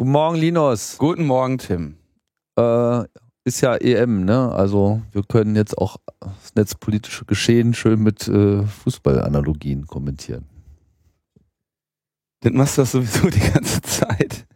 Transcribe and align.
Guten 0.00 0.12
Morgen, 0.12 0.36
Linus. 0.36 0.96
Guten 0.96 1.26
Morgen, 1.26 1.58
Tim. 1.58 1.96
Äh, 2.56 3.02
ist 3.44 3.60
ja 3.62 3.74
EM, 3.74 4.24
ne? 4.24 4.52
Also 4.52 5.02
wir 5.10 5.24
können 5.24 5.56
jetzt 5.56 5.76
auch 5.76 5.96
das 6.20 6.54
netzpolitische 6.54 7.24
Geschehen 7.24 7.74
schön 7.74 8.00
mit 8.00 8.28
äh, 8.28 8.62
Fußballanalogien 8.62 9.88
kommentieren. 9.88 10.44
Das 12.42 12.52
machst 12.52 12.78
du 12.78 12.82
das 12.82 12.92
sowieso 12.92 13.28
die 13.28 13.40
ganze 13.40 13.82
Zeit. 13.82 14.46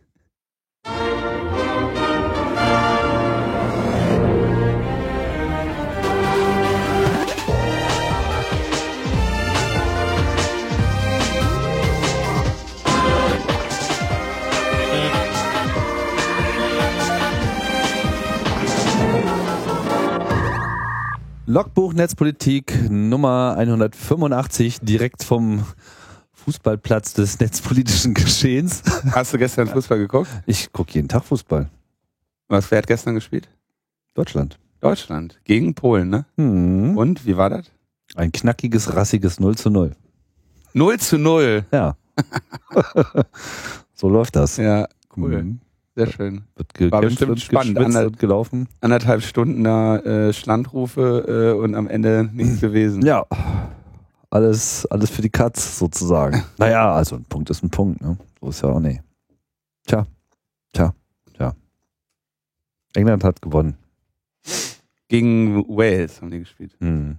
Logbuch 21.53 21.93
Netzpolitik 21.93 22.89
Nummer 22.89 23.57
185, 23.59 24.81
direkt 24.81 25.23
vom 25.23 25.63
Fußballplatz 26.33 27.13
des 27.13 27.39
netzpolitischen 27.41 28.15
Geschehens. 28.15 28.83
Hast 29.11 29.35
du 29.35 29.39
gestern 29.39 29.69
Fußball 29.69 29.99
geguckt? 29.99 30.31
Ich 30.47 30.73
gucke 30.73 30.93
jeden 30.95 31.09
Tag 31.09 31.25
Fußball. 31.25 31.69
Was, 32.49 32.71
wer 32.71 32.79
hat 32.79 32.87
gestern 32.87 33.17
gespielt? 33.17 33.51
Deutschland. 34.15 34.59
Deutschland. 34.81 35.43
Gegen 35.45 35.75
Polen, 35.75 36.09
ne? 36.09 36.25
Hm. 36.39 36.97
Und, 36.97 37.27
wie 37.27 37.37
war 37.37 37.51
das? 37.51 37.71
Ein 38.15 38.33
knackiges, 38.33 38.97
rassiges 38.97 39.39
0 39.39 39.55
zu 39.55 39.69
0. 39.69 39.95
0 40.73 40.99
zu 41.01 41.19
0. 41.19 41.67
Ja. 41.71 41.99
so 43.93 44.09
läuft 44.09 44.37
das. 44.37 44.57
Ja, 44.57 44.89
cool. 45.19 45.37
Hm. 45.37 45.61
Sehr 45.95 46.07
schön. 46.07 46.45
Wird 46.57 46.93
War 46.93 47.03
bestimmt 47.03 47.33
und 47.33 47.41
spannend. 47.41 47.79
Ander- 47.79 48.07
und 48.07 48.19
gelaufen. 48.19 48.69
Anderthalb 48.81 49.23
Stunden 49.23 49.63
da 49.63 49.99
äh, 49.99 50.33
Schlandrufe 50.33 51.53
äh, 51.55 51.59
und 51.59 51.75
am 51.75 51.87
Ende 51.87 52.29
nichts 52.33 52.61
gewesen. 52.61 53.05
Ja. 53.05 53.27
Alles, 54.31 54.87
alles 54.87 55.11
für 55.11 55.21
die 55.21 55.29
Katz 55.29 55.79
sozusagen. 55.79 56.43
Naja, 56.57 56.93
also 56.93 57.17
ein 57.17 57.25
Punkt 57.25 57.51
ist 57.51 57.63
ein 57.63 57.69
Punkt, 57.69 58.01
ne? 58.01 58.17
So 58.41 58.49
ist 58.49 58.63
ja 58.63 58.71
auch 58.71 58.81
nicht. 58.81 59.03
Tja, 59.87 60.07
tja, 60.73 60.95
tja. 61.35 61.55
England 62.95 63.25
hat 63.25 63.43
gewonnen. 63.43 63.77
Gegen 65.09 65.69
Wales 65.69 66.23
haben 66.23 66.31
die 66.31 66.39
gespielt. 66.39 66.75
Hm. 66.81 67.19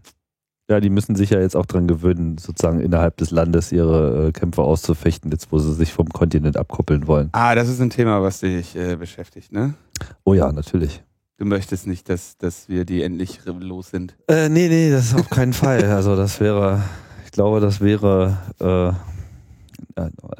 Ja, 0.69 0.79
die 0.79 0.89
müssen 0.89 1.15
sich 1.15 1.31
ja 1.31 1.41
jetzt 1.41 1.57
auch 1.57 1.65
dran 1.65 1.87
gewöhnen, 1.87 2.37
sozusagen 2.37 2.79
innerhalb 2.79 3.17
des 3.17 3.31
Landes 3.31 3.71
ihre 3.73 4.27
äh, 4.27 4.31
Kämpfe 4.31 4.61
auszufechten, 4.61 5.29
jetzt 5.31 5.51
wo 5.51 5.59
sie 5.59 5.73
sich 5.73 5.91
vom 5.91 6.07
Kontinent 6.07 6.55
abkoppeln 6.55 7.05
wollen. 7.05 7.29
Ah, 7.33 7.53
das 7.53 7.67
ist 7.67 7.81
ein 7.81 7.89
Thema, 7.89 8.21
was 8.21 8.39
dich 8.39 8.75
äh, 8.75 8.95
beschäftigt, 8.95 9.51
ne? 9.51 9.73
Oh 10.23 10.33
ja, 10.33 10.51
natürlich. 10.51 11.03
Du 11.37 11.45
möchtest 11.45 11.87
nicht, 11.87 12.07
dass, 12.07 12.37
dass 12.37 12.69
wir 12.69 12.85
die 12.85 13.03
endlich 13.03 13.41
los 13.45 13.89
sind. 13.89 14.15
Äh, 14.29 14.47
nee, 14.47 14.69
nee, 14.69 14.89
das 14.89 15.07
ist 15.07 15.15
auf 15.15 15.29
keinen 15.29 15.53
Fall. 15.53 15.83
Also 15.93 16.15
das 16.15 16.39
wäre, 16.39 16.81
ich 17.25 17.31
glaube, 17.31 17.59
das 17.59 17.81
wäre 17.81 18.37
äh, 18.59 18.93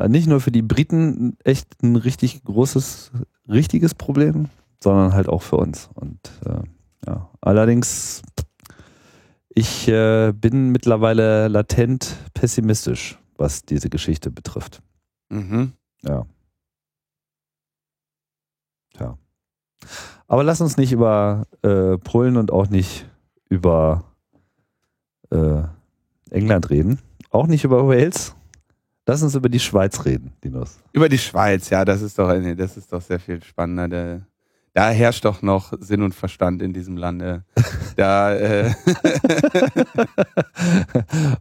nicht 0.07 0.27
nur 0.27 0.39
für 0.39 0.51
die 0.51 0.61
Briten 0.61 1.35
echt 1.43 1.83
ein 1.83 1.95
richtig 1.95 2.43
großes, 2.43 3.11
richtiges 3.49 3.93
Problem, 3.93 4.47
sondern 4.81 5.13
halt 5.13 5.27
auch 5.27 5.41
für 5.41 5.57
uns. 5.57 5.89
Und 5.95 6.19
äh, 6.45 6.61
ja, 7.07 7.29
allerdings, 7.41 8.21
ich 9.55 9.87
äh, 9.87 10.31
bin 10.33 10.71
mittlerweile 10.71 11.47
latent 11.47 12.15
pessimistisch, 12.33 13.19
was 13.37 13.63
diese 13.63 13.89
Geschichte 13.89 14.31
betrifft. 14.31 14.81
Mhm. 15.29 15.73
Ja. 16.01 16.25
Tja. 18.93 19.17
Aber 20.27 20.43
lass 20.43 20.61
uns 20.61 20.77
nicht 20.77 20.91
über 20.91 21.45
äh, 21.61 21.97
Polen 21.97 22.37
und 22.37 22.51
auch 22.51 22.69
nicht 22.69 23.09
über 23.49 24.03
äh, 25.29 25.63
England 26.31 26.69
reden. 26.69 26.99
Auch 27.29 27.47
nicht 27.47 27.63
über 27.63 27.87
Wales. 27.87 28.35
Lass 29.05 29.21
uns 29.21 29.35
über 29.35 29.49
die 29.49 29.59
Schweiz 29.59 30.05
reden, 30.05 30.33
Linus. 30.43 30.79
Über 30.93 31.09
die 31.09 31.17
Schweiz, 31.17 31.69
ja, 31.69 31.83
das 31.83 32.01
ist 32.01 32.17
doch, 32.17 32.33
nee, 32.39 32.55
das 32.55 32.77
ist 32.77 32.93
doch 32.93 33.01
sehr 33.01 33.19
viel 33.19 33.43
spannender. 33.43 34.25
Da, 34.75 34.89
herrscht 34.89 35.23
doch 35.23 35.43
noch 35.43 35.71
Sinn 35.79 36.01
und 36.01 36.15
Verstand 36.15 36.63
in 36.63 36.73
diesem 36.73 36.97
Lande. 36.97 37.43
Da, 37.95 38.33
äh, 38.33 38.73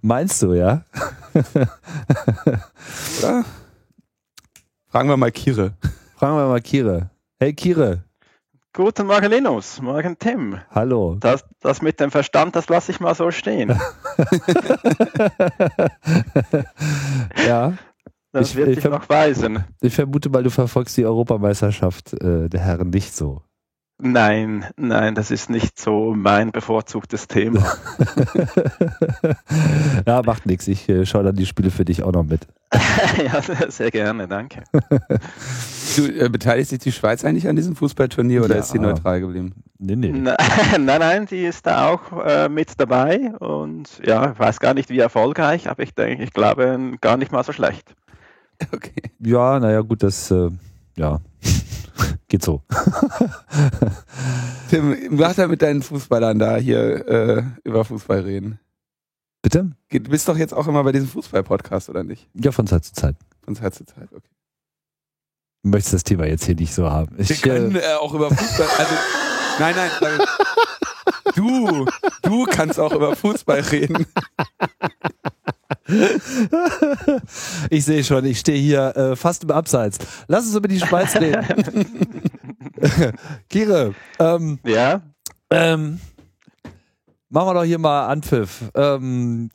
Meinst 0.02 0.42
du, 0.42 0.52
ja? 0.52 0.84
oder? 3.18 3.44
Fragen 4.88 5.08
wir 5.08 5.16
mal 5.16 5.32
Kire. 5.32 5.72
Fragen 6.14 6.36
wir 6.36 6.46
mal 6.46 6.60
Kire. 6.60 7.08
Hey 7.40 7.54
Kire, 7.54 8.04
Guten 8.74 9.06
Morgen, 9.06 9.30
Linus. 9.30 9.80
Morgen, 9.80 10.18
Tim. 10.18 10.58
hallo. 10.70 11.16
Das, 11.20 11.42
das 11.60 11.80
mit 11.80 12.00
dem 12.00 12.10
Verstand, 12.10 12.54
das 12.54 12.68
lasse 12.68 12.92
ich 12.92 13.00
mal 13.00 13.14
so 13.14 13.30
stehen. 13.30 13.80
ja, 17.48 17.72
Das 18.32 18.50
Ich- 18.50 18.56
wird 18.56 18.68
ich 18.68 18.74
sich 18.76 18.84
hab- 18.86 18.92
noch 18.92 19.08
weisen. 19.08 19.64
ich 19.80 19.94
vermute 19.94 20.30
mal, 20.30 20.42
du 20.42 20.50
verfolgst 20.50 20.96
die 20.96 21.04
Europameisterschaft 21.04 22.14
äh, 22.14 22.48
der 22.48 22.60
Herren 22.60 22.90
nicht 22.90 23.14
so. 23.14 23.42
Nein, 24.04 24.64
nein, 24.76 25.14
das 25.14 25.30
ist 25.30 25.48
nicht 25.48 25.78
so 25.78 26.12
mein 26.16 26.50
bevorzugtes 26.50 27.28
Thema. 27.28 27.62
ja, 30.06 30.22
macht 30.22 30.46
nichts. 30.46 30.68
Ich 30.68 30.88
äh, 30.88 31.06
schaue 31.06 31.24
dann 31.24 31.36
die 31.36 31.46
Spiele 31.46 31.70
für 31.70 31.84
dich 31.84 32.02
auch 32.02 32.12
noch 32.12 32.24
mit. 32.24 32.46
ja, 33.24 33.40
sehr 33.70 33.90
gerne, 33.90 34.28
danke. 34.28 34.62
Du, 35.94 36.06
äh, 36.06 36.30
beteiligt 36.30 36.70
sich 36.70 36.78
die 36.78 36.90
Schweiz 36.90 37.22
eigentlich 37.22 37.46
an 37.46 37.54
diesem 37.54 37.76
Fußballturnier 37.76 38.42
oder 38.44 38.54
Ja. 38.54 38.60
ist 38.62 38.70
sie 38.70 38.78
neutral 38.78 39.20
geblieben? 39.20 39.52
Nee, 39.78 39.94
nee. 39.96 40.10
Na- 40.10 40.38
Nein, 40.78 41.00
nein, 41.00 41.26
die 41.26 41.44
ist 41.44 41.66
da 41.66 41.88
auch 41.90 42.24
äh, 42.24 42.48
mit 42.48 42.80
dabei 42.80 43.34
und 43.40 44.00
ja, 44.02 44.32
ich 44.32 44.38
weiß 44.38 44.58
gar 44.58 44.72
nicht, 44.72 44.88
wie 44.88 44.98
erfolgreich, 45.00 45.68
aber 45.68 45.82
ich 45.82 45.94
denke, 45.94 46.24
ich 46.24 46.32
glaube, 46.32 46.92
gar 47.02 47.18
nicht 47.18 47.30
mal 47.30 47.44
so 47.44 47.52
schlecht. 47.52 47.94
Okay. 48.72 49.02
Ja, 49.20 49.58
naja, 49.58 49.80
gut, 49.80 50.02
das, 50.02 50.30
äh, 50.30 50.50
ja, 50.96 51.20
geht 52.28 52.42
so. 52.42 52.62
Tim, 54.70 54.96
mach 55.10 55.34
da 55.34 55.46
mit 55.48 55.62
deinen 55.62 55.82
Fußballern 55.82 56.38
da 56.38 56.56
hier 56.56 57.06
äh, 57.08 57.42
über 57.64 57.84
Fußball 57.84 58.20
reden. 58.20 58.58
Bitte? 59.42 59.72
Du 59.90 60.00
bist 60.00 60.28
doch 60.28 60.36
jetzt 60.36 60.54
auch 60.54 60.68
immer 60.68 60.84
bei 60.84 60.92
diesem 60.92 61.08
Fußball-Podcast, 61.08 61.88
oder 61.90 62.04
nicht? 62.04 62.28
Ja, 62.34 62.52
von 62.52 62.66
Zeit 62.66 62.84
zu 62.84 62.92
Zeit. 62.92 63.16
Von 63.44 63.56
Zeit 63.56 63.74
zu 63.74 63.84
Zeit, 63.84 64.08
okay. 64.12 64.28
Du 65.64 65.70
möchtest 65.70 65.94
das 65.94 66.04
Thema 66.04 66.26
jetzt 66.26 66.44
hier 66.44 66.54
nicht 66.54 66.74
so 66.74 66.90
haben. 66.90 67.16
Wir 67.16 67.28
Ich, 67.28 67.42
können 67.42 67.74
äh, 67.76 67.80
äh, 67.80 67.94
auch 67.94 68.14
über 68.14 68.30
Fußball. 68.30 68.68
Also, 68.78 68.94
nein, 69.58 69.74
nein. 69.76 69.90
nein. 70.00 70.20
Du, 71.34 71.86
du 72.22 72.44
kannst 72.44 72.78
auch 72.78 72.92
über 72.92 73.16
Fußball 73.16 73.60
reden. 73.60 74.06
ich 77.70 77.84
sehe 77.84 78.04
schon, 78.04 78.24
ich 78.24 78.38
stehe 78.38 78.58
hier 78.58 78.96
äh, 78.96 79.16
fast 79.16 79.44
im 79.44 79.50
Abseits. 79.50 79.98
Lass 80.28 80.46
uns 80.46 80.54
über 80.54 80.68
die 80.68 80.80
Schweiz 80.80 81.14
reden. 81.16 81.86
Kire, 83.48 83.94
ähm, 84.18 84.58
Ja, 84.64 85.00
ähm, 85.50 86.00
machen 87.28 87.48
wir 87.48 87.54
doch 87.54 87.64
hier 87.64 87.78
mal 87.78 88.06
Anpfiff. 88.08 88.62
Ähm, 88.74 89.50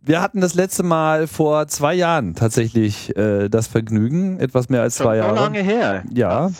wir 0.00 0.22
hatten 0.22 0.40
das 0.40 0.54
letzte 0.54 0.82
Mal 0.84 1.26
vor 1.26 1.66
zwei 1.68 1.94
Jahren 1.94 2.34
tatsächlich 2.34 3.14
äh, 3.16 3.48
das 3.48 3.66
Vergnügen, 3.66 4.40
etwas 4.40 4.68
mehr 4.68 4.82
als 4.82 4.96
schon 4.96 5.04
zwei 5.06 5.18
so 5.18 5.24
Jahre. 5.24 5.34
lange 5.36 5.62
her. 5.62 6.04
Ja. 6.12 6.50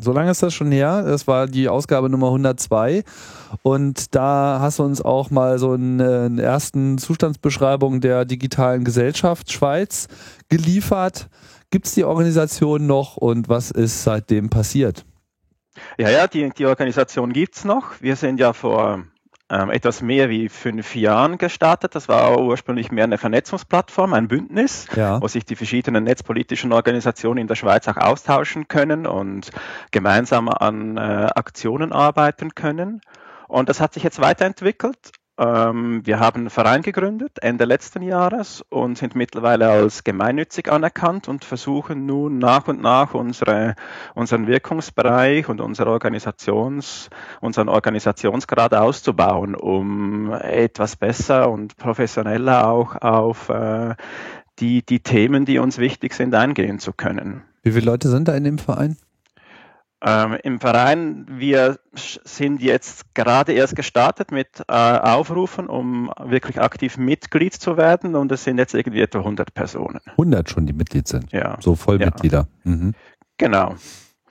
So 0.00 0.12
lange 0.12 0.30
ist 0.30 0.42
das 0.44 0.54
schon 0.54 0.70
her. 0.70 1.02
Das 1.02 1.26
war 1.26 1.48
die 1.48 1.68
Ausgabe 1.68 2.08
Nummer 2.08 2.28
102. 2.28 3.02
Und 3.62 4.14
da 4.14 4.58
hast 4.60 4.78
du 4.78 4.84
uns 4.84 5.02
auch 5.02 5.30
mal 5.30 5.58
so 5.58 5.72
einen, 5.72 6.38
äh, 6.38 6.42
ersten 6.42 6.98
Zustandsbeschreibung 6.98 8.00
der 8.00 8.24
digitalen 8.24 8.84
Gesellschaft 8.84 9.50
Schweiz 9.50 10.06
geliefert. 10.48 11.28
Gibt 11.70 11.86
es 11.86 11.94
die 11.94 12.04
Organisation 12.04 12.86
noch 12.86 13.16
und 13.16 13.48
was 13.48 13.72
ist 13.72 14.04
seitdem 14.04 14.50
passiert? 14.50 15.04
Ja, 15.98 16.10
ja, 16.10 16.26
die, 16.28 16.48
die 16.50 16.66
Organisation 16.66 17.32
gibt's 17.32 17.64
noch. 17.64 18.00
Wir 18.00 18.14
sind 18.14 18.38
ja 18.38 18.52
vor 18.52 19.04
ähm, 19.50 19.70
etwas 19.70 20.02
mehr 20.02 20.28
wie 20.28 20.48
fünf 20.48 20.94
Jahren 20.94 21.38
gestartet. 21.38 21.94
Das 21.94 22.08
war 22.08 22.38
ursprünglich 22.40 22.90
mehr 22.90 23.04
eine 23.04 23.18
Vernetzungsplattform, 23.18 24.12
ein 24.14 24.28
Bündnis, 24.28 24.86
Ja. 24.94 25.20
wo 25.22 25.28
sich 25.28 25.44
die 25.44 25.56
verschiedenen 25.56 26.04
netzpolitischen 26.04 26.72
Organisationen 26.72 27.38
in 27.38 27.46
der 27.46 27.54
Schweiz 27.54 27.88
auch 27.88 27.96
austauschen 27.96 28.68
können 28.68 29.06
und 29.06 29.50
gemeinsam 29.90 30.48
an 30.48 30.96
äh, 30.96 31.00
Aktionen 31.00 31.92
arbeiten 31.92 32.54
können. 32.54 33.00
Und 33.46 33.68
das 33.70 33.80
hat 33.80 33.94
sich 33.94 34.02
jetzt 34.02 34.20
weiterentwickelt. 34.20 35.12
Ähm, 35.38 36.04
wir 36.04 36.18
haben 36.18 36.40
einen 36.40 36.50
Verein 36.50 36.82
gegründet 36.82 37.38
Ende 37.40 37.64
letzten 37.64 38.02
Jahres 38.02 38.64
und 38.70 38.98
sind 38.98 39.14
mittlerweile 39.14 39.68
als 39.68 40.02
gemeinnützig 40.02 40.70
anerkannt 40.70 41.28
und 41.28 41.44
versuchen 41.44 42.06
nun 42.06 42.38
nach 42.38 42.66
und 42.66 42.82
nach 42.82 43.14
unsere, 43.14 43.76
unseren 44.14 44.48
Wirkungsbereich 44.48 45.48
und 45.48 45.60
unsere 45.60 45.90
Organisations, 45.90 47.08
unseren 47.40 47.68
Organisationsgrad 47.68 48.74
auszubauen, 48.74 49.54
um 49.54 50.32
etwas 50.32 50.96
besser 50.96 51.50
und 51.50 51.76
professioneller 51.76 52.66
auch 52.66 52.96
auf 52.96 53.48
äh, 53.48 53.94
die, 54.58 54.84
die 54.84 55.00
Themen, 55.00 55.44
die 55.44 55.60
uns 55.60 55.78
wichtig 55.78 56.14
sind, 56.14 56.34
eingehen 56.34 56.80
zu 56.80 56.92
können. 56.92 57.42
Wie 57.62 57.70
viele 57.70 57.86
Leute 57.86 58.08
sind 58.08 58.26
da 58.26 58.34
in 58.34 58.42
dem 58.42 58.58
Verein? 58.58 58.96
Ähm, 60.00 60.38
Im 60.44 60.60
Verein, 60.60 61.26
wir 61.28 61.80
sind 61.92 62.62
jetzt 62.62 63.14
gerade 63.14 63.52
erst 63.52 63.74
gestartet 63.74 64.30
mit 64.30 64.60
äh, 64.68 64.72
Aufrufen, 64.72 65.66
um 65.66 66.12
wirklich 66.22 66.60
aktiv 66.60 66.98
Mitglied 66.98 67.54
zu 67.54 67.76
werden 67.76 68.14
und 68.14 68.30
es 68.30 68.44
sind 68.44 68.58
jetzt 68.58 68.74
irgendwie 68.74 69.00
etwa 69.00 69.18
100 69.18 69.52
Personen. 69.54 70.00
100 70.12 70.48
schon, 70.50 70.66
die 70.66 70.72
Mitglied 70.72 71.08
sind? 71.08 71.32
Ja. 71.32 71.56
So 71.60 71.74
Vollmitglieder? 71.74 72.46
Ja. 72.64 72.70
Mhm. 72.70 72.94
Genau. 73.38 73.74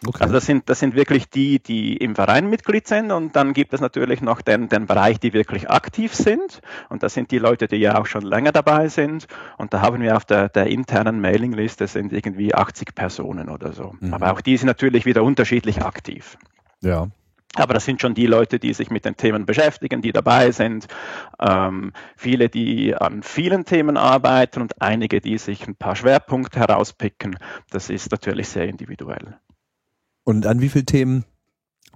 Okay. 0.06 0.22
Also 0.22 0.34
das 0.34 0.46
sind, 0.46 0.70
das 0.70 0.80
sind 0.80 0.96
wirklich 0.96 1.30
die, 1.30 1.60
die 1.60 1.98
im 1.98 2.16
Verein 2.16 2.50
Mitglied 2.50 2.88
sind 2.88 3.12
und 3.12 3.36
dann 3.36 3.54
gibt 3.54 3.74
es 3.74 3.82
natürlich 3.82 4.22
noch 4.22 4.42
den, 4.42 4.70
den 4.70 4.86
Bereich, 4.86 5.20
die 5.20 5.34
wirklich 5.34 5.70
aktiv 5.70 6.14
sind 6.14 6.62
und 6.90 7.02
das 7.02 7.16
sind 7.16 7.32
die 7.32 7.40
Leute, 7.40 7.68
die 7.68 7.78
ja 7.78 8.00
auch 8.00 8.06
schon 8.06 8.22
länger 8.22 8.52
dabei 8.52 8.90
sind 8.90 9.28
und 9.58 9.74
da 9.74 9.82
haben 9.82 10.02
wir 10.02 10.16
auf 10.16 10.26
der, 10.26 10.50
der 10.50 10.68
internen 10.68 11.20
Mailingliste 11.20 11.88
sind 11.88 12.14
irgendwie 12.14 12.54
80 12.54 12.94
Personen 12.94 13.50
oder 13.50 13.74
so. 13.74 13.96
Mhm. 14.00 14.14
Aber 14.14 14.34
auch 14.34 14.42
die 14.42 14.56
sind 14.58 14.68
natürlich 14.68 15.06
wieder 15.06 15.24
unterschiedlich 15.24 15.82
aktiv. 15.82 16.38
Ja. 16.82 17.08
Aber 17.56 17.74
das 17.74 17.86
sind 17.86 18.02
schon 18.02 18.14
die 18.14 18.28
Leute, 18.28 18.60
die 18.60 18.74
sich 18.74 18.92
mit 18.92 19.06
den 19.06 19.18
Themen 19.18 19.48
beschäftigen, 19.48 20.02
die 20.02 20.12
dabei 20.12 20.52
sind. 20.52 20.88
Ähm, 21.40 21.92
viele, 22.16 22.50
die 22.50 22.94
an 22.94 23.24
vielen 23.24 23.66
Themen 23.66 23.98
arbeiten 23.98 24.62
und 24.62 24.80
einige, 24.80 25.22
die 25.22 25.40
sich 25.40 25.68
ein 25.68 25.76
paar 25.76 25.96
Schwerpunkte 25.96 26.60
herauspicken. 26.60 27.38
Das 27.72 27.90
ist 27.90 28.12
natürlich 28.12 28.50
sehr 28.50 28.68
individuell. 28.68 29.38
Und 30.28 30.46
an 30.46 30.60
wie 30.60 30.68
viele 30.68 30.84
Themen 30.84 31.24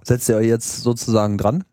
setzt 0.02 0.26
ihr 0.30 0.36
euch 0.36 0.46
jetzt 0.46 0.82
sozusagen 0.82 1.36
dran? 1.36 1.64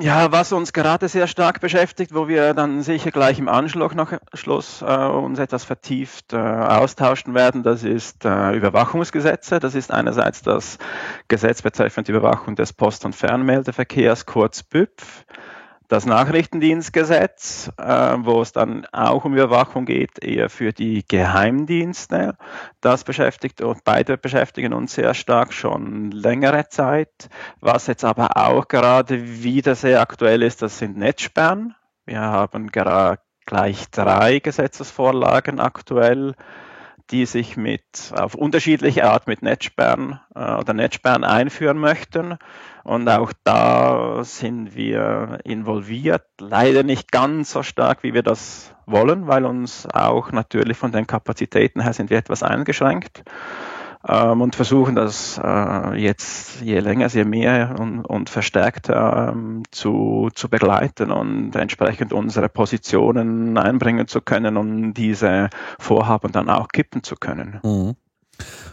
Ja, 0.00 0.32
was 0.32 0.50
uns 0.50 0.72
gerade 0.72 1.08
sehr 1.08 1.26
stark 1.26 1.60
beschäftigt, 1.60 2.14
wo 2.14 2.26
wir 2.26 2.54
dann 2.54 2.82
sicher 2.82 3.10
gleich 3.10 3.38
im 3.38 3.48
Anschluss 3.48 3.94
noch 3.94 4.14
Schluss, 4.32 4.80
äh, 4.80 4.86
uns 4.86 5.38
etwas 5.38 5.62
vertieft 5.64 6.32
äh, 6.32 6.38
austauschen 6.38 7.34
werden, 7.34 7.62
das 7.62 7.84
ist 7.84 8.24
äh, 8.24 8.52
Überwachungsgesetze. 8.52 9.60
Das 9.60 9.74
ist 9.74 9.92
einerseits 9.92 10.40
das 10.40 10.78
Gesetz 11.28 11.60
betreffend 11.60 12.08
Überwachung 12.08 12.56
des 12.56 12.72
Post- 12.72 13.04
und 13.04 13.14
Fernmeldeverkehrs, 13.14 14.24
kurz 14.24 14.62
BÜPF 14.62 15.26
das 15.88 16.06
Nachrichtendienstgesetz, 16.06 17.70
äh, 17.76 18.16
wo 18.18 18.40
es 18.40 18.52
dann 18.52 18.86
auch 18.92 19.24
um 19.24 19.34
Überwachung 19.34 19.84
geht, 19.84 20.22
eher 20.22 20.48
für 20.50 20.72
die 20.72 21.04
Geheimdienste. 21.06 22.36
Das 22.80 23.04
beschäftigt 23.04 23.60
und 23.60 23.84
beide 23.84 24.16
beschäftigen 24.16 24.72
uns 24.72 24.94
sehr 24.94 25.14
stark 25.14 25.52
schon 25.52 26.10
längere 26.10 26.68
Zeit. 26.68 27.28
Was 27.60 27.86
jetzt 27.86 28.04
aber 28.04 28.36
auch 28.36 28.68
gerade 28.68 29.42
wieder 29.42 29.74
sehr 29.74 30.00
aktuell 30.00 30.42
ist, 30.42 30.62
das 30.62 30.78
sind 30.78 30.96
Netzsperren. 30.96 31.74
Wir 32.06 32.20
haben 32.20 32.68
gerade 32.68 33.20
gleich 33.46 33.90
drei 33.90 34.38
Gesetzesvorlagen 34.38 35.60
aktuell 35.60 36.34
die 37.10 37.26
sich 37.26 37.56
mit 37.56 38.12
auf 38.12 38.34
unterschiedliche 38.34 39.04
Art 39.10 39.26
mit 39.26 39.42
Netzsperren 39.42 40.20
äh, 40.34 40.54
oder 40.54 40.72
Netzsperren 40.72 41.24
einführen 41.24 41.78
möchten. 41.78 42.38
Und 42.82 43.08
auch 43.08 43.32
da 43.44 44.24
sind 44.24 44.74
wir 44.74 45.38
involviert. 45.44 46.24
Leider 46.40 46.82
nicht 46.82 47.12
ganz 47.12 47.52
so 47.52 47.62
stark, 47.62 48.02
wie 48.02 48.14
wir 48.14 48.22
das 48.22 48.74
wollen, 48.86 49.26
weil 49.26 49.44
uns 49.44 49.86
auch 49.86 50.32
natürlich 50.32 50.76
von 50.76 50.92
den 50.92 51.06
Kapazitäten 51.06 51.80
her 51.80 51.92
sind 51.92 52.10
wir 52.10 52.18
etwas 52.18 52.42
eingeschränkt 52.42 53.22
ähm, 54.06 54.40
und 54.40 54.54
versuchen 54.54 54.94
das 54.94 55.40
äh, 55.42 56.00
jetzt 56.00 56.60
je 56.60 56.78
länger, 56.80 57.08
je 57.08 57.24
mehr 57.24 57.76
und, 57.78 58.04
und 58.04 58.30
verstärkt 58.30 58.88
ähm, 58.90 59.62
zu, 59.70 60.28
zu 60.34 60.48
begleiten 60.48 61.10
und 61.10 61.56
entsprechend 61.56 62.12
unsere 62.12 62.48
Positionen 62.48 63.56
einbringen 63.56 64.06
zu 64.06 64.20
können, 64.20 64.56
um 64.56 64.94
diese 64.94 65.48
Vorhaben 65.78 66.32
dann 66.32 66.50
auch 66.50 66.68
kippen 66.68 67.02
zu 67.02 67.16
können. 67.16 67.60
Mhm. 67.62 67.94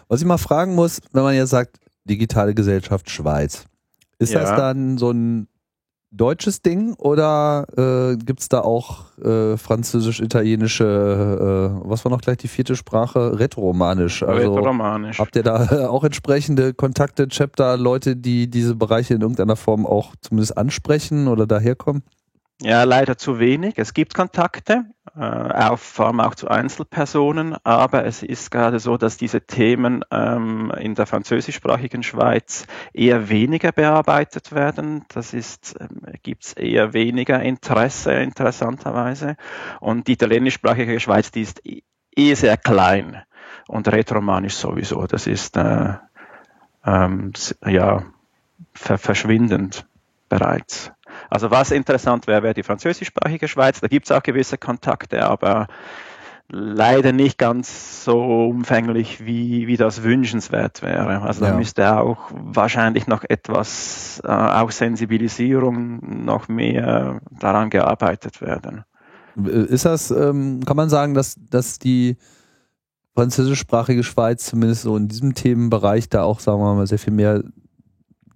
Was 0.08 0.22
ich 0.22 0.28
mal 0.28 0.38
fragen 0.38 0.76
muss, 0.76 1.02
wenn 1.14 1.24
man 1.24 1.36
jetzt 1.36 1.52
sagt, 1.52 1.78
digitale 2.04 2.54
Gesellschaft 2.54 3.10
Schweiz, 3.10 3.66
ist 4.20 4.34
ja. 4.34 4.42
das 4.42 4.56
dann 4.56 4.98
so 4.98 5.12
ein 5.12 5.48
deutsches 6.12 6.62
Ding 6.62 6.94
oder 6.96 7.66
äh, 7.78 8.18
gibt 8.18 8.42
es 8.42 8.50
da 8.50 8.62
auch 8.62 9.06
äh, 9.18 9.56
französisch-italienische, 9.58 10.84
äh, 11.84 11.90
was 11.90 12.04
war 12.04 12.12
noch 12.12 12.22
gleich 12.22 12.38
die 12.38 12.50
vierte 12.50 12.76
Sprache? 12.76 13.40
Retromanisch. 13.40 14.24
Also 14.24 14.56
Retromanisch. 14.56 15.20
Habt 15.20 15.36
ihr 15.36 15.44
da 15.44 15.88
auch 15.90 16.04
entsprechende 16.04 16.74
Kontakte, 16.74 17.28
Chapter, 17.30 17.78
Leute, 17.78 18.16
die 18.16 18.50
diese 18.50 18.76
Bereiche 18.76 19.14
in 19.14 19.22
irgendeiner 19.22 19.56
Form 19.56 19.86
auch 19.86 20.14
zumindest 20.22 20.58
ansprechen 20.58 21.28
oder 21.28 21.48
daherkommen? 21.48 22.04
Ja, 22.64 22.84
leider 22.84 23.18
zu 23.18 23.40
wenig. 23.40 23.74
Es 23.78 23.96
gibt 23.96 24.14
Kontakte, 24.14 24.86
äh, 25.16 25.20
auch, 25.20 25.80
vor 25.80 26.06
allem 26.08 26.20
auch 26.20 26.36
zu 26.36 26.48
Einzelpersonen, 26.48 27.56
aber 27.64 28.06
es 28.06 28.22
ist 28.22 28.52
gerade 28.52 28.80
so, 28.80 28.98
dass 28.98 29.18
diese 29.18 29.42
Themen 29.42 30.06
ähm, 30.12 30.72
in 30.80 30.94
der 30.94 31.08
französischsprachigen 31.08 32.04
Schweiz 32.04 32.68
eher 32.94 33.30
weniger 33.30 33.72
bearbeitet 33.72 34.52
werden. 34.52 35.06
Das 35.08 35.34
ist, 35.34 35.76
ähm, 35.80 36.04
gibt 36.22 36.46
es 36.46 36.54
eher 36.54 36.94
weniger 36.94 37.42
Interesse, 37.42 38.14
interessanterweise. 38.14 39.38
Und 39.80 40.08
die 40.08 40.14
italienischsprachige 40.14 41.00
Schweiz, 41.00 41.32
die 41.32 41.42
ist 41.42 41.64
eh 41.66 42.34
sehr 42.36 42.58
klein 42.58 43.24
und 43.68 43.88
retromanisch 43.88 44.54
sowieso. 44.54 45.08
Das 45.08 45.26
ist 45.26 45.58
äh, 45.58 45.96
ähm, 46.86 47.34
ja 47.66 48.04
ver 48.76 49.00
verschwindend 49.00 49.88
bereits. 50.30 50.92
Also 51.32 51.50
was 51.50 51.72
interessant 51.72 52.28
wäre, 52.28 52.44
wäre 52.44 52.54
die 52.54 52.62
französischsprachige 52.62 53.48
Schweiz. 53.48 53.80
Da 53.80 53.88
gibt 53.88 54.06
es 54.06 54.12
auch 54.12 54.22
gewisse 54.22 54.58
Kontakte, 54.58 55.26
aber 55.26 55.68
leider 56.50 57.14
nicht 57.14 57.38
ganz 57.38 58.04
so 58.04 58.22
umfänglich, 58.50 59.26
wie, 59.26 59.66
wie 59.66 59.78
das 59.78 60.04
wünschenswert 60.04 60.82
wäre. 60.82 61.22
Also 61.22 61.46
ja. 61.46 61.52
da 61.52 61.58
müsste 61.58 61.98
auch 61.98 62.30
wahrscheinlich 62.34 63.08
noch 63.08 63.24
etwas, 63.24 64.22
äh, 64.26 64.28
auch 64.28 64.72
Sensibilisierung, 64.72 66.26
noch 66.26 66.50
mehr 66.50 67.22
daran 67.32 67.70
gearbeitet 67.70 68.42
werden. 68.42 68.84
Ist 69.46 69.86
das, 69.86 70.12
ähm, 70.12 70.60
kann 70.66 70.76
man 70.76 70.90
sagen, 70.90 71.14
dass, 71.14 71.38
dass 71.50 71.80
die 71.80 72.18
französischsprachige 73.16 74.04
Schweiz 74.04 74.48
zumindest 74.48 74.82
so 74.82 74.98
in 74.98 75.08
diesem 75.08 75.34
Themenbereich 75.34 76.10
da 76.10 76.24
auch, 76.24 76.42
sagen 76.42 76.60
wir 76.60 76.76
mal, 76.76 76.88
sehr 76.88 77.00
viel 77.00 77.14
mehr 77.14 77.42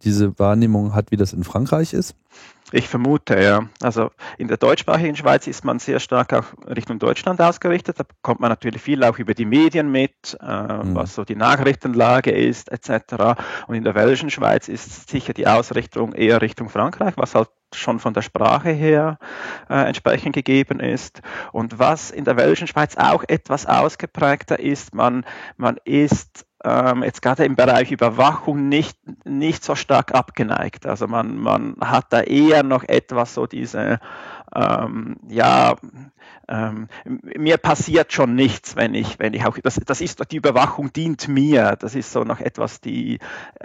diese 0.02 0.40
Wahrnehmung 0.40 0.96
hat, 0.96 1.12
wie 1.12 1.18
das 1.18 1.34
in 1.34 1.44
Frankreich 1.44 1.94
ist? 1.94 2.16
Ich 2.76 2.90
vermute, 2.90 3.42
ja. 3.42 3.70
Also 3.82 4.12
in 4.38 4.50
der 4.50 4.58
deutschsprachigen 4.58 5.16
Schweiz 5.16 5.48
ist 5.48 5.64
man 5.64 5.80
sehr 5.80 6.02
stark 6.02 6.34
auch 6.34 6.44
Richtung 6.68 7.00
Deutschland 7.00 7.40
ausgerichtet. 7.40 7.98
Da 8.02 8.04
bekommt 8.04 8.42
man 8.42 8.50
natürlich 8.50 8.82
viel 8.82 9.02
auch 9.06 9.18
über 9.18 9.34
die 9.34 9.46
Medien 9.46 9.90
mit, 9.90 10.38
äh, 10.42 10.46
mhm. 10.46 10.94
was 10.94 11.16
so 11.16 11.24
die 11.24 11.38
Nachrichtenlage 11.38 12.32
ist, 12.32 12.70
etc. 12.70 13.40
Und 13.68 13.76
in 13.76 13.86
der 13.86 13.96
welschen 13.96 14.30
Schweiz 14.30 14.68
ist 14.68 15.10
sicher 15.10 15.32
die 15.32 15.48
Ausrichtung 15.48 16.12
eher 16.12 16.42
Richtung 16.42 16.68
Frankreich, 16.68 17.14
was 17.16 17.34
halt 17.34 17.48
schon 17.74 18.00
von 18.00 18.14
der 18.14 18.24
Sprache 18.24 18.72
her 18.72 19.20
äh, 19.70 19.88
entsprechend 19.88 20.36
gegeben 20.36 20.82
ist. 20.82 21.22
Und 21.54 21.80
was 21.80 22.12
in 22.12 22.26
der 22.26 22.36
welschen 22.36 22.68
Schweiz 22.68 22.98
auch 22.98 23.24
etwas 23.26 23.66
ausgeprägter 23.66 24.60
ist, 24.60 24.94
man, 24.94 25.26
man 25.56 25.78
ist 25.86 26.46
ähm, 26.66 27.04
jetzt 27.04 27.22
gerade 27.22 27.46
im 27.46 27.56
Bereich 27.56 27.92
Überwachung 27.92 28.68
nicht, 28.68 28.98
nicht 29.24 29.64
so 29.64 29.76
stark 29.76 30.16
abgeneigt. 30.16 30.88
Also 30.88 31.08
man, 31.08 31.38
man 31.38 31.76
hat 31.80 32.08
da 32.10 32.22
eher 32.22 32.64
noch 32.64 32.84
etwas 32.84 33.36
so 33.36 33.46
diese, 33.46 34.00
ähm, 34.54 35.18
ja, 35.30 35.76
ähm, 36.48 36.88
mir 37.06 37.58
passiert 37.58 38.14
schon 38.14 38.34
nichts, 38.34 38.76
wenn 38.76 38.96
ich, 38.96 39.20
wenn 39.20 39.34
ich 39.34 39.46
auch, 39.46 39.58
das, 39.62 39.80
das 39.86 40.02
ist, 40.02 40.20
die 40.32 40.38
Überwachung 40.38 40.92
dient 40.92 41.28
mir. 41.28 41.76
Das 41.80 41.94
ist 41.94 42.12
so 42.12 42.24
noch 42.24 42.40
etwas, 42.40 42.82
die, 42.82 43.20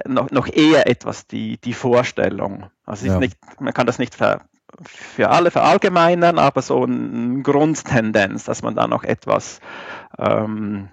noch, 0.06 0.30
noch 0.30 0.46
eher 0.46 0.86
etwas 0.86 1.26
die, 1.26 1.56
die 1.58 1.74
Vorstellung. 1.74 2.66
Also 2.84 3.06
ja. 3.06 3.18
nicht, 3.18 3.38
man 3.60 3.72
kann 3.72 3.86
das 3.86 3.98
nicht 3.98 4.14
ver, 4.14 4.42
für 4.82 5.30
alle 5.30 5.50
verallgemeinern, 5.50 6.38
aber 6.38 6.60
so 6.62 6.84
eine 6.84 7.42
Grundtendenz, 7.42 8.44
dass 8.44 8.62
man 8.62 8.74
da 8.74 8.86
noch 8.86 9.04
etwas, 9.04 9.60
ähm, 10.18 10.88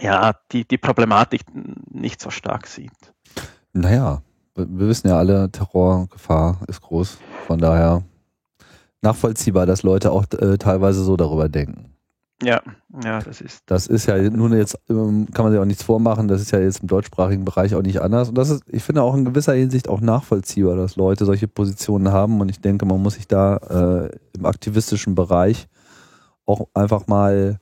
ja, 0.00 0.34
die, 0.52 0.66
die 0.66 0.78
Problematik 0.78 1.42
nicht 1.90 2.20
so 2.20 2.30
stark 2.30 2.66
sieht. 2.66 2.90
Naja, 3.72 4.22
wir 4.54 4.88
wissen 4.88 5.08
ja 5.08 5.18
alle, 5.18 5.50
Terrorgefahr 5.50 6.60
ist 6.68 6.80
groß. 6.82 7.18
Von 7.46 7.58
daher 7.58 8.02
nachvollziehbar, 9.02 9.66
dass 9.66 9.82
Leute 9.82 10.12
auch 10.12 10.24
äh, 10.32 10.58
teilweise 10.58 11.02
so 11.02 11.16
darüber 11.16 11.48
denken. 11.48 11.90
Ja, 12.42 12.62
ja, 13.04 13.20
das 13.20 13.42
ist. 13.42 13.64
Das 13.66 13.86
ist 13.86 14.06
ja 14.06 14.16
nun 14.16 14.56
jetzt, 14.56 14.78
ähm, 14.88 15.28
kann 15.34 15.44
man 15.44 15.52
sich 15.52 15.60
auch 15.60 15.66
nichts 15.66 15.82
vormachen, 15.82 16.26
das 16.26 16.40
ist 16.40 16.52
ja 16.52 16.58
jetzt 16.58 16.80
im 16.80 16.88
deutschsprachigen 16.88 17.44
Bereich 17.44 17.74
auch 17.74 17.82
nicht 17.82 18.00
anders. 18.00 18.30
Und 18.30 18.38
das 18.38 18.48
ist, 18.48 18.62
ich 18.66 18.82
finde 18.82 19.02
auch 19.02 19.14
in 19.14 19.26
gewisser 19.26 19.52
Hinsicht 19.52 19.88
auch 19.88 20.00
nachvollziehbar, 20.00 20.74
dass 20.74 20.96
Leute 20.96 21.26
solche 21.26 21.48
Positionen 21.48 22.12
haben. 22.12 22.40
Und 22.40 22.48
ich 22.48 22.60
denke, 22.60 22.86
man 22.86 23.02
muss 23.02 23.14
sich 23.14 23.28
da 23.28 23.56
äh, 23.56 24.18
im 24.38 24.46
aktivistischen 24.46 25.14
Bereich 25.14 25.68
auch 26.46 26.68
einfach 26.72 27.06
mal 27.06 27.60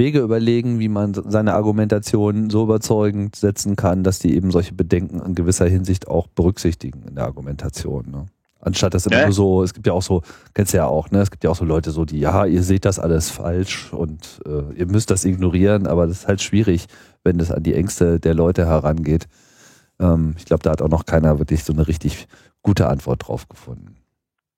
Wege 0.00 0.20
überlegen, 0.20 0.80
wie 0.80 0.88
man 0.88 1.12
seine 1.14 1.52
Argumentation 1.54 2.48
so 2.48 2.64
überzeugend 2.64 3.36
setzen 3.36 3.76
kann, 3.76 4.02
dass 4.02 4.18
die 4.18 4.34
eben 4.34 4.50
solche 4.50 4.74
Bedenken 4.74 5.20
in 5.20 5.34
gewisser 5.34 5.66
Hinsicht 5.66 6.08
auch 6.08 6.26
berücksichtigen 6.26 7.02
in 7.06 7.16
der 7.16 7.24
Argumentation. 7.24 8.10
Ne? 8.10 8.26
Anstatt 8.62 8.94
das 8.94 9.06
immer 9.06 9.24
nur 9.24 9.32
so, 9.32 9.62
es 9.62 9.74
gibt 9.74 9.86
ja 9.86 9.92
auch 9.92 10.02
so, 10.02 10.22
kennst 10.54 10.72
du 10.72 10.78
ja 10.78 10.86
auch, 10.86 11.10
ne? 11.10 11.20
Es 11.20 11.30
gibt 11.30 11.44
ja 11.44 11.50
auch 11.50 11.56
so 11.56 11.64
Leute 11.64 11.90
so, 11.90 12.04
die, 12.04 12.18
ja, 12.18 12.46
ihr 12.46 12.62
seht 12.62 12.84
das 12.84 12.98
alles 12.98 13.30
falsch 13.30 13.92
und 13.92 14.40
äh, 14.46 14.74
ihr 14.74 14.86
müsst 14.86 15.10
das 15.10 15.24
ignorieren, 15.24 15.86
aber 15.86 16.06
das 16.06 16.20
ist 16.20 16.28
halt 16.28 16.42
schwierig, 16.42 16.86
wenn 17.22 17.38
es 17.38 17.50
an 17.50 17.62
die 17.62 17.74
Ängste 17.74 18.20
der 18.20 18.34
Leute 18.34 18.66
herangeht. 18.66 19.28
Ähm, 19.98 20.34
ich 20.36 20.46
glaube, 20.46 20.62
da 20.62 20.70
hat 20.70 20.82
auch 20.82 20.88
noch 20.88 21.06
keiner 21.06 21.38
wirklich 21.38 21.64
so 21.64 21.72
eine 21.72 21.88
richtig 21.88 22.26
gute 22.62 22.88
Antwort 22.88 23.28
drauf 23.28 23.48
gefunden. 23.48 23.96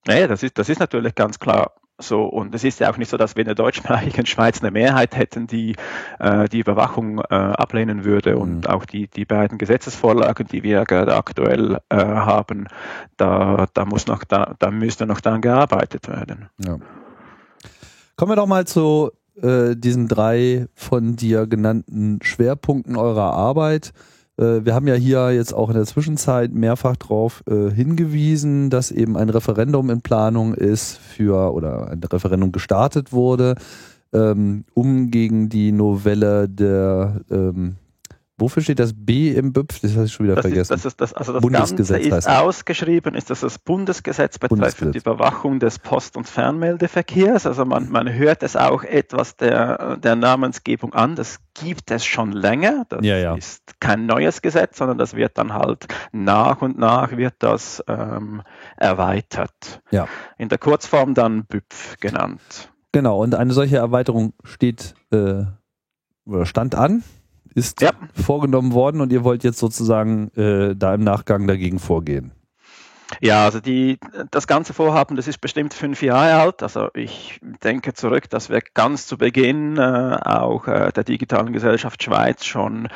Naja, 0.07 0.27
das 0.27 0.43
ist, 0.43 0.59
das 0.59 0.69
ist 0.69 0.81
natürlich 0.81 1.15
ganz 1.15 1.39
klar 1.39 1.73
so. 2.03 2.25
Und 2.25 2.55
es 2.55 2.65
ist 2.65 2.81
ja 2.81 2.91
auch 2.91 2.97
nicht 2.97 3.09
so, 3.09 3.17
dass 3.17 3.37
wir 3.37 3.43
in 3.43 3.47
der 3.47 3.55
deutschsprachigen 3.55 4.27
Schweiz 4.27 4.61
eine 4.61 4.71
Mehrheit 4.83 5.17
hätten, 5.17 5.47
die 5.47 5.77
äh, 6.19 6.49
die 6.49 6.61
Überwachung 6.61 7.21
äh, 7.21 7.35
ablehnen 7.35 8.05
würde. 8.05 8.39
Und 8.39 8.65
Mhm. 8.65 8.67
auch 8.67 8.85
die, 8.85 9.09
die 9.09 9.25
beiden 9.25 9.59
Gesetzesvorlagen, 9.59 10.47
die 10.47 10.63
wir 10.63 10.85
gerade 10.85 11.15
aktuell 11.15 11.79
äh, 11.89 11.97
haben, 11.97 12.67
da, 13.17 13.67
da 13.73 13.85
muss 13.85 14.07
noch, 14.07 14.25
da, 14.25 14.55
da 14.59 14.71
müsste 14.71 15.07
noch 15.07 15.21
daran 15.21 15.41
gearbeitet 15.41 16.09
werden. 16.09 16.49
Ja. 16.59 16.79
Kommen 18.17 18.33
wir 18.33 18.37
doch 18.37 18.47
mal 18.47 18.67
zu 18.67 19.11
äh, 19.41 19.75
diesen 19.75 20.09
drei 20.09 20.67
von 20.75 21.17
dir 21.17 21.47
genannten 21.47 22.21
Schwerpunkten 22.23 22.97
eurer 22.97 23.33
Arbeit. 23.33 23.93
Äh, 24.43 24.65
wir 24.65 24.75
haben 24.75 24.89
ja 24.89 24.95
hier 24.95 25.31
jetzt 25.31 25.55
auch 25.55 25.69
in 25.69 25.77
der 25.77 25.87
Zwischenzeit 25.87 26.53
mehrfach 26.53 26.97
darauf 26.97 27.45
äh, 27.49 27.71
hingewiesen, 27.71 28.71
dass 28.71 28.91
eben 28.91 29.17
ein 29.17 29.29
Referendum 29.29 29.89
in 29.91 30.03
Planung 30.03 30.55
ist 30.55 30.99
für 30.99 31.55
oder 31.55 31.91
ein 31.91 32.03
Referendum 32.03 32.51
gestartet 32.51 33.13
wurde, 33.13 33.55
ähm, 34.13 34.65
um 34.75 35.11
gegen 35.11 35.49
die 35.49 35.73
Novelle 35.73 36.49
der 36.49 37.21
ähm, 37.31 37.77
Wofür 38.43 38.61
steht 38.63 38.81
das 38.81 38.93
B 38.95 39.31
im 39.31 39.53
BÜPF? 39.53 39.79
Das 39.81 39.95
habe 39.95 40.07
ich 40.07 40.13
schon 40.13 40.27
wieder 40.27 40.35
Das 40.35 40.45
ist, 40.45 40.51
vergessen. 40.51 40.73
das 40.73 40.85
ist, 40.85 41.01
das, 41.01 41.15
also 41.15 41.33
das 41.33 41.43
Bundesgesetz 41.43 42.03
Ganze 42.03 42.17
heißt 42.17 42.27
ist 42.27 42.33
ausgeschrieben, 42.35 43.15
ist 43.15 43.31
das 43.31 43.41
das 43.41 43.59
Bundesgesetz 43.59 44.39
betreffend 44.39 44.97
Überwachung 44.97 45.61
des 45.61 45.79
Post- 45.79 46.17
und 46.17 46.29
Fernmeldeverkehrs. 46.29 47.47
Also 47.47 47.65
man, 47.65 47.89
man 47.91 48.13
hört 48.13 48.43
es 48.43 48.57
auch 48.57 48.83
etwas 48.83 49.37
der, 49.37 49.97
der 49.99 50.17
Namensgebung 50.17 50.93
an. 50.93 51.15
Das 51.15 51.39
gibt 51.55 51.91
es 51.93 52.05
schon 52.05 52.33
länger. 52.33 52.85
Das 52.89 53.05
Ja, 53.05 53.17
ja. 53.17 53.35
ist 53.37 53.79
kein 53.79 54.07
neues 54.07 54.43
Gesetz, 54.43 54.79
sondern 54.79 54.99
das 54.99 55.15
wird 55.15 55.39
dann 55.39 55.53
halt 55.55 55.87
nach 56.11 56.63
und 56.63 56.77
nach 56.77 57.17
wird 57.17 57.35
das 57.39 57.81
ähm, 57.87 58.43
erweitert. 58.77 59.81
Ja. 59.93 60.09
In 60.37 60.49
der 60.49 60.59
Kurzform 60.59 61.15
dann 61.15 61.45
BÜPF 61.45 61.97
genannt. 62.01 62.73
Genau, 62.91 63.23
und 63.23 63.37
eine 63.37 63.53
solche 63.53 63.77
Erweiterung 63.77 64.35
steht 64.45 64.95
äh, 65.13 65.45
oder 66.27 66.45
stand 66.47 66.75
an, 66.75 67.03
ist 67.55 67.81
Ja. 67.81 67.91
vorgenommen 68.15 68.73
worden 68.73 69.01
und 69.01 69.13
ihr 69.13 69.25
wollt 69.25 69.45
jetzt 69.45 69.59
sozusagen 69.59 70.29
äh, 70.37 70.75
da 70.77 70.95
im 70.95 71.05
Nachgang 71.05 71.47
dagegen 71.47 71.79
vorgehen. 71.79 72.33
Ja, 73.21 73.45
also 73.45 73.61
die, 73.61 73.99
das 74.31 74.47
ganze 74.47 74.73
Vorhaben, 74.73 75.17
das 75.17 75.29
ist 75.29 75.39
bestimmt 75.39 75.75
fünf 75.75 76.03
Jahre 76.03 76.41
alt. 76.41 76.63
Also 76.63 76.89
ich 76.95 77.41
denke 77.63 77.93
zurück, 77.93 78.31
dass 78.31 78.49
wir 78.49 78.61
ganz 78.75 79.07
zu 79.07 79.19
Beginn 79.19 79.77
äh, 79.77 80.17
auch 80.25 80.67
äh, 80.67 80.93
der 80.93 81.05
digitalen 81.05 81.53
Gesellschaft 81.53 82.03
Schweiz 82.03 82.45
schon 82.45 82.89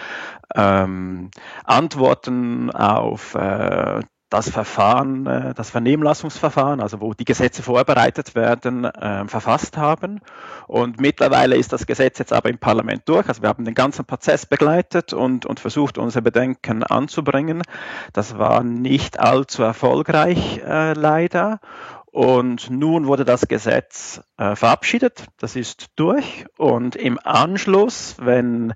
ähm, 0.54 1.30
Antworten 1.64 2.70
auf 2.70 3.34
äh, 3.34 4.00
das 4.28 4.50
Verfahren, 4.50 5.26
äh, 5.26 5.54
das 5.54 5.71
Vernehmlassungsverfahren, 5.71 6.80
also 6.80 7.00
wo 7.00 7.14
die 7.14 7.25
Gesetze 7.25 7.62
vorbereitet 7.62 8.35
werden, 8.35 8.85
äh, 8.85 9.26
verfasst 9.26 9.76
haben. 9.76 10.21
Und 10.66 11.00
mittlerweile 11.00 11.56
ist 11.56 11.73
das 11.73 11.87
Gesetz 11.87 12.18
jetzt 12.18 12.33
aber 12.33 12.50
im 12.50 12.59
Parlament 12.59 13.02
durch. 13.06 13.28
Also 13.28 13.42
wir 13.42 13.49
haben 13.49 13.64
den 13.64 13.75
ganzen 13.75 14.04
Prozess 14.04 14.47
begleitet 14.47 15.12
und, 15.12 15.47
und 15.47 15.61
versucht, 15.61 15.99
unsere 15.99 16.23
Bedenken 16.23 16.83
anzubringen. 16.83 17.62
Das 18.12 18.37
war 18.38 18.64
nicht 18.64 19.21
allzu 19.21 19.62
erfolgreich, 19.62 20.59
äh, 20.59 20.92
leider. 20.95 21.61
Und 22.06 22.71
nun 22.71 23.06
wurde 23.06 23.26
das 23.26 23.47
Gesetz 23.47 24.23
äh, 24.38 24.56
verabschiedet. 24.56 25.26
Das 25.38 25.54
ist 25.54 25.90
durch. 25.97 26.47
Und 26.56 26.97
im 26.97 27.21
Anschluss, 27.23 28.16
wenn 28.18 28.73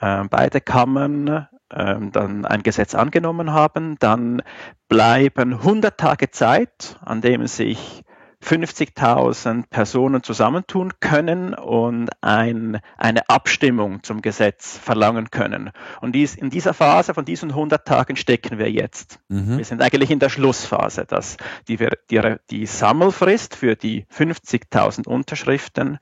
äh, 0.00 0.24
beide 0.30 0.60
Kammern 0.60 1.48
dann 1.68 2.44
ein 2.44 2.62
Gesetz 2.62 2.94
angenommen 2.94 3.52
haben, 3.52 3.96
dann 3.98 4.42
bleiben 4.88 5.54
100 5.54 5.98
Tage 5.98 6.30
Zeit, 6.30 6.96
an 7.04 7.20
dem 7.20 7.46
sich 7.46 8.02
50.000 8.44 9.64
Personen 9.68 10.22
zusammentun 10.22 10.92
können 11.00 11.54
und 11.54 12.08
ein, 12.20 12.80
eine 12.96 13.28
Abstimmung 13.28 14.02
zum 14.04 14.22
Gesetz 14.22 14.78
verlangen 14.78 15.30
können. 15.30 15.70
Und 16.00 16.12
dies, 16.12 16.36
in 16.36 16.48
dieser 16.48 16.72
Phase 16.72 17.14
von 17.14 17.24
diesen 17.24 17.50
100 17.50 17.86
Tagen 17.86 18.16
stecken 18.16 18.58
wir 18.58 18.70
jetzt. 18.70 19.18
Mhm. 19.28 19.58
Wir 19.58 19.64
sind 19.64 19.82
eigentlich 19.82 20.10
in 20.10 20.20
der 20.20 20.28
Schlussphase, 20.28 21.04
dass 21.04 21.36
die, 21.66 21.78
die, 22.10 22.36
die 22.50 22.66
Sammelfrist 22.66 23.56
für 23.56 23.74
die 23.74 24.06
50.000 24.06 25.08
Unterschriften, 25.08 25.98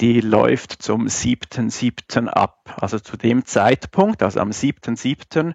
die 0.00 0.20
läuft 0.20 0.82
zum 0.82 1.06
7.7. 1.06 2.28
ab. 2.28 2.76
Also 2.80 2.98
zu 2.98 3.16
dem 3.16 3.44
Zeitpunkt, 3.44 4.22
also 4.22 4.40
am 4.40 4.50
7.7. 4.50 5.54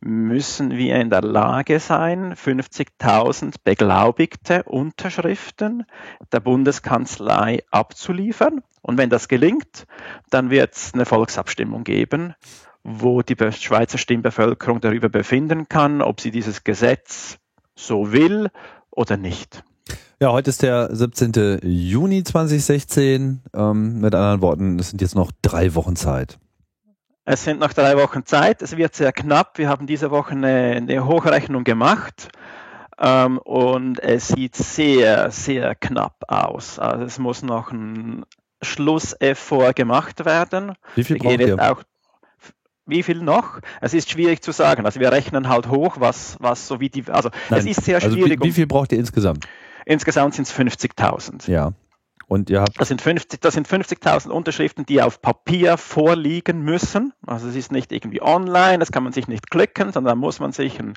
müssen 0.00 0.76
wir 0.76 0.96
in 0.96 1.10
der 1.10 1.22
Lage 1.22 1.80
sein, 1.80 2.34
50.000 2.34 3.56
beglaubigte 3.64 4.64
Unterschriften 4.64 5.84
der 6.32 6.40
Bundeskanzlei 6.40 7.62
abzuliefern. 7.70 8.62
Und 8.82 8.98
wenn 8.98 9.10
das 9.10 9.28
gelingt, 9.28 9.86
dann 10.30 10.50
wird 10.50 10.74
es 10.74 10.94
eine 10.94 11.06
Volksabstimmung 11.06 11.84
geben, 11.84 12.34
wo 12.84 13.22
die 13.22 13.36
Schweizer 13.52 13.98
Stimmbevölkerung 13.98 14.80
darüber 14.80 15.08
befinden 15.08 15.68
kann, 15.68 16.02
ob 16.02 16.20
sie 16.20 16.30
dieses 16.30 16.64
Gesetz 16.64 17.38
so 17.74 18.12
will 18.12 18.50
oder 18.90 19.16
nicht. 19.16 19.62
Ja, 20.20 20.32
heute 20.32 20.50
ist 20.50 20.62
der 20.62 20.94
17. 20.94 21.60
Juni 21.62 22.24
2016. 22.24 23.40
Ähm, 23.54 24.00
mit 24.00 24.14
anderen 24.14 24.40
Worten, 24.40 24.78
es 24.78 24.90
sind 24.90 25.00
jetzt 25.00 25.14
noch 25.14 25.30
drei 25.42 25.74
Wochen 25.74 25.94
Zeit. 25.94 26.38
Es 27.24 27.44
sind 27.44 27.60
noch 27.60 27.72
drei 27.72 27.96
Wochen 27.98 28.24
Zeit, 28.24 28.62
es 28.62 28.76
wird 28.76 28.94
sehr 28.94 29.12
knapp. 29.12 29.58
Wir 29.58 29.68
haben 29.68 29.86
diese 29.86 30.10
Woche 30.10 30.30
eine, 30.32 30.76
eine 30.76 31.04
Hochrechnung 31.06 31.62
gemacht 31.62 32.28
ähm, 32.98 33.36
und 33.38 34.00
es 34.00 34.28
sieht 34.28 34.56
sehr, 34.56 35.30
sehr 35.30 35.74
knapp 35.74 36.16
aus. 36.26 36.78
Also 36.78 37.04
es 37.04 37.18
muss 37.18 37.42
noch 37.42 37.70
ein 37.70 38.24
Schlusseffort 38.62 39.76
gemacht 39.76 40.24
werden. 40.24 40.72
Wie 40.96 41.04
viel 41.04 41.18
braucht 41.18 41.38
ihr? 41.40 41.70
auch 41.70 41.82
wie 42.86 43.02
viel 43.02 43.20
noch? 43.20 43.60
Es 43.82 43.92
ist 43.92 44.10
schwierig 44.10 44.42
zu 44.42 44.50
sagen. 44.50 44.86
Also 44.86 44.98
wir 44.98 45.12
rechnen 45.12 45.50
halt 45.50 45.68
hoch, 45.68 45.96
was, 46.00 46.38
was 46.40 46.66
so 46.66 46.80
wie 46.80 46.88
die, 46.88 47.04
also 47.08 47.28
Nein, 47.50 47.60
es 47.60 47.66
ist 47.66 47.84
sehr 47.84 47.96
Also 47.96 48.10
schwierig. 48.10 48.40
wie, 48.40 48.44
wie 48.44 48.48
um- 48.48 48.54
viel 48.54 48.66
braucht 48.66 48.90
ihr 48.92 48.98
insgesamt? 48.98 49.46
Insgesamt 49.86 50.34
sind 50.34 50.46
es 50.46 50.54
50.000. 50.54 51.50
Ja. 51.50 51.72
Und 52.28 52.50
ihr 52.50 52.60
habt 52.60 52.78
Das 52.78 52.88
sind 52.88 53.00
50 53.00 53.40
das 53.40 53.54
sind 53.54 53.66
50.000 53.66 54.28
Unterschriften, 54.28 54.84
die 54.84 55.00
auf 55.00 55.22
Papier 55.22 55.78
vorliegen 55.78 56.60
müssen. 56.60 57.14
Also 57.26 57.48
es 57.48 57.56
ist 57.56 57.72
nicht 57.72 57.90
irgendwie 57.90 58.20
online, 58.20 58.78
das 58.78 58.92
kann 58.92 59.02
man 59.02 59.14
sich 59.14 59.28
nicht 59.28 59.50
klicken, 59.50 59.92
sondern 59.92 60.12
da 60.12 60.14
muss 60.14 60.38
man 60.38 60.52
sich 60.52 60.78
ein, 60.78 60.92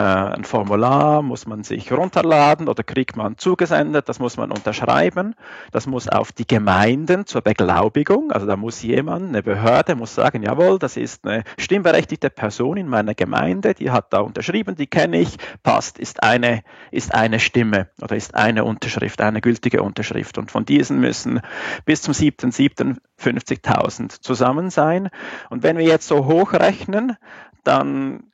ein 0.00 0.44
Formular, 0.44 1.22
muss 1.22 1.46
man 1.46 1.62
sich 1.62 1.92
runterladen 1.92 2.68
oder 2.68 2.82
kriegt 2.82 3.16
man 3.16 3.38
zugesendet, 3.38 4.08
das 4.08 4.18
muss 4.18 4.36
man 4.36 4.50
unterschreiben. 4.50 5.34
Das 5.70 5.86
muss 5.86 6.08
auf 6.08 6.32
die 6.32 6.46
Gemeinden 6.46 7.26
zur 7.26 7.42
Beglaubigung, 7.42 8.32
also 8.32 8.46
da 8.46 8.56
muss 8.56 8.82
jemand, 8.82 9.28
eine 9.28 9.42
Behörde 9.42 9.94
muss 9.94 10.14
sagen, 10.14 10.42
jawohl, 10.42 10.80
das 10.80 10.96
ist 10.96 11.24
eine 11.26 11.44
stimmberechtigte 11.58 12.28
Person 12.28 12.76
in 12.76 12.88
meiner 12.88 13.14
Gemeinde, 13.14 13.74
die 13.74 13.92
hat 13.92 14.12
da 14.12 14.18
unterschrieben, 14.18 14.74
die 14.74 14.88
kenne 14.88 15.18
ich, 15.18 15.36
passt, 15.62 15.98
ist 16.00 16.24
eine, 16.24 16.62
ist 16.90 17.14
eine 17.14 17.38
Stimme 17.38 17.88
oder 18.02 18.16
ist 18.16 18.34
eine 18.34 18.64
Unterschrift, 18.64 19.20
eine 19.20 19.40
gültige 19.40 19.82
Unterschrift. 19.82 20.38
Und 20.38 20.50
von 20.50 20.64
diesen 20.64 20.98
müssen 20.98 21.40
bis 21.84 22.02
zum 22.02 22.14
7.7. 22.14 22.96
50.000 23.20 24.20
zusammen 24.20 24.70
sein. 24.70 25.08
Und 25.50 25.62
wenn 25.62 25.78
wir 25.78 25.84
jetzt 25.84 26.08
so 26.08 26.26
hochrechnen, 26.26 27.16
dann 27.62 28.24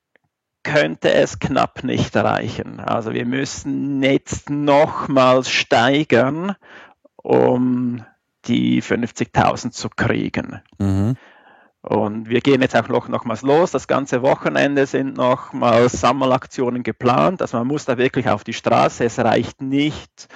könnte 0.63 1.13
es 1.13 1.39
knapp 1.39 1.85
nicht 1.85 2.17
reichen. 2.17 2.81
Also 2.81 3.13
wir 3.13 3.25
müssen 3.25 4.03
jetzt 4.03 4.51
nochmals 4.51 5.51
steigern, 5.51 6.57
um 7.17 8.05
die 8.47 8.83
50.000 8.83 9.71
zu 9.71 9.89
kriegen. 9.89 10.61
mhm. 10.79 11.17
Und 11.83 12.29
wir 12.29 12.43
gehen 12.43 12.61
jetzt 12.61 12.77
auch 12.77 12.89
noch 12.89 13.09
nochmals 13.09 13.41
los. 13.41 13.71
Das 13.71 13.87
ganze 13.87 14.21
Wochenende 14.21 14.85
sind 14.85 15.17
nochmals 15.17 15.93
Sammelaktionen 15.93 16.83
geplant. 16.83 17.41
Also 17.41 17.57
man 17.57 17.67
muss 17.67 17.87
da 17.87 17.97
wirklich 17.97 18.29
auf 18.29 18.45
die 18.45 18.53
Straße. 18.53 19.05
Es 19.05 19.19
reicht 19.19 19.63
nicht 19.63 20.29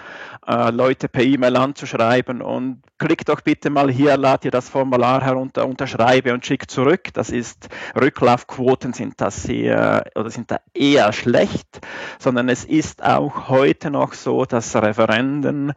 äh, 0.47 0.71
Leute 0.71 1.09
per 1.09 1.23
E-Mail 1.23 1.57
anzuschreiben 1.57 2.43
und 2.43 2.83
klick 2.99 3.25
doch 3.25 3.41
bitte 3.41 3.71
mal 3.71 3.91
hier, 3.91 4.17
lad 4.17 4.45
dir 4.45 4.51
das 4.51 4.69
Formular 4.69 5.23
herunter, 5.23 5.67
unterschreibe 5.67 6.33
und 6.33 6.47
schick 6.47 6.71
zurück. 6.71 7.13
Das 7.13 7.31
ist, 7.31 7.69
Rücklaufquoten 8.01 8.93
sind 8.93 9.21
da 9.21 9.31
sehr 9.31 10.11
oder 10.15 10.31
sind 10.31 10.51
da 10.51 10.59
eher 10.73 11.13
schlecht, 11.13 11.81
sondern 12.19 12.49
es 12.49 12.65
ist 12.65 13.05
auch 13.05 13.49
heute 13.49 13.91
noch 13.91 14.13
so, 14.13 14.45
dass 14.45 14.75
Referenden 14.77 15.73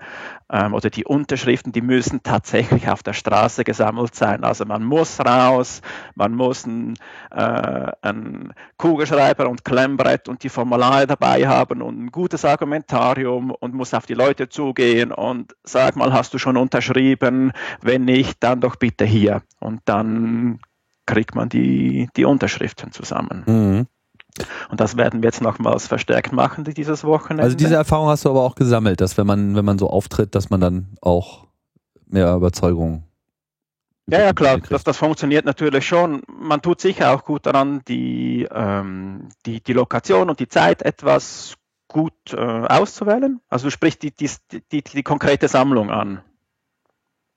ähm, 0.51 0.73
oder 0.73 0.89
die 0.89 1.05
Unterschriften, 1.05 1.71
die 1.71 1.81
müssen 1.81 2.23
tatsächlich 2.23 2.89
auf 2.89 3.03
der 3.03 3.13
Straße 3.13 3.63
gesammelt 3.63 4.15
sein. 4.15 4.43
Also 4.43 4.65
man 4.65 4.83
muss 4.83 5.19
raus, 5.19 5.81
man 6.15 6.33
muss 6.33 6.65
ein, 6.65 6.95
äh, 7.31 7.91
ein 8.01 8.53
Kugelschreiber 8.77 9.49
und 9.49 9.65
Klemmbrett 9.65 10.29
und 10.29 10.43
die 10.43 10.49
Formulare 10.49 11.07
dabei 11.07 11.47
haben 11.47 11.81
und 11.81 12.05
ein 12.05 12.11
gutes 12.11 12.45
Argumentarium 12.45 13.51
und 13.51 13.73
muss 13.73 13.93
auf 13.93 14.05
die 14.05 14.13
Leute 14.13 14.49
zugehen 14.57 15.11
und 15.11 15.55
sag 15.63 15.95
mal, 15.95 16.11
hast 16.13 16.33
du 16.33 16.39
schon 16.39 16.57
unterschrieben? 16.57 17.51
Wenn 17.81 18.05
nicht, 18.05 18.37
dann 18.39 18.59
doch 18.59 18.75
bitte 18.75 19.05
hier. 19.05 19.43
Und 19.59 19.81
dann 19.85 20.59
kriegt 21.05 21.35
man 21.35 21.47
die, 21.47 22.09
die 22.17 22.25
Unterschriften 22.25 22.91
zusammen. 22.91 23.43
Mhm. 23.45 23.87
Und 24.69 24.81
das 24.81 24.97
werden 24.97 25.21
wir 25.21 25.27
jetzt 25.27 25.41
nochmals 25.41 25.87
verstärkt 25.87 26.31
machen 26.31 26.63
dieses 26.63 27.03
Wochenende. 27.03 27.43
Also 27.43 27.55
diese 27.55 27.75
Erfahrung 27.75 28.09
hast 28.09 28.25
du 28.25 28.29
aber 28.29 28.41
auch 28.41 28.55
gesammelt, 28.55 28.99
dass 28.99 29.17
wenn 29.17 29.27
man, 29.27 29.55
wenn 29.55 29.65
man 29.65 29.77
so 29.77 29.89
auftritt, 29.89 30.33
dass 30.33 30.49
man 30.49 30.59
dann 30.59 30.97
auch 31.01 31.45
mehr 32.07 32.33
Überzeugung. 32.33 33.03
Ja, 34.09 34.21
ja, 34.21 34.33
klar, 34.33 34.59
das, 34.69 34.83
das 34.83 34.97
funktioniert 34.97 35.45
natürlich 35.45 35.85
schon. 35.85 36.21
Man 36.27 36.61
tut 36.61 36.81
sicher 36.81 37.13
auch 37.13 37.25
gut 37.25 37.45
daran, 37.45 37.81
die, 37.87 38.47
ähm, 38.51 39.29
die, 39.45 39.61
die 39.61 39.73
Lokation 39.73 40.29
und 40.29 40.39
die 40.39 40.47
Zeit 40.47 40.81
etwas 40.81 41.55
gut 41.97 42.33
äh, 42.33 42.37
auszuwählen. 42.37 43.39
Also 43.49 43.67
du 43.67 43.71
sprichst 43.71 44.03
die, 44.03 44.11
die, 44.11 44.29
die, 44.71 44.83
die 44.83 45.03
konkrete 45.03 45.47
Sammlung 45.47 45.89
an. 45.89 46.21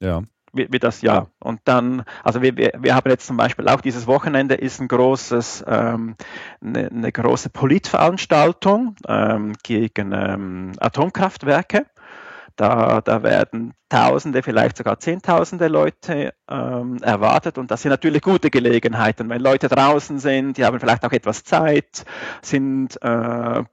Ja 0.00 0.22
wie, 0.52 0.68
wie 0.70 0.78
das 0.78 1.02
ja. 1.02 1.28
Und 1.38 1.60
dann, 1.64 2.04
also 2.22 2.42
wir, 2.42 2.56
wir, 2.56 2.72
wir 2.78 2.94
haben 2.94 3.10
jetzt 3.10 3.26
zum 3.26 3.36
Beispiel 3.36 3.68
auch 3.68 3.80
dieses 3.80 4.06
Wochenende 4.06 4.54
ist 4.54 4.80
ein 4.80 4.88
großes, 4.88 5.64
ähm, 5.66 6.16
eine, 6.60 6.88
eine 6.88 7.12
große 7.12 7.50
Politveranstaltung 7.50 8.96
ähm, 9.06 9.54
gegen 9.62 10.12
ähm, 10.12 10.72
Atomkraftwerke. 10.78 11.86
Da, 12.56 13.00
da 13.00 13.22
werden 13.22 13.74
Tausende, 13.88 14.42
vielleicht 14.42 14.76
sogar 14.76 14.98
Zehntausende 15.00 15.68
Leute 15.68 16.34
ähm, 16.48 16.98
erwartet 17.02 17.58
und 17.58 17.70
das 17.70 17.82
sind 17.82 17.90
natürlich 17.90 18.22
gute 18.22 18.50
Gelegenheiten, 18.50 19.28
wenn 19.30 19.40
Leute 19.40 19.68
draußen 19.68 20.18
sind, 20.18 20.58
die 20.58 20.64
haben 20.64 20.78
vielleicht 20.78 21.04
auch 21.04 21.12
etwas 21.12 21.42
Zeit, 21.42 22.04
sind 22.42 23.00
äh, 23.02 23.64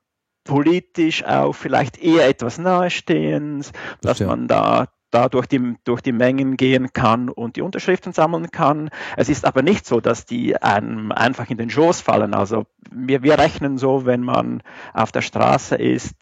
politisch 0.47 1.23
auch 1.23 1.53
vielleicht 1.53 2.01
eher 2.01 2.27
etwas 2.27 2.57
nahestehend, 2.57 3.71
dass 4.01 4.19
man 4.19 4.47
da 4.47 4.87
da 5.11 5.29
durch 5.29 5.47
die, 5.47 5.75
durch 5.83 6.01
die 6.01 6.11
Mengen 6.11 6.57
gehen 6.57 6.91
kann 6.91 7.29
und 7.29 7.55
die 7.55 7.61
Unterschriften 7.61 8.13
sammeln 8.13 8.51
kann. 8.51 8.89
Es 9.15 9.29
ist 9.29 9.45
aber 9.45 9.61
nicht 9.61 9.85
so, 9.85 10.01
dass 10.01 10.25
die 10.25 10.61
einem 10.61 11.11
einfach 11.11 11.49
in 11.49 11.57
den 11.57 11.69
Schoß 11.69 12.01
fallen. 12.01 12.33
Also 12.33 12.65
wir, 12.91 13.23
wir 13.23 13.39
rechnen 13.39 13.77
so, 13.77 14.05
wenn 14.05 14.21
man 14.21 14.61
auf 14.93 15.11
der 15.11 15.21
Straße 15.21 15.75
ist, 15.75 16.15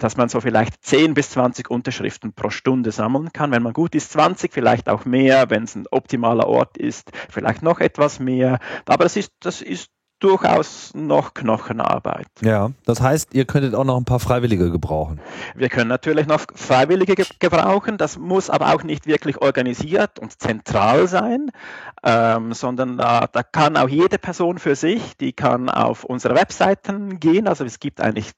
dass 0.00 0.16
man 0.16 0.28
so 0.28 0.40
vielleicht 0.40 0.82
10 0.84 1.14
bis 1.14 1.30
20 1.30 1.70
Unterschriften 1.70 2.32
pro 2.32 2.50
Stunde 2.50 2.92
sammeln 2.92 3.32
kann. 3.32 3.52
Wenn 3.52 3.62
man 3.62 3.74
gut 3.74 3.94
ist, 3.94 4.12
20, 4.12 4.52
vielleicht 4.52 4.88
auch 4.88 5.04
mehr. 5.04 5.50
Wenn 5.50 5.64
es 5.64 5.74
ein 5.74 5.86
optimaler 5.90 6.46
Ort 6.46 6.78
ist, 6.78 7.10
vielleicht 7.28 7.62
noch 7.62 7.80
etwas 7.80 8.20
mehr. 8.20 8.58
Aber 8.86 9.04
das 9.04 9.16
ist, 9.16 9.32
das 9.40 9.60
ist 9.60 9.90
durchaus 10.20 10.92
noch 10.94 11.34
Knochenarbeit. 11.34 12.26
Ja, 12.40 12.70
das 12.84 13.00
heißt, 13.00 13.34
ihr 13.34 13.44
könntet 13.44 13.74
auch 13.74 13.84
noch 13.84 13.96
ein 13.96 14.04
paar 14.04 14.20
Freiwillige 14.20 14.70
gebrauchen. 14.70 15.20
Wir 15.54 15.68
können 15.68 15.88
natürlich 15.88 16.26
noch 16.26 16.42
Freiwillige 16.54 17.14
ge 17.14 17.26
gebrauchen. 17.38 17.98
Das 17.98 18.18
muss 18.18 18.50
aber 18.50 18.74
auch 18.74 18.82
nicht 18.82 19.06
wirklich 19.06 19.40
organisiert 19.40 20.18
und 20.18 20.40
zentral 20.40 21.06
sein, 21.06 21.50
ähm, 22.02 22.52
sondern 22.52 22.98
da, 22.98 23.26
da 23.26 23.42
kann 23.42 23.76
auch 23.76 23.88
jede 23.88 24.18
Person 24.18 24.58
für 24.58 24.74
sich, 24.74 25.16
die 25.16 25.32
kann 25.32 25.68
auf 25.68 26.04
unsere 26.04 26.34
Webseiten 26.34 27.20
gehen. 27.20 27.46
Also 27.46 27.64
es 27.64 27.78
gibt 27.78 28.00
eigentlich 28.00 28.32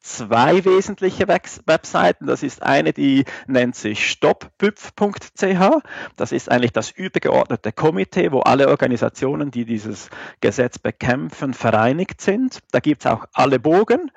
zwei 0.00 0.64
wesentliche 0.64 1.28
Webseiten. 1.28 2.26
Das 2.26 2.42
ist 2.42 2.62
eine, 2.62 2.92
die 2.92 3.24
nennt 3.46 3.76
sich 3.76 4.10
stopbüpf.ch. 4.10 5.82
Das 6.16 6.32
ist 6.32 6.50
eigentlich 6.50 6.72
das 6.72 6.90
übergeordnete 6.90 7.72
Komitee, 7.72 8.32
wo 8.32 8.40
alle 8.40 8.68
Organisationen, 8.68 9.50
die 9.50 9.64
dieses 9.64 10.10
Gesetz 10.40 10.78
bekämpfen, 10.78 11.54
vereinigt 11.54 12.20
sind. 12.20 12.60
Da 12.72 12.80
gibt 12.80 13.04
es 13.04 13.10
auch 13.10 13.26
alle 13.32 13.60
Bogen. 13.60 14.10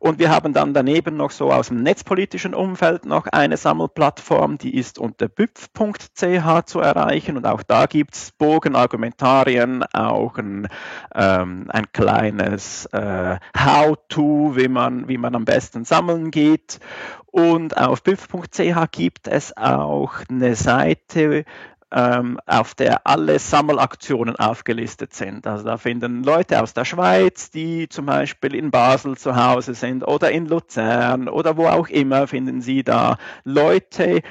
Und 0.00 0.18
wir 0.18 0.30
haben 0.30 0.54
dann 0.54 0.72
daneben 0.72 1.18
noch 1.18 1.30
so 1.30 1.52
aus 1.52 1.68
dem 1.68 1.82
netzpolitischen 1.82 2.54
Umfeld 2.54 3.04
noch 3.04 3.26
eine 3.26 3.58
Sammelplattform, 3.58 4.56
die 4.56 4.74
ist 4.74 4.98
unter 4.98 5.28
büpf.ch 5.28 6.64
zu 6.64 6.80
erreichen. 6.80 7.36
Und 7.36 7.46
auch 7.46 7.62
da 7.62 7.84
gibt 7.84 8.14
es 8.14 8.32
Bogen, 8.32 8.76
Argumentarien, 8.76 9.84
auch 9.92 10.38
ein, 10.38 10.68
ähm, 11.14 11.66
ein 11.68 11.92
kleines 11.92 12.86
äh, 12.86 13.38
How-to, 13.54 14.56
wie 14.56 14.68
man, 14.68 15.06
wie 15.06 15.18
man 15.18 15.34
am 15.34 15.44
besten 15.44 15.84
sammeln 15.84 16.30
geht. 16.30 16.80
Und 17.26 17.76
auf 17.76 18.02
büpf.ch 18.02 18.90
gibt 18.90 19.28
es 19.28 19.54
auch 19.54 20.14
eine 20.30 20.56
Seite, 20.56 21.44
auf 21.90 22.74
der 22.74 23.06
alle 23.06 23.38
Sammelaktionen 23.38 24.36
aufgelistet 24.36 25.12
sind. 25.12 25.46
Also 25.46 25.64
da 25.64 25.76
finden 25.76 26.22
Leute 26.22 26.62
aus 26.62 26.72
der 26.72 26.84
Schweiz, 26.84 27.50
die 27.50 27.88
zum 27.88 28.06
Beispiel 28.06 28.54
in 28.54 28.70
Basel 28.70 29.16
zu 29.16 29.34
Hause 29.34 29.74
sind 29.74 30.06
oder 30.06 30.30
in 30.30 30.46
Luzern 30.46 31.28
oder 31.28 31.56
wo 31.56 31.66
auch 31.66 31.88
immer, 31.88 32.28
finden 32.28 32.60
Sie 32.60 32.84
da 32.84 33.18
Leute, 33.42 34.22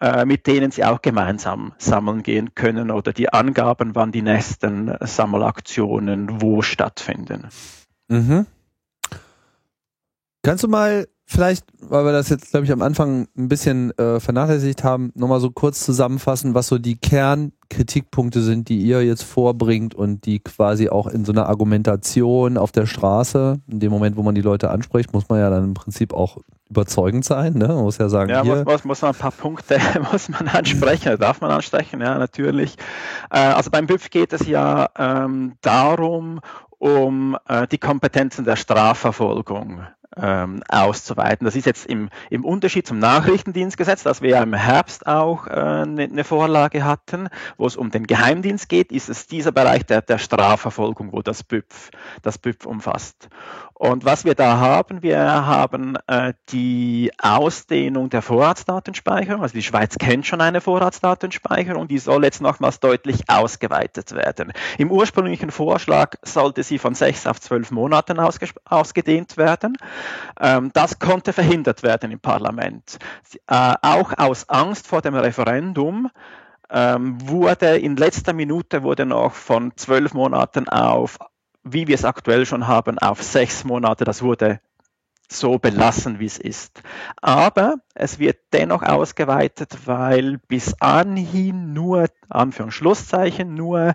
äh, 0.00 0.24
mit 0.24 0.46
denen 0.46 0.70
Sie 0.70 0.84
auch 0.84 1.02
gemeinsam 1.02 1.72
sammeln 1.78 2.22
gehen 2.22 2.54
können 2.54 2.92
oder 2.92 3.12
die 3.12 3.32
Angaben, 3.32 3.96
wann 3.96 4.12
die 4.12 4.22
nächsten 4.22 4.94
Sammelaktionen 5.00 6.40
wo 6.40 6.62
stattfinden. 6.62 7.48
Mhm. 8.06 8.46
Kannst 10.42 10.62
du 10.62 10.68
mal 10.68 11.08
vielleicht, 11.28 11.64
weil 11.80 12.04
wir 12.04 12.12
das 12.12 12.30
jetzt, 12.30 12.50
glaube 12.50 12.64
ich, 12.64 12.72
am 12.72 12.80
Anfang 12.82 13.28
ein 13.36 13.48
bisschen 13.48 13.96
äh, 13.98 14.18
vernachlässigt 14.18 14.82
haben, 14.82 15.12
nochmal 15.14 15.40
so 15.40 15.50
kurz 15.50 15.84
zusammenfassen, 15.84 16.54
was 16.54 16.68
so 16.68 16.78
die 16.78 16.96
Kernkritikpunkte 16.96 18.40
sind, 18.40 18.68
die 18.68 18.80
ihr 18.80 19.04
jetzt 19.04 19.22
vorbringt 19.22 19.94
und 19.94 20.24
die 20.24 20.40
quasi 20.40 20.88
auch 20.88 21.06
in 21.06 21.26
so 21.26 21.32
einer 21.32 21.48
Argumentation 21.48 22.56
auf 22.56 22.72
der 22.72 22.86
Straße, 22.86 23.60
in 23.68 23.78
dem 23.78 23.92
Moment, 23.92 24.16
wo 24.16 24.22
man 24.22 24.34
die 24.34 24.40
Leute 24.40 24.70
anspricht, 24.70 25.12
muss 25.12 25.28
man 25.28 25.38
ja 25.38 25.50
dann 25.50 25.64
im 25.64 25.74
Prinzip 25.74 26.14
auch 26.14 26.38
überzeugend 26.70 27.24
sein. 27.24 27.52
Ne? 27.54 27.68
Man 27.68 27.82
muss 27.82 27.98
ja 27.98 28.08
sagen, 28.08 28.30
ja, 28.30 28.42
hier. 28.42 28.64
Muss, 28.64 28.84
muss 28.84 29.02
man 29.02 29.12
ein 29.12 29.18
paar 29.18 29.32
Punkte 29.32 29.78
muss 30.12 30.30
man 30.30 30.48
ansprechen, 30.48 31.18
darf 31.18 31.42
man 31.42 31.50
ansprechen, 31.50 32.00
ja, 32.00 32.18
natürlich. 32.18 32.76
Äh, 33.30 33.38
also 33.38 33.70
beim 33.70 33.86
BÜF 33.86 34.08
geht 34.08 34.32
es 34.32 34.46
ja 34.46 34.88
ähm, 34.96 35.54
darum, 35.60 36.40
um 36.78 37.36
äh, 37.48 37.66
die 37.66 37.78
Kompetenzen 37.78 38.44
der 38.44 38.56
Strafverfolgung 38.56 39.82
ähm, 40.20 40.62
auszuweiten. 40.68 41.44
Das 41.44 41.56
ist 41.56 41.66
jetzt 41.66 41.86
im, 41.86 42.10
im 42.30 42.44
Unterschied 42.44 42.86
zum 42.86 42.98
Nachrichtendienstgesetz, 42.98 44.02
das 44.02 44.22
wir 44.22 44.30
ja 44.30 44.42
im 44.42 44.54
Herbst 44.54 45.06
auch 45.06 45.46
eine 45.46 46.04
äh, 46.04 46.08
ne 46.08 46.24
Vorlage 46.24 46.84
hatten, 46.84 47.28
wo 47.56 47.66
es 47.66 47.76
um 47.76 47.90
den 47.90 48.06
Geheimdienst 48.06 48.68
geht, 48.68 48.92
ist 48.92 49.08
es 49.08 49.26
dieser 49.26 49.52
Bereich 49.52 49.84
der, 49.86 50.02
der 50.02 50.18
Strafverfolgung, 50.18 51.12
wo 51.12 51.22
das 51.22 51.42
BÜPF, 51.42 51.90
das 52.22 52.38
BÜPF 52.38 52.66
umfasst. 52.66 53.28
Und 53.78 54.04
was 54.04 54.24
wir 54.24 54.34
da 54.34 54.58
haben, 54.58 55.02
wir 55.02 55.20
haben 55.20 55.96
äh, 56.08 56.34
die 56.48 57.12
Ausdehnung 57.22 58.10
der 58.10 58.22
Vorratsdatenspeicherung. 58.22 59.40
Also 59.40 59.54
die 59.54 59.62
Schweiz 59.62 59.96
kennt 59.98 60.26
schon 60.26 60.40
eine 60.40 60.60
Vorratsdatenspeicherung, 60.60 61.86
die 61.86 61.98
soll 61.98 62.24
jetzt 62.24 62.42
nochmals 62.42 62.80
deutlich 62.80 63.30
ausgeweitet 63.30 64.12
werden. 64.16 64.52
Im 64.78 64.90
ursprünglichen 64.90 65.52
Vorschlag 65.52 66.16
sollte 66.22 66.64
sie 66.64 66.78
von 66.78 66.96
sechs 66.96 67.24
auf 67.28 67.40
zwölf 67.40 67.70
Monaten 67.70 68.18
ausgedehnt 68.18 69.36
werden. 69.36 69.76
Ähm, 70.40 70.70
das 70.74 70.98
konnte 70.98 71.32
verhindert 71.32 71.84
werden 71.84 72.10
im 72.10 72.18
Parlament. 72.18 72.98
Äh, 73.46 73.74
auch 73.80 74.12
aus 74.18 74.48
Angst 74.48 74.88
vor 74.88 75.02
dem 75.02 75.14
Referendum 75.14 76.10
ähm, 76.68 77.16
wurde 77.28 77.78
in 77.78 77.96
letzter 77.96 78.32
Minute 78.32 78.82
wurde 78.82 79.06
noch 79.06 79.34
von 79.34 79.72
zwölf 79.76 80.14
Monaten 80.14 80.68
auf 80.68 81.18
wie 81.72 81.86
wir 81.86 81.94
es 81.94 82.04
aktuell 82.04 82.46
schon 82.46 82.66
haben, 82.66 82.98
auf 82.98 83.22
sechs 83.22 83.64
Monate. 83.64 84.04
Das 84.04 84.22
wurde 84.22 84.60
so 85.30 85.58
belassen, 85.58 86.20
wie 86.20 86.26
es 86.26 86.38
ist. 86.38 86.82
Aber 87.20 87.76
es 87.94 88.18
wird 88.18 88.38
dennoch 88.52 88.82
ausgeweitet, 88.82 89.86
weil 89.86 90.38
bis 90.48 90.74
anhin 90.80 91.74
nur, 91.74 92.06
Anführungsschlusszeichen, 92.30 93.54
nur 93.54 93.94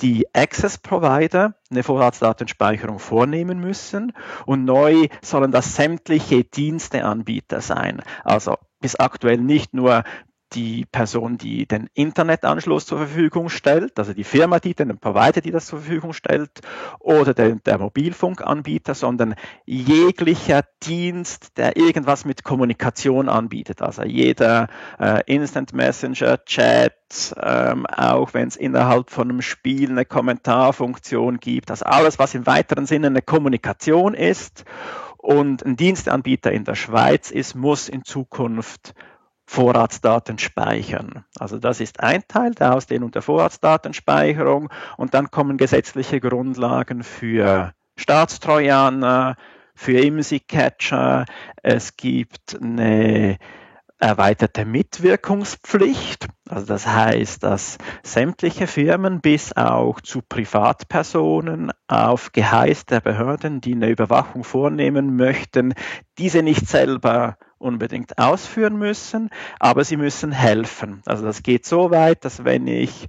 die 0.00 0.26
Access 0.34 0.78
Provider 0.78 1.54
eine 1.70 1.82
Vorratsdatenspeicherung 1.82 2.98
vornehmen 2.98 3.60
müssen 3.60 4.12
und 4.46 4.64
neu 4.64 5.08
sollen 5.20 5.52
das 5.52 5.76
sämtliche 5.76 6.44
Diensteanbieter 6.44 7.60
sein. 7.60 8.02
Also 8.24 8.56
bis 8.80 8.96
aktuell 8.96 9.38
nicht 9.38 9.74
nur 9.74 10.04
die 10.52 10.84
Person, 10.84 11.38
die 11.38 11.66
den 11.66 11.88
Internetanschluss 11.94 12.86
zur 12.86 12.98
Verfügung 12.98 13.48
stellt, 13.48 13.98
also 13.98 14.12
die 14.12 14.24
Firma, 14.24 14.58
die 14.58 14.74
den 14.74 14.98
Provider, 14.98 15.40
die 15.40 15.50
das 15.50 15.66
zur 15.66 15.80
Verfügung 15.80 16.12
stellt, 16.12 16.50
oder 16.98 17.34
der, 17.34 17.56
der 17.56 17.78
Mobilfunkanbieter, 17.78 18.94
sondern 18.94 19.34
jeglicher 19.64 20.62
Dienst, 20.82 21.56
der 21.56 21.76
irgendwas 21.76 22.24
mit 22.24 22.44
Kommunikation 22.44 23.28
anbietet. 23.28 23.82
Also 23.82 24.02
jeder 24.02 24.68
äh, 24.98 25.22
Instant 25.26 25.72
Messenger, 25.72 26.44
Chat, 26.44 26.94
ähm, 27.40 27.86
auch 27.86 28.34
wenn 28.34 28.48
es 28.48 28.56
innerhalb 28.56 29.10
von 29.10 29.30
einem 29.30 29.42
Spiel 29.42 29.90
eine 29.90 30.04
Kommentarfunktion 30.04 31.38
gibt. 31.38 31.70
Also 31.70 31.84
alles, 31.84 32.18
was 32.18 32.34
im 32.34 32.46
weiteren 32.46 32.86
Sinne 32.86 33.08
eine 33.08 33.22
Kommunikation 33.22 34.14
ist 34.14 34.64
und 35.16 35.64
ein 35.64 35.76
Dienstanbieter 35.76 36.50
in 36.50 36.64
der 36.64 36.74
Schweiz 36.74 37.30
ist, 37.30 37.54
muss 37.54 37.88
in 37.88 38.04
Zukunft 38.04 38.94
Vorratsdaten 39.50 40.38
speichern. 40.38 41.24
Also 41.36 41.58
das 41.58 41.80
ist 41.80 41.98
ein 41.98 42.22
Teil 42.28 42.52
der 42.52 42.72
Ausdehnung 42.72 43.10
der 43.10 43.20
Vorratsdatenspeicherung 43.20 44.70
und 44.96 45.12
dann 45.12 45.32
kommen 45.32 45.56
gesetzliche 45.56 46.20
Grundlagen 46.20 47.02
für 47.02 47.72
Staatstrojaner, 47.96 49.34
für 49.74 49.98
IMSI-Catcher. 49.98 51.24
Es 51.64 51.96
gibt 51.96 52.62
eine 52.62 53.38
erweiterte 54.00 54.64
Mitwirkungspflicht. 54.64 56.26
Also 56.48 56.66
das 56.66 56.86
heißt, 56.86 57.42
dass 57.42 57.78
sämtliche 58.02 58.66
Firmen 58.66 59.20
bis 59.20 59.52
auch 59.56 60.00
zu 60.00 60.22
Privatpersonen 60.22 61.70
auf 61.86 62.32
Geheiß 62.32 62.86
der 62.86 63.00
Behörden, 63.00 63.60
die 63.60 63.74
eine 63.74 63.90
Überwachung 63.90 64.42
vornehmen 64.42 65.16
möchten, 65.16 65.74
diese 66.18 66.42
nicht 66.42 66.66
selber 66.66 67.36
unbedingt 67.58 68.18
ausführen 68.18 68.78
müssen, 68.78 69.28
aber 69.58 69.84
sie 69.84 69.98
müssen 69.98 70.32
helfen. 70.32 71.02
Also 71.04 71.24
das 71.24 71.42
geht 71.42 71.66
so 71.66 71.90
weit, 71.90 72.24
dass 72.24 72.44
wenn 72.44 72.66
ich 72.66 73.08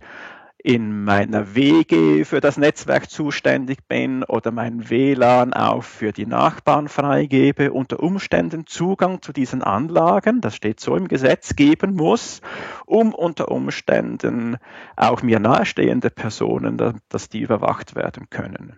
in 0.63 1.04
meiner 1.04 1.56
WG 1.56 2.24
für 2.24 2.39
das 2.39 2.58
Netzwerk 2.58 3.10
zuständig 3.10 3.88
bin 3.88 4.24
oder 4.24 4.52
mein 4.52 4.89
WLAN 4.89 5.54
auch 5.54 5.84
für 5.84 6.12
die 6.12 6.26
Nachbarn 6.26 6.88
freigebe, 6.88 7.71
unter 7.71 8.02
Umständen 8.02 8.67
Zugang 8.67 9.21
zu 9.21 9.34
diesen 9.34 9.63
Anlagen, 9.63 10.41
das 10.41 10.56
steht 10.56 10.80
so 10.80 10.95
im 10.95 11.08
Gesetz, 11.08 11.56
geben 11.56 11.95
muss, 11.95 12.41
um 12.86 13.13
unter 13.13 13.50
Umständen 13.50 14.58
auch 14.95 15.24
mir 15.24 15.39
nahestehende 15.39 16.10
Personen, 16.10 16.78
dass 17.10 17.30
die 17.30 17.41
überwacht 17.41 17.95
werden 17.95 18.30
können. 18.30 18.78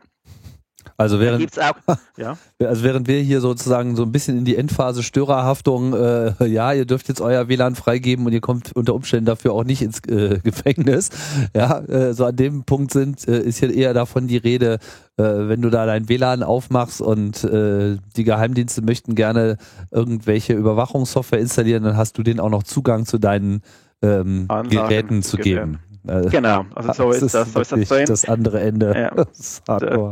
Also 0.98 1.20
während, 1.20 1.60
auch, 1.60 1.76
ja. 2.18 2.38
also 2.60 2.84
während 2.84 3.08
wir 3.08 3.20
hier 3.20 3.42
sozusagen 3.42 3.96
so 3.96 4.04
ein 4.04 4.12
bisschen 4.12 4.38
in 4.38 4.46
die 4.46 4.56
Endphase 4.56 5.04
Störerhaftung, 5.04 5.94
äh, 5.94 6.46
ja, 6.46 6.74
ihr 6.74 6.86
dürft 6.86 7.08
jetzt 7.08 7.22
euer 7.22 7.48
WLAN 7.48 7.76
freigeben 7.76 8.26
und 8.26 8.34
ihr 8.34 8.42
kommt 8.42 8.76
unter 8.76 8.94
Umständen 8.94 9.26
dafür 9.26 9.54
auch 9.54 9.64
nicht 9.64 9.82
ins 9.82 10.00
äh, 10.08 10.40
Gefängnis. 10.44 11.10
Ja, 11.56 11.80
äh, 11.80 12.14
so 12.14 12.26
an 12.26 12.36
dem 12.36 12.64
Punkt 12.64 12.92
sind, 12.92 13.28
äh, 13.28 13.40
ist 13.40 13.60
hier 13.60 13.74
eher 13.74 13.94
davon 13.94 14.28
die 14.28 14.38
Rede, 14.38 14.80
äh, 15.18 15.24
wenn 15.24 15.62
du 15.62 15.70
da 15.70 15.86
dein 15.86 16.10
WLAN 16.10 16.44
aufmachst 16.44 17.02
und 17.02 17.44
äh, 17.44 17.98
die 18.16 18.24
Geheimdienste 18.24 18.82
möchten 18.82 19.16
gerne 19.16 19.58
irgendwelche 19.92 20.54
Überwachungssoftware 20.54 21.40
installieren, 21.40 21.84
dann 21.84 21.98
hast 21.98 22.18
du 22.18 22.24
denen 22.24 22.40
auch 22.40 22.50
noch 22.50 22.64
Zugang 22.64 23.06
zu 23.06 23.18
deinen 23.18 23.62
ähm, 24.02 24.48
Geräten 24.70 25.24
zu 25.24 25.38
geben. 25.38 25.80
Äh, 26.08 26.30
genau, 26.30 26.66
also 26.76 26.94
so 26.94 27.12
ist, 27.12 27.34
das, 27.34 27.54
so 27.54 27.62
ist 27.62 27.72
das 27.72 27.88
drin. 27.88 28.06
Das 28.06 28.26
andere 28.26 28.60
Ende. 28.60 28.94
Ja. 28.98 29.12
Das, 29.26 29.38
ist 29.38 29.64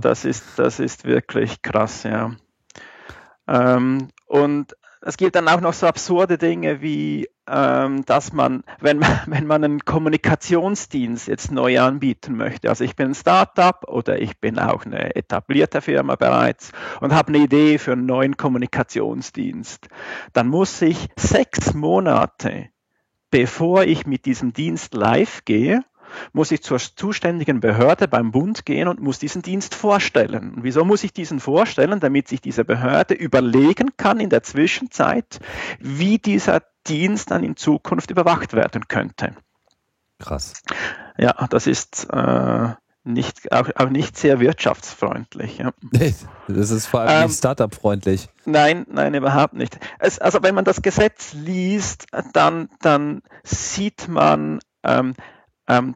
das, 0.02 0.26
ist, 0.26 0.44
das 0.58 0.80
ist 0.80 1.06
wirklich 1.06 1.62
krass, 1.62 2.04
ja. 2.04 2.32
Ähm, 3.48 4.08
und 4.26 4.76
es 5.02 5.18
gibt 5.18 5.36
dann 5.36 5.48
auch 5.48 5.62
noch 5.62 5.74
so 5.74 5.88
absurde 5.88 6.38
Dinge 6.38 6.82
wie, 6.82 7.28
ähm, 7.50 8.06
dass 8.06 8.34
man, 8.34 8.64
wenn, 8.80 9.00
man, 9.00 9.20
wenn 9.26 9.48
man 9.48 9.64
einen 9.64 9.80
Kommunikationsdienst 9.80 11.28
jetzt 11.28 11.52
neu 11.52 11.80
anbieten 11.80 12.36
möchte, 12.38 12.70
also 12.70 12.84
ich 12.84 12.96
bin 12.96 13.10
ein 13.10 13.16
Startup 13.16 13.84
oder 13.88 14.22
ich 14.22 14.40
bin 14.40 14.60
auch 14.60 14.86
eine 14.86 15.16
etablierte 15.16 15.82
Firma 15.82 16.16
bereits 16.16 16.72
und 17.02 17.14
habe 17.14 17.30
eine 17.30 17.40
Idee 17.40 17.78
für 17.80 17.94
einen 17.94 18.06
neuen 18.06 18.38
Kommunikationsdienst, 18.38 19.90
dann 20.34 20.48
muss 20.48 20.82
ich 20.82 21.10
sechs 21.18 21.74
Monate 21.74 22.70
bevor 23.32 23.84
ich 23.84 24.06
mit 24.06 24.26
diesem 24.26 24.54
Dienst 24.54 24.94
live 24.94 25.44
gehe, 25.46 25.84
muss 26.34 26.52
ich 26.52 26.62
zur 26.62 26.78
zuständigen 26.78 27.62
Behörde 27.62 28.08
beim 28.08 28.32
Bund 28.32 28.66
gehen 28.66 28.88
und 28.88 29.02
muss 29.02 29.20
diesen 29.20 29.42
Dienst 29.42 29.76
vorstellen. 29.76 30.56
Und 30.56 30.64
wieso 30.64 30.86
muss 30.86 31.04
ich 31.04 31.14
diesen 31.14 31.40
vorstellen? 31.40 32.00
Damit 32.00 32.28
sich 32.28 32.42
diese 32.42 32.66
Behörde 32.66 33.14
überlegen 33.14 33.92
kann 33.98 34.20
in 34.20 34.30
der 34.30 34.44
Zwischenzeit, 34.44 35.40
wie 35.80 36.20
dieser 36.20 36.64
Dienst 36.88 37.32
dann 37.32 37.44
in 37.44 37.56
Zukunft 37.56 38.12
überwacht 38.12 38.54
werden 38.54 38.88
könnte. 38.88 39.36
Krass. 40.20 40.54
Ja, 41.18 41.48
das 41.50 41.68
ist 41.68 42.08
äh, 42.12 42.74
nicht, 43.04 43.52
auch, 43.52 43.70
auch 43.76 43.90
nicht 43.90 44.18
sehr 44.18 44.40
wirtschaftsfreundlich. 44.40 45.58
Ja. 45.60 45.72
Das 46.48 46.70
ist 46.70 46.88
vor 46.88 47.02
allem 47.02 47.22
ähm, 47.22 47.28
nicht 47.28 47.38
Startup-freundlich. 47.38 48.28
Nein, 48.46 48.86
nein, 48.90 49.14
überhaupt 49.14 49.54
nicht. 49.54 49.80
Es, 50.00 50.20
also 50.20 50.44
wenn 50.44 50.54
man 50.54 50.66
das 50.66 50.82
Gesetz 50.82 51.34
liest, 51.34 52.08
dann, 52.34 52.68
dann 52.82 53.22
sieht 53.44 54.10
man, 54.10 54.60
ähm, 54.84 55.14
ähm, 55.68 55.96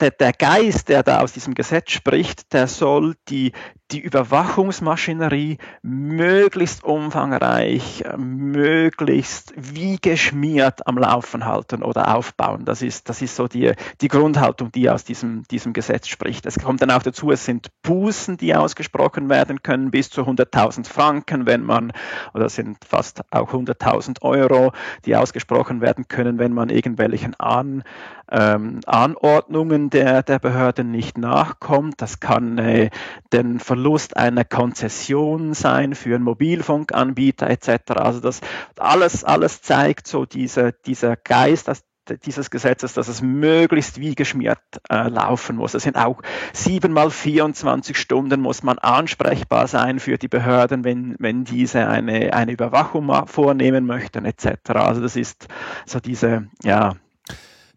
der, 0.00 0.10
der 0.10 0.32
Geist, 0.32 0.88
der 0.88 1.02
da 1.02 1.20
aus 1.20 1.32
diesem 1.32 1.54
Gesetz 1.54 1.92
spricht, 1.92 2.52
der 2.52 2.66
soll 2.66 3.14
die, 3.28 3.52
die 3.90 4.00
Überwachungsmaschinerie 4.00 5.58
möglichst 5.82 6.84
umfangreich, 6.84 8.04
möglichst 8.16 9.52
wie 9.56 9.96
geschmiert 9.96 10.86
am 10.86 10.98
Laufen 10.98 11.46
halten 11.46 11.82
oder 11.82 12.14
aufbauen. 12.14 12.64
Das 12.64 12.82
ist, 12.82 13.08
das 13.08 13.22
ist 13.22 13.36
so 13.36 13.48
die, 13.48 13.72
die 14.00 14.08
Grundhaltung, 14.08 14.72
die 14.72 14.90
aus 14.90 15.04
diesem, 15.04 15.44
diesem 15.44 15.72
Gesetz 15.72 16.08
spricht. 16.08 16.46
Es 16.46 16.58
kommt 16.58 16.82
dann 16.82 16.90
auch 16.90 17.02
dazu, 17.02 17.30
es 17.30 17.44
sind 17.44 17.68
Bußen, 17.82 18.36
die 18.36 18.54
ausgesprochen 18.54 19.28
werden 19.28 19.62
können, 19.62 19.90
bis 19.90 20.10
zu 20.10 20.22
100.000 20.22 20.86
Franken, 20.86 21.46
wenn 21.46 21.62
man, 21.62 21.92
oder 22.34 22.48
sind 22.48 22.84
fast 22.84 23.22
auch 23.30 23.52
100.000 23.52 24.22
Euro, 24.22 24.72
die 25.06 25.16
ausgesprochen 25.16 25.80
werden 25.80 26.08
können, 26.08 26.38
wenn 26.38 26.52
man 26.52 26.68
irgendwelchen 26.68 27.34
An, 27.40 27.84
ähm, 28.30 28.80
Anordnungen 28.86 29.90
der, 29.90 30.22
der 30.22 30.38
Behörden 30.38 30.90
nicht 30.90 31.18
nachkommt. 31.18 32.00
Das 32.02 32.20
kann 32.20 32.58
äh, 32.58 32.90
den 33.32 33.60
Verlust 33.60 34.16
einer 34.16 34.44
Konzession 34.44 35.54
sein 35.54 35.94
für 35.94 36.14
einen 36.14 36.24
Mobilfunkanbieter 36.24 37.48
etc. 37.48 37.92
Also 37.96 38.20
das 38.20 38.40
alles, 38.78 39.24
alles 39.24 39.62
zeigt 39.62 40.06
so 40.06 40.24
diese, 40.24 40.72
dieser 40.86 41.16
Geist, 41.16 41.68
dass 41.68 41.82
dieses 42.16 42.50
Gesetzes, 42.50 42.94
dass 42.94 43.08
es 43.08 43.20
möglichst 43.20 44.00
wie 44.00 44.14
geschmiert 44.14 44.58
äh, 44.88 45.08
laufen 45.08 45.56
muss. 45.56 45.74
Es 45.74 45.82
sind 45.82 45.96
auch 45.96 46.22
sieben 46.52 46.92
mal 46.92 47.10
24 47.10 47.96
Stunden 47.98 48.40
muss 48.40 48.62
man 48.62 48.78
ansprechbar 48.78 49.66
sein 49.66 49.98
für 49.98 50.16
die 50.16 50.28
Behörden, 50.28 50.84
wenn, 50.84 51.16
wenn 51.18 51.44
diese 51.44 51.86
eine, 51.86 52.32
eine 52.32 52.52
Überwachung 52.52 53.12
vornehmen 53.26 53.86
möchten 53.86 54.24
etc. 54.24 54.70
Also 54.70 55.00
das 55.00 55.16
ist 55.16 55.48
so 55.86 56.00
diese, 56.00 56.48
ja, 56.62 56.94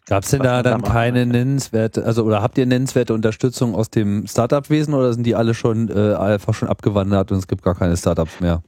Gab 0.07 0.23
es 0.23 0.31
denn 0.31 0.41
da 0.41 0.63
dann 0.63 0.81
da 0.81 0.89
keine 0.89 1.25
nennenswerte, 1.25 2.03
also 2.05 2.23
oder 2.23 2.41
habt 2.41 2.57
ihr 2.57 2.65
nennenswerte 2.65 3.13
Unterstützung 3.13 3.75
aus 3.75 3.89
dem 3.89 4.25
Startup-Wesen 4.27 4.93
oder 4.93 5.13
sind 5.13 5.23
die 5.23 5.35
alle 5.35 5.53
schon 5.53 5.89
äh, 5.89 6.15
einfach 6.15 6.53
schon 6.53 6.67
abgewandert 6.67 7.31
und 7.31 7.37
es 7.37 7.47
gibt 7.47 7.63
gar 7.63 7.75
keine 7.75 7.95
Startups 7.95 8.39
mehr? 8.39 8.63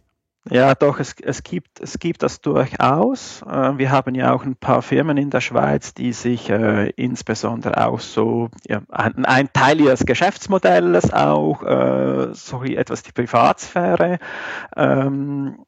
Ja, 0.50 0.76
doch, 0.76 1.00
es, 1.00 1.16
es, 1.22 1.42
gibt, 1.44 1.80
es 1.80 2.00
gibt 2.00 2.22
das 2.22 2.42
durchaus. 2.42 3.42
Äh, 3.44 3.78
wir 3.78 3.92
haben 3.92 4.14
ja 4.14 4.34
auch 4.34 4.44
ein 4.44 4.58
paar 4.58 4.82
Firmen 4.82 5.16
in 5.16 5.30
der 5.30 5.40
Schweiz, 5.40 5.94
die 5.94 6.12
sich 6.12 6.50
äh, 6.50 6.90
insbesondere 6.90 7.86
auch 7.86 8.02
so, 8.02 8.50
ja, 8.68 8.82
ein, 8.90 9.24
ein, 9.24 9.54
Teil 9.54 9.80
ihres 9.80 10.06
Geschäftsmodells 10.06 11.14
auch, 11.14 11.64
äh, 11.64 12.34
so 12.34 12.62
etwas 12.64 13.04
die 13.04 13.14
Privatsphäre 13.14 14.20
ähm, 14.76 15.60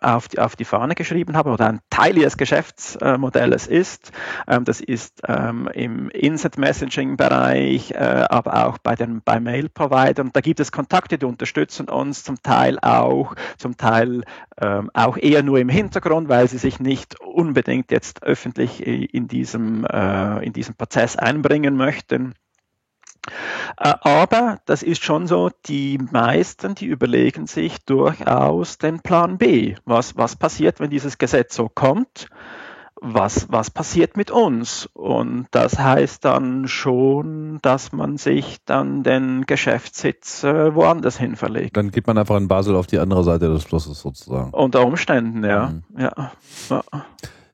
auf, 0.00 0.28
die, 0.28 0.38
auf 0.38 0.56
die 0.56 0.64
Fahne 0.64 0.94
geschrieben 0.94 1.36
haben 1.36 1.52
oder 1.52 1.68
ein 1.68 1.80
Teil 1.90 2.16
ihres 2.16 2.36
Geschäftsmodells 2.36 3.66
ist. 3.66 4.12
Ähm, 4.48 4.64
das 4.64 4.80
ist 4.80 5.22
ähm, 5.26 5.68
im 5.72 6.08
Instant 6.10 6.58
Messaging 6.58 7.16
Bereich, 7.16 7.92
äh, 7.92 8.26
aber 8.28 8.66
auch 8.66 8.78
bei 8.78 8.94
den 8.94 9.22
bei 9.24 9.40
Mail 9.40 9.68
Providern. 9.68 10.30
Da 10.32 10.40
gibt 10.40 10.60
es 10.60 10.72
Kontakte, 10.72 11.18
die 11.18 11.26
unterstützen 11.26 11.88
uns 11.88 12.24
zum 12.24 12.42
Teil 12.42 12.78
auch, 12.80 13.34
zum 13.58 13.76
Teil 13.76 14.22
ähm, 14.60 14.90
auch 14.94 15.16
eher 15.16 15.42
nur 15.42 15.58
im 15.58 15.68
Hintergrund, 15.68 16.28
weil 16.28 16.48
sie 16.48 16.58
sich 16.58 16.80
nicht 16.80 17.20
unbedingt 17.20 17.90
jetzt 17.90 18.22
öffentlich 18.22 18.86
in 18.86 19.28
diesem, 19.28 19.84
äh, 19.84 20.44
in 20.44 20.52
diesem 20.52 20.74
Prozess 20.74 21.16
einbringen 21.16 21.76
möchten. 21.76 22.34
Äh, 23.78 23.94
aber 24.02 24.58
das 24.66 24.82
ist 24.82 25.04
schon 25.04 25.26
so, 25.26 25.50
die 25.66 25.98
meisten, 25.98 26.74
die 26.74 26.86
überlegen 26.86 27.46
sich 27.46 27.84
durchaus 27.84 28.78
den 28.78 29.00
Plan 29.00 29.38
B. 29.38 29.74
Was, 29.84 30.16
was 30.16 30.36
passiert, 30.36 30.80
wenn 30.80 30.90
dieses 30.90 31.18
Gesetz 31.18 31.54
so 31.54 31.68
kommt? 31.68 32.28
Was, 33.04 33.48
was 33.50 33.68
passiert 33.70 34.16
mit 34.16 34.30
uns? 34.30 34.88
Und 34.92 35.48
das 35.50 35.76
heißt 35.76 36.24
dann 36.24 36.68
schon, 36.68 37.58
dass 37.60 37.90
man 37.90 38.16
sich 38.16 38.58
dann 38.64 39.02
den 39.02 39.44
Geschäftssitz 39.44 40.44
äh, 40.44 40.72
woanders 40.74 41.18
hin 41.18 41.34
verlegt. 41.34 41.76
Dann 41.76 41.90
geht 41.90 42.06
man 42.06 42.16
einfach 42.16 42.36
in 42.36 42.46
Basel 42.46 42.76
auf 42.76 42.86
die 42.86 43.00
andere 43.00 43.24
Seite 43.24 43.48
des 43.48 43.64
Flusses 43.64 44.00
sozusagen. 44.00 44.50
Unter 44.50 44.86
Umständen, 44.86 45.42
ja. 45.44 45.72
Mhm. 45.72 45.82
ja. 45.98 46.32
ja. 46.70 46.82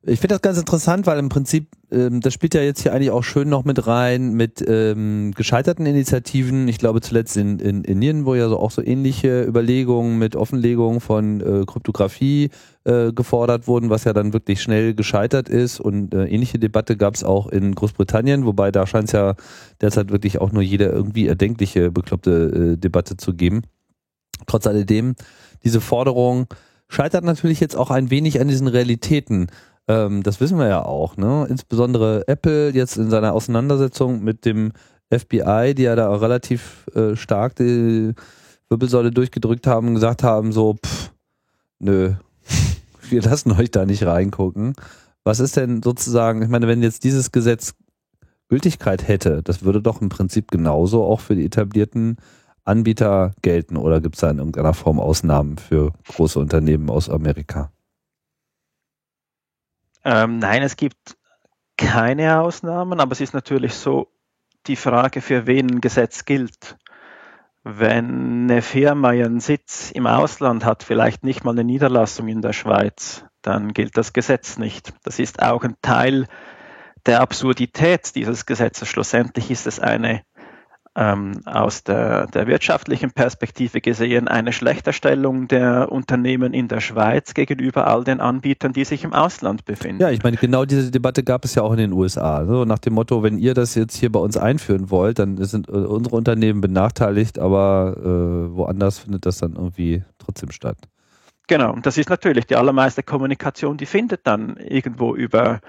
Ich 0.08 0.20
finde 0.20 0.36
das 0.36 0.42
ganz 0.42 0.58
interessant, 0.58 1.06
weil 1.06 1.18
im 1.18 1.28
Prinzip, 1.28 1.68
ähm, 1.90 2.22
das 2.22 2.32
spielt 2.32 2.54
ja 2.54 2.62
jetzt 2.62 2.82
hier 2.82 2.94
eigentlich 2.94 3.10
auch 3.10 3.24
schön 3.24 3.50
noch 3.50 3.66
mit 3.66 3.86
rein 3.86 4.32
mit 4.32 4.64
ähm, 4.66 5.32
gescheiterten 5.36 5.84
Initiativen. 5.84 6.66
Ich 6.66 6.78
glaube 6.78 7.02
zuletzt 7.02 7.36
in, 7.36 7.58
in 7.58 7.84
Indien, 7.84 8.24
wo 8.24 8.34
ja 8.34 8.48
so 8.48 8.58
auch 8.58 8.70
so 8.70 8.82
ähnliche 8.82 9.42
Überlegungen 9.42 10.18
mit 10.18 10.34
Offenlegung 10.34 11.00
von 11.00 11.40
äh, 11.40 11.64
Kryptographie 11.66 12.48
äh, 12.84 13.12
gefordert 13.12 13.68
wurden, 13.68 13.90
was 13.90 14.04
ja 14.04 14.14
dann 14.14 14.32
wirklich 14.32 14.62
schnell 14.62 14.94
gescheitert 14.94 15.50
ist. 15.50 15.78
Und 15.78 16.14
äh, 16.14 16.24
ähnliche 16.24 16.58
Debatte 16.58 16.96
gab 16.96 17.14
es 17.14 17.22
auch 17.22 17.46
in 17.46 17.74
Großbritannien, 17.74 18.46
wobei 18.46 18.70
da 18.70 18.86
scheint 18.86 19.08
es 19.08 19.12
ja 19.12 19.34
derzeit 19.82 20.10
wirklich 20.10 20.40
auch 20.40 20.52
nur 20.52 20.62
jede 20.62 20.86
irgendwie 20.86 21.26
erdenkliche 21.26 21.90
bekloppte 21.90 22.74
äh, 22.74 22.76
Debatte 22.78 23.18
zu 23.18 23.34
geben. 23.34 23.60
Trotz 24.46 24.66
alledem, 24.66 25.16
diese 25.64 25.82
Forderung 25.82 26.46
scheitert 26.88 27.24
natürlich 27.24 27.60
jetzt 27.60 27.76
auch 27.76 27.90
ein 27.90 28.10
wenig 28.10 28.40
an 28.40 28.48
diesen 28.48 28.68
Realitäten. 28.68 29.48
Ähm, 29.88 30.22
das 30.22 30.40
wissen 30.40 30.58
wir 30.58 30.68
ja 30.68 30.84
auch, 30.84 31.16
ne? 31.16 31.46
Insbesondere 31.48 32.28
Apple 32.28 32.70
jetzt 32.70 32.98
in 32.98 33.10
seiner 33.10 33.32
Auseinandersetzung 33.32 34.22
mit 34.22 34.44
dem 34.44 34.72
FBI, 35.10 35.74
die 35.74 35.84
ja 35.84 35.96
da 35.96 36.14
relativ 36.14 36.86
äh, 36.94 37.16
stark 37.16 37.56
die 37.56 38.12
Wirbelsäule 38.68 39.10
durchgedrückt 39.10 39.66
haben, 39.66 39.94
gesagt 39.94 40.22
haben, 40.22 40.52
so, 40.52 40.74
pff, 40.74 41.12
nö, 41.78 42.12
wir 43.08 43.22
lassen 43.22 43.52
euch 43.52 43.70
da 43.70 43.86
nicht 43.86 44.04
reingucken. 44.04 44.74
Was 45.24 45.40
ist 45.40 45.56
denn 45.56 45.82
sozusagen, 45.82 46.42
ich 46.42 46.48
meine, 46.48 46.68
wenn 46.68 46.82
jetzt 46.82 47.04
dieses 47.04 47.32
Gesetz 47.32 47.74
Gültigkeit 48.48 49.08
hätte, 49.08 49.42
das 49.42 49.62
würde 49.62 49.82
doch 49.82 50.00
im 50.00 50.08
Prinzip 50.08 50.50
genauso 50.50 51.04
auch 51.04 51.20
für 51.20 51.34
die 51.34 51.44
etablierten 51.44 52.16
Anbieter 52.64 53.32
gelten 53.42 53.76
oder 53.76 54.00
gibt 54.00 54.16
es 54.16 54.20
da 54.20 54.30
in 54.30 54.38
irgendeiner 54.38 54.74
Form 54.74 55.00
Ausnahmen 55.00 55.56
für 55.56 55.92
große 56.08 56.38
Unternehmen 56.38 56.90
aus 56.90 57.08
Amerika? 57.08 57.70
Ähm, 60.10 60.38
nein, 60.38 60.62
es 60.62 60.76
gibt 60.76 61.18
keine 61.76 62.40
Ausnahmen, 62.40 62.98
aber 62.98 63.12
es 63.12 63.20
ist 63.20 63.34
natürlich 63.34 63.74
so 63.74 64.08
die 64.66 64.76
Frage, 64.76 65.20
für 65.20 65.46
wen 65.46 65.70
ein 65.70 65.80
Gesetz 65.82 66.24
gilt. 66.24 66.78
Wenn 67.62 68.50
eine 68.50 68.62
Firma 68.62 69.12
ihren 69.12 69.40
Sitz 69.40 69.90
im 69.90 70.06
Ausland 70.06 70.64
hat, 70.64 70.82
vielleicht 70.82 71.24
nicht 71.24 71.44
mal 71.44 71.50
eine 71.50 71.62
Niederlassung 71.62 72.28
in 72.28 72.40
der 72.40 72.54
Schweiz, 72.54 73.26
dann 73.42 73.74
gilt 73.74 73.98
das 73.98 74.14
Gesetz 74.14 74.56
nicht. 74.56 74.94
Das 75.02 75.18
ist 75.18 75.42
auch 75.42 75.62
ein 75.62 75.76
Teil 75.82 76.26
der 77.04 77.20
Absurdität 77.20 78.14
dieses 78.14 78.46
Gesetzes. 78.46 78.88
Schlussendlich 78.88 79.50
ist 79.50 79.66
es 79.66 79.78
eine 79.78 80.22
ähm, 80.98 81.40
aus 81.44 81.84
der, 81.84 82.26
der 82.26 82.48
wirtschaftlichen 82.48 83.12
Perspektive 83.12 83.80
gesehen 83.80 84.26
eine 84.26 84.52
Schlechterstellung 84.52 85.46
der 85.46 85.92
Unternehmen 85.92 86.52
in 86.52 86.66
der 86.66 86.80
Schweiz 86.80 87.34
gegenüber 87.34 87.86
all 87.86 88.02
den 88.02 88.20
Anbietern, 88.20 88.72
die 88.72 88.84
sich 88.84 89.04
im 89.04 89.12
Ausland 89.12 89.64
befinden. 89.64 90.02
Ja, 90.02 90.10
ich 90.10 90.24
meine, 90.24 90.36
genau 90.36 90.64
diese 90.64 90.90
Debatte 90.90 91.22
gab 91.22 91.44
es 91.44 91.54
ja 91.54 91.62
auch 91.62 91.70
in 91.70 91.78
den 91.78 91.92
USA. 91.92 92.44
So 92.46 92.64
nach 92.64 92.80
dem 92.80 92.94
Motto, 92.94 93.22
wenn 93.22 93.38
ihr 93.38 93.54
das 93.54 93.76
jetzt 93.76 93.96
hier 93.96 94.10
bei 94.10 94.18
uns 94.18 94.36
einführen 94.36 94.90
wollt, 94.90 95.20
dann 95.20 95.36
sind 95.44 95.68
äh, 95.68 95.72
unsere 95.72 96.16
Unternehmen 96.16 96.60
benachteiligt, 96.60 97.38
aber 97.38 97.94
äh, 97.96 98.56
woanders 98.56 98.98
findet 98.98 99.24
das 99.24 99.38
dann 99.38 99.52
irgendwie 99.52 100.02
trotzdem 100.18 100.50
statt. 100.50 100.78
Genau, 101.48 101.72
und 101.72 101.86
das 101.86 101.96
ist 101.96 102.10
natürlich 102.10 102.46
die 102.46 102.56
allermeiste 102.56 103.02
Kommunikation, 103.02 103.78
die 103.78 103.86
findet 103.86 104.26
dann 104.26 104.58
irgendwo 104.58 105.14
über 105.14 105.60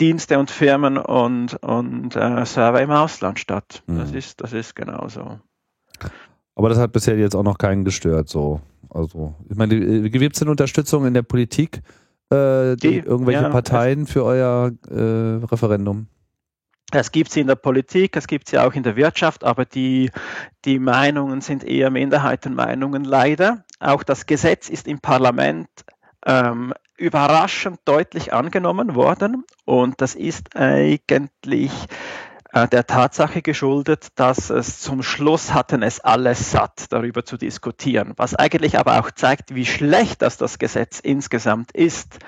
Dienste 0.00 0.40
und 0.40 0.50
Firmen 0.50 0.98
und, 0.98 1.54
und 1.62 2.16
äh, 2.16 2.44
Server 2.44 2.82
im 2.82 2.90
Ausland 2.90 3.38
statt. 3.38 3.84
Mhm. 3.86 3.98
Das 3.98 4.10
ist, 4.10 4.40
das 4.40 4.52
ist 4.52 4.74
genauso. 4.74 5.38
Aber 6.56 6.68
das 6.68 6.78
hat 6.78 6.92
bisher 6.92 7.16
jetzt 7.16 7.36
auch 7.36 7.44
noch 7.44 7.58
keinen 7.58 7.84
gestört, 7.84 8.28
so. 8.28 8.60
Also, 8.90 9.34
ich 9.48 9.56
meine, 9.56 10.08
gibt 10.10 10.34
es 10.34 10.40
denn 10.40 10.48
Unterstützung 10.48 11.06
in 11.06 11.14
der 11.14 11.22
Politik, 11.22 11.82
äh, 12.30 12.76
die, 12.76 12.76
die, 12.76 12.98
irgendwelche 12.98 13.42
ja, 13.42 13.48
Parteien 13.48 14.06
für 14.06 14.24
euer 14.24 14.72
äh, 14.88 15.44
Referendum? 15.46 16.08
Es 16.94 17.12
gibt 17.12 17.30
sie 17.30 17.40
in 17.40 17.46
der 17.46 17.56
Politik, 17.56 18.16
es 18.16 18.26
gibt 18.26 18.48
sie 18.48 18.58
auch 18.58 18.74
in 18.74 18.82
der 18.82 18.96
Wirtschaft, 18.96 19.44
aber 19.44 19.64
die, 19.64 20.10
die 20.64 20.78
Meinungen 20.78 21.40
sind 21.40 21.64
eher 21.64 21.90
Minderheitenmeinungen 21.90 23.04
leider. 23.04 23.64
Auch 23.80 24.02
das 24.02 24.26
Gesetz 24.26 24.68
ist 24.68 24.86
im 24.86 25.00
Parlament 25.00 25.68
ähm, 26.26 26.72
überraschend 26.96 27.80
deutlich 27.84 28.32
angenommen 28.32 28.94
worden 28.94 29.44
und 29.64 30.00
das 30.00 30.14
ist 30.14 30.56
eigentlich 30.56 31.72
äh, 32.54 32.68
der 32.68 32.86
Tatsache 32.86 33.42
geschuldet, 33.42 34.08
dass 34.14 34.48
es 34.48 34.78
zum 34.78 35.02
Schluss 35.02 35.52
hatten 35.52 35.82
es 35.82 35.98
alles 35.98 36.52
satt, 36.52 36.86
darüber 36.90 37.24
zu 37.24 37.36
diskutieren, 37.36 38.12
was 38.16 38.36
eigentlich 38.36 38.78
aber 38.78 39.00
auch 39.00 39.10
zeigt, 39.10 39.56
wie 39.56 39.66
schlecht 39.66 40.22
das, 40.22 40.36
das 40.36 40.58
Gesetz 40.58 41.00
insgesamt 41.00 41.72
ist. 41.72 42.20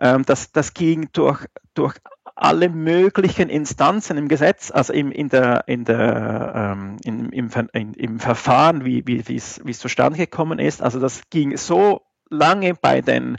Ähm, 0.00 0.24
das, 0.24 0.50
das 0.52 0.72
ging 0.72 1.10
durch, 1.12 1.44
durch 1.74 1.94
alle 2.40 2.70
möglichen 2.70 3.50
Instanzen 3.50 4.16
im 4.16 4.26
Gesetz, 4.26 4.70
also 4.70 4.94
im, 4.94 5.12
in 5.12 5.28
der, 5.28 5.64
in 5.66 5.84
der, 5.84 6.74
ähm, 6.74 6.96
in, 7.04 7.28
im, 7.30 7.50
in, 7.74 7.92
im 7.92 8.18
Verfahren, 8.18 8.84
wie, 8.84 9.06
wie, 9.06 9.26
wie 9.28 9.36
es 9.36 9.78
zustande 9.78 10.16
gekommen 10.16 10.58
ist. 10.58 10.82
Also 10.82 10.98
das 11.00 11.22
ging 11.28 11.56
so 11.58 12.00
lange 12.30 12.74
bei 12.74 13.02
den 13.02 13.36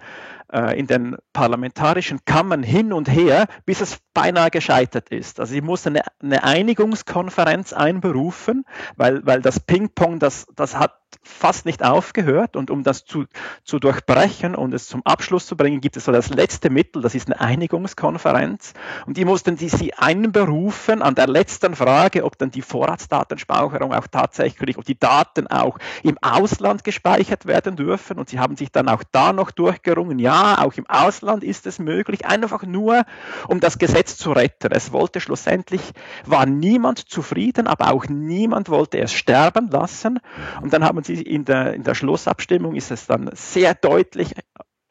äh, 0.53 0.77
in 0.77 0.85
den 0.85 1.15
parlamentarischen 1.33 2.19
Kammern 2.25 2.61
hin 2.61 2.93
und 2.93 3.09
her, 3.09 3.47
bis 3.65 3.81
es 3.81 3.97
beinahe 4.13 4.49
gescheitert 4.49 5.09
ist. 5.09 5.39
Also 5.39 5.53
sie 5.53 5.61
mussten 5.61 5.89
eine, 5.95 6.03
eine 6.21 6.43
Einigungskonferenz 6.43 7.73
einberufen, 7.73 8.65
weil, 8.95 9.25
weil 9.25 9.41
das 9.41 9.59
Ping-Pong, 9.59 10.19
das, 10.19 10.45
das 10.55 10.77
hat 10.77 11.01
fast 11.23 11.65
nicht 11.65 11.83
aufgehört. 11.83 12.55
Und 12.55 12.71
um 12.71 12.83
das 12.83 13.05
zu, 13.05 13.25
zu 13.63 13.79
durchbrechen 13.79 14.55
und 14.55 14.73
es 14.73 14.87
zum 14.87 15.01
Abschluss 15.05 15.45
zu 15.45 15.55
bringen, 15.55 15.81
gibt 15.81 15.97
es 15.97 16.05
so 16.05 16.11
das 16.11 16.29
letzte 16.29 16.69
Mittel, 16.69 17.01
das 17.01 17.15
ist 17.15 17.27
eine 17.27 17.39
Einigungskonferenz. 17.39 18.73
Und 19.05 19.17
die 19.17 19.25
mussten 19.25 19.55
die 19.55 19.69
sie 19.69 19.93
einberufen 19.93 21.01
an 21.01 21.15
der 21.15 21.27
letzten 21.27 21.75
Frage, 21.75 22.23
ob 22.23 22.37
dann 22.37 22.51
die 22.51 22.61
Vorratsdatenspeicherung 22.61 23.93
auch 23.93 24.07
tatsächlich, 24.07 24.77
ob 24.77 24.85
die 24.85 24.99
Daten 24.99 25.47
auch 25.47 25.77
im 26.03 26.17
Ausland 26.21 26.83
gespeichert 26.83 27.45
werden 27.45 27.75
dürfen. 27.75 28.17
Und 28.17 28.29
sie 28.29 28.39
haben 28.39 28.55
sich 28.55 28.71
dann 28.71 28.87
auch 28.87 29.03
da 29.11 29.33
noch 29.33 29.51
durchgerungen, 29.51 30.19
ja, 30.19 30.59
auch 30.59 30.73
im 30.73 30.89
Ausland 30.89 31.43
ist 31.43 31.67
es 31.67 31.79
möglich, 31.79 32.25
einfach 32.25 32.63
nur 32.63 33.03
um 33.47 33.59
das 33.59 33.77
Gesetz 33.77 34.00
zu 34.05 34.31
retten. 34.31 34.71
Es 34.71 34.91
wollte 34.91 35.19
schlussendlich, 35.19 35.81
war 36.25 36.45
niemand 36.45 37.09
zufrieden, 37.09 37.67
aber 37.67 37.91
auch 37.91 38.05
niemand 38.07 38.69
wollte 38.69 38.99
es 38.99 39.13
sterben 39.13 39.69
lassen 39.69 40.19
und 40.61 40.73
dann 40.73 40.83
haben 40.83 41.03
sie 41.03 41.21
in 41.21 41.45
der, 41.45 41.73
in 41.73 41.83
der 41.83 41.95
Schlussabstimmung 41.95 42.75
ist 42.75 42.91
es 42.91 43.07
dann 43.07 43.29
sehr 43.33 43.73
deutlich 43.73 44.33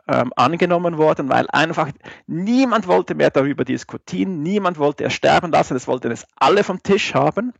ähm, 0.08 0.32
angenommen 0.36 0.98
worden, 0.98 1.28
weil 1.28 1.46
einfach 1.50 1.90
niemand 2.26 2.86
wollte 2.86 3.14
mehr 3.14 3.30
darüber 3.30 3.64
diskutieren, 3.64 4.42
niemand 4.42 4.78
wollte 4.78 5.04
es 5.04 5.12
sterben 5.12 5.52
lassen, 5.52 5.76
es 5.76 5.86
wollten 5.86 6.10
es 6.10 6.26
alle 6.36 6.64
vom 6.64 6.82
Tisch 6.82 7.14
haben. 7.14 7.52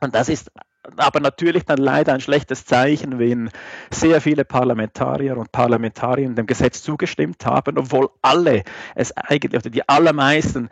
Und 0.00 0.14
das 0.14 0.28
ist 0.28 0.50
aber 0.96 1.20
natürlich 1.20 1.64
dann 1.64 1.78
leider 1.78 2.12
ein 2.12 2.20
schlechtes 2.20 2.64
Zeichen, 2.64 3.18
wenn 3.18 3.50
sehr 3.90 4.20
viele 4.20 4.44
Parlamentarier 4.44 5.36
und 5.36 5.52
Parlamentarier 5.52 6.28
dem 6.30 6.46
Gesetz 6.46 6.82
zugestimmt 6.82 7.44
haben, 7.46 7.78
obwohl 7.78 8.10
alle 8.20 8.64
es 8.94 9.16
eigentlich, 9.16 9.60
oder 9.60 9.70
die 9.70 9.88
allermeisten 9.88 10.68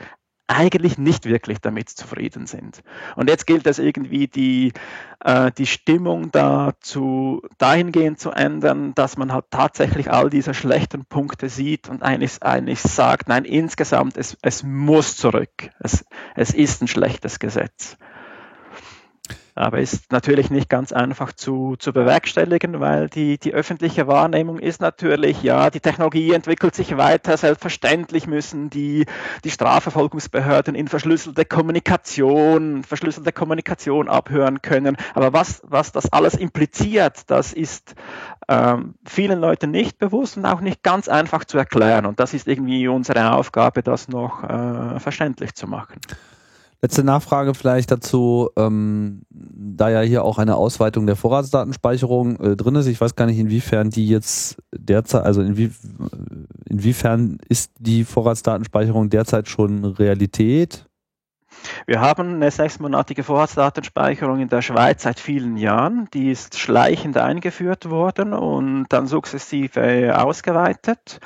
eigentlich 0.50 0.98
nicht 0.98 1.26
wirklich 1.26 1.60
damit 1.60 1.90
zufrieden 1.90 2.46
sind. 2.46 2.82
Und 3.14 3.30
jetzt 3.30 3.46
gilt 3.46 3.68
es 3.68 3.78
irgendwie, 3.78 4.26
die, 4.26 4.72
äh, 5.20 5.52
die 5.56 5.66
Stimmung 5.66 6.32
dazu 6.32 7.42
dahingehend 7.58 8.18
zu 8.18 8.32
ändern, 8.32 8.92
dass 8.96 9.16
man 9.16 9.32
halt 9.32 9.44
tatsächlich 9.50 10.10
all 10.10 10.28
diese 10.28 10.52
schlechten 10.52 11.04
Punkte 11.04 11.48
sieht 11.48 11.88
und 11.88 12.02
eigentlich, 12.02 12.42
eigentlich 12.42 12.80
sagt, 12.80 13.28
nein, 13.28 13.44
insgesamt, 13.44 14.16
es, 14.16 14.36
es 14.42 14.64
muss 14.64 15.16
zurück. 15.16 15.70
Es, 15.78 16.04
es 16.34 16.52
ist 16.52 16.82
ein 16.82 16.88
schlechtes 16.88 17.38
Gesetz. 17.38 17.96
Aber 19.60 19.78
ist 19.78 20.10
natürlich 20.10 20.50
nicht 20.50 20.70
ganz 20.70 20.90
einfach 20.90 21.34
zu, 21.34 21.76
zu 21.78 21.92
bewerkstelligen, 21.92 22.80
weil 22.80 23.10
die, 23.10 23.36
die 23.36 23.52
öffentliche 23.52 24.06
Wahrnehmung 24.06 24.58
ist 24.58 24.80
natürlich, 24.80 25.42
ja, 25.42 25.68
die 25.68 25.80
Technologie 25.80 26.32
entwickelt 26.32 26.74
sich 26.74 26.96
weiter, 26.96 27.36
selbstverständlich 27.36 28.26
müssen 28.26 28.70
die, 28.70 29.04
die 29.44 29.50
Strafverfolgungsbehörden 29.50 30.74
in 30.74 30.88
verschlüsselte 30.88 31.44
Kommunikation, 31.44 32.84
verschlüsselte 32.84 33.32
Kommunikation 33.32 34.08
abhören 34.08 34.62
können. 34.62 34.96
Aber 35.14 35.34
was, 35.34 35.60
was 35.66 35.92
das 35.92 36.10
alles 36.10 36.36
impliziert, 36.36 37.30
das 37.30 37.52
ist 37.52 37.94
ähm, 38.48 38.94
vielen 39.04 39.40
Leuten 39.40 39.70
nicht 39.70 39.98
bewusst 39.98 40.38
und 40.38 40.46
auch 40.46 40.62
nicht 40.62 40.82
ganz 40.82 41.06
einfach 41.06 41.44
zu 41.44 41.58
erklären. 41.58 42.06
Und 42.06 42.18
das 42.18 42.32
ist 42.32 42.48
irgendwie 42.48 42.88
unsere 42.88 43.32
Aufgabe, 43.32 43.82
das 43.82 44.08
noch 44.08 44.42
äh, 44.42 44.98
verständlich 45.00 45.54
zu 45.54 45.66
machen. 45.66 46.00
Letzte 46.82 47.04
Nachfrage 47.04 47.52
vielleicht 47.52 47.90
dazu, 47.90 48.48
ähm, 48.56 49.22
da 49.28 49.90
ja 49.90 50.00
hier 50.00 50.24
auch 50.24 50.38
eine 50.38 50.56
Ausweitung 50.56 51.06
der 51.06 51.16
Vorratsdatenspeicherung 51.16 52.40
äh, 52.40 52.56
drin 52.56 52.74
ist. 52.76 52.86
Ich 52.86 52.98
weiß 52.98 53.16
gar 53.16 53.26
nicht, 53.26 53.38
inwiefern 53.38 53.90
die 53.90 54.08
jetzt 54.08 54.56
derzeit, 54.72 55.24
also 55.24 55.42
inwie, 55.42 55.70
inwiefern 56.64 57.36
ist 57.48 57.72
die 57.78 58.04
Vorratsdatenspeicherung 58.04 59.10
derzeit 59.10 59.48
schon 59.48 59.84
Realität? 59.84 60.86
Wir 61.86 62.00
haben 62.00 62.36
eine 62.36 62.50
sechsmonatige 62.50 63.24
Vorratsdatenspeicherung 63.24 64.40
in 64.40 64.48
der 64.48 64.62
Schweiz 64.62 65.02
seit 65.02 65.20
vielen 65.20 65.58
Jahren. 65.58 66.08
Die 66.14 66.30
ist 66.30 66.58
schleichend 66.58 67.18
eingeführt 67.18 67.90
worden 67.90 68.32
und 68.32 68.86
dann 68.88 69.06
sukzessive 69.06 70.18
ausgeweitet. 70.18 71.20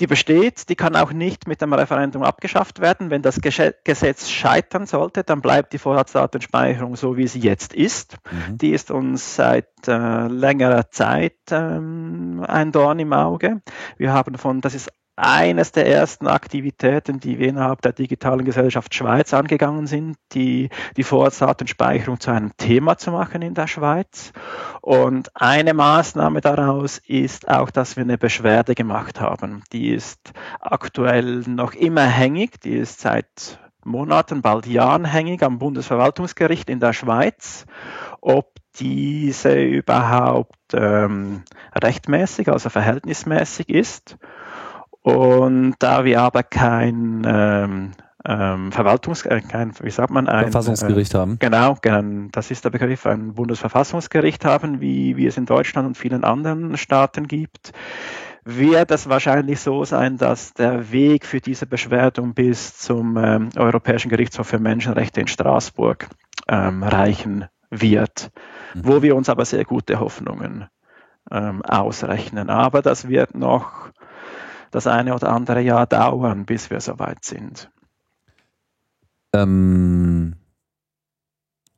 Die 0.00 0.06
besteht, 0.06 0.68
die 0.68 0.74
kann 0.74 0.96
auch 0.96 1.12
nicht 1.12 1.46
mit 1.46 1.60
dem 1.60 1.72
Referendum 1.72 2.22
abgeschafft 2.22 2.80
werden. 2.80 3.10
Wenn 3.10 3.22
das 3.22 3.40
Gesetz 3.40 4.28
scheitern 4.28 4.86
sollte, 4.86 5.24
dann 5.24 5.40
bleibt 5.40 5.72
die 5.72 5.78
Vorratsdatenspeicherung 5.78 6.96
so, 6.96 7.16
wie 7.16 7.26
sie 7.26 7.40
jetzt 7.40 7.74
ist. 7.74 8.18
Mhm. 8.30 8.58
Die 8.58 8.70
ist 8.70 8.90
uns 8.90 9.36
seit 9.36 9.68
äh, 9.86 10.26
längerer 10.26 10.90
Zeit 10.90 11.36
ähm, 11.50 12.44
ein 12.46 12.72
Dorn 12.72 12.98
im 12.98 13.12
Auge. 13.12 13.62
Wir 13.96 14.12
haben 14.12 14.36
von, 14.36 14.60
das 14.60 14.74
ist 14.74 14.90
eines 15.16 15.70
der 15.72 15.86
ersten 15.86 16.26
Aktivitäten, 16.26 17.20
die 17.20 17.38
wir 17.38 17.48
innerhalb 17.48 17.82
der 17.82 17.92
digitalen 17.92 18.44
Gesellschaft 18.44 18.94
Schweiz 18.94 19.32
angegangen 19.32 19.86
sind, 19.86 20.16
die, 20.32 20.70
die 20.96 21.04
Vorratsdatenspeicherung 21.04 22.18
zu 22.18 22.30
einem 22.32 22.56
Thema 22.56 22.96
zu 22.98 23.12
machen 23.12 23.42
in 23.42 23.54
der 23.54 23.68
Schweiz. 23.68 24.32
Und 24.80 25.30
eine 25.34 25.72
Maßnahme 25.72 26.40
daraus 26.40 26.98
ist 26.98 27.48
auch, 27.48 27.70
dass 27.70 27.96
wir 27.96 28.02
eine 28.02 28.18
Beschwerde 28.18 28.74
gemacht 28.74 29.20
haben. 29.20 29.62
Die 29.72 29.90
ist 29.90 30.32
aktuell 30.60 31.42
noch 31.46 31.74
immer 31.74 32.06
hängig, 32.06 32.60
die 32.60 32.76
ist 32.76 33.00
seit 33.00 33.58
Monaten, 33.84 34.42
bald 34.42 34.66
Jahren 34.66 35.04
hängig 35.04 35.42
am 35.42 35.58
Bundesverwaltungsgericht 35.58 36.70
in 36.70 36.80
der 36.80 36.92
Schweiz, 36.92 37.66
ob 38.20 38.54
diese 38.78 39.62
überhaupt 39.62 40.56
ähm, 40.72 41.44
rechtmäßig, 41.74 42.48
also 42.48 42.70
verhältnismäßig 42.70 43.68
ist. 43.68 44.16
Und 45.04 45.74
da 45.80 46.06
wir 46.06 46.22
aber 46.22 46.42
kein 46.42 47.24
ähm, 47.26 47.92
ähm, 48.24 48.72
Verwaltungs, 48.72 49.26
äh, 49.26 49.42
kein, 49.42 49.72
wie 49.82 49.90
sagt 49.90 50.10
man, 50.10 50.28
ein 50.28 50.44
Verfassungsgericht 50.44 51.12
äh, 51.12 51.18
haben. 51.18 51.38
Genau, 51.38 51.76
genau, 51.82 52.28
das 52.32 52.50
ist 52.50 52.64
der 52.64 52.70
Begriff, 52.70 53.04
ein 53.04 53.34
Bundesverfassungsgericht 53.34 54.46
haben, 54.46 54.80
wie, 54.80 55.18
wie 55.18 55.26
es 55.26 55.36
in 55.36 55.44
Deutschland 55.44 55.86
und 55.86 55.98
vielen 55.98 56.24
anderen 56.24 56.78
Staaten 56.78 57.28
gibt, 57.28 57.74
wird 58.44 58.90
es 58.90 59.06
wahrscheinlich 59.06 59.60
so 59.60 59.84
sein, 59.84 60.16
dass 60.16 60.54
der 60.54 60.90
Weg 60.90 61.26
für 61.26 61.42
diese 61.42 61.66
Beschwerdung 61.66 62.32
bis 62.32 62.78
zum 62.78 63.18
ähm, 63.18 63.50
Europäischen 63.56 64.08
Gerichtshof 64.08 64.46
für 64.46 64.58
Menschenrechte 64.58 65.20
in 65.20 65.26
Straßburg 65.26 66.08
ähm, 66.48 66.82
reichen 66.82 67.44
wird, 67.68 68.30
mhm. 68.72 68.80
wo 68.86 69.02
wir 69.02 69.16
uns 69.16 69.28
aber 69.28 69.44
sehr 69.44 69.66
gute 69.66 70.00
Hoffnungen 70.00 70.66
ähm, 71.30 71.60
ausrechnen. 71.60 72.48
Aber 72.48 72.80
das 72.80 73.06
wird 73.06 73.34
noch 73.34 73.90
das 74.74 74.86
eine 74.86 75.14
oder 75.14 75.30
andere 75.30 75.60
Jahr 75.60 75.86
dauern, 75.86 76.44
bis 76.44 76.70
wir 76.70 76.80
soweit 76.80 77.24
sind. 77.24 77.70
Ähm, 79.34 80.34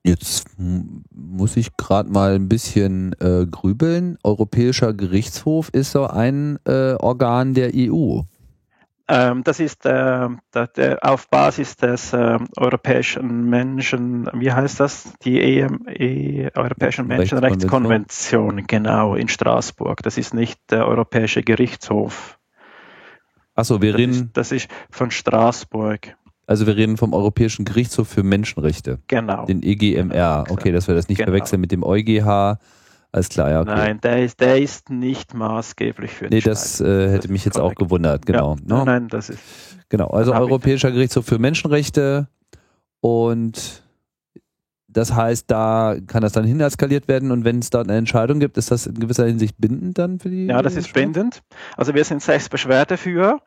jetzt 0.02 0.46
muss 0.58 1.56
ich 1.56 1.76
gerade 1.76 2.10
mal 2.10 2.34
ein 2.34 2.48
bisschen 2.48 3.14
äh, 3.20 3.46
grübeln. 3.46 4.18
Europäischer 4.22 4.94
Gerichtshof 4.94 5.68
ist 5.70 5.92
so 5.92 6.06
ein 6.06 6.58
äh, 6.64 6.94
Organ 6.94 7.54
der 7.54 7.72
EU. 7.74 8.22
Ähm, 9.08 9.44
das 9.44 9.60
ist 9.60 9.86
äh, 9.86 10.28
auf 11.00 11.28
Basis 11.28 11.76
des 11.76 12.12
äh, 12.12 12.38
Europäischen 12.56 13.48
Menschen, 13.48 14.28
wie 14.34 14.50
heißt 14.50 14.80
das? 14.80 15.12
Die 15.22 15.40
EM, 15.40 15.86
e, 15.88 16.48
Europäischen 16.54 17.06
Menschenrechtskonvention, 17.06 18.66
genau, 18.66 19.14
in 19.14 19.28
Straßburg. 19.28 20.02
Das 20.02 20.18
ist 20.18 20.34
nicht 20.34 20.58
der 20.70 20.88
Europäische 20.88 21.42
Gerichtshof. 21.42 22.35
Achso, 23.56 23.82
wir 23.82 23.92
das 23.92 23.98
reden. 23.98 24.12
Ist, 24.12 24.26
das 24.34 24.52
ist 24.52 24.68
von 24.90 25.10
Straßburg. 25.10 26.16
Also 26.46 26.66
wir 26.66 26.76
reden 26.76 26.96
vom 26.96 27.12
Europäischen 27.12 27.64
Gerichtshof 27.64 28.06
für 28.06 28.22
Menschenrechte. 28.22 29.00
Genau. 29.08 29.46
Den 29.46 29.62
EGMR. 29.62 30.44
Okay, 30.48 30.70
dass 30.70 30.86
wir 30.86 30.94
das 30.94 31.08
nicht 31.08 31.18
genau. 31.18 31.32
verwechseln 31.32 31.60
mit 31.60 31.72
dem 31.72 31.82
EuGH. 31.82 32.58
Alles 33.10 33.28
klar, 33.30 33.50
ja. 33.50 33.60
Okay. 33.62 33.74
Nein, 33.74 34.00
der 34.00 34.22
ist, 34.22 34.40
der 34.40 34.60
ist 34.60 34.90
nicht 34.90 35.34
maßgeblich 35.34 36.10
für 36.10 36.26
Nee, 36.26 36.40
das 36.40 36.80
äh, 36.80 37.08
hätte 37.08 37.22
das 37.22 37.28
mich 37.28 37.44
jetzt 37.44 37.54
korrekt. 37.54 37.78
auch 37.78 37.82
gewundert, 37.82 38.26
genau. 38.26 38.56
Ja, 38.56 38.62
nein, 38.66 38.84
nein, 38.84 39.08
das 39.08 39.30
ist. 39.30 39.40
Genau, 39.88 40.08
also 40.08 40.34
Europäischer 40.34 40.90
Gerichtshof 40.90 41.24
für 41.24 41.38
Menschenrechte 41.38 42.28
und 43.00 43.82
das 44.96 45.14
heißt, 45.14 45.50
da 45.50 45.96
kann 46.06 46.22
das 46.22 46.32
dann 46.32 46.44
hin 46.44 46.58
eskaliert 46.60 47.06
werden 47.06 47.30
und 47.30 47.44
wenn 47.44 47.58
es 47.58 47.68
da 47.68 47.82
eine 47.82 47.96
Entscheidung 47.96 48.40
gibt, 48.40 48.56
ist 48.56 48.70
das 48.70 48.86
in 48.86 48.98
gewisser 48.98 49.26
Hinsicht 49.26 49.56
bindend 49.58 49.98
dann 49.98 50.18
für 50.18 50.30
die? 50.30 50.46
Ja, 50.46 50.62
das 50.62 50.74
ist 50.74 50.92
bindend. 50.94 51.42
Also 51.76 51.94
wir 51.94 52.04
sind 52.04 52.22
sechs 52.22 52.48
Beschwerdeführer 52.48 53.42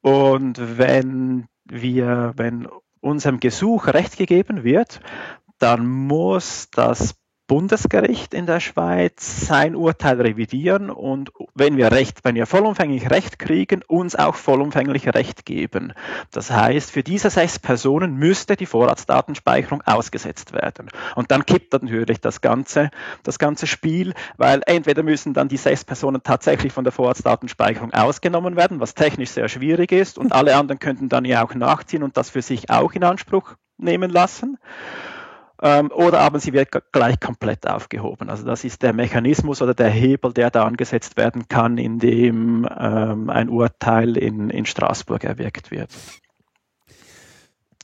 und 0.00 0.78
wenn 0.78 1.46
wir, 1.64 2.32
wenn 2.36 2.66
unserem 3.00 3.38
Gesuch 3.38 3.86
Recht 3.86 4.16
gegeben 4.16 4.64
wird, 4.64 5.00
dann 5.58 5.86
muss 5.86 6.68
das 6.72 7.14
Bundesgericht 7.50 8.32
in 8.32 8.46
der 8.46 8.60
Schweiz 8.60 9.48
sein 9.48 9.74
Urteil 9.74 10.20
revidieren 10.20 10.88
und 10.88 11.32
wenn 11.52 11.76
wir 11.76 11.90
Recht, 11.90 12.20
wenn 12.22 12.36
wir 12.36 12.46
vollumfänglich 12.46 13.10
Recht 13.10 13.40
kriegen, 13.40 13.82
uns 13.88 14.14
auch 14.14 14.36
vollumfänglich 14.36 15.08
Recht 15.08 15.44
geben. 15.44 15.92
Das 16.30 16.52
heißt, 16.52 16.92
für 16.92 17.02
diese 17.02 17.28
sechs 17.28 17.58
Personen 17.58 18.14
müsste 18.14 18.54
die 18.54 18.66
Vorratsdatenspeicherung 18.66 19.82
ausgesetzt 19.82 20.52
werden. 20.52 20.90
Und 21.16 21.32
dann 21.32 21.44
kippt 21.44 21.72
natürlich 21.72 22.20
das 22.20 22.40
ganze, 22.40 22.90
das 23.24 23.40
ganze 23.40 23.66
Spiel, 23.66 24.14
weil 24.36 24.62
entweder 24.66 25.02
müssen 25.02 25.34
dann 25.34 25.48
die 25.48 25.56
sechs 25.56 25.84
Personen 25.84 26.22
tatsächlich 26.22 26.72
von 26.72 26.84
der 26.84 26.92
Vorratsdatenspeicherung 26.92 27.92
ausgenommen 27.92 28.54
werden, 28.54 28.78
was 28.78 28.94
technisch 28.94 29.30
sehr 29.30 29.48
schwierig 29.48 29.90
ist, 29.90 30.18
und 30.18 30.30
alle 30.32 30.54
anderen 30.54 30.78
könnten 30.78 31.08
dann 31.08 31.24
ja 31.24 31.44
auch 31.44 31.56
nachziehen 31.56 32.04
und 32.04 32.16
das 32.16 32.30
für 32.30 32.42
sich 32.42 32.70
auch 32.70 32.92
in 32.92 33.02
Anspruch 33.02 33.56
nehmen 33.76 34.08
lassen 34.08 34.56
ähm, 35.62 35.90
oder 35.92 36.20
aber 36.20 36.40
sie 36.40 36.52
wird 36.52 36.70
gleich 36.92 37.20
komplett 37.20 37.66
aufgehoben. 37.66 38.30
Also 38.30 38.44
das 38.44 38.64
ist 38.64 38.82
der 38.82 38.92
Mechanismus 38.92 39.60
oder 39.60 39.74
der 39.74 39.90
Hebel, 39.90 40.32
der 40.32 40.50
da 40.50 40.64
angesetzt 40.64 41.16
werden 41.16 41.48
kann, 41.48 41.78
indem 41.78 42.66
ähm, 42.78 43.30
ein 43.30 43.48
Urteil 43.48 44.16
in, 44.16 44.50
in 44.50 44.66
Straßburg 44.66 45.24
erwirkt 45.24 45.70
wird. 45.70 45.90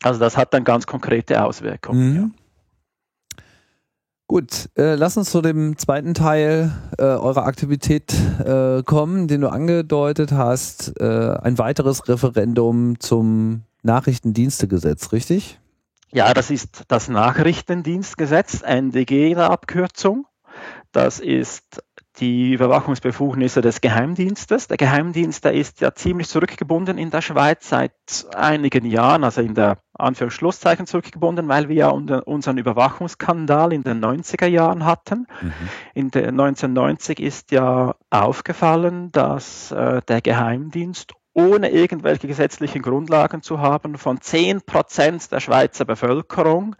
Also 0.03 0.21
das 0.21 0.37
hat 0.37 0.55
dann 0.55 0.65
ganz 0.65 0.87
konkrete 0.87 1.45
Auswirkungen. 1.45 2.11
Mhm. 2.11 2.17
Ja. 2.17 2.31
Gut, 4.29 4.71
äh, 4.77 4.97
lass 4.97 5.17
uns 5.17 5.31
zu 5.31 5.41
dem 5.41 5.79
zweiten 5.79 6.12
Teil 6.12 6.73
äh, 6.99 7.03
eurer 7.03 7.47
Aktivität 7.47 8.12
äh, 8.41 8.83
kommen, 8.83 9.29
den 9.29 9.43
du 9.43 9.49
angedeutet 9.49 10.33
hast. 10.33 11.01
Äh, 11.01 11.37
ein 11.43 11.59
weiteres 11.59 12.09
Referendum 12.09 12.99
zum 12.99 13.62
Nachrichtendienstegesetz, 13.85 15.12
richtig? 15.12 15.61
Ja, 16.17 16.33
das 16.33 16.51
ist 16.51 16.85
das 16.89 17.09
Nachrichtendienstgesetz, 17.09 18.63
NDG 18.63 19.33
in 19.33 19.37
der 19.37 19.51
Abkürzung. 19.51 20.25
Das 20.91 21.21
ist 21.21 21.85
die 22.21 22.55
Überwachungsbefugnisse 22.55 23.61
des 23.61 23.83
Geheimdienstes. 23.83 24.67
Der 24.67 24.79
Geheimdienst, 24.79 25.45
der 25.45 25.53
ist 25.53 25.83
ja 25.83 25.95
ziemlich 25.95 26.31
zurückgebunden 26.31 26.97
in 26.97 27.11
der 27.11 27.21
Schweiz 27.21 27.69
seit 27.69 27.93
einigen 28.35 28.87
Jahren, 28.87 29.25
also 29.25 29.43
in 29.43 29.53
der 29.53 29.77
Anführungsschlusszeichen 29.93 30.87
zurückgebunden, 30.87 31.49
weil 31.49 31.69
wir 31.69 31.77
ja 31.77 31.89
unseren 31.91 32.57
Überwachungsskandal 32.57 33.75
in 33.75 33.83
den 33.83 34.03
90er 34.03 34.47
Jahren 34.47 34.87
hatten. 34.87 35.27
Mhm. 35.43 35.53
In 35.93 36.11
der 36.13 36.29
1990 36.29 37.21
ist 37.21 37.51
ja 37.51 37.95
aufgefallen, 38.09 39.13
dass 39.13 39.71
äh, 39.71 40.01
der 40.09 40.23
Geheimdienst 40.23 41.13
ohne 41.37 41.70
irgendwelche 41.70 42.27
gesetzlichen 42.27 42.81
Grundlagen 42.81 43.42
zu 43.42 43.61
haben, 43.61 43.99
von 43.99 44.22
10 44.22 44.62
Prozent 44.62 45.31
der 45.31 45.40
Schweizer 45.40 45.85
Bevölkerung 45.85 46.77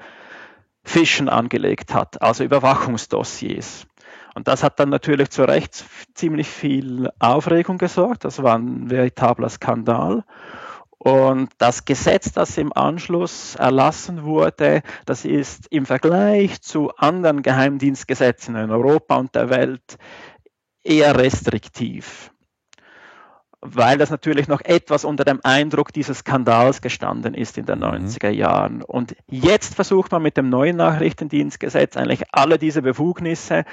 Fischen 0.83 1.29
angelegt 1.29 1.93
hat, 1.93 2.23
also 2.23 2.43
Überwachungsdossiers. 2.43 3.87
Und 4.35 4.49
das 4.49 4.63
hat 4.63 4.81
dann 4.81 4.89
natürlich 4.89 5.29
zu 5.31 5.45
Recht 5.45 5.85
ziemlich 6.15 6.49
viel 6.49 7.11
Aufregung 7.19 7.77
gesorgt. 7.77 8.25
Das 8.25 8.43
war 8.43 8.57
ein 8.57 8.89
veritabler 8.89 9.51
Skandal. 9.51 10.25
Und 10.99 11.51
das 11.59 11.85
Gesetz, 11.85 12.33
das 12.33 12.57
im 12.57 12.73
Anschluss 12.73 13.57
erlassen 13.57 14.25
wurde, 14.25 14.83
das 15.05 15.27
ist 15.27 15.67
im 15.71 15.85
Vergleich 15.85 16.63
zu 16.63 16.95
anderen 16.97 17.43
Geheimdienstgesetzen 17.43 18.57
in 18.57 18.71
Europa 18.71 19.17
und 19.17 19.35
der 19.35 19.51
Welt 19.51 19.99
eher 20.83 21.19
restriktiv 21.19 22.31
weil 23.75 23.99
das 23.99 24.11
natürlich 24.11 24.49
noch 24.49 24.61
etwas 24.61 25.05
unter 25.05 25.25
dem 25.25 25.41
Eindruck 25.43 25.93
dieses 25.93 26.19
Skandals 26.19 26.81
gestanden 26.81 27.35
ist 27.35 27.59
in 27.59 27.67
den 27.67 27.83
90er 27.83 28.29
mhm. 28.29 28.35
Jahren. 28.35 28.83
Und 28.83 29.17
jetzt 29.29 29.75
versucht 29.75 30.13
man 30.13 30.23
mit 30.23 30.37
dem 30.37 30.49
neuen 30.49 30.77
Nachrichtendienstgesetz 30.77 31.97
eigentlich 31.97 32.23
alle 32.33 32.59
diese 32.59 32.83
Befugnisse, 32.83 33.65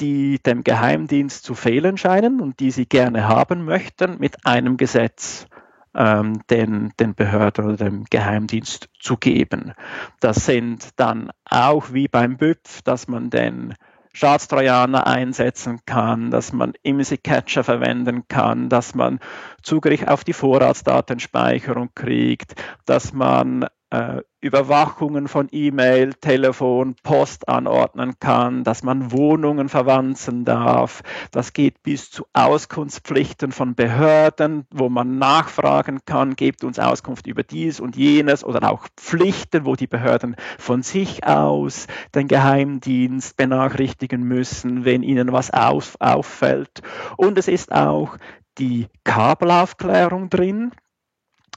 die 0.00 0.38
dem 0.42 0.64
Geheimdienst 0.64 1.44
zu 1.44 1.54
fehlen 1.54 1.96
scheinen 1.96 2.40
und 2.40 2.60
die 2.60 2.70
sie 2.70 2.86
gerne 2.86 3.28
haben 3.28 3.64
möchten, 3.64 4.18
mit 4.18 4.46
einem 4.46 4.76
Gesetz 4.76 5.46
ähm, 5.94 6.40
den, 6.48 6.92
den 6.98 7.14
Behörden 7.14 7.64
oder 7.64 7.76
dem 7.76 8.04
Geheimdienst 8.08 8.88
zu 8.98 9.16
geben. 9.16 9.72
Das 10.20 10.46
sind 10.46 10.88
dann 10.96 11.30
auch 11.44 11.92
wie 11.92 12.08
beim 12.08 12.36
BÜPF, 12.36 12.82
dass 12.82 13.08
man 13.08 13.30
den 13.30 13.74
Staatstrojaner 14.12 15.06
einsetzen 15.06 15.80
kann, 15.86 16.30
dass 16.30 16.52
man 16.52 16.72
IMSI-Catcher 16.82 17.64
verwenden 17.64 18.26
kann, 18.28 18.68
dass 18.68 18.94
man 18.94 19.20
Zugriff 19.62 20.06
auf 20.06 20.24
die 20.24 20.32
Vorratsdatenspeicherung 20.32 21.90
kriegt, 21.94 22.54
dass 22.86 23.12
man 23.12 23.66
äh, 23.90 24.22
Überwachungen 24.40 25.28
von 25.28 25.48
E-Mail, 25.50 26.14
Telefon, 26.14 26.94
Post 27.02 27.48
anordnen 27.48 28.14
kann, 28.20 28.64
dass 28.64 28.82
man 28.82 29.12
Wohnungen 29.12 29.68
verwanzen 29.68 30.46
darf. 30.46 31.02
Das 31.30 31.52
geht 31.52 31.82
bis 31.82 32.10
zu 32.10 32.24
Auskunftspflichten 32.32 33.52
von 33.52 33.74
Behörden, 33.74 34.66
wo 34.72 34.88
man 34.88 35.18
nachfragen 35.18 36.00
kann, 36.06 36.36
gebt 36.36 36.64
uns 36.64 36.78
Auskunft 36.78 37.26
über 37.26 37.42
dies 37.42 37.80
und 37.80 37.96
jenes 37.96 38.42
oder 38.42 38.70
auch 38.70 38.86
Pflichten, 38.96 39.66
wo 39.66 39.76
die 39.76 39.86
Behörden 39.88 40.36
von 40.58 40.82
sich 40.82 41.26
aus 41.26 41.86
den 42.14 42.28
Geheimdienst 42.28 43.36
benachrichtigen 43.36 44.22
müssen, 44.22 44.86
wenn 44.86 45.02
ihnen 45.02 45.32
was 45.32 45.50
auf, 45.50 45.96
auffällt. 46.00 46.80
Und 47.18 47.36
es 47.36 47.48
ist 47.48 47.72
auch 47.72 48.16
die 48.56 48.86
Kabelaufklärung 49.04 50.30
drin. 50.30 50.72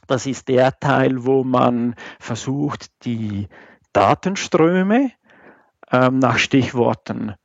Das 0.08 0.26
ist 0.26 0.48
der 0.48 0.80
Teil, 0.80 1.26
wo 1.26 1.44
man 1.44 1.96
versucht, 2.20 2.88
die 3.06 3.48
Datenströme 3.94 5.12
ähm, 5.92 6.20
nach 6.20 6.38
Stichworten 6.38 7.36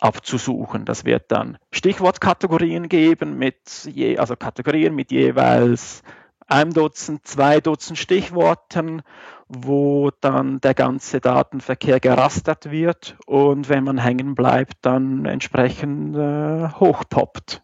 abzusuchen. 0.00 0.84
Das 0.84 1.04
wird 1.04 1.30
dann 1.30 1.58
Stichwortkategorien 1.72 2.88
geben, 2.88 3.38
mit 3.38 3.84
je, 3.84 4.18
also 4.18 4.36
Kategorien 4.36 4.94
mit 4.94 5.10
jeweils 5.10 6.02
ein 6.46 6.70
Dutzend, 6.70 7.26
zwei 7.26 7.60
Dutzend 7.60 7.98
Stichworten, 7.98 9.02
wo 9.48 10.10
dann 10.20 10.60
der 10.60 10.74
ganze 10.74 11.20
Datenverkehr 11.20 12.00
gerastert 12.00 12.70
wird 12.70 13.16
und 13.26 13.68
wenn 13.68 13.84
man 13.84 13.98
hängen 13.98 14.34
bleibt, 14.34 14.74
dann 14.82 15.24
entsprechend 15.26 16.16
äh, 16.16 16.68
hochpoppt. 16.68 17.62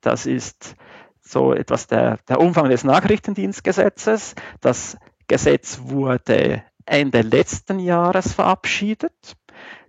Das 0.00 0.26
ist 0.26 0.76
so 1.30 1.52
etwas 1.52 1.86
der, 1.86 2.18
der 2.28 2.40
Umfang 2.40 2.68
des 2.68 2.84
Nachrichtendienstgesetzes. 2.84 4.34
Das 4.60 4.96
Gesetz 5.28 5.80
wurde 5.84 6.62
Ende 6.86 7.22
letzten 7.22 7.78
Jahres 7.78 8.32
verabschiedet. 8.32 9.36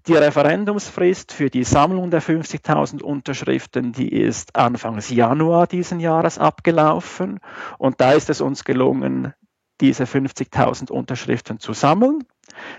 Die 0.08 0.16
Referendumsfrist 0.16 1.32
für 1.32 1.50
die 1.50 1.64
Sammlung 1.64 2.10
der 2.10 2.22
50.000 2.22 3.04
Unterschriften, 3.04 3.92
die 3.92 4.10
ist 4.10 4.56
Anfangs 4.56 5.10
Januar 5.10 5.68
diesen 5.68 6.00
Jahres 6.00 6.40
abgelaufen. 6.40 7.40
Und 7.78 8.02
da 8.02 8.14
ist 8.14 8.30
es 8.30 8.42
uns 8.42 8.64
gelungen, 8.64 9.34
diese 9.80 10.06
50.000 10.06 10.92
Unterschriften 10.92 11.60
zu 11.60 11.74
sammeln. 11.74 12.24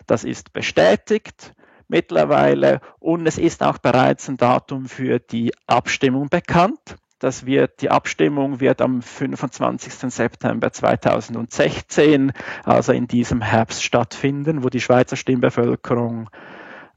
Das 0.06 0.24
ist 0.24 0.52
bestätigt 0.52 1.54
mittlerweile 1.88 2.80
und 2.98 3.26
es 3.26 3.38
ist 3.38 3.62
auch 3.62 3.78
bereits 3.78 4.28
ein 4.28 4.36
Datum 4.36 4.86
für 4.86 5.18
die 5.18 5.52
Abstimmung 5.66 6.28
bekannt. 6.28 6.96
Das 7.22 7.46
wird, 7.46 7.82
die 7.82 7.88
Abstimmung 7.88 8.58
wird 8.58 8.82
am 8.82 9.00
25. 9.00 10.12
September 10.12 10.72
2016, 10.72 12.32
also 12.64 12.90
in 12.90 13.06
diesem 13.06 13.40
Herbst 13.40 13.84
stattfinden, 13.84 14.64
wo 14.64 14.70
die 14.70 14.80
Schweizer 14.80 15.14
Stimmbevölkerung 15.14 16.30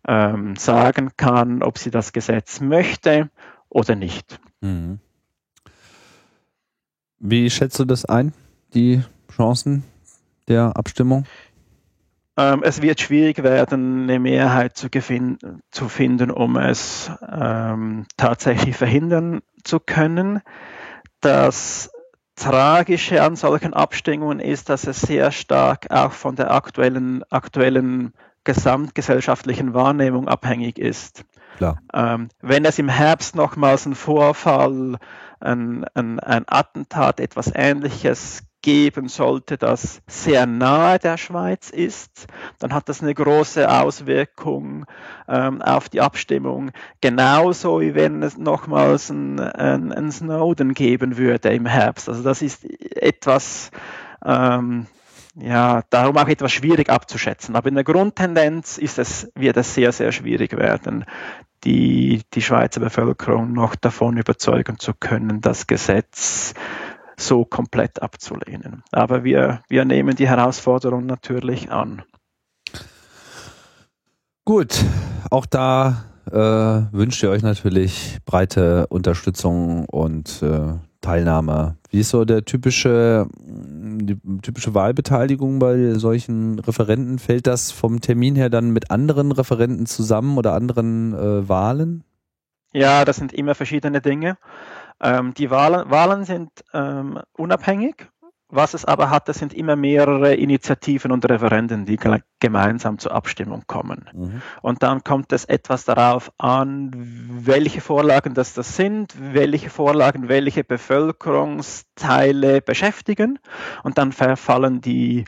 ähm, 0.08 0.56
sagen 0.56 1.12
kann, 1.16 1.62
ob 1.62 1.78
sie 1.78 1.92
das 1.92 2.12
Gesetz 2.12 2.60
möchte 2.60 3.30
oder 3.70 3.96
nicht. 3.96 4.40
Mhm. 4.62 4.98
Wie 7.20 7.48
schätzt 7.52 7.78
du 7.78 7.86
das 7.86 8.06
ein, 8.06 8.34
die 8.74 9.04
Chancen 9.32 9.84
der 10.48 10.76
Abstimmung? 10.76 11.28
Ähm, 12.38 12.64
es 12.64 12.82
wird 12.82 13.00
schwierig 13.00 13.44
werden, 13.44 14.04
eine 14.04 14.20
Mehrheit 14.20 14.76
zu, 14.76 14.90
zu 14.90 15.90
finden, 15.90 16.32
um 16.32 16.58
es 16.58 17.12
ähm, 17.28 18.06
tatsächlich 18.18 18.76
verhindern 18.78 19.42
zu 19.64 19.80
können. 19.80 20.42
Das 21.22 21.92
Tragische 22.36 23.24
an 23.24 23.38
solchen 23.38 23.74
Abstimmungen 23.74 24.42
ist, 24.42 24.70
dass 24.70 24.86
es 24.88 25.00
sehr 25.00 25.32
stark 25.32 25.88
auch 25.90 26.12
von 26.12 26.36
der 26.36 26.52
aktuellen, 26.52 27.24
aktuellen 27.30 28.14
gesamtgesellschaftlichen 28.44 29.74
Wahrnehmung 29.74 30.28
abhängig 30.28 30.78
ist. 30.78 31.24
Ähm, 31.94 32.28
wenn 32.42 32.66
es 32.66 32.78
im 32.78 32.90
Herbst 32.90 33.36
nochmals 33.36 33.86
einen 33.86 33.96
Vorfall, 33.96 34.98
ein, 35.40 35.86
ein, 35.94 36.20
ein 36.20 36.44
Attentat, 36.48 37.22
etwas 37.22 37.52
Ähnliches 37.56 38.44
geben 38.66 39.10
sollte, 39.10 39.60
das 39.60 40.02
sehr 40.08 40.48
nahe 40.48 40.98
der 40.98 41.18
Schweiz 41.18 41.70
ist, 41.70 42.26
dann 42.58 42.74
hat 42.74 42.90
das 42.90 43.04
eine 43.04 43.14
große 43.14 43.70
Auswirkung 43.70 44.88
ähm, 45.28 45.62
auf 45.62 45.88
die 45.88 46.02
Abstimmung. 46.02 46.72
Genauso 47.00 47.80
wie 47.80 47.94
wenn 47.94 48.24
es 48.24 48.40
nochmals 48.40 49.12
ein, 49.12 49.40
ein, 49.40 49.94
ein 49.94 50.12
Snowden 50.12 50.74
geben 50.74 51.16
würde 51.16 51.50
im 51.50 51.68
Herbst. 51.68 52.10
Also 52.10 52.24
das 52.24 52.42
ist 52.42 52.66
etwas, 52.66 53.70
ähm, 54.26 54.88
ja, 55.36 55.84
darum 55.92 56.18
auch 56.18 56.28
etwas 56.28 56.52
schwierig 56.52 56.90
abzuschätzen. 56.90 57.56
Aber 57.56 57.70
in 57.70 57.76
der 57.76 57.84
Grundtendenz 57.84 58.80
ist 58.80 58.98
es, 58.98 59.32
wird 59.36 59.58
es 59.58 59.76
sehr, 59.76 59.92
sehr 59.92 60.12
schwierig 60.12 60.58
werden, 60.58 61.06
die, 61.66 62.24
die 62.34 62.42
Schweizer 62.42 62.80
Bevölkerung 62.80 63.54
noch 63.54 63.76
davon 63.76 64.18
überzeugen 64.18 64.80
zu 64.80 64.96
können, 64.96 65.42
das 65.42 65.68
Gesetz 65.68 66.56
so 67.18 67.46
komplett 67.46 68.02
abzulehnen. 68.02 68.84
Aber 68.92 69.24
wir, 69.24 69.62
wir 69.68 69.86
nehmen 69.86 70.16
die 70.16 70.28
Herausforderung 70.28 71.06
natürlich 71.06 71.72
an. 71.72 72.04
Gut, 74.44 74.84
auch 75.32 75.46
da 75.46 76.06
äh, 76.32 76.36
wünscht 76.36 77.24
ihr 77.24 77.30
euch 77.30 77.42
natürlich 77.42 78.20
breite 78.26 78.88
Unterstützung 78.88 79.86
und 79.86 80.44
äh, 80.44 80.74
Teilnahme. 81.02 81.78
Wie 81.92 82.00
ist 82.00 82.10
so 82.10 82.26
der 82.26 82.46
typische, 82.46 83.28
die 83.38 84.18
typische 84.42 84.74
Wahlbeteiligung 84.74 85.60
bei 85.60 85.94
solchen 85.94 86.60
Referenten? 86.60 87.20
Fällt 87.20 87.48
das 87.48 87.72
vom 87.72 88.02
Termin 88.02 88.36
her 88.36 88.50
dann 88.50 88.72
mit 88.72 88.92
anderen 88.92 89.32
Referenten 89.32 89.86
zusammen 89.86 90.38
oder 90.38 90.54
anderen 90.54 91.14
äh, 91.14 91.48
Wahlen? 91.48 92.04
Ja, 92.74 93.06
das 93.06 93.18
sind 93.18 93.34
immer 93.34 93.56
verschiedene 93.56 94.02
Dinge. 94.02 94.38
Ähm, 95.06 95.34
die 95.36 95.52
Wahlen, 95.52 95.90
Wahlen 95.92 96.26
sind 96.26 96.50
ähm, 96.74 97.20
unabhängig. 97.38 98.08
Was 98.48 98.74
es 98.76 98.86
aber 98.86 99.10
hat, 99.10 99.28
das 99.28 99.40
sind 99.40 99.54
immer 99.56 99.76
mehrere 99.76 100.36
Initiativen 100.36 101.12
und 101.12 101.28
Referenden, 101.28 101.86
die 101.86 101.98
gemeinsam 102.40 103.00
zur 103.00 103.12
Abstimmung 103.12 103.64
kommen. 103.66 104.08
Mhm. 104.14 104.42
Und 104.62 104.84
dann 104.84 105.04
kommt 105.04 105.34
es 105.34 105.46
etwas 105.46 105.84
darauf 105.84 106.32
an, 106.38 106.92
welche 106.96 107.82
Vorlagen 107.82 108.36
das, 108.36 108.54
das 108.54 108.76
sind, 108.76 109.16
welche 109.20 109.72
Vorlagen 109.72 110.30
welche 110.30 110.64
Bevölkerungsteile 110.64 112.62
beschäftigen. 112.62 113.40
Und 113.84 113.98
dann 113.98 114.12
verfallen 114.12 114.80
die, 114.80 115.26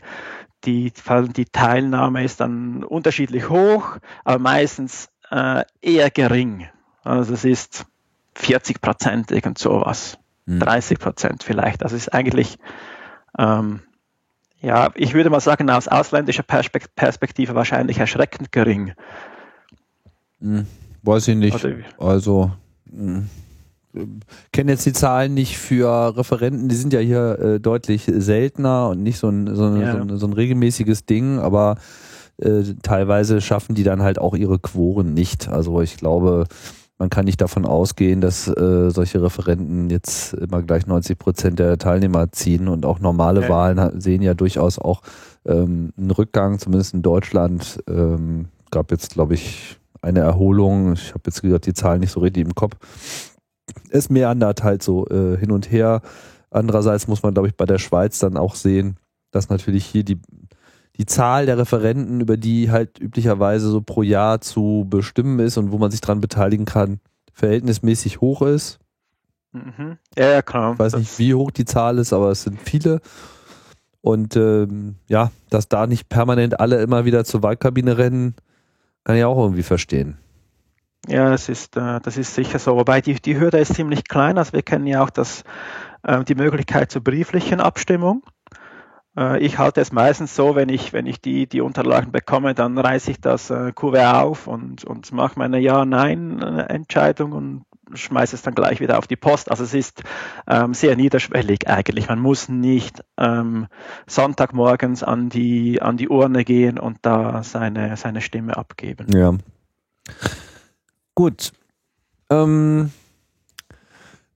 die, 0.64 0.92
die 1.36 1.46
Teilnahme 1.46 2.22
ist 2.22 2.40
dann 2.40 2.84
unterschiedlich 2.84 3.48
hoch, 3.48 3.98
aber 4.24 4.38
meistens 4.38 5.08
äh, 5.30 5.64
eher 5.82 6.10
gering. 6.10 6.68
Also 7.02 7.34
es 7.34 7.44
ist 7.44 7.86
40 8.38 8.80
Prozent, 8.80 9.30
irgend 9.30 9.58
sowas. 9.58 10.18
Hm. 10.46 10.60
30 10.60 10.98
Prozent 10.98 11.42
vielleicht. 11.42 11.82
Also 11.82 11.96
es 11.96 12.02
ist 12.02 12.14
eigentlich, 12.14 12.58
ähm, 13.36 13.80
ja, 14.60 14.90
ich 14.94 15.14
würde 15.14 15.30
mal 15.30 15.40
sagen, 15.40 15.68
aus 15.70 15.88
ausländischer 15.88 16.42
Perspektive 16.42 17.54
wahrscheinlich 17.54 17.98
erschreckend 17.98 18.52
gering. 18.52 18.92
Hm. 20.40 20.66
Weiß 21.02 21.28
ich 21.28 21.36
nicht. 21.36 21.54
Also, 21.54 21.76
also 21.98 22.50
hm. 22.90 23.28
kenne 24.52 24.72
jetzt 24.72 24.86
die 24.86 24.92
Zahlen 24.92 25.34
nicht 25.34 25.58
für 25.58 26.16
Referenten, 26.16 26.68
die 26.68 26.76
sind 26.76 26.92
ja 26.92 27.00
hier 27.00 27.38
äh, 27.38 27.60
deutlich 27.60 28.04
seltener 28.06 28.88
und 28.88 29.02
nicht 29.02 29.18
so 29.18 29.28
ein, 29.28 29.54
so, 29.54 29.64
ein, 29.64 29.80
ja. 29.80 29.92
so, 29.92 29.98
ein, 29.98 30.16
so 30.16 30.26
ein 30.26 30.32
regelmäßiges 30.32 31.06
Ding, 31.06 31.38
aber 31.38 31.76
äh, 32.38 32.62
teilweise 32.82 33.40
schaffen 33.40 33.74
die 33.74 33.84
dann 33.84 34.02
halt 34.02 34.18
auch 34.18 34.34
ihre 34.34 34.58
Quoren 34.58 35.12
nicht. 35.12 35.48
Also 35.48 35.80
ich 35.82 35.96
glaube, 35.96 36.46
man 36.98 37.10
kann 37.10 37.24
nicht 37.24 37.40
davon 37.40 37.64
ausgehen, 37.64 38.20
dass 38.20 38.48
äh, 38.48 38.90
solche 38.90 39.22
Referenten 39.22 39.88
jetzt 39.88 40.34
immer 40.34 40.62
gleich 40.62 40.86
90 40.86 41.16
Prozent 41.16 41.58
der 41.60 41.78
Teilnehmer 41.78 42.32
ziehen 42.32 42.66
und 42.66 42.84
auch 42.84 42.98
normale 42.98 43.40
okay. 43.40 43.48
Wahlen 43.48 44.00
sehen 44.00 44.20
ja 44.20 44.34
durchaus 44.34 44.78
auch 44.78 45.02
ähm, 45.46 45.92
einen 45.96 46.10
Rückgang, 46.10 46.58
zumindest 46.58 46.94
in 46.94 47.02
Deutschland. 47.02 47.82
Ähm, 47.88 48.48
gab 48.72 48.90
jetzt, 48.90 49.14
glaube 49.14 49.34
ich, 49.34 49.78
eine 50.02 50.20
Erholung. 50.20 50.94
Ich 50.94 51.10
habe 51.10 51.22
jetzt 51.26 51.40
gesagt, 51.40 51.66
die 51.66 51.74
Zahlen 51.74 52.00
nicht 52.00 52.12
so 52.12 52.20
richtig 52.20 52.44
im 52.44 52.54
Kopf. 52.54 52.74
Es 53.90 54.10
meandert 54.10 54.64
halt 54.64 54.82
so 54.82 55.06
äh, 55.06 55.36
hin 55.36 55.52
und 55.52 55.70
her. 55.70 56.02
Andererseits 56.50 57.06
muss 57.06 57.22
man, 57.22 57.32
glaube 57.32 57.48
ich, 57.48 57.56
bei 57.56 57.66
der 57.66 57.78
Schweiz 57.78 58.18
dann 58.18 58.36
auch 58.36 58.56
sehen, 58.56 58.96
dass 59.30 59.50
natürlich 59.50 59.84
hier 59.84 60.02
die 60.02 60.20
die 60.98 61.06
Zahl 61.06 61.46
der 61.46 61.58
Referenten, 61.58 62.20
über 62.20 62.36
die 62.36 62.70
halt 62.70 62.98
üblicherweise 63.00 63.68
so 63.68 63.80
pro 63.80 64.02
Jahr 64.02 64.40
zu 64.40 64.86
bestimmen 64.88 65.38
ist 65.38 65.56
und 65.56 65.70
wo 65.70 65.78
man 65.78 65.90
sich 65.90 66.00
dran 66.00 66.20
beteiligen 66.20 66.64
kann, 66.64 67.00
verhältnismäßig 67.32 68.20
hoch 68.20 68.42
ist. 68.42 68.80
Mhm. 69.52 69.98
Ja, 70.16 70.30
ja, 70.30 70.42
klar. 70.42 70.72
Ich 70.72 70.78
weiß 70.78 70.96
nicht, 70.96 71.18
wie 71.18 71.34
hoch 71.34 71.50
die 71.50 71.64
Zahl 71.64 71.98
ist, 71.98 72.12
aber 72.12 72.30
es 72.30 72.42
sind 72.42 72.60
viele. 72.60 73.00
Und 74.00 74.36
ähm, 74.36 74.96
ja, 75.08 75.30
dass 75.50 75.68
da 75.68 75.86
nicht 75.86 76.08
permanent 76.08 76.60
alle 76.60 76.82
immer 76.82 77.04
wieder 77.04 77.24
zur 77.24 77.42
Wahlkabine 77.42 77.98
rennen, 77.98 78.34
kann 79.04 79.16
ich 79.16 79.24
auch 79.24 79.38
irgendwie 79.38 79.62
verstehen. 79.62 80.18
Ja, 81.06 81.30
das 81.30 81.48
ist, 81.48 81.76
äh, 81.76 82.00
das 82.00 82.16
ist 82.16 82.34
sicher 82.34 82.58
so. 82.58 82.76
Wobei 82.76 83.00
die, 83.00 83.14
die 83.14 83.38
Hürde 83.38 83.58
ist 83.58 83.74
ziemlich 83.74 84.08
klein. 84.08 84.36
Also 84.36 84.52
wir 84.52 84.62
kennen 84.62 84.86
ja 84.86 85.02
auch 85.02 85.10
das, 85.10 85.44
äh, 86.02 86.24
die 86.24 86.34
Möglichkeit 86.34 86.90
zur 86.90 87.02
brieflichen 87.02 87.60
Abstimmung. 87.60 88.22
Äh, 89.18 89.38
ich 89.40 89.58
halte 89.58 89.80
es 89.80 89.92
meistens 89.92 90.36
so, 90.36 90.54
wenn 90.54 90.68
ich, 90.68 90.92
wenn 90.92 91.06
ich 91.06 91.20
die, 91.20 91.46
die 91.46 91.60
Unterlagen 91.60 92.12
bekomme, 92.12 92.54
dann 92.54 92.78
reiße 92.78 93.10
ich 93.10 93.20
das 93.20 93.50
äh, 93.50 93.72
Kuvert 93.72 94.14
auf 94.14 94.46
und, 94.46 94.84
und 94.84 95.10
mache 95.12 95.38
meine 95.38 95.58
Ja-Nein-Entscheidung 95.58 97.32
und 97.32 97.64
schmeiße 97.94 98.36
es 98.36 98.42
dann 98.42 98.54
gleich 98.54 98.80
wieder 98.80 98.98
auf 98.98 99.06
die 99.06 99.16
Post. 99.16 99.50
Also 99.50 99.64
es 99.64 99.74
ist 99.74 100.02
ähm, 100.46 100.74
sehr 100.74 100.94
niederschwellig 100.94 101.68
eigentlich. 101.68 102.08
Man 102.08 102.20
muss 102.20 102.48
nicht 102.48 103.02
ähm, 103.16 103.66
Sonntagmorgens 104.06 105.02
an 105.02 105.30
die, 105.30 105.80
an 105.82 105.96
die 105.96 106.08
Urne 106.08 106.44
gehen 106.44 106.78
und 106.78 106.98
da 107.02 107.42
seine, 107.42 107.96
seine 107.96 108.20
Stimme 108.20 108.56
abgeben. 108.56 109.06
Ja. 109.14 109.34
Gut. 111.14 111.52
Ähm, 112.30 112.92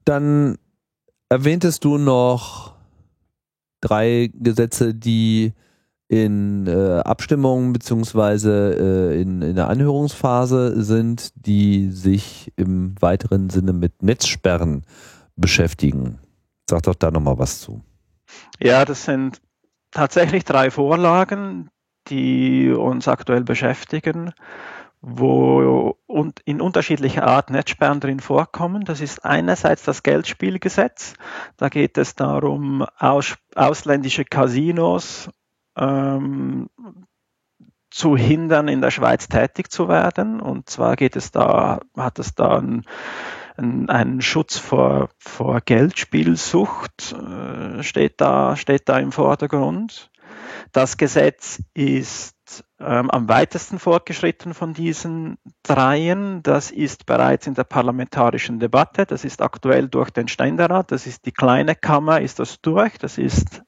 dann 0.05 0.59
erwähntest 1.29 1.85
du 1.85 1.99
noch 1.99 2.73
drei 3.83 4.31
Gesetze, 4.33 4.95
die 4.95 5.53
in 6.09 6.67
äh, 6.67 7.01
Abstimmungen 7.01 7.73
beziehungsweise 7.73 9.13
äh, 9.15 9.21
in, 9.21 9.41
in 9.43 9.57
der 9.57 9.69
Anhörungsphase 9.69 10.83
sind, 10.83 11.33
die 11.35 11.91
sich 11.91 12.53
im 12.57 12.95
weiteren 13.01 13.51
Sinne 13.51 13.73
mit 13.73 14.03
Netzsperren 14.03 14.85
beschäftigen. 15.37 16.19
Sag 16.69 16.83
doch 16.83 16.95
da 16.95 17.11
nochmal 17.11 17.39
was 17.39 17.61
zu. 17.61 17.83
Ja, 18.61 18.85
das 18.85 19.05
sind 19.05 19.41
tatsächlich 19.91 20.45
drei 20.45 20.71
Vorlagen, 20.71 21.71
die 22.09 22.71
uns 22.71 23.09
aktuell 23.09 23.45
beschäftigen 23.45 24.33
wo 25.03 25.97
und 26.07 26.41
in 26.45 26.61
unterschiedlicher 26.61 27.27
Art 27.27 27.51
Netzsperren 27.51 27.99
drin 27.99 28.21
vorkommen. 28.21 28.85
Das 28.85 29.01
ist 29.01 29.25
einerseits 29.25 29.83
das 29.83 30.05
Geldspielgesetz. 30.05 31.15
Da 31.57 31.69
geht 31.69 31.99
es 31.99 32.15
darum, 32.15 32.87
aus, 32.99 33.37
ausländische 33.57 34.25
Casinos 34.25 35.29
ähm, 35.77 36.69
zu 37.91 38.17
hindern, 38.17 38.69
in 38.69 38.81
der 38.81 38.93
Schweiz 38.93 39.29
tätig 39.29 39.73
zu 39.73 39.89
werden. 39.89 40.41
Und 40.41 40.71
zwar 40.71 40.95
geht 40.95 41.17
es 41.17 41.33
da, 41.33 41.81
hat 41.97 42.21
es 42.21 42.37
da 42.37 42.59
einen, 42.59 43.91
einen 43.91 44.23
Schutz 44.23 44.57
vor, 44.57 45.11
vor 45.19 45.61
Geldspielsucht, 45.61 47.13
äh, 47.13 47.83
steht 47.83 48.21
da, 48.21 48.55
steht 48.57 48.89
da 48.89 48.99
im 48.99 49.11
Vordergrund. 49.11 50.11
Das 50.71 50.97
Gesetz 50.97 51.61
ist 51.75 52.37
ähm, 52.81 53.11
am 53.11 53.29
weitesten 53.29 53.79
fortgeschritten 53.79 54.55
von 54.55 54.75
diesen 54.75 55.39
dreien. 55.63 56.43
Das 56.43 56.71
ist 56.71 57.07
bereits 57.07 57.47
in 57.47 57.55
der 57.55 57.65
parlamentarischen 57.65 58.59
Debatte. 58.59 59.07
Das 59.07 59.25
ist 59.25 59.43
aktuell 59.43 59.89
durch 59.89 60.11
den 60.11 60.29
Ständerat. 60.29 60.93
Das 60.93 61.07
ist 61.07 61.27
die 61.27 61.33
kleine 61.33 61.75
Kammer, 61.75 62.21
ist 62.21 62.39
das 62.39 62.61
durch. 62.61 62.99
Das 62.99 63.19
ist 63.19 63.63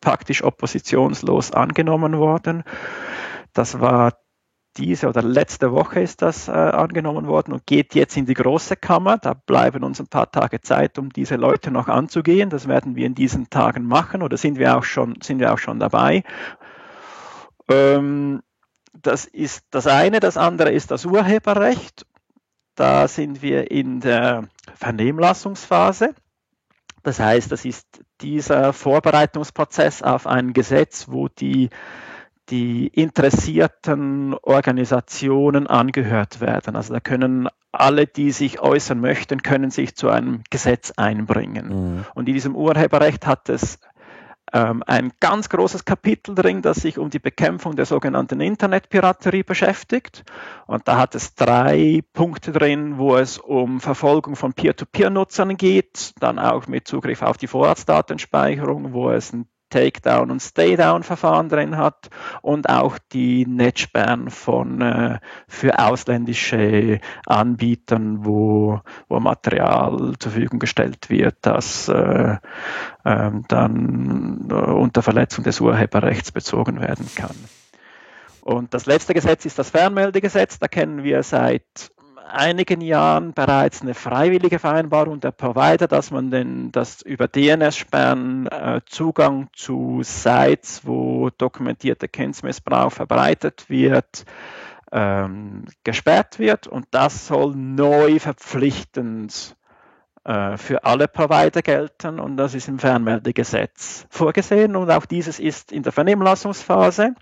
praktisch 0.00 0.42
oppositionslos 0.42 1.52
angenommen 1.52 2.18
worden. 2.18 2.64
Das 3.52 3.80
war 3.80 4.12
diese 4.76 5.08
oder 5.08 5.22
letzte 5.22 5.72
Woche 5.72 6.00
ist 6.00 6.22
das 6.22 6.48
äh, 6.48 6.52
angenommen 6.52 7.26
worden 7.26 7.52
und 7.52 7.66
geht 7.66 7.94
jetzt 7.94 8.16
in 8.16 8.24
die 8.26 8.34
große 8.34 8.76
Kammer. 8.76 9.18
Da 9.18 9.34
bleiben 9.34 9.84
uns 9.84 10.00
ein 10.00 10.06
paar 10.06 10.30
Tage 10.30 10.60
Zeit, 10.60 10.98
um 10.98 11.10
diese 11.10 11.36
Leute 11.36 11.70
noch 11.70 11.88
anzugehen. 11.88 12.48
Das 12.48 12.68
werden 12.68 12.96
wir 12.96 13.06
in 13.06 13.14
diesen 13.14 13.50
Tagen 13.50 13.84
machen 13.84 14.22
oder 14.22 14.36
sind 14.36 14.58
wir 14.58 14.76
auch 14.76 14.84
schon, 14.84 15.16
sind 15.22 15.40
wir 15.40 15.52
auch 15.52 15.58
schon 15.58 15.78
dabei. 15.78 16.24
Ähm, 17.68 18.42
das 19.00 19.24
ist 19.24 19.64
das 19.70 19.86
eine. 19.86 20.20
Das 20.20 20.36
andere 20.36 20.70
ist 20.70 20.90
das 20.90 21.04
Urheberrecht. 21.04 22.06
Da 22.74 23.08
sind 23.08 23.42
wir 23.42 23.70
in 23.70 24.00
der 24.00 24.48
Vernehmlassungsphase. 24.76 26.14
Das 27.02 27.18
heißt, 27.18 27.50
das 27.50 27.64
ist 27.64 27.86
dieser 28.20 28.72
Vorbereitungsprozess 28.72 30.02
auf 30.02 30.26
ein 30.26 30.52
Gesetz, 30.52 31.06
wo 31.08 31.28
die, 31.28 31.70
die 32.48 32.86
interessierten 32.86 34.34
Organisationen 34.34 35.66
angehört 35.66 36.40
werden. 36.40 36.76
Also 36.76 36.94
da 36.94 37.00
können 37.00 37.48
alle, 37.72 38.06
die 38.06 38.30
sich 38.30 38.60
äußern 38.60 39.00
möchten, 39.00 39.42
können 39.42 39.70
sich 39.70 39.96
zu 39.96 40.08
einem 40.08 40.42
Gesetz 40.50 40.92
einbringen. 40.96 41.68
Mhm. 41.68 42.04
Und 42.14 42.28
in 42.28 42.34
diesem 42.34 42.54
Urheberrecht 42.54 43.26
hat 43.26 43.48
es 43.48 43.78
ähm, 44.52 44.82
ein 44.86 45.12
ganz 45.20 45.48
großes 45.48 45.84
Kapitel 45.84 46.34
drin, 46.34 46.62
das 46.62 46.78
sich 46.78 46.98
um 46.98 47.10
die 47.10 47.18
Bekämpfung 47.18 47.76
der 47.76 47.86
sogenannten 47.86 48.40
Internetpiraterie 48.40 49.42
beschäftigt. 49.42 50.24
Und 50.66 50.88
da 50.88 50.98
hat 50.98 51.14
es 51.14 51.34
drei 51.34 52.02
Punkte 52.12 52.52
drin, 52.52 52.98
wo 52.98 53.16
es 53.16 53.38
um 53.38 53.80
Verfolgung 53.80 54.36
von 54.36 54.52
Peer-to-Peer-Nutzern 54.52 55.56
geht, 55.56 56.14
dann 56.20 56.38
auch 56.38 56.66
mit 56.66 56.86
Zugriff 56.86 57.22
auf 57.22 57.36
die 57.36 57.46
Vorratsdatenspeicherung, 57.46 58.92
wo 58.92 59.10
es 59.10 59.32
ein 59.32 59.46
Takedown- 59.72 60.30
und 60.30 60.40
Staydown-Verfahren 60.40 61.48
drin 61.48 61.76
hat 61.76 62.10
und 62.42 62.68
auch 62.68 62.98
die 63.12 63.46
Netzsperren 63.46 64.30
von, 64.30 64.80
äh, 64.80 65.18
für 65.48 65.78
ausländische 65.78 67.00
Anbietern, 67.26 68.24
wo, 68.24 68.80
wo 69.08 69.20
Material 69.20 70.14
zur 70.18 70.32
Verfügung 70.32 70.58
gestellt 70.58 71.10
wird, 71.10 71.36
das 71.42 71.88
äh, 71.88 72.36
äh, 73.04 73.30
dann 73.48 74.52
unter 74.52 75.02
Verletzung 75.02 75.44
des 75.44 75.60
Urheberrechts 75.60 76.32
bezogen 76.32 76.80
werden 76.80 77.08
kann. 77.14 77.36
Und 78.42 78.74
das 78.74 78.86
letzte 78.86 79.14
Gesetz 79.14 79.44
ist 79.44 79.58
das 79.58 79.70
Fernmeldegesetz. 79.70 80.58
Da 80.58 80.66
kennen 80.66 81.04
wir 81.04 81.22
seit 81.22 81.92
einigen 82.28 82.80
Jahren 82.80 83.32
bereits 83.32 83.82
eine 83.82 83.94
freiwillige 83.94 84.58
Vereinbarung 84.58 85.20
der 85.20 85.32
Provider, 85.32 85.88
dass 85.88 86.10
man 86.10 86.30
den, 86.30 86.72
das 86.72 87.02
über 87.02 87.28
DNS-Sperren 87.28 88.46
äh, 88.46 88.80
Zugang 88.86 89.48
zu 89.54 90.00
Sites, 90.02 90.86
wo 90.86 91.30
dokumentierte 91.30 92.08
Kindsmissbrauch 92.08 92.92
verbreitet 92.92 93.68
wird, 93.68 94.24
ähm, 94.90 95.64
gesperrt 95.84 96.38
wird. 96.38 96.66
Und 96.66 96.86
das 96.90 97.26
soll 97.26 97.54
neu 97.56 98.18
verpflichtend 98.18 99.56
äh, 100.24 100.56
für 100.56 100.84
alle 100.84 101.08
Provider 101.08 101.62
gelten 101.62 102.20
und 102.20 102.36
das 102.36 102.54
ist 102.54 102.68
im 102.68 102.78
Fernmeldegesetz 102.78 104.06
vorgesehen 104.08 104.76
und 104.76 104.88
auch 104.90 105.04
dieses 105.04 105.40
ist 105.40 105.72
in 105.72 105.82
der 105.82 105.90
Vernehmlassungsphase. 105.90 107.14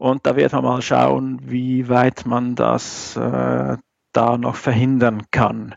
Und 0.00 0.24
da 0.24 0.34
wird 0.34 0.54
man 0.54 0.64
mal 0.64 0.80
schauen, 0.80 1.40
wie 1.42 1.90
weit 1.90 2.24
man 2.24 2.54
das 2.54 3.16
äh, 3.16 3.76
da 4.12 4.38
noch 4.38 4.56
verhindern 4.56 5.24
kann. 5.30 5.74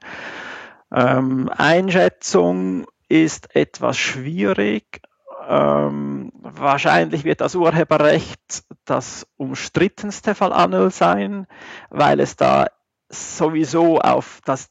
Ähm, 0.93 1.49
Einschätzung 1.49 2.86
ist 3.09 3.53
etwas 3.53 3.97
schwierig. 3.97 5.01
Ähm, 5.45 6.32
wahrscheinlich 6.36 7.26
wird 7.26 7.41
das 7.41 7.53
Urheberrecht 7.53 8.63
das 8.86 9.28
umstrittenste 9.36 10.36
Fall 10.36 10.53
Anel 10.53 10.89
sein, 10.89 11.45
weil 11.89 12.21
es 12.21 12.38
da 12.38 12.67
sowieso 13.09 13.99
auf 13.99 14.39
das 14.45 14.69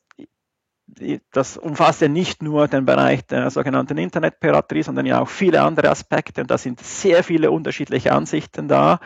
das 1.33 1.57
umfasst 1.57 2.01
ja 2.01 2.09
nicht 2.09 2.43
nur 2.43 2.69
den 2.69 2.85
Bereich 2.85 3.27
der 3.27 3.51
sogenannten 3.51 3.99
Internetpiraterie, 3.99 4.83
sondern 4.83 5.07
ja 5.07 5.21
auch 5.21 5.29
viele 5.29 5.63
andere 5.63 5.91
Aspekte 5.91 6.43
und 6.43 6.51
da 6.51 6.59
sind 6.59 6.81
sehr 6.81 7.25
viele 7.25 7.51
unterschiedliche 7.51 8.13
Ansichten 8.13 8.69
da. 8.69 9.01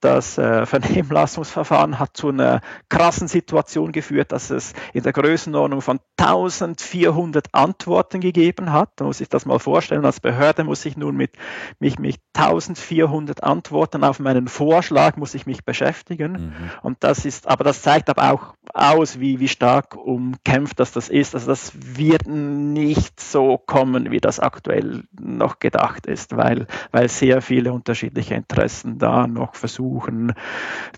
Das 0.00 0.36
äh, 0.38 0.66
Vernehmlassungsverfahren 0.72 1.98
hat 1.98 2.16
zu 2.16 2.28
einer 2.28 2.60
krassen 2.88 3.28
Situation 3.28 3.92
geführt, 3.92 4.32
dass 4.32 4.50
es 4.50 4.72
in 4.92 5.02
der 5.02 5.12
Größenordnung 5.12 5.80
von 5.80 6.00
1400 6.18 7.48
Antworten 7.52 8.20
gegeben 8.20 8.72
hat. 8.72 8.90
Da 8.96 9.04
muss 9.04 9.20
ich 9.20 9.28
das 9.28 9.46
mal 9.46 9.58
vorstellen. 9.58 10.04
Als 10.04 10.20
Behörde 10.20 10.64
muss 10.64 10.84
ich 10.84 10.96
nun 10.96 11.16
mit 11.16 11.32
mich 11.78 11.98
mit 11.98 12.16
1400 12.34 13.42
Antworten 13.42 14.04
auf 14.04 14.18
meinen 14.18 14.48
Vorschlag 14.48 15.16
muss 15.16 15.34
ich 15.34 15.46
mich 15.46 15.64
beschäftigen. 15.64 16.32
Mhm. 16.32 16.70
Und 16.82 16.98
das 17.00 17.24
ist, 17.24 17.48
aber 17.48 17.64
das 17.64 17.82
zeigt 17.82 18.08
aber 18.08 18.32
auch 18.32 18.54
aus, 18.74 19.20
wie, 19.20 19.40
wie 19.40 19.48
stark 19.48 19.96
umkämpft 19.96 20.80
das 20.80 20.92
das 20.92 21.08
ist. 21.08 21.34
Also 21.34 21.48
das 21.48 21.72
wird 21.74 22.26
nicht 22.26 23.20
so 23.20 23.58
kommen, 23.58 24.10
wie 24.10 24.20
das 24.20 24.40
aktuell 24.40 25.04
noch 25.20 25.58
gedacht 25.58 26.06
ist, 26.06 26.36
weil, 26.36 26.66
weil 26.90 27.08
sehr 27.08 27.42
viele 27.42 27.72
unterschiedliche 27.72 28.34
Interessen 28.34 28.98
da 28.98 29.26
noch 29.26 29.54
versuchen, 29.54 29.71
versuchen 29.72 30.34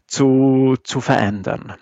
zu, 0.06 0.76
zu 0.82 1.00
verändern. 1.00 1.74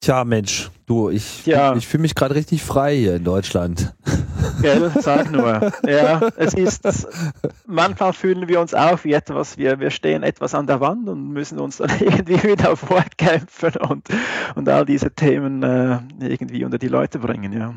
Tja, 0.00 0.24
Mensch, 0.24 0.70
du, 0.86 1.10
ich, 1.10 1.44
ja. 1.44 1.74
ich 1.76 1.86
fühle 1.86 2.00
mich 2.00 2.14
gerade 2.14 2.34
richtig 2.34 2.62
frei 2.62 2.96
hier 2.96 3.16
in 3.16 3.24
Deutschland. 3.24 3.94
Gell, 4.62 4.90
sag 4.98 5.30
nur. 5.30 5.72
Ja, 5.86 6.20
es 6.36 6.54
ist, 6.54 7.06
manchmal 7.66 8.14
fühlen 8.14 8.48
wir 8.48 8.60
uns 8.60 8.72
auch 8.72 9.04
wie 9.04 9.12
etwas, 9.12 9.58
wir, 9.58 9.78
wir 9.78 9.90
stehen 9.90 10.22
etwas 10.22 10.54
an 10.54 10.66
der 10.66 10.80
Wand 10.80 11.06
und 11.10 11.28
müssen 11.28 11.58
uns 11.58 11.76
dann 11.76 11.90
irgendwie 12.00 12.42
wieder 12.42 12.74
fortkämpfen 12.76 13.76
und, 13.76 14.08
und 14.54 14.68
all 14.70 14.86
diese 14.86 15.10
Themen 15.10 15.62
äh, 15.62 15.98
irgendwie 16.18 16.64
unter 16.64 16.78
die 16.78 16.88
Leute 16.88 17.18
bringen, 17.18 17.52
ja. 17.52 17.74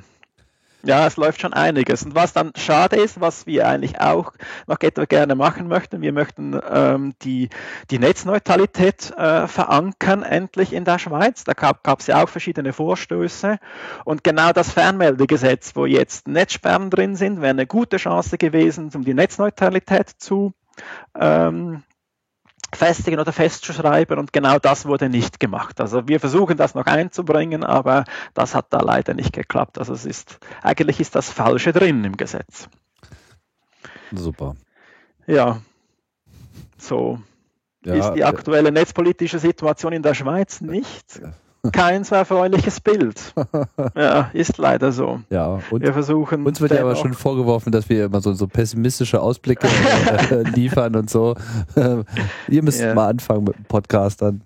Ja, 0.86 1.08
es 1.08 1.16
läuft 1.16 1.40
schon 1.40 1.54
einiges. 1.54 2.04
Und 2.04 2.14
was 2.14 2.34
dann 2.34 2.52
schade 2.58 2.98
ist, 2.98 3.22
was 3.22 3.48
wir 3.48 3.66
eigentlich 3.68 4.02
auch 4.02 4.34
noch 4.68 4.80
gerne 4.80 5.34
machen 5.36 5.70
möchten, 5.70 6.02
wir 6.02 6.12
möchten 6.12 6.60
ähm, 6.70 7.14
die, 7.22 7.48
die 7.90 8.00
Netzneutralität 8.00 9.12
äh, 9.18 9.48
verankern, 9.48 10.24
endlich 10.24 10.74
in 10.74 10.84
der 10.84 11.00
Schweiz. 11.00 11.46
Da 11.46 11.54
gab 11.54 12.02
es 12.02 12.08
ja 12.08 12.22
auch 12.22 12.28
verschiedene 12.28 12.74
Vorstöße. 12.74 13.60
Und 14.04 14.26
genau 14.26 14.52
das 14.52 14.74
Fernmeldegesetz, 14.74 15.74
wo 15.76 15.86
jetzt 15.86 16.28
Netzsperren 16.28 16.90
drin 16.90 17.16
sind, 17.16 17.40
wäre 17.40 17.52
eine 17.52 17.66
gute 17.66 17.96
Chance 17.96 18.38
gewesen, 18.38 18.92
um 18.94 19.06
die 19.06 19.14
Netzneutralität 19.14 20.10
zu 20.10 20.54
ähm, 21.18 21.84
festigen 22.76 23.20
oder 23.20 23.32
festzuschreiben 23.32 24.18
und 24.18 24.34
genau 24.34 24.60
das 24.60 24.86
wurde 24.86 25.10
nicht 25.10 25.40
gemacht. 25.40 25.80
Also 25.80 26.08
wir 26.08 26.20
versuchen 26.20 26.58
das 26.58 26.76
noch 26.76 26.86
einzubringen, 26.86 27.64
aber 27.64 28.06
das 28.34 28.56
hat 28.56 28.68
da 28.70 28.80
leider 28.80 29.14
nicht 29.14 29.34
geklappt. 29.34 29.78
Also 29.78 29.94
es 29.94 30.06
ist, 30.06 30.40
eigentlich 30.62 31.00
ist 31.00 31.16
das 31.16 31.30
Falsche 31.30 31.74
drin 31.74 32.04
im 32.04 32.18
Gesetz. 32.18 32.70
Super. 34.12 34.56
Ja, 35.26 35.62
so 36.78 37.20
ja, 37.86 37.96
ist 37.96 38.14
die 38.14 38.24
aktuelle 38.24 38.72
netzpolitische 38.72 39.40
Situation 39.40 39.94
in 39.94 40.04
der 40.04 40.14
Schweiz 40.14 40.62
nicht 40.62 41.22
kein 41.72 42.04
so 42.04 42.16
erfreuliches 42.16 42.82
Bild. 42.82 43.34
ja, 43.96 44.30
ist 44.34 44.58
leider 44.58 44.92
so. 44.92 45.22
Ja, 45.30 45.60
und 45.72 45.82
wir 45.82 45.94
versuchen. 45.94 46.46
Uns 46.46 46.60
wird 46.60 46.72
ja 46.72 46.82
aber 46.82 46.96
schon 46.96 47.14
vorgeworfen, 47.14 47.72
dass 47.72 47.88
wir 47.88 48.06
immer 48.06 48.20
so, 48.20 48.34
so 48.34 48.48
pessimistische 48.48 49.22
Ausblicke 49.22 49.68
äh, 50.30 50.44
liefern 50.50 50.96
und 50.96 51.10
so. 51.10 51.36
ihr 52.50 52.64
müsst 52.64 52.82
ja. 52.82 52.94
mal 52.94 53.08
anfangen 53.08 53.46
mit 53.46 53.56
dem 53.56 53.66
Podcast, 53.66 54.22
dann 54.22 54.42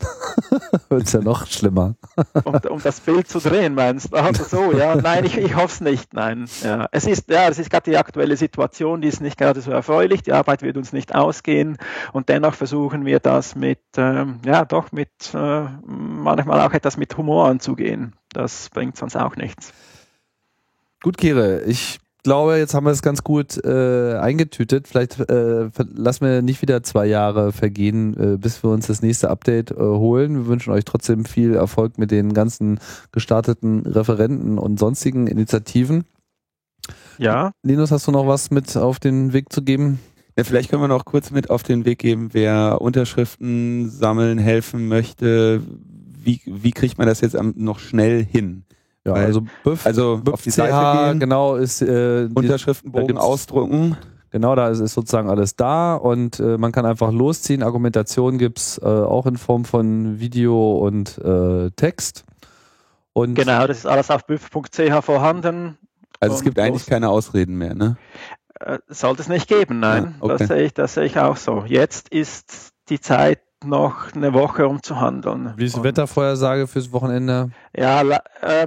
wird 0.89 1.03
es 1.03 1.13
ja 1.13 1.21
noch 1.21 1.47
schlimmer. 1.47 1.95
um, 2.43 2.55
um, 2.69 2.81
das 2.81 2.99
Bild 2.99 3.27
zu 3.27 3.39
drehen, 3.39 3.75
meinst 3.75 4.13
du? 4.13 4.17
Also 4.17 4.43
so, 4.43 4.71
ja. 4.71 4.95
Nein, 4.95 5.25
ich, 5.25 5.37
ich 5.37 5.55
hoffe 5.55 5.73
es 5.73 5.81
nicht. 5.81 6.13
Nein. 6.13 6.47
Ja. 6.63 6.87
Es 6.91 7.05
ist, 7.05 7.29
ja, 7.29 7.47
es 7.47 7.59
ist 7.59 7.69
gerade 7.69 7.89
die 7.89 7.97
aktuelle 7.97 8.37
Situation, 8.37 9.01
die 9.01 9.07
ist 9.07 9.21
nicht 9.21 9.37
gerade 9.37 9.61
so 9.61 9.71
erfreulich. 9.71 10.23
Die 10.23 10.33
Arbeit 10.33 10.61
wird 10.61 10.77
uns 10.77 10.93
nicht 10.93 11.15
ausgehen. 11.15 11.77
Und 12.13 12.29
dennoch 12.29 12.55
versuchen 12.55 13.05
wir 13.05 13.19
das 13.19 13.55
mit, 13.55 13.79
ähm, 13.97 14.39
ja, 14.45 14.65
doch 14.65 14.91
mit, 14.91 15.09
äh, 15.33 15.65
manchmal 15.85 16.61
auch 16.61 16.73
etwas 16.73 16.97
mit 16.97 17.15
Humor 17.17 17.47
anzugehen. 17.47 18.15
Das 18.33 18.69
bringt 18.69 18.97
sonst 18.97 19.15
auch 19.15 19.35
nichts. 19.35 19.73
Gut, 21.01 21.17
Kire, 21.17 21.61
ich 21.63 21.99
glaube, 22.27 22.57
jetzt 22.57 22.73
haben 22.73 22.85
wir 22.85 22.91
es 22.91 23.01
ganz 23.01 23.23
gut 23.23 23.57
äh, 23.63 24.17
eingetütet. 24.17 24.89
Vielleicht 24.89 25.17
äh, 25.29 25.69
lassen 25.95 26.25
wir 26.25 26.41
nicht 26.41 26.61
wieder 26.61 26.83
zwei 26.83 27.05
Jahre 27.05 27.53
vergehen, 27.53 28.33
äh, 28.33 28.37
bis 28.37 28.61
wir 28.63 28.69
uns 28.69 28.87
das 28.87 29.01
nächste 29.01 29.29
Update 29.29 29.71
äh, 29.71 29.75
holen. 29.75 30.35
Wir 30.35 30.47
wünschen 30.47 30.73
euch 30.73 30.83
trotzdem 30.83 31.23
viel 31.23 31.55
Erfolg 31.55 31.97
mit 31.97 32.11
den 32.11 32.33
ganzen 32.33 32.81
gestarteten 33.13 33.85
Referenten 33.85 34.57
und 34.57 34.77
sonstigen 34.77 35.27
Initiativen. 35.27 36.03
Ja. 37.17 37.51
Linus, 37.63 37.91
hast 37.91 38.07
du 38.07 38.11
noch 38.11 38.27
was 38.27 38.51
mit 38.51 38.75
auf 38.75 38.99
den 38.99 39.31
Weg 39.31 39.53
zu 39.53 39.61
geben? 39.61 39.99
Ja, 40.37 40.43
vielleicht 40.43 40.69
können 40.69 40.81
wir 40.81 40.89
noch 40.89 41.05
kurz 41.05 41.31
mit 41.31 41.49
auf 41.49 41.63
den 41.63 41.85
Weg 41.85 41.99
geben, 41.99 42.33
wer 42.33 42.81
Unterschriften 42.81 43.89
sammeln 43.89 44.37
helfen 44.37 44.89
möchte, 44.89 45.61
wie, 46.25 46.41
wie 46.45 46.71
kriegt 46.71 46.97
man 46.97 47.07
das 47.07 47.21
jetzt 47.21 47.37
noch 47.55 47.79
schnell 47.79 48.25
hin? 48.25 48.65
Ja, 49.07 49.13
Weil, 49.13 49.25
also 49.25 49.41
Büff, 49.63 49.85
also 49.85 50.19
Büff 50.21 50.33
auf 50.33 50.41
die 50.41 50.49
CH, 50.49 50.55
Seite 50.55 51.09
gehen, 51.11 51.19
genau 51.21 51.55
ist 51.55 51.81
äh, 51.81 52.27
Unterschriftenbogen 52.33 53.17
ausdrucken. 53.17 53.95
Genau, 54.31 54.53
da 54.55 54.67
ist, 54.67 54.81
ist, 54.81 54.93
sozusagen 54.93 55.29
alles 55.29 55.55
da 55.55 55.95
und 55.95 56.41
äh, 56.41 56.57
man 56.57 56.73
kann 56.73 56.85
einfach 56.85 57.13
losziehen. 57.13 57.63
Argumentation 57.63 58.37
gibt's 58.37 58.77
äh, 58.77 58.85
auch 58.85 59.25
in 59.25 59.37
Form 59.37 59.63
von 59.63 60.19
Video 60.19 60.77
und 60.79 61.17
äh, 61.19 61.71
Text. 61.71 62.25
Und 63.13 63.35
genau, 63.35 63.65
das 63.65 63.79
ist 63.79 63.85
alles 63.85 64.11
auf 64.11 64.27
büff.ch 64.27 65.03
vorhanden. 65.03 65.77
Also 66.19 66.35
es 66.35 66.43
gibt 66.43 66.59
eigentlich 66.59 66.85
keine 66.85 67.09
Ausreden 67.09 67.57
mehr, 67.57 67.75
ne? 67.75 67.95
Äh, 68.59 68.79
sollte 68.89 69.21
es 69.21 69.29
nicht 69.29 69.47
geben, 69.47 69.79
nein. 69.79 70.15
Ja, 70.17 70.23
okay. 70.25 70.35
Das 70.37 70.47
sehe 70.49 70.63
ich, 70.63 70.73
das 70.73 70.93
sehe 70.95 71.05
ich 71.05 71.17
auch 71.17 71.37
so. 71.37 71.63
Jetzt 71.65 72.09
ist 72.09 72.73
die 72.89 72.99
Zeit 72.99 73.39
noch 73.65 74.13
eine 74.13 74.33
Woche 74.33 74.67
um 74.67 74.83
zu 74.83 74.99
handeln. 74.99 75.53
Wie 75.57 75.65
ist 75.65 75.75
die 75.75 75.83
Wettervorhersage 75.83 76.67
fürs 76.67 76.91
Wochenende? 76.91 77.49
Ja, 77.75 78.01
äh, 78.01 78.05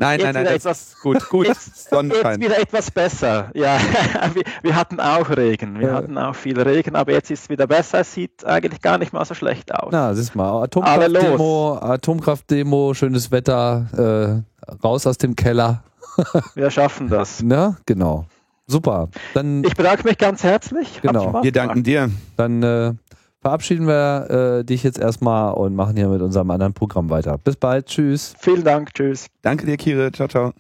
nein, 0.01 0.21
nein, 0.21 0.35
nein, 0.35 0.47
etwas, 0.47 0.97
gut, 1.01 1.29
gut, 1.29 1.47
jetzt, 1.49 1.91
Sonnenschein. 1.91 2.41
Jetzt 2.41 2.51
wieder 2.51 2.61
etwas 2.61 2.91
besser. 2.91 3.51
Ja, 3.55 3.79
wir, 4.35 4.43
wir, 4.63 4.77
hatten 4.77 4.99
auch 4.99 5.31
Regen, 5.31 5.79
wir 5.79 5.89
ja. 5.89 5.95
hatten 5.95 6.19
auch 6.19 6.35
viel 6.35 6.61
Regen, 6.61 6.97
aber 6.97 7.13
jetzt 7.13 7.31
ist 7.31 7.45
es 7.45 7.49
wieder 7.49 7.67
besser. 7.67 8.01
Es 8.01 8.15
sieht 8.15 8.45
eigentlich 8.45 8.81
gar 8.81 8.99
nicht 8.99 9.13
mal 9.13 9.25
so 9.25 9.35
schlecht 9.35 9.73
aus. 9.73 9.91
Na, 9.93 10.13
siehst 10.15 10.35
mal, 10.35 10.65
Atomkraftdemo, 10.65 11.79
Atomkraftdemo, 11.81 12.95
schönes 12.95 13.31
Wetter, 13.31 14.45
äh, 14.67 14.75
raus 14.85 15.07
aus 15.07 15.19
dem 15.19 15.37
Keller. 15.37 15.85
wir 16.55 16.71
schaffen 16.71 17.09
das. 17.09 17.43
Na, 17.43 17.77
genau. 17.87 18.25
Super. 18.67 19.09
Dann, 19.35 19.65
ich 19.65 19.75
bedanke 19.75 20.07
mich 20.07 20.19
ganz 20.19 20.45
herzlich. 20.45 21.01
Genau. 21.03 21.43
Wir 21.43 21.51
danken 21.51 21.83
dir. 21.83 22.09
Dann 22.37 22.63
äh, 22.63 22.93
verabschieden 23.41 23.87
wir 23.87 24.59
äh, 24.61 24.65
dich 24.65 24.83
jetzt 24.83 24.99
erstmal 24.99 25.55
und 25.55 25.75
machen 25.75 25.97
hier 25.97 26.09
mit 26.09 26.21
unserem 26.21 26.51
anderen 26.51 26.75
Programm 26.75 27.11
weiter. 27.11 27.39
Bis 27.39 27.57
bald, 27.57 27.87
tschüss. 27.87 28.35
Vielen 28.39 28.65
Dank, 28.65 28.93
tschüss. 28.95 29.27
Danke 29.43 29.67
dir, 29.67 29.77
Kire, 29.77 30.13
ciao, 30.13 30.29
ciao. 30.29 30.53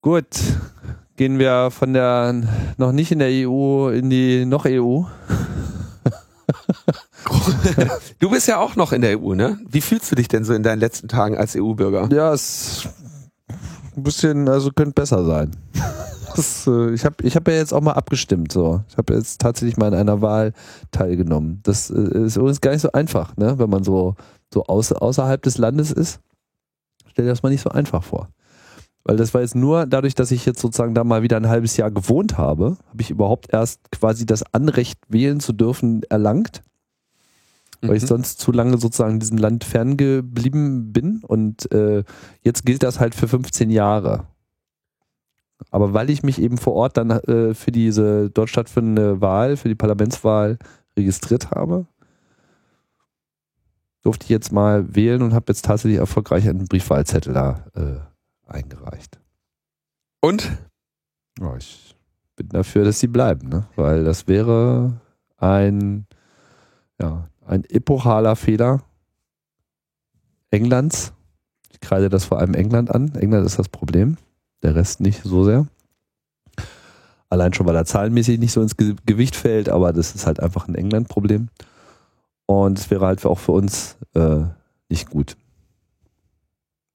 Gut, 0.00 0.28
gehen 1.16 1.38
wir 1.38 1.70
von 1.70 1.92
der 1.92 2.34
noch 2.76 2.92
nicht 2.92 3.10
in 3.10 3.18
der 3.18 3.28
EU 3.30 3.88
in 3.90 4.10
die 4.10 4.44
noch 4.44 4.64
EU. 4.64 5.02
du 8.20 8.30
bist 8.30 8.46
ja 8.46 8.58
auch 8.58 8.76
noch 8.76 8.92
in 8.92 9.02
der 9.02 9.20
EU, 9.20 9.34
ne? 9.34 9.58
Wie 9.68 9.80
fühlst 9.80 10.10
du 10.10 10.14
dich 10.14 10.28
denn 10.28 10.44
so 10.44 10.54
in 10.54 10.62
deinen 10.62 10.78
letzten 10.78 11.08
Tagen 11.08 11.36
als 11.36 11.56
EU-Bürger? 11.56 12.08
Ja, 12.12 12.32
es 12.32 12.84
ist 12.84 12.88
ein 13.96 14.02
bisschen, 14.04 14.48
also 14.48 14.70
könnte 14.70 14.92
besser 14.92 15.24
sein 15.24 15.50
das, 16.36 16.66
äh, 16.66 16.92
ich 16.92 17.04
habe 17.04 17.16
ich 17.22 17.36
hab 17.36 17.48
ja 17.48 17.54
jetzt 17.54 17.72
auch 17.72 17.80
mal 17.80 17.92
abgestimmt. 17.92 18.52
So. 18.52 18.82
Ich 18.88 18.96
habe 18.96 19.14
jetzt 19.14 19.40
tatsächlich 19.40 19.76
mal 19.76 19.88
in 19.88 19.94
einer 19.94 20.20
Wahl 20.22 20.52
teilgenommen. 20.90 21.60
Das 21.62 21.90
äh, 21.90 22.24
ist 22.24 22.36
übrigens 22.36 22.60
gar 22.60 22.72
nicht 22.72 22.82
so 22.82 22.92
einfach, 22.92 23.36
ne? 23.36 23.58
wenn 23.58 23.70
man 23.70 23.84
so, 23.84 24.14
so 24.52 24.64
außer, 24.64 25.00
außerhalb 25.00 25.42
des 25.42 25.58
Landes 25.58 25.92
ist. 25.92 26.20
Stell 27.10 27.24
dir 27.24 27.30
das 27.30 27.42
mal 27.42 27.50
nicht 27.50 27.62
so 27.62 27.70
einfach 27.70 28.02
vor. 28.02 28.28
Weil 29.04 29.16
das 29.16 29.32
war 29.32 29.40
jetzt 29.40 29.54
nur 29.54 29.86
dadurch, 29.86 30.14
dass 30.14 30.30
ich 30.30 30.44
jetzt 30.44 30.60
sozusagen 30.60 30.94
da 30.94 31.02
mal 31.02 31.22
wieder 31.22 31.36
ein 31.38 31.48
halbes 31.48 31.76
Jahr 31.76 31.90
gewohnt 31.90 32.36
habe, 32.36 32.76
habe 32.88 33.00
ich 33.00 33.10
überhaupt 33.10 33.52
erst 33.52 33.90
quasi 33.90 34.26
das 34.26 34.42
Anrecht 34.52 34.98
wählen 35.08 35.40
zu 35.40 35.52
dürfen 35.52 36.02
erlangt. 36.10 36.62
Weil 37.80 37.90
mhm. 37.90 37.96
ich 37.96 38.06
sonst 38.06 38.40
zu 38.40 38.52
lange 38.52 38.76
sozusagen 38.76 39.14
in 39.14 39.20
diesem 39.20 39.38
Land 39.38 39.64
ferngeblieben 39.64 40.92
bin. 40.92 41.22
Und 41.26 41.70
äh, 41.72 42.04
jetzt 42.42 42.66
gilt 42.66 42.82
das 42.82 43.00
halt 43.00 43.14
für 43.14 43.28
15 43.28 43.70
Jahre. 43.70 44.26
Aber 45.70 45.92
weil 45.92 46.10
ich 46.10 46.22
mich 46.22 46.40
eben 46.40 46.58
vor 46.58 46.74
Ort 46.74 46.96
dann 46.96 47.10
äh, 47.10 47.54
für 47.54 47.72
diese 47.72 48.30
dort 48.30 48.48
stattfindende 48.48 49.20
Wahl, 49.20 49.56
für 49.56 49.68
die 49.68 49.74
Parlamentswahl 49.74 50.58
registriert 50.96 51.50
habe, 51.50 51.86
durfte 54.02 54.24
ich 54.24 54.30
jetzt 54.30 54.52
mal 54.52 54.94
wählen 54.94 55.22
und 55.22 55.34
habe 55.34 55.46
jetzt 55.48 55.64
tatsächlich 55.64 55.98
erfolgreich 55.98 56.48
einen 56.48 56.66
Briefwahlzettel 56.66 57.34
da 57.34 57.64
äh, 57.74 58.50
eingereicht. 58.50 59.20
Und? 60.20 60.50
Ja, 61.38 61.56
ich 61.56 61.94
bin 62.36 62.48
dafür, 62.48 62.84
dass 62.84 63.00
sie 63.00 63.06
bleiben, 63.06 63.48
ne? 63.48 63.66
weil 63.76 64.04
das 64.04 64.26
wäre 64.26 65.00
ein, 65.36 66.06
ja, 67.00 67.28
ein 67.46 67.64
epochaler 67.64 68.36
Fehler 68.36 68.82
Englands. 70.50 71.12
Ich 71.70 71.80
kreide 71.80 72.08
das 72.08 72.24
vor 72.24 72.38
allem 72.38 72.54
England 72.54 72.90
an. 72.90 73.14
England 73.14 73.44
ist 73.44 73.58
das 73.58 73.68
Problem 73.68 74.16
der 74.62 74.74
Rest 74.74 75.00
nicht 75.00 75.22
so 75.22 75.44
sehr. 75.44 75.66
Allein 77.30 77.52
schon, 77.52 77.66
weil 77.66 77.76
er 77.76 77.84
zahlenmäßig 77.84 78.38
nicht 78.38 78.52
so 78.52 78.62
ins 78.62 78.76
Gewicht 78.76 79.36
fällt, 79.36 79.68
aber 79.68 79.92
das 79.92 80.14
ist 80.14 80.26
halt 80.26 80.40
einfach 80.40 80.66
ein 80.66 80.74
England-Problem. 80.74 81.48
Und 82.46 82.78
es 82.78 82.90
wäre 82.90 83.04
halt 83.04 83.24
auch 83.26 83.38
für 83.38 83.52
uns 83.52 83.96
äh, 84.14 84.44
nicht 84.88 85.10
gut. 85.10 85.36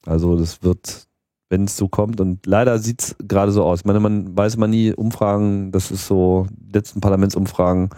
Also 0.04 0.36
das 0.36 0.62
wird, 0.64 1.06
wenn 1.48 1.64
es 1.64 1.76
so 1.76 1.88
kommt, 1.88 2.20
und 2.20 2.44
leider 2.46 2.78
sieht 2.78 3.02
es 3.02 3.16
gerade 3.18 3.52
so 3.52 3.64
aus. 3.64 3.80
Ich 3.80 3.84
meine, 3.84 4.00
man 4.00 4.36
weiß 4.36 4.56
man 4.56 4.70
nie, 4.70 4.92
Umfragen, 4.92 5.70
das 5.70 5.92
ist 5.92 6.06
so, 6.06 6.48
letzten 6.72 7.00
Parlamentsumfragen, 7.00 7.90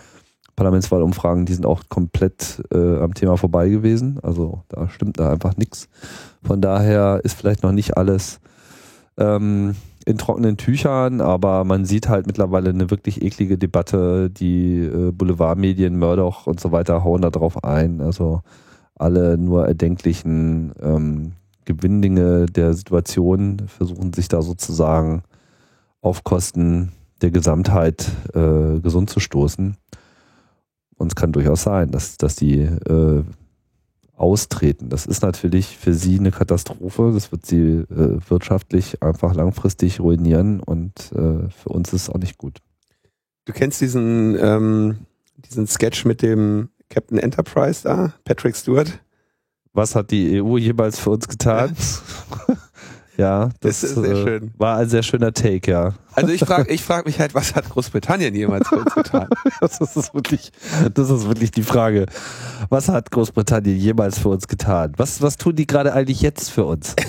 Parlamentswahlumfragen, 0.57 1.47
die 1.47 1.55
sind 1.55 1.67
auch 1.67 1.83
komplett 1.89 2.63
äh, 2.73 2.99
am 2.99 3.15
Thema 3.15 3.37
vorbei 3.37 3.69
gewesen. 3.69 4.19
Also 4.23 4.63
da 4.69 4.89
stimmt 4.89 5.19
da 5.19 5.31
einfach 5.33 5.57
nichts. 5.57 5.89
Von 6.43 6.61
daher 6.61 7.21
ist 7.25 7.35
vielleicht 7.35 7.63
noch 7.63 7.73
nicht 7.73 7.97
alles 7.97 8.41
ähm, 9.19 9.75
in 10.07 10.19
trockenen 10.19 10.57
Tüchern, 10.57 11.21
aber 11.21 11.65
man 11.65 11.85
sieht 11.85 12.09
halt 12.09 12.27
mittlerweile 12.27 12.71
eine 12.71 12.91
wirklich 12.91 13.23
eklige 13.23 13.59
Debatte. 13.59 14.31
Die 14.31 14.79
äh, 14.79 15.11
Boulevardmedien, 15.11 15.99
Murdoch 15.99 16.47
und 16.47 16.61
so 16.61 16.71
weiter 16.71 17.03
hauen 17.03 17.23
da 17.23 17.31
drauf 17.31 17.65
ein. 17.65 18.01
Also 18.01 18.43
alle 18.95 19.37
nur 19.37 19.67
erdenklichen 19.67 20.73
ähm, 20.81 21.33
Gewinndinge 21.65 22.47
der 22.47 22.75
Situation 22.75 23.63
versuchen 23.67 24.13
sich 24.13 24.29
da 24.29 24.43
sozusagen 24.43 25.23
auf 26.01 26.23
Kosten 26.23 26.93
der 27.21 27.33
Gesamtheit 27.33 28.07
äh, 28.35 28.79
gesund 28.81 29.11
zu 29.11 29.19
stoßen. 29.19 29.77
Und 30.99 31.09
es 31.09 31.17
kann 31.17 31.33
durchaus 31.33 31.63
sein, 31.63 31.91
dass, 31.91 32.17
dass 32.17 32.37
die 32.37 32.61
äh, 32.61 33.25
austreten. 34.17 34.89
Das 34.89 35.07
ist 35.07 35.23
natürlich 35.23 35.77
für 35.77 35.95
sie 35.95 36.19
eine 36.19 36.31
Katastrophe. 36.31 37.13
Das 37.13 37.31
wird 37.33 37.47
sie 37.47 37.61
äh, 37.61 38.19
wirtschaftlich 38.29 39.03
einfach 39.03 39.35
langfristig 39.35 40.01
ruinieren 40.01 40.61
und 40.61 41.13
äh, 41.13 41.51
für 41.51 41.69
uns 41.69 41.93
ist 41.93 42.03
es 42.03 42.11
auch 42.11 42.19
nicht 42.19 42.39
gut. 42.39 42.59
Du 43.45 43.53
kennst 43.53 43.81
diesen, 43.81 44.37
ähm, 44.41 44.99
diesen 45.37 45.67
Sketch 45.67 46.05
mit 46.05 46.23
dem 46.23 46.71
Captain 46.89 47.19
Enterprise 47.19 47.83
da, 47.85 48.15
Patrick 48.25 48.57
Stewart? 48.57 49.01
Was 49.73 49.95
hat 49.95 50.11
die 50.11 50.41
EU 50.41 50.57
jemals 50.57 50.99
für 50.99 51.11
uns 51.11 51.29
getan? 51.29 51.77
Ja, 52.49 52.57
das, 53.17 53.81
das 53.81 53.83
ist 53.83 53.95
sehr 53.97 54.13
äh, 54.13 54.23
schön. 54.23 54.51
war 54.59 54.79
ein 54.79 54.89
sehr 54.89 55.03
schöner 55.03 55.33
Take, 55.33 55.71
ja. 55.71 55.95
Also 56.15 56.33
ich 56.33 56.45
frage 56.45 56.71
ich 56.73 56.83
frag 56.83 57.07
mich 57.07 57.19
halt, 57.19 57.35
was 57.35 57.55
hat 57.55 57.69
Großbritannien 57.69 58.35
jemals 58.35 58.69
für 58.69 58.77
uns 58.77 58.95
getan? 58.95 59.29
das, 59.61 59.81
ist 59.81 60.15
wirklich, 60.15 60.53
das 60.93 61.11
ist 61.11 61.27
wirklich 61.27 61.51
die 61.51 61.63
Frage. 61.63 62.07
Was 62.69 62.89
hat 62.89 63.11
Großbritannien 63.11 63.77
jemals 63.77 64.19
für 64.19 64.29
uns 64.29 64.49
getan? 64.49 64.93
Was, 64.97 65.23
was 65.23 65.37
tun 65.37 65.57
die 65.57 65.67
gerade 65.67 65.93
eigentlich 65.95 66.21
jetzt 66.21 66.51
für 66.51 66.65
uns? 66.65 66.95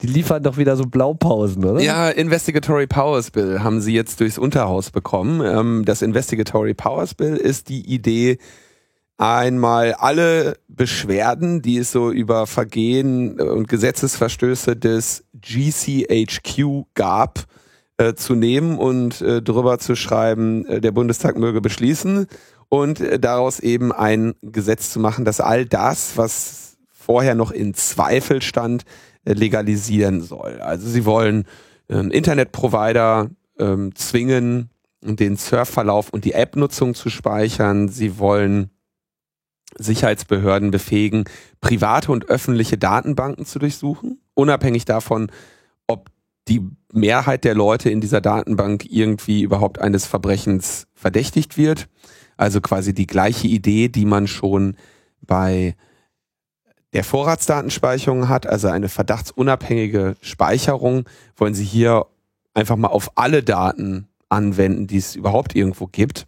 die 0.00 0.06
liefern 0.06 0.42
doch 0.42 0.56
wieder 0.56 0.76
so 0.76 0.84
Blaupausen, 0.84 1.64
oder? 1.64 1.80
Ja, 1.80 2.08
Investigatory 2.08 2.86
Powers 2.86 3.30
Bill 3.30 3.62
haben 3.62 3.80
sie 3.80 3.92
jetzt 3.92 4.20
durchs 4.20 4.38
Unterhaus 4.38 4.90
bekommen. 4.90 5.42
Ähm, 5.44 5.84
das 5.84 6.02
Investigatory 6.02 6.74
Powers 6.74 7.14
Bill 7.14 7.36
ist 7.36 7.68
die 7.68 7.86
Idee, 7.92 8.38
einmal 9.18 9.94
alle 9.94 10.56
Beschwerden, 10.68 11.60
die 11.60 11.78
es 11.78 11.92
so 11.92 12.10
über 12.10 12.46
Vergehen 12.46 13.40
und 13.40 13.68
Gesetzesverstöße 13.68 14.76
des 14.76 15.24
GCHQ 15.34 16.86
gab, 16.94 17.44
äh, 17.98 18.14
zu 18.14 18.36
nehmen 18.36 18.78
und 18.78 19.20
äh, 19.20 19.42
drüber 19.42 19.78
zu 19.80 19.96
schreiben, 19.96 20.64
äh, 20.66 20.80
der 20.80 20.92
Bundestag 20.92 21.36
möge 21.36 21.60
beschließen 21.60 22.28
und 22.68 23.00
äh, 23.00 23.18
daraus 23.18 23.58
eben 23.58 23.92
ein 23.92 24.34
Gesetz 24.40 24.92
zu 24.92 25.00
machen, 25.00 25.24
dass 25.24 25.40
all 25.40 25.66
das, 25.66 26.16
was 26.16 26.76
vorher 26.92 27.34
noch 27.34 27.50
in 27.50 27.74
Zweifel 27.74 28.40
stand, 28.40 28.84
äh, 29.24 29.32
legalisieren 29.32 30.20
soll. 30.20 30.60
Also 30.60 30.88
sie 30.88 31.04
wollen 31.04 31.44
ähm, 31.88 32.12
Internetprovider 32.12 33.30
ähm, 33.58 33.94
zwingen, 33.96 34.70
den 35.02 35.36
Surfverlauf 35.36 36.10
und 36.10 36.24
die 36.24 36.32
App-Nutzung 36.34 36.94
zu 36.94 37.08
speichern. 37.08 37.88
Sie 37.88 38.18
wollen 38.18 38.70
Sicherheitsbehörden 39.76 40.70
befähigen, 40.70 41.24
private 41.60 42.10
und 42.12 42.28
öffentliche 42.28 42.78
Datenbanken 42.78 43.44
zu 43.44 43.58
durchsuchen, 43.58 44.20
unabhängig 44.34 44.84
davon, 44.84 45.30
ob 45.86 46.10
die 46.48 46.66
Mehrheit 46.92 47.44
der 47.44 47.54
Leute 47.54 47.90
in 47.90 48.00
dieser 48.00 48.20
Datenbank 48.20 48.86
irgendwie 48.90 49.42
überhaupt 49.42 49.80
eines 49.80 50.06
Verbrechens 50.06 50.86
verdächtigt 50.94 51.56
wird. 51.56 51.88
Also 52.36 52.60
quasi 52.60 52.94
die 52.94 53.06
gleiche 53.06 53.48
Idee, 53.48 53.88
die 53.88 54.06
man 54.06 54.26
schon 54.26 54.76
bei 55.20 55.76
der 56.94 57.04
Vorratsdatenspeicherung 57.04 58.28
hat, 58.28 58.46
also 58.46 58.68
eine 58.68 58.88
verdachtsunabhängige 58.88 60.16
Speicherung, 60.22 61.04
wollen 61.36 61.54
sie 61.54 61.64
hier 61.64 62.06
einfach 62.54 62.76
mal 62.76 62.88
auf 62.88 63.12
alle 63.16 63.42
Daten 63.42 64.08
anwenden, 64.28 64.86
die 64.86 64.96
es 64.96 65.14
überhaupt 65.14 65.54
irgendwo 65.54 65.86
gibt. 65.86 66.26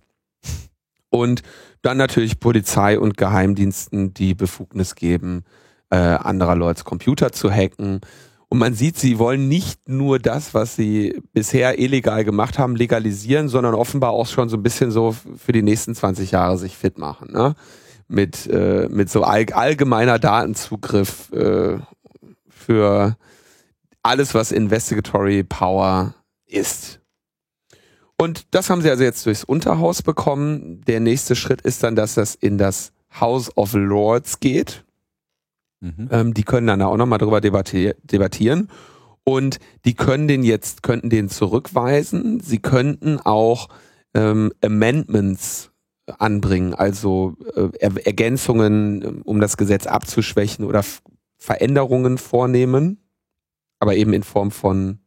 Und 1.08 1.42
dann 1.82 1.96
natürlich 1.96 2.40
Polizei 2.40 2.98
und 2.98 3.16
Geheimdiensten, 3.16 4.14
die 4.14 4.34
Befugnis 4.34 4.94
geben, 4.94 5.44
äh, 5.90 5.96
anderer 5.96 6.56
Leute 6.56 6.84
Computer 6.84 7.32
zu 7.32 7.50
hacken. 7.50 8.00
Und 8.48 8.58
man 8.58 8.74
sieht, 8.74 8.98
sie 8.98 9.18
wollen 9.18 9.48
nicht 9.48 9.88
nur 9.88 10.18
das, 10.18 10.54
was 10.54 10.74
sie 10.74 11.22
bisher 11.32 11.78
illegal 11.78 12.24
gemacht 12.24 12.58
haben, 12.58 12.74
legalisieren, 12.74 13.48
sondern 13.48 13.74
offenbar 13.74 14.10
auch 14.10 14.26
schon 14.26 14.48
so 14.48 14.56
ein 14.56 14.62
bisschen 14.62 14.90
so 14.90 15.14
für 15.36 15.52
die 15.52 15.62
nächsten 15.62 15.94
20 15.94 16.32
Jahre 16.32 16.58
sich 16.58 16.76
fit 16.76 16.98
machen. 16.98 17.32
Ne? 17.32 17.54
Mit, 18.08 18.48
äh, 18.48 18.88
mit 18.90 19.08
so 19.08 19.22
all, 19.22 19.46
allgemeiner 19.52 20.18
Datenzugriff 20.18 21.30
äh, 21.32 21.78
für 22.48 23.16
alles, 24.02 24.34
was 24.34 24.50
Investigatory 24.50 25.44
Power 25.44 26.14
ist. 26.46 26.99
Und 28.20 28.54
das 28.54 28.68
haben 28.68 28.82
sie 28.82 28.90
also 28.90 29.02
jetzt 29.02 29.24
durchs 29.24 29.44
Unterhaus 29.44 30.02
bekommen. 30.02 30.82
Der 30.82 31.00
nächste 31.00 31.34
Schritt 31.34 31.62
ist 31.62 31.82
dann, 31.82 31.96
dass 31.96 32.16
das 32.16 32.34
in 32.34 32.58
das 32.58 32.92
House 33.18 33.56
of 33.56 33.72
Lords 33.72 34.40
geht. 34.40 34.84
Mhm. 35.80 36.08
Ähm, 36.10 36.34
die 36.34 36.42
können 36.42 36.66
dann 36.66 36.82
auch 36.82 36.98
nochmal 36.98 37.18
darüber 37.18 37.40
debattier 37.40 37.96
debattieren. 38.02 38.68
Und 39.24 39.58
die 39.86 39.94
können 39.94 40.28
den 40.28 40.42
jetzt, 40.42 40.82
könnten 40.82 41.08
den 41.08 41.30
zurückweisen. 41.30 42.40
Sie 42.40 42.58
könnten 42.58 43.18
auch 43.20 43.68
ähm, 44.12 44.52
Amendments 44.62 45.70
anbringen, 46.18 46.74
also 46.74 47.38
äh, 47.54 47.70
er 47.78 48.06
Ergänzungen, 48.06 49.22
um 49.22 49.40
das 49.40 49.56
Gesetz 49.56 49.86
abzuschwächen 49.86 50.66
oder 50.66 50.84
Veränderungen 51.38 52.18
vornehmen, 52.18 52.98
aber 53.78 53.94
eben 53.94 54.12
in 54.12 54.24
Form 54.24 54.50
von 54.50 54.98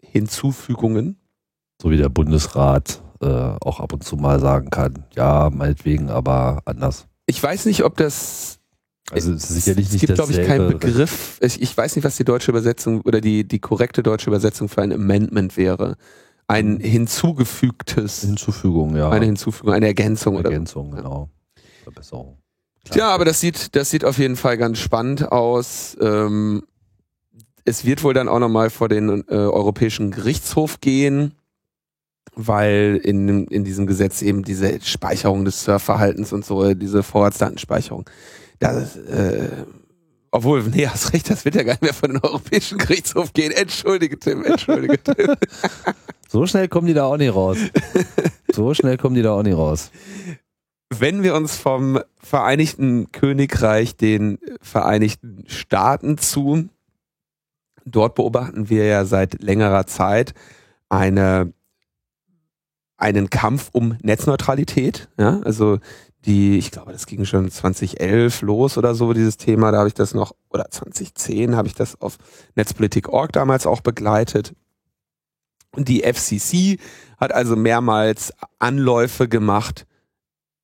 Hinzufügungen 0.00 1.21
so 1.82 1.90
wie 1.90 1.96
der 1.96 2.08
Bundesrat 2.08 3.02
äh, 3.20 3.26
auch 3.26 3.80
ab 3.80 3.92
und 3.92 4.04
zu 4.04 4.16
mal 4.16 4.38
sagen 4.38 4.70
kann, 4.70 5.04
ja, 5.16 5.50
meinetwegen, 5.52 6.10
aber 6.10 6.62
anders. 6.64 7.06
Ich 7.26 7.42
weiß 7.42 7.66
nicht, 7.66 7.82
ob 7.82 7.96
das 7.96 8.60
also 9.10 9.32
es 9.32 9.50
ist 9.50 9.64
sicherlich 9.64 9.90
nicht 9.90 10.02
Es 10.02 10.06
gibt, 10.06 10.14
glaube 10.14 10.32
ich, 10.32 10.46
keinen 10.46 10.68
Begriff. 10.68 11.38
Ich, 11.40 11.60
ich, 11.60 11.76
weiß 11.76 11.96
nicht, 11.96 12.04
was 12.04 12.16
die 12.16 12.24
deutsche 12.24 12.52
Übersetzung 12.52 13.00
oder 13.02 13.20
die, 13.20 13.46
die 13.46 13.58
korrekte 13.58 14.02
deutsche 14.02 14.30
Übersetzung 14.30 14.68
für 14.68 14.80
ein 14.80 14.92
Amendment 14.92 15.56
wäre. 15.56 15.96
Ein 16.46 16.78
hinzugefügtes. 16.78 18.20
Hinzufügung, 18.20 18.96
ja. 18.96 19.10
Eine 19.10 19.26
Hinzufügung, 19.26 19.74
eine 19.74 19.86
Ergänzung. 19.86 20.36
Ergänzung, 20.36 20.92
oder? 20.92 21.02
genau. 21.02 21.28
Verbesserung. 21.82 22.38
Klar. 22.84 22.98
Ja, 22.98 23.08
aber 23.08 23.24
das 23.24 23.40
sieht, 23.40 23.74
das 23.74 23.90
sieht 23.90 24.04
auf 24.04 24.18
jeden 24.18 24.36
Fall 24.36 24.56
ganz 24.56 24.78
spannend 24.78 25.30
aus. 25.30 25.96
Ähm, 26.00 26.62
es 27.64 27.84
wird 27.84 28.04
wohl 28.04 28.14
dann 28.14 28.28
auch 28.28 28.38
nochmal 28.38 28.70
vor 28.70 28.88
den 28.88 29.24
äh, 29.28 29.34
Europäischen 29.34 30.12
Gerichtshof 30.12 30.80
gehen 30.80 31.34
weil 32.34 33.00
in, 33.02 33.46
in 33.46 33.64
diesem 33.64 33.86
Gesetz 33.86 34.22
eben 34.22 34.42
diese 34.42 34.80
Speicherung 34.80 35.44
des 35.44 35.64
Surfverhaltens 35.64 36.32
und 36.32 36.44
so, 36.44 36.74
diese 36.74 37.02
Vorratsdatenspeicherung, 37.02 38.08
das, 38.58 38.96
äh, 38.96 39.64
obwohl, 40.30 40.62
nee, 40.62 40.86
hast 40.86 41.12
recht, 41.12 41.28
das 41.28 41.44
wird 41.44 41.56
ja 41.56 41.62
gar 41.62 41.72
nicht 41.72 41.82
mehr 41.82 41.94
von 41.94 42.10
den 42.10 42.20
Europäischen 42.22 42.78
Gerichtshof 42.78 43.32
gehen. 43.32 43.52
Entschuldige, 43.52 44.18
Tim, 44.18 44.44
entschuldige, 44.44 45.02
Tim. 45.02 45.34
so 46.28 46.46
schnell 46.46 46.68
kommen 46.68 46.86
die 46.86 46.94
da 46.94 47.04
auch 47.04 47.18
nicht 47.18 47.34
raus. 47.34 47.58
So 48.54 48.74
schnell 48.74 48.96
kommen 48.96 49.14
die 49.14 49.22
da 49.22 49.32
auch 49.32 49.42
nicht 49.42 49.56
raus. 49.56 49.90
Wenn 50.90 51.22
wir 51.22 51.34
uns 51.34 51.56
vom 51.56 52.00
Vereinigten 52.18 53.10
Königreich 53.12 53.96
den 53.96 54.38
Vereinigten 54.60 55.44
Staaten 55.46 56.18
zu, 56.18 56.68
dort 57.84 58.14
beobachten 58.14 58.68
wir 58.68 58.84
ja 58.84 59.04
seit 59.04 59.42
längerer 59.42 59.86
Zeit 59.86 60.34
eine 60.88 61.52
einen 63.02 63.30
Kampf 63.30 63.68
um 63.72 63.96
Netzneutralität. 64.02 65.08
Ja? 65.18 65.40
Also 65.44 65.80
die, 66.24 66.56
ich 66.56 66.70
glaube, 66.70 66.92
das 66.92 67.06
ging 67.06 67.24
schon 67.24 67.50
2011 67.50 68.42
los 68.42 68.78
oder 68.78 68.94
so, 68.94 69.12
dieses 69.12 69.36
Thema. 69.36 69.72
Da 69.72 69.78
habe 69.78 69.88
ich 69.88 69.94
das 69.94 70.14
noch, 70.14 70.32
oder 70.50 70.70
2010 70.70 71.56
habe 71.56 71.66
ich 71.66 71.74
das 71.74 72.00
auf 72.00 72.16
Netzpolitik.org 72.54 73.32
damals 73.32 73.66
auch 73.66 73.80
begleitet. 73.80 74.54
Und 75.72 75.88
die 75.88 76.02
FCC 76.02 76.78
hat 77.18 77.32
also 77.32 77.56
mehrmals 77.56 78.32
Anläufe 78.60 79.28
gemacht, 79.28 79.86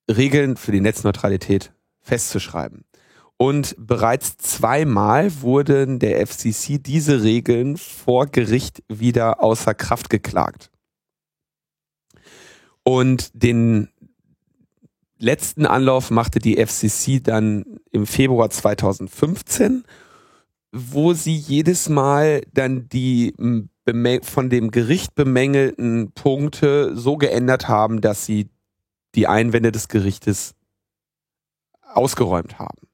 Regeln 0.09 0.55
für 0.55 0.71
die 0.71 0.81
Netzneutralität 0.81 1.73
festzuschreiben. 1.99 2.85
Und 3.35 3.75
bereits 3.77 4.37
zweimal 4.37 5.41
wurden 5.41 5.99
der 5.99 6.25
FCC 6.25 6.77
diese 6.77 7.21
Regeln 7.21 7.75
vor 7.77 8.27
Gericht 8.27 8.83
wieder 8.87 9.43
außer 9.43 9.73
Kraft 9.73 10.09
geklagt. 10.09 10.71
Und 12.89 13.29
den 13.35 13.89
letzten 15.19 15.67
Anlauf 15.67 16.09
machte 16.09 16.39
die 16.39 16.57
FCC 16.57 17.21
dann 17.21 17.79
im 17.91 18.07
Februar 18.07 18.49
2015, 18.49 19.83
wo 20.71 21.13
sie 21.13 21.35
jedes 21.35 21.87
Mal 21.87 22.41
dann 22.51 22.89
die 22.89 23.35
von 24.23 24.49
dem 24.49 24.71
Gericht 24.71 25.13
bemängelten 25.13 26.13
Punkte 26.13 26.97
so 26.97 27.15
geändert 27.17 27.67
haben, 27.67 28.01
dass 28.01 28.25
sie 28.25 28.49
die 29.13 29.27
Einwände 29.27 29.71
des 29.71 29.87
Gerichtes 29.87 30.55
ausgeräumt 31.93 32.57
haben. 32.57 32.87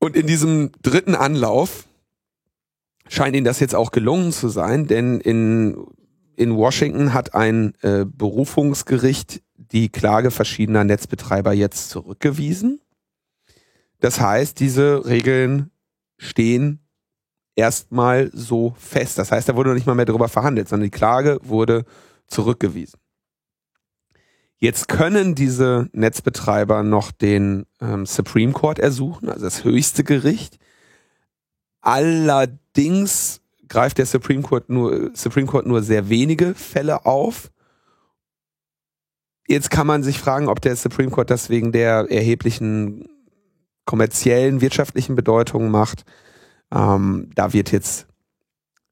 Und 0.00 0.16
in 0.16 0.26
diesem 0.26 0.72
dritten 0.82 1.14
Anlauf 1.14 1.86
scheint 3.08 3.36
ihnen 3.36 3.44
das 3.44 3.60
jetzt 3.60 3.76
auch 3.76 3.92
gelungen 3.92 4.32
zu 4.32 4.48
sein, 4.48 4.88
denn 4.88 5.20
in 5.20 5.86
in 6.38 6.56
Washington 6.56 7.14
hat 7.14 7.34
ein 7.34 7.74
äh, 7.82 8.04
Berufungsgericht 8.06 9.42
die 9.56 9.88
Klage 9.88 10.30
verschiedener 10.30 10.84
Netzbetreiber 10.84 11.52
jetzt 11.52 11.90
zurückgewiesen. 11.90 12.80
Das 13.98 14.20
heißt, 14.20 14.60
diese 14.60 15.04
Regeln 15.04 15.72
stehen 16.16 16.78
erstmal 17.56 18.30
so 18.32 18.76
fest. 18.78 19.18
Das 19.18 19.32
heißt, 19.32 19.48
da 19.48 19.56
wurde 19.56 19.70
noch 19.70 19.74
nicht 19.74 19.86
mal 19.88 19.96
mehr 19.96 20.04
darüber 20.04 20.28
verhandelt, 20.28 20.68
sondern 20.68 20.84
die 20.84 20.96
Klage 20.96 21.40
wurde 21.42 21.84
zurückgewiesen. 22.28 23.00
Jetzt 24.58 24.86
können 24.86 25.34
diese 25.34 25.88
Netzbetreiber 25.92 26.84
noch 26.84 27.10
den 27.10 27.66
ähm, 27.80 28.06
Supreme 28.06 28.52
Court 28.52 28.78
ersuchen, 28.78 29.28
also 29.28 29.44
das 29.44 29.64
höchste 29.64 30.04
Gericht. 30.04 30.58
Allerdings 31.80 33.40
greift 33.68 33.98
der 33.98 34.06
Supreme 34.06 34.42
Court 34.42 34.68
nur, 34.68 35.10
Supreme 35.14 35.46
Court 35.46 35.66
nur 35.66 35.82
sehr 35.82 36.08
wenige 36.08 36.54
Fälle 36.54 37.06
auf. 37.06 37.50
Jetzt 39.46 39.70
kann 39.70 39.86
man 39.86 40.02
sich 40.02 40.18
fragen, 40.18 40.48
ob 40.48 40.60
der 40.60 40.76
Supreme 40.76 41.10
Court 41.10 41.30
das 41.30 41.48
wegen 41.48 41.72
der 41.72 42.10
erheblichen 42.10 43.08
kommerziellen, 43.86 44.60
wirtschaftlichen 44.60 45.16
Bedeutung 45.16 45.70
macht. 45.70 46.04
Ähm, 46.70 47.30
da 47.34 47.54
wird 47.54 47.72
jetzt 47.72 48.06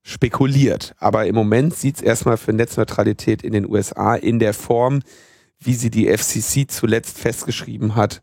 spekuliert. 0.02 0.94
Aber 0.98 1.26
im 1.26 1.34
Moment 1.34 1.74
sieht 1.74 1.96
es 1.96 2.02
erstmal 2.02 2.36
für 2.36 2.52
Netzneutralität 2.52 3.42
in 3.42 3.52
den 3.52 3.68
USA 3.68 4.14
in 4.14 4.38
der 4.38 4.54
Form, 4.54 5.00
wie 5.58 5.74
sie 5.74 5.90
die 5.90 6.06
FCC 6.08 6.66
zuletzt 6.68 7.18
festgeschrieben 7.18 7.96
hat, 7.96 8.22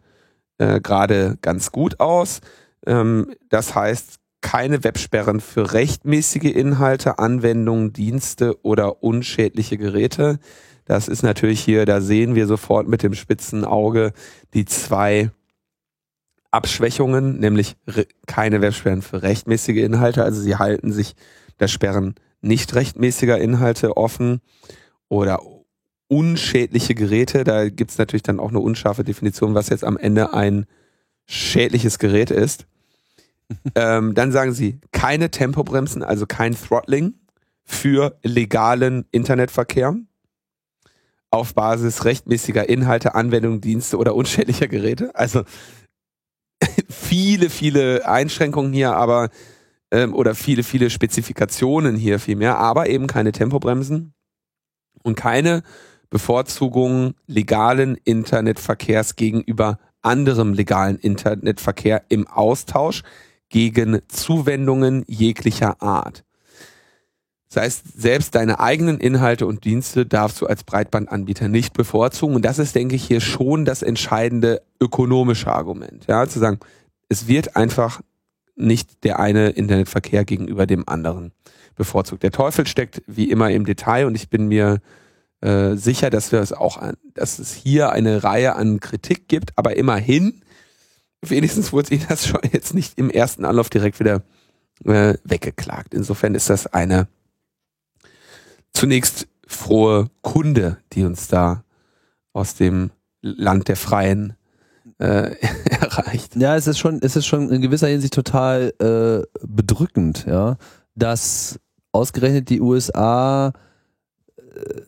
äh, 0.57 0.79
gerade 0.79 1.37
ganz 1.41 1.71
gut 1.71 1.99
aus. 1.99 2.39
Ähm, 2.87 3.35
das 3.49 3.75
heißt, 3.75 4.19
keine 4.43 4.83
Websperren 4.83 5.39
für 5.39 5.73
rechtmäßige 5.73 6.53
Inhalte, 6.53 7.17
Anwendungen, 7.17 7.93
Dienste 7.93 8.63
oder 8.63 9.01
unschädliche 9.01 9.77
Geräte. 9.79 10.37
Das 10.85 11.07
ist 11.07 11.23
natürlich 11.23 11.61
hier, 11.61 11.85
da 11.85 12.01
sehen 12.01 12.35
wir 12.35 12.45
sofort 12.45 12.87
mit 12.87 13.01
dem 13.01 13.15
spitzen 13.15 13.65
Auge 13.65 14.11
die 14.53 14.65
zwei 14.65 15.31
Abschwächungen, 16.51 17.39
nämlich 17.39 17.77
keine 18.27 18.61
Websperren 18.61 19.01
für 19.01 19.23
rechtmäßige 19.23 19.77
Inhalte. 19.77 20.23
Also 20.23 20.41
sie 20.41 20.57
halten 20.57 20.91
sich 20.91 21.15
das 21.57 21.71
Sperren 21.71 22.13
nicht 22.41 22.75
rechtmäßiger 22.75 23.39
Inhalte 23.39 23.97
offen 23.97 24.41
oder 25.07 25.41
unschädliche 26.09 26.93
Geräte. 26.93 27.45
Da 27.45 27.69
gibt's 27.69 27.97
natürlich 27.97 28.23
dann 28.23 28.41
auch 28.41 28.49
eine 28.49 28.59
unscharfe 28.59 29.05
Definition, 29.05 29.55
was 29.55 29.69
jetzt 29.69 29.85
am 29.85 29.97
Ende 29.97 30.33
ein 30.33 30.65
schädliches 31.25 31.97
Gerät 31.97 32.29
ist. 32.29 32.67
Ähm, 33.75 34.13
dann 34.13 34.31
sagen 34.31 34.53
sie 34.53 34.79
keine 34.91 35.31
Tempobremsen, 35.31 36.03
also 36.03 36.25
kein 36.25 36.55
Throttling 36.55 37.15
für 37.63 38.17
legalen 38.23 39.05
Internetverkehr 39.11 39.95
auf 41.31 41.55
Basis 41.55 42.05
rechtmäßiger 42.05 42.69
Inhalte, 42.69 43.15
Anwendungen, 43.15 43.61
Dienste 43.61 43.97
oder 43.97 44.15
unschädlicher 44.15 44.67
Geräte. 44.67 45.15
Also 45.15 45.43
viele, 46.89 47.49
viele 47.49 48.07
Einschränkungen 48.07 48.71
hier, 48.71 48.95
aber 48.95 49.29
ähm, 49.91 50.13
oder 50.13 50.35
viele, 50.35 50.63
viele 50.63 50.89
Spezifikationen 50.89 51.95
hier 51.95 52.19
vielmehr, 52.19 52.57
aber 52.57 52.87
eben 52.87 53.07
keine 53.07 53.31
Tempobremsen 53.31 54.13
und 55.03 55.15
keine 55.15 55.63
Bevorzugung 56.09 57.15
legalen 57.25 57.97
Internetverkehrs 58.03 59.15
gegenüber 59.15 59.79
anderem 60.03 60.53
legalen 60.53 60.97
Internetverkehr 60.97 62.03
im 62.09 62.27
Austausch 62.27 63.03
gegen 63.53 63.99
Zuwendungen 64.07 65.03
jeglicher 65.07 65.79
Art. 65.79 66.23
Das 67.49 67.63
heißt, 67.63 68.01
selbst 68.01 68.33
deine 68.33 68.59
eigenen 68.59 68.97
Inhalte 68.97 69.45
und 69.45 69.63
Dienste 69.63 70.07
darfst 70.07 70.41
du 70.41 70.47
als 70.47 70.63
Breitbandanbieter 70.63 71.49
nicht 71.49 71.73
bevorzugen. 71.73 72.35
Und 72.35 72.43
das 72.43 72.57
ist, 72.57 72.73
denke 72.73 72.95
ich, 72.95 73.03
hier 73.03 73.21
schon 73.21 73.63
das 73.63 73.83
entscheidende 73.83 74.63
ökonomische 74.81 75.53
Argument. 75.53 76.07
Ja, 76.07 76.27
zu 76.27 76.39
sagen, 76.39 76.61
es 77.09 77.27
wird 77.27 77.55
einfach 77.55 78.01
nicht 78.55 79.03
der 79.03 79.19
eine 79.19 79.51
Internetverkehr 79.51 80.25
gegenüber 80.25 80.65
dem 80.65 80.89
anderen 80.89 81.31
bevorzugt. 81.75 82.23
Der 82.23 82.31
Teufel 82.31 82.65
steckt 82.65 83.03
wie 83.05 83.29
immer 83.29 83.51
im 83.51 83.67
Detail 83.67 84.07
und 84.07 84.15
ich 84.15 84.29
bin 84.29 84.47
mir 84.47 84.81
äh, 85.41 85.75
sicher, 85.75 86.09
dass 86.09 86.31
wir 86.31 86.39
es 86.39 86.53
auch 86.53 86.81
dass 87.13 87.37
es 87.37 87.53
hier 87.53 87.91
eine 87.91 88.23
Reihe 88.23 88.55
an 88.55 88.79
Kritik 88.79 89.27
gibt, 89.27 89.55
aber 89.59 89.77
immerhin, 89.77 90.41
wenigstens 91.29 91.73
wurde 91.73 91.95
ihnen 91.95 92.05
das 92.07 92.27
schon 92.27 92.41
jetzt 92.51 92.73
nicht 92.73 92.97
im 92.97 93.09
ersten 93.09 93.45
Anlauf 93.45 93.69
direkt 93.69 93.99
wieder 93.99 94.23
äh, 94.85 95.15
weggeklagt. 95.23 95.93
Insofern 95.93 96.35
ist 96.35 96.49
das 96.49 96.67
eine 96.67 97.07
zunächst 98.73 99.27
frohe 99.47 100.09
Kunde, 100.21 100.77
die 100.93 101.03
uns 101.03 101.27
da 101.27 101.63
aus 102.33 102.55
dem 102.55 102.91
Land 103.21 103.67
der 103.67 103.75
Freien 103.75 104.35
äh, 104.99 105.35
erreicht. 105.69 106.35
Ja, 106.35 106.55
es 106.55 106.67
ist 106.67 106.79
schon, 106.79 106.99
es 107.01 107.15
ist 107.15 107.25
schon 107.25 107.49
in 107.49 107.61
gewisser 107.61 107.87
Hinsicht 107.87 108.13
total 108.13 108.73
äh, 108.79 109.25
bedrückend, 109.45 110.25
ja, 110.27 110.57
dass 110.95 111.59
ausgerechnet 111.91 112.49
die 112.49 112.61
USA, 112.61 113.53
äh, 114.37 114.81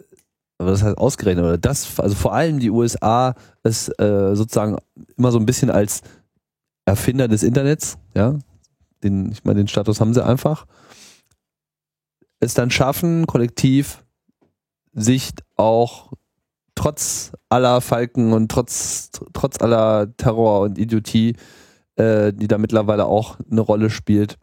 aber 0.57 0.71
das 0.71 0.83
heißt 0.83 0.97
ausgerechnet 0.97 1.45
oder 1.45 1.57
das, 1.57 1.99
also 1.99 2.15
vor 2.15 2.33
allem 2.33 2.59
die 2.59 2.71
USA 2.71 3.35
es 3.63 3.89
äh, 3.99 4.35
sozusagen 4.35 4.77
immer 5.17 5.31
so 5.31 5.39
ein 5.39 5.45
bisschen 5.45 5.69
als 5.69 6.01
Erfinder 6.85 7.27
des 7.27 7.43
Internets, 7.43 7.97
ja, 8.13 8.37
den, 9.03 9.31
ich 9.31 9.43
meine, 9.43 9.57
den 9.57 9.67
Status 9.67 9.99
haben 9.99 10.13
sie 10.13 10.25
einfach 10.25 10.65
es 12.39 12.53
dann 12.53 12.71
schaffen, 12.71 13.27
kollektiv 13.27 14.03
sich 14.93 15.31
auch 15.55 16.13
trotz 16.75 17.33
aller 17.49 17.81
Falken 17.81 18.33
und 18.33 18.49
trotz, 18.49 19.09
trotz 19.33 19.61
aller 19.61 20.15
Terror 20.17 20.61
und 20.61 20.77
Idiotie, 20.77 21.35
äh, 21.95 22.33
die 22.33 22.47
da 22.47 22.57
mittlerweile 22.57 23.05
auch 23.05 23.37
eine 23.49 23.61
Rolle 23.61 23.89
spielt, 23.89 24.37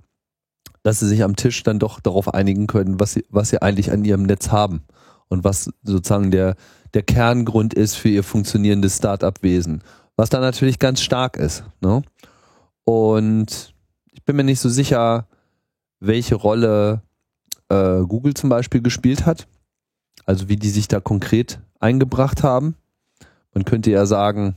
dass 0.82 1.00
sie 1.00 1.08
sich 1.08 1.22
am 1.22 1.36
Tisch 1.36 1.62
dann 1.62 1.78
doch 1.78 2.00
darauf 2.00 2.32
einigen 2.32 2.66
können, 2.66 3.00
was 3.00 3.14
sie, 3.14 3.24
was 3.28 3.50
sie 3.50 3.62
eigentlich 3.62 3.92
an 3.92 4.04
ihrem 4.04 4.24
Netz 4.24 4.50
haben 4.50 4.82
und 5.28 5.44
was 5.44 5.70
sozusagen 5.82 6.30
der, 6.30 6.56
der 6.94 7.02
Kerngrund 7.02 7.74
ist 7.74 7.94
für 7.94 8.08
ihr 8.08 8.24
funktionierendes 8.24 8.96
Start-up-Wesen. 8.96 9.82
Was 10.16 10.28
da 10.28 10.40
natürlich 10.40 10.78
ganz 10.78 11.00
stark 11.00 11.36
ist. 11.36 11.64
Ne? 11.80 12.02
Und 12.84 13.74
ich 14.10 14.24
bin 14.24 14.36
mir 14.36 14.44
nicht 14.44 14.60
so 14.60 14.68
sicher, 14.68 15.26
welche 16.00 16.34
Rolle 16.34 17.02
äh, 17.68 18.00
Google 18.00 18.34
zum 18.34 18.50
Beispiel 18.50 18.82
gespielt 18.82 19.26
hat. 19.26 19.46
Also 20.24 20.48
wie 20.48 20.56
die 20.56 20.70
sich 20.70 20.88
da 20.88 21.00
konkret 21.00 21.60
eingebracht 21.80 22.42
haben. 22.42 22.76
Man 23.54 23.64
könnte 23.64 23.90
ja 23.90 24.06
sagen, 24.06 24.56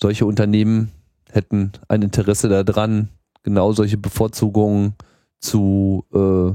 solche 0.00 0.26
Unternehmen 0.26 0.90
hätten 1.30 1.72
ein 1.88 2.02
Interesse 2.02 2.48
daran, 2.48 3.08
genau 3.42 3.72
solche 3.72 3.98
Bevorzugungen 3.98 4.94
zu 5.38 6.04
äh, 6.12 6.54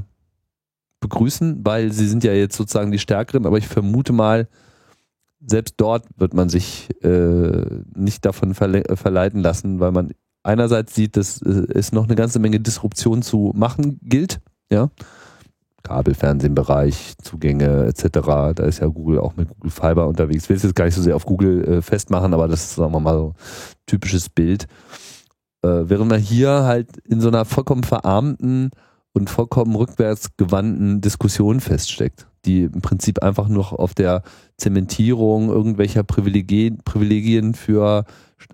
begrüßen, 1.00 1.64
weil 1.64 1.92
sie 1.92 2.06
sind 2.06 2.24
ja 2.24 2.32
jetzt 2.32 2.56
sozusagen 2.56 2.92
die 2.92 2.98
Stärkeren, 2.98 3.46
aber 3.46 3.58
ich 3.58 3.68
vermute 3.68 4.12
mal, 4.12 4.48
selbst 5.40 5.74
dort 5.76 6.04
wird 6.16 6.34
man 6.34 6.48
sich 6.48 6.88
äh, 7.02 7.64
nicht 7.94 8.24
davon 8.24 8.54
verle 8.54 8.82
verleiten 8.96 9.40
lassen, 9.40 9.78
weil 9.78 9.92
man 9.92 10.12
einerseits 10.42 10.94
sieht, 10.94 11.16
dass 11.16 11.42
äh, 11.42 11.66
es 11.74 11.92
noch 11.92 12.04
eine 12.04 12.16
ganze 12.16 12.38
Menge 12.38 12.60
Disruption 12.60 13.22
zu 13.22 13.52
machen 13.54 13.98
gilt, 14.02 14.40
ja, 14.70 14.90
Kabelfernsehbereich, 15.82 17.14
Zugänge 17.22 17.86
etc. 17.86 18.18
Da 18.54 18.64
ist 18.64 18.80
ja 18.80 18.88
Google 18.88 19.20
auch 19.20 19.36
mit 19.36 19.48
Google 19.48 19.70
Fiber 19.70 20.06
unterwegs. 20.06 20.44
Ich 20.44 20.48
will 20.50 20.56
es 20.56 20.62
jetzt 20.62 20.74
gar 20.74 20.84
nicht 20.84 20.94
so 20.94 21.02
sehr 21.02 21.16
auf 21.16 21.24
Google 21.24 21.64
äh, 21.64 21.82
festmachen, 21.82 22.34
aber 22.34 22.48
das 22.48 22.64
ist, 22.64 22.74
sagen 22.74 22.92
wir 22.92 23.00
mal, 23.00 23.16
so 23.16 23.34
typisches 23.86 24.28
Bild. 24.28 24.66
Äh, 25.62 25.88
während 25.88 26.10
man 26.10 26.20
hier 26.20 26.64
halt 26.64 26.98
in 26.98 27.20
so 27.20 27.28
einer 27.28 27.44
vollkommen 27.44 27.84
verarmten 27.84 28.70
und 29.12 29.30
vollkommen 29.30 29.74
rückwärtsgewandten 29.74 31.00
Diskussion 31.00 31.60
feststeckt, 31.60 32.26
die 32.44 32.64
im 32.64 32.82
Prinzip 32.82 33.22
einfach 33.22 33.48
nur 33.48 33.78
auf 33.78 33.94
der 33.94 34.22
Zementierung 34.56 35.48
irgendwelcher 35.48 36.02
Privilegien, 36.02 36.78
Privilegien 36.84 37.54
für 37.54 38.04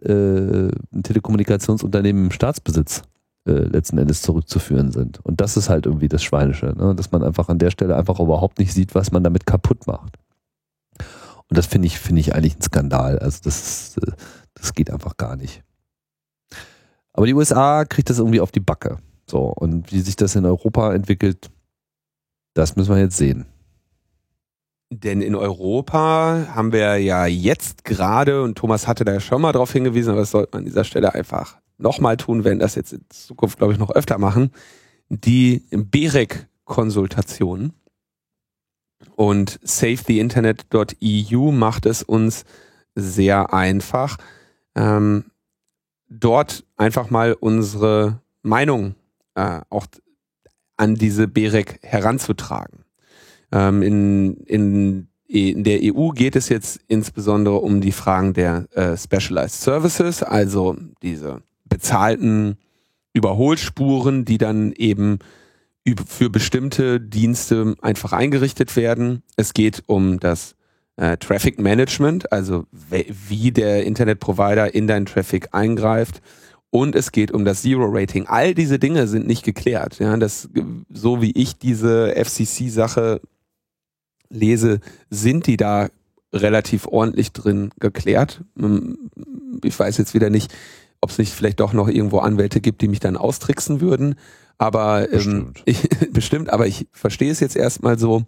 äh, 0.03 0.69
Telekommunikationsunternehmen 1.03 2.27
im 2.27 2.31
Staatsbesitz 2.31 3.03
äh, 3.47 3.53
letzten 3.53 3.99
Endes 3.99 4.23
zurückzuführen 4.23 4.91
sind. 4.91 5.25
Und 5.25 5.41
das 5.41 5.57
ist 5.57 5.69
halt 5.69 5.87
irgendwie 5.87 6.09
das 6.09 6.23
Schweinische, 6.23 6.75
ne? 6.77 6.95
dass 6.95 7.13
man 7.13 7.23
einfach 7.23 7.49
an 7.49 7.59
der 7.59 7.71
Stelle 7.71 7.97
einfach 7.97 8.19
überhaupt 8.21 8.59
nicht 8.59 8.73
sieht, 8.73 8.95
was 8.95 9.13
man 9.13 9.23
damit 9.23 9.47
kaputt 9.47 9.87
macht. 9.87 10.17
Und 11.49 11.59
das 11.59 11.67
finde 11.67 11.87
ich, 11.87 11.99
finde 11.99 12.21
ich 12.21 12.35
eigentlich 12.35 12.57
ein 12.57 12.63
Skandal. 12.63 13.19
Also 13.19 13.41
das, 13.45 13.97
äh, 13.99 14.13
das 14.55 14.73
geht 14.73 14.91
einfach 14.91 15.17
gar 15.17 15.37
nicht. 15.37 15.63
Aber 17.13 17.27
die 17.27 17.35
USA 17.35 17.85
kriegt 17.85 18.11
das 18.11 18.19
irgendwie 18.19 18.41
auf 18.41 18.51
die 18.51 18.61
Backe. 18.61 18.99
So, 19.29 19.53
und 19.55 19.93
wie 19.93 20.01
sich 20.01 20.17
das 20.17 20.37
in 20.37 20.45
Europa 20.45 20.93
entwickelt, 20.95 21.51
das 22.55 22.77
müssen 22.77 22.95
wir 22.95 23.01
jetzt 23.01 23.17
sehen. 23.17 23.47
Denn 25.03 25.23
in 25.23 25.35
Europa 25.35 26.47
haben 26.55 26.73
wir 26.73 26.99
ja 26.99 27.27
jetzt 27.27 27.85
gerade, 27.85 28.43
und 28.43 28.57
Thomas 28.57 28.87
hatte 28.87 29.05
da 29.05 29.19
schon 29.19 29.43
mal 29.43 29.51
darauf 29.51 29.73
hingewiesen, 29.73 30.11
aber 30.11 30.21
das 30.21 30.31
sollte 30.31 30.51
man 30.53 30.61
an 30.61 30.67
dieser 30.67 30.85
Stelle 30.85 31.15
einfach 31.15 31.57
nochmal 31.79 32.17
tun, 32.17 32.45
werden 32.45 32.61
das 32.61 32.77
jetzt 32.77 32.93
in 32.93 33.05
Zukunft, 33.09 33.59
glaube 33.59 33.73
ich, 33.73 33.79
noch 33.81 33.91
öfter 33.91 34.19
machen, 34.19 34.53
die 35.09 35.65
BEREC-Konsultation. 35.71 37.73
Und 39.17 39.59
SaveTheInternet.eu 39.65 41.51
macht 41.51 41.87
es 41.87 42.05
uns 42.05 42.45
sehr 42.95 43.53
einfach, 43.53 44.19
ähm, 44.77 45.25
dort 46.09 46.65
einfach 46.77 47.11
mal 47.11 47.33
unsere 47.33 48.21
Meinung 48.43 48.95
äh, 49.35 49.61
auch 49.71 49.87
an 50.77 50.95
diese 50.95 51.27
BEREC 51.27 51.81
heranzutragen. 51.83 52.84
Ähm, 53.55 53.83
in, 53.83 54.35
in 54.45 55.09
in 55.27 55.65
der 55.65 55.81
EU 55.83 56.11
geht 56.11 56.37
es 56.37 56.49
jetzt 56.49 56.81
insbesondere 56.87 57.57
um 57.57 57.81
die 57.81 57.93
Fragen 57.93 58.35
der 58.35 58.67
äh, 58.75 58.97
Specialized 58.97 59.61
Services, 59.61 60.23
also 60.23 60.77
diese 61.03 61.43
bezahlten 61.65 62.57
Überholspuren, 63.15 64.25
die 64.25 64.39
dann 64.39 64.73
eben 64.73 65.19
für 66.07 66.31
bestimmte 66.31 67.01
Dienste 67.01 67.75
einfach 67.83 68.13
eingerichtet 68.13 68.77
werden. 68.77 69.23
Es 69.37 69.55
geht 69.55 69.83
um 69.87 70.21
das 70.21 70.55
äh, 70.97 71.17
Traffic 71.17 71.59
Management, 71.59 72.31
also 72.31 72.67
wie 72.71 73.51
der 73.51 73.85
Internetprovider 73.85 74.75
in 74.75 74.87
deinen 74.87 75.07
Traffic 75.07 75.49
eingreift. 75.53 76.21
Und 76.71 76.95
es 76.95 77.13
geht 77.13 77.31
um 77.31 77.45
das 77.45 77.63
Zero 77.63 77.87
Rating. 77.87 78.27
All 78.27 78.55
diese 78.55 78.79
Dinge 78.79 79.07
sind 79.07 79.27
nicht 79.27 79.45
geklärt. 79.45 80.01
Ja, 80.01 80.17
das, 80.17 80.49
so 80.91 81.23
wie 81.23 81.31
ich 81.33 81.57
diese 81.57 82.15
FCC-Sache 82.17 83.21
lese, 84.35 84.81
sind 85.11 85.47
die 85.47 85.57
da 85.57 85.89
relativ 86.33 86.87
ordentlich 86.87 87.33
drin 87.33 87.71
geklärt. 87.79 88.43
Hm, 88.59 89.11
ich 89.63 89.79
weiß 89.79 89.99
jetzt 89.99 90.15
wieder 90.15 90.31
nicht, 90.31 90.53
ob 91.01 91.11
es 91.11 91.19
nicht 91.19 91.33
vielleicht 91.33 91.61
doch 91.61 91.73
noch 91.73 91.89
irgendwo 91.89 92.19
Anwälte 92.19 92.61
gibt, 92.61 92.83
die 92.83 92.89
mich 92.89 93.01
dann 93.01 93.17
austricksen 93.17 93.81
würden. 93.81 94.17
Aber 94.59 95.13
ähm, 95.13 95.13
bestimmt. 95.13 95.63
Ich, 95.67 95.89
bestimmt, 96.13 96.53
aber 96.53 96.67
ich 96.67 96.89
verstehe 96.93 97.31
es 97.31 97.41
jetzt 97.41 97.57
erstmal 97.57 97.99
so. 97.99 98.25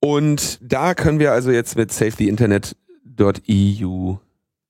Und 0.00 0.58
da 0.62 0.94
können 0.94 1.18
wir 1.18 1.32
also 1.32 1.50
jetzt 1.50 1.76
mit 1.76 1.92
safetyinternet.eu 1.92 4.14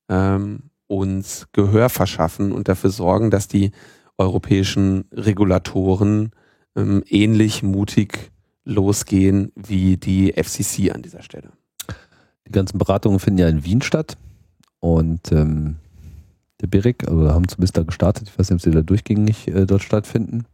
ähm, 0.09 0.59
uns 0.87 1.47
Gehör 1.53 1.87
verschaffen 1.89 2.51
und 2.51 2.67
dafür 2.67 2.89
sorgen, 2.89 3.31
dass 3.31 3.47
die 3.47 3.71
europäischen 4.17 5.05
Regulatoren 5.13 6.31
ähm, 6.75 7.01
ähnlich 7.07 7.63
mutig 7.63 8.30
losgehen 8.63 9.51
wie 9.55 9.97
die 9.97 10.33
FCC 10.33 10.91
an 10.91 11.01
dieser 11.01 11.21
Stelle. 11.21 11.49
Die 12.47 12.51
ganzen 12.51 12.77
Beratungen 12.77 13.19
finden 13.19 13.39
ja 13.39 13.47
in 13.47 13.63
Wien 13.63 13.81
statt 13.81 14.17
und 14.79 15.31
ähm, 15.31 15.77
der 16.61 16.67
BEREC, 16.67 17.07
also 17.07 17.29
haben 17.29 17.47
zumindest 17.47 17.77
da 17.77 17.83
gestartet. 17.83 18.29
Ich 18.29 18.37
weiß 18.37 18.49
nicht, 18.49 18.55
ob 18.55 18.61
sie 18.61 18.71
da 18.71 18.81
durchgängig 18.81 19.47
äh, 19.47 19.65
dort 19.65 19.81
stattfinden. 19.81 20.45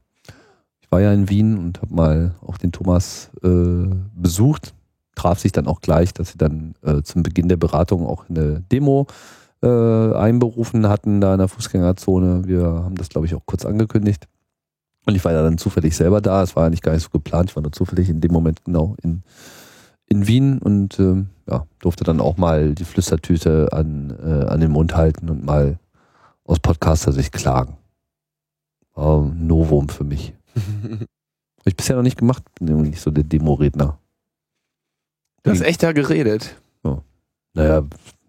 Ich 0.80 0.92
war 0.92 1.02
ja 1.02 1.12
in 1.12 1.30
Wien 1.30 1.58
und 1.58 1.82
habe 1.82 1.94
mal 1.94 2.36
auch 2.42 2.58
den 2.58 2.72
Thomas 2.72 3.30
äh, 3.44 3.88
besucht. 4.16 4.74
Traf 5.16 5.40
sich 5.40 5.52
dann 5.52 5.68
auch 5.68 5.82
gleich, 5.82 6.14
dass 6.14 6.32
sie 6.32 6.38
dann 6.38 6.76
äh, 6.82 7.02
zum 7.02 7.24
Beginn 7.24 7.50
der 7.50 7.58
Beratung 7.58 8.06
auch 8.06 8.30
eine 8.30 8.62
Demo 8.72 9.08
äh, 9.62 9.68
einberufen 9.68 10.88
hatten, 10.88 11.20
da 11.20 11.34
in 11.34 11.40
der 11.40 11.48
Fußgängerzone. 11.48 12.48
Wir 12.48 12.64
haben 12.64 12.96
das, 12.96 13.10
glaube 13.10 13.28
ich, 13.28 13.36
auch 13.36 13.46
kurz 13.46 13.66
angekündigt. 13.66 14.28
Und 15.08 15.16
ich 15.16 15.24
war 15.24 15.32
ja 15.32 15.42
dann 15.42 15.58
zufällig 15.58 15.96
selber 15.96 16.20
da. 16.20 16.44
Es 16.44 16.58
war 16.58 16.66
ja 16.66 16.70
nicht 16.70 16.84
gar 16.84 16.92
nicht 16.92 17.04
so 17.04 17.10
geplant. 17.10 17.50
Ich 17.50 17.56
war 17.56 17.64
nur 17.64 17.72
zufällig 17.72 18.10
in 18.10 18.20
dem 18.20 18.34
Moment 18.34 18.66
genau 18.66 18.98
in, 19.02 19.24
in 20.06 20.28
Wien 20.28 20.60
und 20.60 21.00
äh, 21.00 21.24
ja, 21.50 21.66
durfte 21.80 22.04
dann 22.04 22.20
auch 22.20 22.36
mal 22.36 22.76
die 22.76 22.84
Flüstertüte 22.84 23.70
an, 23.72 24.14
äh, 24.22 24.48
an 24.48 24.60
den 24.60 24.72
Mund 24.72 24.98
halten 24.98 25.30
und 25.30 25.46
mal 25.46 25.80
aus 26.44 26.60
Podcaster-Sicht 26.60 27.32
klagen. 27.32 27.78
War 28.96 29.22
ein 29.22 29.48
Novum 29.48 29.88
für 29.88 30.04
mich. 30.04 30.34
Habe 30.56 31.08
ich 31.64 31.78
bisher 31.78 31.96
noch 31.96 32.04
nicht 32.04 32.18
gemacht, 32.18 32.44
bin 32.60 32.68
irgendwie 32.68 32.90
nicht 32.90 33.02
so 33.02 33.10
der 33.10 33.24
Demo-Redner. 33.24 33.98
Du 35.44 35.52
hast 35.52 35.62
echt 35.62 35.84
da 35.84 35.94
geredet. 35.94 36.58
Ja. 36.84 37.02
Naja, 37.54 37.84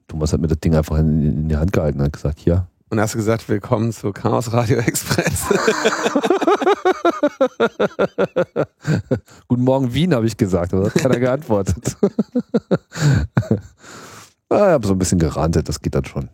Thomas 0.06 0.32
hat 0.32 0.40
mir 0.40 0.46
das 0.46 0.60
Ding 0.60 0.76
einfach 0.76 0.98
in, 0.98 1.24
in 1.24 1.48
die 1.48 1.56
Hand 1.56 1.72
gehalten 1.72 1.98
und 1.98 2.04
hat 2.04 2.12
gesagt, 2.12 2.38
hier. 2.38 2.68
Und 2.90 3.00
hast 3.00 3.14
gesagt, 3.14 3.46
willkommen 3.50 3.92
zu 3.92 4.12
Chaos 4.12 4.50
Radio 4.52 4.78
Express. 4.86 5.44
Guten 9.46 9.64
Morgen 9.64 9.92
Wien, 9.92 10.14
habe 10.14 10.26
ich 10.26 10.38
gesagt, 10.38 10.72
aber 10.72 10.86
hat 10.86 10.94
keiner 10.94 11.18
geantwortet. 11.18 11.98
ah, 13.50 13.58
ich 14.48 14.58
habe 14.58 14.86
so 14.86 14.94
ein 14.94 14.98
bisschen 14.98 15.18
gerantet, 15.18 15.68
das 15.68 15.82
geht 15.82 15.94
dann 15.94 16.06
schon. 16.06 16.30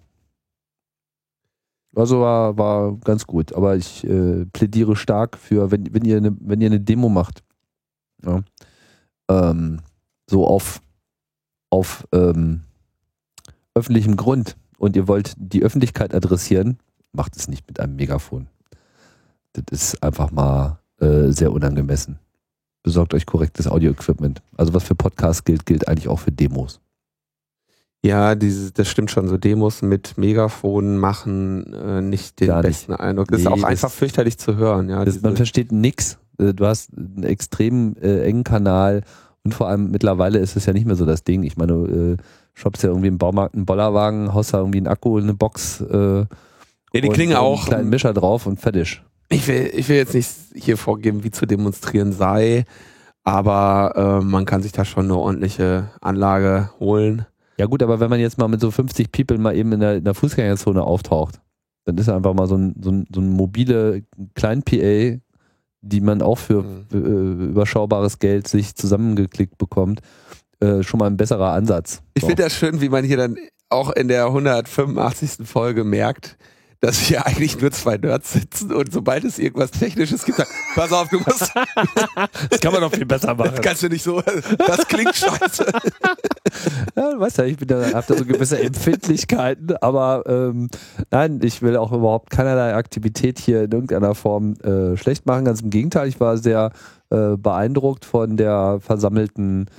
Also 1.96 2.20
war, 2.20 2.56
war 2.56 2.96
ganz 2.98 3.26
gut. 3.26 3.52
Aber 3.52 3.74
ich 3.74 4.04
äh, 4.04 4.44
plädiere 4.46 4.94
stark 4.94 5.36
für, 5.36 5.72
wenn, 5.72 5.92
wenn, 5.92 6.04
ihr 6.04 6.18
eine, 6.18 6.36
wenn 6.38 6.60
ihr 6.60 6.68
eine 6.68 6.80
Demo 6.80 7.08
macht, 7.08 7.42
ja, 8.24 8.44
ähm, 9.28 9.80
so 10.30 10.46
auf, 10.46 10.80
auf 11.70 12.06
ähm, 12.12 12.62
öffentlichem 13.74 14.16
Grund 14.16 14.56
und 14.78 14.96
ihr 14.96 15.08
wollt 15.08 15.34
die 15.36 15.62
Öffentlichkeit 15.62 16.14
adressieren, 16.14 16.78
macht 17.12 17.36
es 17.36 17.48
nicht 17.48 17.66
mit 17.66 17.80
einem 17.80 17.96
Megafon. 17.96 18.48
Das 19.52 19.64
ist 19.70 20.02
einfach 20.02 20.30
mal 20.30 20.78
äh, 21.00 21.30
sehr 21.30 21.52
unangemessen. 21.52 22.18
Besorgt 22.82 23.14
euch 23.14 23.24
korrektes 23.24 23.66
Audio-Equipment. 23.66 24.42
Also 24.56 24.74
was 24.74 24.84
für 24.84 24.94
Podcasts 24.94 25.44
gilt, 25.44 25.64
gilt 25.64 25.88
eigentlich 25.88 26.08
auch 26.08 26.18
für 26.18 26.32
Demos. 26.32 26.80
Ja, 28.04 28.34
dieses, 28.34 28.74
das 28.74 28.88
stimmt 28.88 29.10
schon. 29.10 29.28
So 29.28 29.38
Demos 29.38 29.80
mit 29.80 30.18
Megafonen 30.18 30.98
machen 30.98 31.72
äh, 31.72 32.02
nicht 32.02 32.38
den 32.40 32.48
Gar 32.48 32.60
besten 32.60 32.92
nicht. 32.92 33.00
Eindruck. 33.00 33.28
Das 33.28 33.42
nee, 33.42 33.46
ist 33.46 33.52
auch 33.52 33.62
einfach 33.62 33.90
fürchterlich 33.90 34.36
zu 34.36 34.56
hören. 34.56 34.90
Ja, 34.90 35.06
das, 35.06 35.22
man 35.22 35.36
versteht 35.36 35.72
nix. 35.72 36.18
Äh, 36.38 36.52
du 36.52 36.66
hast 36.66 36.90
einen 36.94 37.22
extrem 37.22 37.96
äh, 38.02 38.24
engen 38.24 38.44
Kanal 38.44 39.04
und 39.44 39.54
vor 39.54 39.68
allem 39.68 39.90
mittlerweile 39.90 40.38
ist 40.38 40.56
es 40.56 40.64
ja 40.66 40.72
nicht 40.72 40.86
mehr 40.86 40.96
so 40.96 41.04
das 41.04 41.22
Ding. 41.22 41.42
Ich 41.42 41.56
meine, 41.56 41.72
du 41.72 41.84
äh, 41.84 42.16
shoppst 42.54 42.82
ja 42.82 42.88
irgendwie 42.88 43.08
im 43.08 43.18
Baumarkt 43.18 43.54
einen 43.54 43.66
Bollerwagen, 43.66 44.32
haust 44.32 44.54
da 44.54 44.58
irgendwie 44.58 44.78
einen 44.78 44.86
Akku, 44.86 45.18
eine 45.18 45.34
Box. 45.34 45.82
Äh, 45.82 46.20
ja, 46.20 46.26
die 47.00 47.08
klingen 47.08 47.36
auch. 47.36 47.60
Einen 47.60 47.68
kleinen 47.68 47.90
Mischer 47.90 48.14
drauf 48.14 48.46
und 48.46 48.58
fertig. 48.58 49.02
Ich 49.28 49.46
will, 49.46 49.70
ich 49.74 49.88
will 49.88 49.96
jetzt 49.96 50.14
nicht 50.14 50.30
hier 50.54 50.78
vorgeben, 50.78 51.24
wie 51.24 51.30
zu 51.30 51.44
demonstrieren 51.46 52.12
sei, 52.12 52.64
aber 53.22 54.20
äh, 54.22 54.24
man 54.24 54.44
kann 54.46 54.62
sich 54.62 54.72
da 54.72 54.84
schon 54.84 55.06
eine 55.06 55.16
ordentliche 55.16 55.90
Anlage 56.00 56.70
holen. 56.80 57.26
Ja 57.58 57.66
gut, 57.66 57.82
aber 57.82 58.00
wenn 58.00 58.10
man 58.10 58.20
jetzt 58.20 58.38
mal 58.38 58.48
mit 58.48 58.60
so 58.60 58.70
50 58.70 59.12
People 59.12 59.38
mal 59.38 59.56
eben 59.56 59.72
in 59.72 59.80
der, 59.80 59.96
in 59.96 60.04
der 60.04 60.14
Fußgängerzone 60.14 60.82
auftaucht, 60.82 61.40
dann 61.84 61.98
ist 61.98 62.08
einfach 62.08 62.34
mal 62.34 62.46
so 62.46 62.56
ein, 62.56 62.74
so 62.80 62.90
ein, 62.90 63.06
so 63.12 63.20
ein 63.20 63.28
mobile 63.28 64.02
klein 64.34 64.62
PA, 64.62 65.20
die 65.84 66.00
man 66.00 66.22
auch 66.22 66.38
für 66.38 66.62
mhm. 66.62 66.86
äh, 66.92 67.44
überschaubares 67.50 68.18
Geld 68.18 68.48
sich 68.48 68.74
zusammengeklickt 68.74 69.58
bekommt, 69.58 70.00
äh, 70.60 70.82
schon 70.82 70.98
mal 70.98 71.06
ein 71.06 71.16
besserer 71.16 71.52
Ansatz. 71.52 72.02
Ich 72.14 72.22
so. 72.22 72.28
finde 72.28 72.42
das 72.42 72.54
schön, 72.54 72.80
wie 72.80 72.88
man 72.88 73.04
hier 73.04 73.16
dann 73.16 73.36
auch 73.68 73.90
in 73.90 74.08
der 74.08 74.26
185. 74.26 75.46
Folge 75.46 75.84
merkt, 75.84 76.36
dass 76.84 76.98
hier 76.98 77.24
eigentlich 77.24 77.58
nur 77.58 77.70
zwei 77.70 77.96
Nerds 77.96 78.34
sitzen 78.34 78.70
und 78.70 78.92
sobald 78.92 79.24
es 79.24 79.38
irgendwas 79.38 79.70
Technisches 79.70 80.22
gibt, 80.22 80.36
sagt, 80.36 80.50
pass 80.74 80.92
auf, 80.92 81.08
du 81.08 81.18
musst. 81.18 81.50
das 82.50 82.60
kann 82.60 82.72
man 82.72 82.82
doch 82.82 82.92
viel 82.92 83.06
besser 83.06 83.34
machen. 83.34 83.52
Das 83.52 83.62
kannst 83.62 83.82
du 83.82 83.88
nicht 83.88 84.02
so. 84.02 84.20
Das 84.20 84.86
klingt 84.86 85.14
scheiße. 85.16 85.64
ja, 86.96 87.18
weißt 87.18 87.38
ja, 87.38 87.44
ich 87.44 87.56
bin 87.56 87.68
da, 87.68 87.90
hab 87.94 88.06
da 88.06 88.14
so 88.14 88.26
gewisse 88.26 88.60
Empfindlichkeiten, 88.60 89.76
aber 89.78 90.24
ähm, 90.26 90.68
nein, 91.10 91.40
ich 91.42 91.62
will 91.62 91.78
auch 91.78 91.90
überhaupt 91.90 92.28
keinerlei 92.28 92.74
Aktivität 92.74 93.38
hier 93.38 93.62
in 93.62 93.72
irgendeiner 93.72 94.14
Form 94.14 94.52
äh, 94.60 94.98
schlecht 94.98 95.24
machen. 95.24 95.46
Ganz 95.46 95.62
im 95.62 95.70
Gegenteil, 95.70 96.08
ich 96.08 96.20
war 96.20 96.36
sehr 96.36 96.70
äh, 97.10 97.38
beeindruckt 97.38 98.04
von 98.04 98.36
der 98.36 98.78
versammelten 98.80 99.70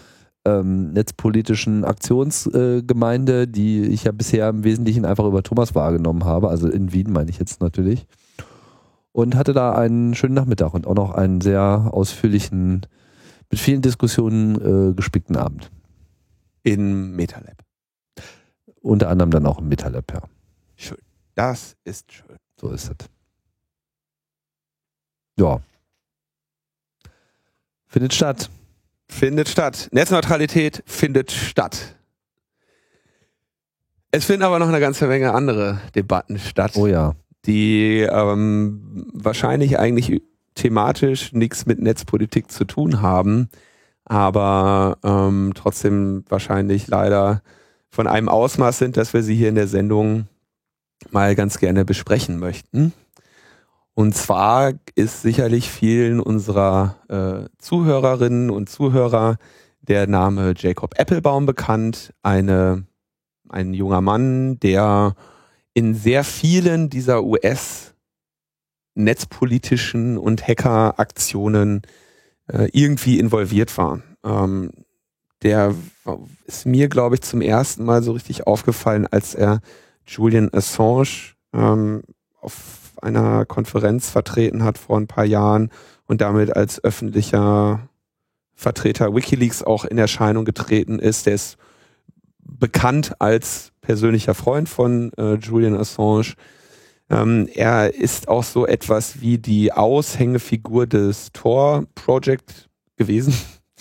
ähm, 0.45 0.93
netzpolitischen 0.93 1.83
Aktionsgemeinde, 1.83 3.41
äh, 3.41 3.47
die 3.47 3.81
ich 3.81 4.03
ja 4.03 4.11
bisher 4.11 4.47
im 4.49 4.63
Wesentlichen 4.63 5.05
einfach 5.05 5.25
über 5.25 5.43
Thomas 5.43 5.75
wahrgenommen 5.75 6.23
habe, 6.23 6.49
also 6.49 6.69
in 6.69 6.93
Wien 6.93 7.11
meine 7.11 7.29
ich 7.29 7.39
jetzt 7.39 7.61
natürlich. 7.61 8.07
Und 9.11 9.35
hatte 9.35 9.53
da 9.53 9.73
einen 9.73 10.13
schönen 10.13 10.35
Nachmittag 10.35 10.73
und 10.73 10.87
auch 10.87 10.95
noch 10.95 11.11
einen 11.11 11.41
sehr 11.41 11.89
ausführlichen, 11.91 12.85
mit 13.49 13.59
vielen 13.59 13.81
Diskussionen 13.81 14.89
äh, 14.91 14.93
gespickten 14.93 15.37
Abend. 15.37 15.71
In 16.63 17.15
MetaLab. 17.15 17.63
Unter 18.81 19.09
anderem 19.09 19.31
dann 19.31 19.45
auch 19.45 19.59
im 19.59 19.67
MetaLab, 19.69 20.11
ja. 20.13 20.21
Schön. 20.75 20.97
Das 21.35 21.75
ist 21.83 22.11
schön. 22.11 22.37
So 22.59 22.69
ist 22.69 22.89
es. 22.89 23.09
Ja. 25.37 25.59
Findet 27.87 28.13
statt 28.13 28.49
findet 29.15 29.49
statt. 29.49 29.89
Netzneutralität 29.91 30.83
findet 30.85 31.31
statt. 31.31 31.95
Es 34.11 34.25
finden 34.25 34.43
aber 34.43 34.59
noch 34.59 34.67
eine 34.67 34.79
ganze 34.79 35.07
Menge 35.07 35.33
andere 35.33 35.81
Debatten 35.95 36.39
statt. 36.39 36.73
Oh 36.75 36.87
ja. 36.87 37.15
Die 37.45 37.99
ähm, 37.99 39.07
wahrscheinlich 39.13 39.79
eigentlich 39.79 40.21
thematisch 40.55 41.33
nichts 41.33 41.65
mit 41.65 41.79
Netzpolitik 41.79 42.49
zu 42.49 42.65
tun 42.65 43.01
haben, 43.01 43.49
aber 44.05 44.97
ähm, 45.03 45.51
trotzdem 45.53 46.23
wahrscheinlich 46.29 46.87
leider 46.87 47.41
von 47.89 48.07
einem 48.07 48.29
Ausmaß 48.29 48.77
sind, 48.77 48.97
dass 48.97 49.13
wir 49.13 49.21
sie 49.21 49.35
hier 49.35 49.49
in 49.49 49.55
der 49.55 49.67
Sendung 49.67 50.27
mal 51.11 51.35
ganz 51.35 51.59
gerne 51.59 51.85
besprechen 51.85 52.39
möchten. 52.39 52.93
Und 53.95 54.13
zwar 54.13 54.73
ist 54.95 55.21
sicherlich 55.21 55.71
vielen 55.71 56.19
unserer 56.19 56.97
äh, 57.07 57.45
Zuhörerinnen 57.57 58.49
und 58.49 58.69
Zuhörer 58.69 59.37
der 59.81 60.05
Name 60.05 60.53
Jacob 60.57 60.99
Applebaum 60.99 61.45
bekannt, 61.45 62.13
eine, 62.21 62.85
ein 63.47 63.73
junger 63.73 64.01
Mann, 64.01 64.59
der 64.59 65.15
in 65.73 65.95
sehr 65.95 66.25
vielen 66.25 66.89
dieser 66.89 67.23
US-netzpolitischen 67.23 70.17
und 70.17 70.45
Hackeraktionen 70.45 71.83
äh, 72.47 72.67
irgendwie 72.73 73.17
involviert 73.17 73.77
war. 73.77 74.01
Ähm, 74.25 74.71
der 75.41 75.73
ist 76.45 76.65
mir, 76.65 76.89
glaube 76.89 77.15
ich, 77.15 77.21
zum 77.21 77.39
ersten 77.39 77.85
Mal 77.85 78.03
so 78.03 78.11
richtig 78.11 78.45
aufgefallen, 78.45 79.07
als 79.09 79.35
er 79.35 79.61
Julian 80.05 80.53
Assange 80.53 81.35
ähm, 81.53 82.01
auf 82.41 82.84
einer 83.01 83.45
Konferenz 83.45 84.09
vertreten 84.09 84.63
hat 84.63 84.77
vor 84.77 84.97
ein 84.97 85.07
paar 85.07 85.25
Jahren 85.25 85.69
und 86.05 86.21
damit 86.21 86.55
als 86.55 86.83
öffentlicher 86.83 87.87
Vertreter 88.53 89.13
Wikileaks 89.13 89.63
auch 89.63 89.85
in 89.85 89.97
Erscheinung 89.97 90.45
getreten 90.45 90.99
ist. 90.99 91.25
Der 91.25 91.35
ist 91.35 91.57
bekannt 92.39 93.19
als 93.19 93.71
persönlicher 93.81 94.33
Freund 94.33 94.69
von 94.69 95.11
äh, 95.17 95.35
Julian 95.35 95.75
Assange. 95.75 96.33
Ähm, 97.09 97.49
er 97.53 97.93
ist 97.93 98.27
auch 98.27 98.43
so 98.43 98.65
etwas 98.65 99.21
wie 99.21 99.37
die 99.37 99.73
Aushängefigur 99.73 100.87
des 100.87 101.31
Tor 101.33 101.85
Project 101.95 102.69
gewesen. 102.95 103.33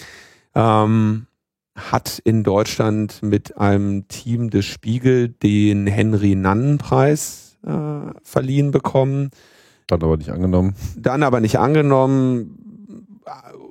ähm, 0.54 1.26
hat 1.74 2.20
in 2.24 2.44
Deutschland 2.44 3.22
mit 3.22 3.56
einem 3.56 4.06
Team 4.08 4.50
des 4.50 4.64
Spiegel 4.64 5.28
den 5.28 5.86
Henry 5.86 6.36
Nannen 6.36 6.78
Preis 6.78 7.43
äh, 7.66 8.12
verliehen 8.22 8.70
bekommen. 8.70 9.30
Dann 9.86 10.02
aber 10.02 10.16
nicht 10.16 10.30
angenommen. 10.30 10.74
Dann 10.96 11.22
aber 11.22 11.40
nicht 11.40 11.58
angenommen. 11.58 13.20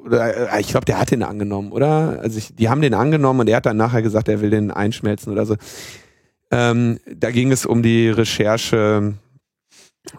Oder, 0.05 0.53
äh, 0.53 0.61
ich 0.61 0.67
glaube, 0.67 0.85
der 0.85 0.99
hat 0.99 1.11
den 1.11 1.23
angenommen, 1.23 1.71
oder? 1.71 2.19
Also 2.21 2.37
ich, 2.37 2.55
die 2.55 2.69
haben 2.69 2.81
den 2.81 2.93
angenommen 2.93 3.41
und 3.41 3.49
er 3.49 3.57
hat 3.57 3.65
dann 3.65 3.77
nachher 3.77 4.01
gesagt, 4.01 4.27
er 4.27 4.41
will 4.41 4.49
den 4.49 4.71
einschmelzen 4.71 5.31
oder 5.31 5.45
so. 5.45 5.55
Ähm, 6.51 6.99
da 7.07 7.31
ging 7.31 7.51
es 7.51 7.65
um 7.65 7.81
die 7.81 8.09
Recherche 8.09 9.13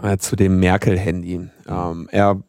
äh, 0.03 0.17
zu 0.19 0.37
dem 0.37 0.59
Merkel-Handy. 0.59 1.49
Ähm, 1.69 2.09
er 2.11 2.43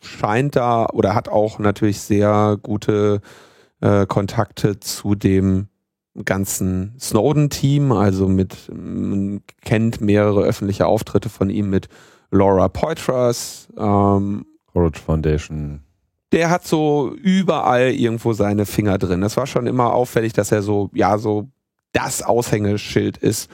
scheint 0.00 0.56
da 0.56 0.86
oder 0.86 1.14
hat 1.14 1.28
auch 1.28 1.58
natürlich 1.58 2.00
sehr 2.00 2.58
gute 2.62 3.20
äh, 3.80 4.06
Kontakte 4.06 4.80
zu 4.80 5.14
dem 5.14 5.68
ganzen 6.24 6.94
Snowden-Team, 7.00 7.92
also 7.92 8.28
mit, 8.28 8.70
man 8.72 9.42
kennt 9.62 10.00
mehrere 10.00 10.42
öffentliche 10.42 10.86
Auftritte 10.86 11.28
von 11.28 11.50
ihm 11.50 11.70
mit 11.70 11.88
Laura 12.30 12.68
Poitras, 12.68 13.68
ähm, 13.78 14.46
Courage 14.72 15.00
Foundation. 15.00 15.82
Der 16.32 16.48
hat 16.50 16.66
so 16.66 17.14
überall 17.22 17.90
irgendwo 17.90 18.32
seine 18.32 18.64
Finger 18.64 18.98
drin. 18.98 19.20
Das 19.20 19.36
war 19.36 19.46
schon 19.46 19.66
immer 19.66 19.92
auffällig, 19.92 20.32
dass 20.32 20.50
er 20.50 20.62
so, 20.62 20.90
ja, 20.94 21.18
so 21.18 21.48
das 21.92 22.22
Aushängeschild 22.22 23.18
ist. 23.18 23.50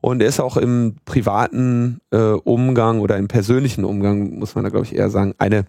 Und 0.00 0.22
er 0.22 0.28
ist 0.28 0.40
auch 0.40 0.56
im 0.56 0.96
privaten 1.04 2.00
äh, 2.10 2.32
Umgang 2.32 3.00
oder 3.00 3.18
im 3.18 3.28
persönlichen 3.28 3.84
Umgang, 3.84 4.38
muss 4.38 4.54
man 4.54 4.64
da 4.64 4.70
glaube 4.70 4.86
ich 4.86 4.94
eher 4.94 5.10
sagen, 5.10 5.34
eine, 5.38 5.66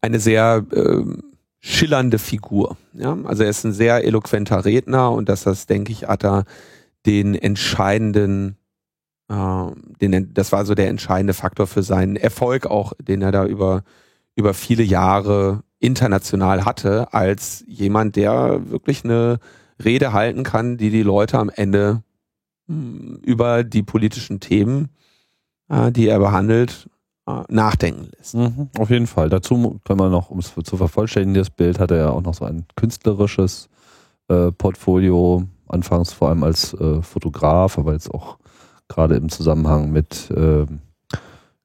eine 0.00 0.20
sehr 0.20 0.64
äh, 0.72 1.02
schillernde 1.66 2.20
Figur. 2.20 2.76
Ja? 2.92 3.18
Also 3.24 3.42
er 3.42 3.50
ist 3.50 3.64
ein 3.64 3.72
sehr 3.72 4.04
eloquenter 4.04 4.64
Redner 4.64 5.10
und 5.10 5.28
dass 5.28 5.42
das, 5.42 5.66
denke 5.66 5.90
ich, 5.90 6.06
hat 6.06 6.24
er 6.24 6.44
den 7.06 7.34
entscheidenden, 7.34 8.56
äh, 9.28 9.66
den, 10.00 10.32
das 10.32 10.52
war 10.52 10.64
so 10.64 10.76
der 10.76 10.88
entscheidende 10.88 11.34
Faktor 11.34 11.66
für 11.66 11.82
seinen 11.82 12.14
Erfolg 12.14 12.66
auch, 12.66 12.92
den 13.00 13.20
er 13.20 13.32
da 13.32 13.44
über, 13.44 13.82
über 14.36 14.54
viele 14.54 14.84
Jahre 14.84 15.64
international 15.80 16.64
hatte, 16.64 17.12
als 17.12 17.64
jemand, 17.66 18.14
der 18.14 18.70
wirklich 18.70 19.04
eine 19.04 19.40
Rede 19.84 20.12
halten 20.12 20.44
kann, 20.44 20.76
die 20.76 20.90
die 20.90 21.02
Leute 21.02 21.38
am 21.38 21.50
Ende 21.50 22.02
mh, 22.68 22.76
hm, 22.76 23.20
über 23.24 23.64
die 23.64 23.82
politischen 23.82 24.38
Themen, 24.38 24.90
äh, 25.68 25.90
die 25.90 26.06
er 26.06 26.20
behandelt, 26.20 26.88
nachdenken 27.48 28.08
lässt. 28.16 28.34
Mhm, 28.34 28.68
auf 28.78 28.90
jeden 28.90 29.06
Fall. 29.06 29.28
Dazu 29.28 29.80
können 29.84 30.00
wir 30.00 30.08
noch, 30.08 30.30
um 30.30 30.38
es 30.38 30.54
zu 30.54 30.76
vervollständigen, 30.76 31.34
das 31.34 31.50
Bild 31.50 31.80
hat 31.80 31.90
er 31.90 31.96
ja 31.96 32.10
auch 32.10 32.22
noch 32.22 32.34
so 32.34 32.44
ein 32.44 32.66
künstlerisches 32.76 33.68
äh, 34.28 34.52
Portfolio, 34.52 35.44
anfangs 35.68 36.12
vor 36.12 36.28
allem 36.28 36.44
als 36.44 36.72
äh, 36.74 37.02
Fotograf, 37.02 37.78
aber 37.78 37.92
jetzt 37.92 38.12
auch 38.12 38.38
gerade 38.88 39.16
im 39.16 39.28
Zusammenhang 39.28 39.90
mit 39.90 40.32
ähm, 40.36 40.80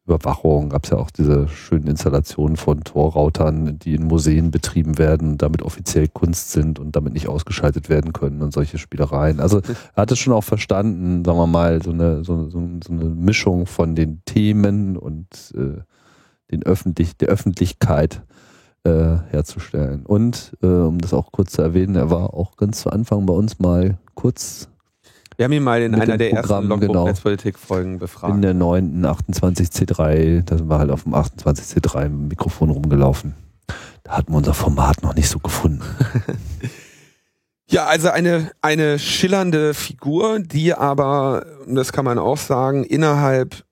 Überwachung 0.06 0.70
gab 0.70 0.86
es 0.86 0.90
ja 0.90 0.98
auch 0.98 1.12
diese 1.12 1.48
schönen 1.48 1.88
Installationen 1.88 2.58
von 2.58 2.84
Torroutern, 2.84 3.78
die 3.78 3.94
in 3.94 4.08
Museen 4.08 4.50
betrieben 4.50 4.98
werden, 4.98 5.38
damit 5.38 5.62
offiziell 5.62 6.08
Kunst 6.08 6.52
sind 6.52 6.80
und 6.80 6.96
damit 6.96 7.14
nicht 7.14 7.28
ausgeschaltet 7.28 7.88
werden 7.88 8.12
können 8.12 8.42
und 8.42 8.52
solche 8.52 8.80
Spielereien. 8.80 9.40
Also 9.40 9.60
er 9.60 10.02
hat 10.02 10.12
es 10.12 10.18
schon 10.18 10.34
auch 10.34 10.44
verstanden, 10.44 11.24
sagen 11.24 11.38
wir 11.38 11.48
mal, 11.48 11.84
so 11.84 11.92
eine, 11.92 12.24
so, 12.24 12.50
so, 12.50 12.68
so 12.84 12.92
eine 12.92 13.06
Mischung 13.06 13.68
von 13.68 13.96
den 13.96 14.24
Themen 14.26 14.98
und 14.98 15.54
äh, 15.56 15.82
den 16.50 16.64
Öffentlich 16.64 17.16
der 17.18 17.30
Öffentlichkeit 17.30 18.24
äh, 18.84 19.18
herzustellen. 19.30 20.06
Und 20.06 20.58
äh, 20.64 20.66
um 20.66 20.98
das 20.98 21.14
auch 21.14 21.32
kurz 21.32 21.52
zu 21.52 21.62
erwähnen, 21.62 21.96
er 21.96 22.10
war 22.10 22.34
auch 22.34 22.58
ganz 22.58 22.82
zu 22.82 22.90
Anfang 22.90 23.28
bei 23.28 23.34
uns 23.34 23.60
mal 23.60 24.00
kurz 24.16 24.71
wir 25.42 25.46
haben 25.46 25.54
ihn 25.54 25.64
mal 25.64 25.82
in 25.82 25.96
einer 25.96 26.20
der 26.20 26.30
Programm, 26.36 26.70
ersten 26.70 26.80
genau. 26.82 27.06
Netzpolitik-Folgen 27.06 27.98
befragt. 27.98 28.36
In 28.36 28.44
der 28.44 28.54
neunten 28.54 29.04
28C3, 29.04 30.44
da 30.44 30.56
sind 30.56 30.70
wir 30.70 30.78
halt 30.78 30.92
auf 30.92 31.02
dem 31.02 31.16
28C3 31.16 32.10
Mikrofon 32.10 32.70
rumgelaufen. 32.70 33.34
Da 34.04 34.18
hatten 34.18 34.34
wir 34.34 34.38
unser 34.38 34.54
Format 34.54 35.02
noch 35.02 35.16
nicht 35.16 35.30
so 35.30 35.40
gefunden. 35.40 35.82
ja, 37.72 37.88
also 37.88 38.12
eine, 38.12 38.52
eine 38.62 39.00
schillernde 39.00 39.74
Figur, 39.74 40.42
die 40.42 40.76
aber, 40.76 41.44
das 41.66 41.92
kann 41.92 42.06
man 42.06 42.20
auch 42.20 42.38
sagen, 42.38 42.84
innerhalb 42.84 43.66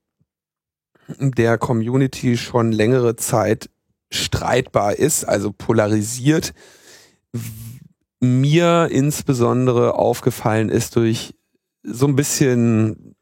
der 1.20 1.56
Community 1.56 2.36
schon 2.36 2.72
längere 2.72 3.14
Zeit 3.14 3.70
streitbar 4.10 4.96
ist, 4.96 5.22
also 5.22 5.52
polarisiert. 5.52 6.52
Mir 8.18 8.88
insbesondere 8.90 9.94
aufgefallen 9.94 10.68
ist 10.68 10.96
durch 10.96 11.36
so 11.82 12.06
ein 12.06 12.16
bisschen 12.16 13.14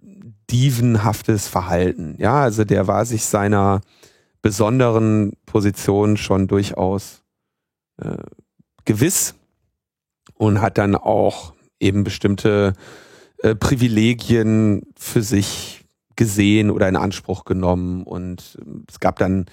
dievenhaftes 0.50 1.48
Verhalten. 1.48 2.16
Ja, 2.18 2.42
also 2.42 2.64
der 2.64 2.86
war 2.86 3.04
sich 3.04 3.24
seiner 3.24 3.80
besonderen 4.42 5.32
Position 5.46 6.16
schon 6.16 6.46
durchaus 6.46 7.22
äh, 8.00 8.16
gewiss 8.84 9.34
und 10.34 10.60
hat 10.60 10.78
dann 10.78 10.94
auch 10.94 11.52
eben 11.80 12.04
bestimmte 12.04 12.72
äh, 13.42 13.54
Privilegien 13.54 14.82
für 14.96 15.22
sich 15.22 15.84
gesehen 16.16 16.70
oder 16.70 16.88
in 16.88 16.96
Anspruch 16.96 17.44
genommen 17.44 18.02
und 18.02 18.58
es 18.88 18.98
gab 18.98 19.18
dann 19.18 19.46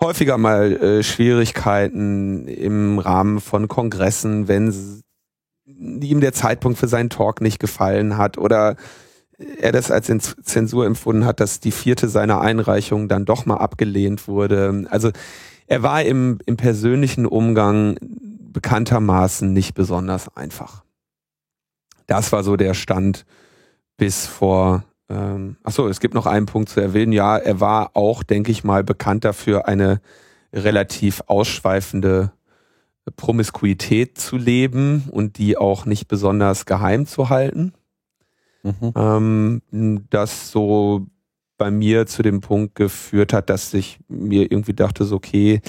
häufiger 0.00 0.36
mal 0.36 0.72
äh, 0.72 1.02
Schwierigkeiten 1.04 2.48
im 2.48 2.98
Rahmen 2.98 3.40
von 3.40 3.68
Kongressen, 3.68 4.48
wenn 4.48 4.72
ihm 5.64 6.20
der 6.20 6.32
Zeitpunkt 6.32 6.78
für 6.78 6.88
seinen 6.88 7.10
Talk 7.10 7.40
nicht 7.40 7.58
gefallen 7.58 8.16
hat 8.16 8.38
oder 8.38 8.76
er 9.58 9.72
das 9.72 9.90
als 9.90 10.06
Zensur 10.42 10.86
empfunden 10.86 11.24
hat, 11.24 11.40
dass 11.40 11.60
die 11.60 11.72
vierte 11.72 12.08
seiner 12.08 12.40
Einreichung 12.40 13.08
dann 13.08 13.24
doch 13.24 13.46
mal 13.46 13.56
abgelehnt 13.56 14.28
wurde. 14.28 14.86
Also 14.90 15.10
er 15.66 15.82
war 15.82 16.02
im, 16.02 16.38
im 16.46 16.56
persönlichen 16.56 17.26
Umgang 17.26 17.96
bekanntermaßen 18.00 19.52
nicht 19.52 19.74
besonders 19.74 20.36
einfach. 20.36 20.84
Das 22.06 22.32
war 22.32 22.44
so 22.44 22.56
der 22.56 22.74
Stand 22.74 23.24
bis 23.96 24.26
vor. 24.26 24.84
Ähm, 25.08 25.56
achso, 25.62 25.88
es 25.88 26.00
gibt 26.00 26.14
noch 26.14 26.26
einen 26.26 26.46
Punkt 26.46 26.68
zu 26.68 26.80
erwähnen. 26.80 27.12
Ja, 27.12 27.38
er 27.38 27.60
war 27.60 27.92
auch, 27.94 28.22
denke 28.22 28.52
ich 28.52 28.64
mal, 28.64 28.84
bekannt 28.84 29.24
dafür, 29.24 29.66
eine 29.66 30.00
relativ 30.52 31.22
ausschweifende 31.26 32.32
Promiskuität 33.16 34.18
zu 34.18 34.36
leben 34.36 35.04
und 35.10 35.38
die 35.38 35.56
auch 35.56 35.86
nicht 35.86 36.08
besonders 36.08 36.66
geheim 36.66 37.06
zu 37.06 37.28
halten. 37.28 37.72
Mhm. 38.62 38.92
Ähm, 38.94 40.06
das 40.10 40.50
so 40.50 41.06
bei 41.58 41.70
mir 41.70 42.06
zu 42.06 42.22
dem 42.22 42.40
Punkt 42.40 42.74
geführt 42.74 43.32
hat, 43.32 43.50
dass 43.50 43.74
ich 43.74 43.98
mir 44.08 44.50
irgendwie 44.50 44.74
dachte, 44.74 45.04
so 45.04 45.16
okay, 45.16 45.60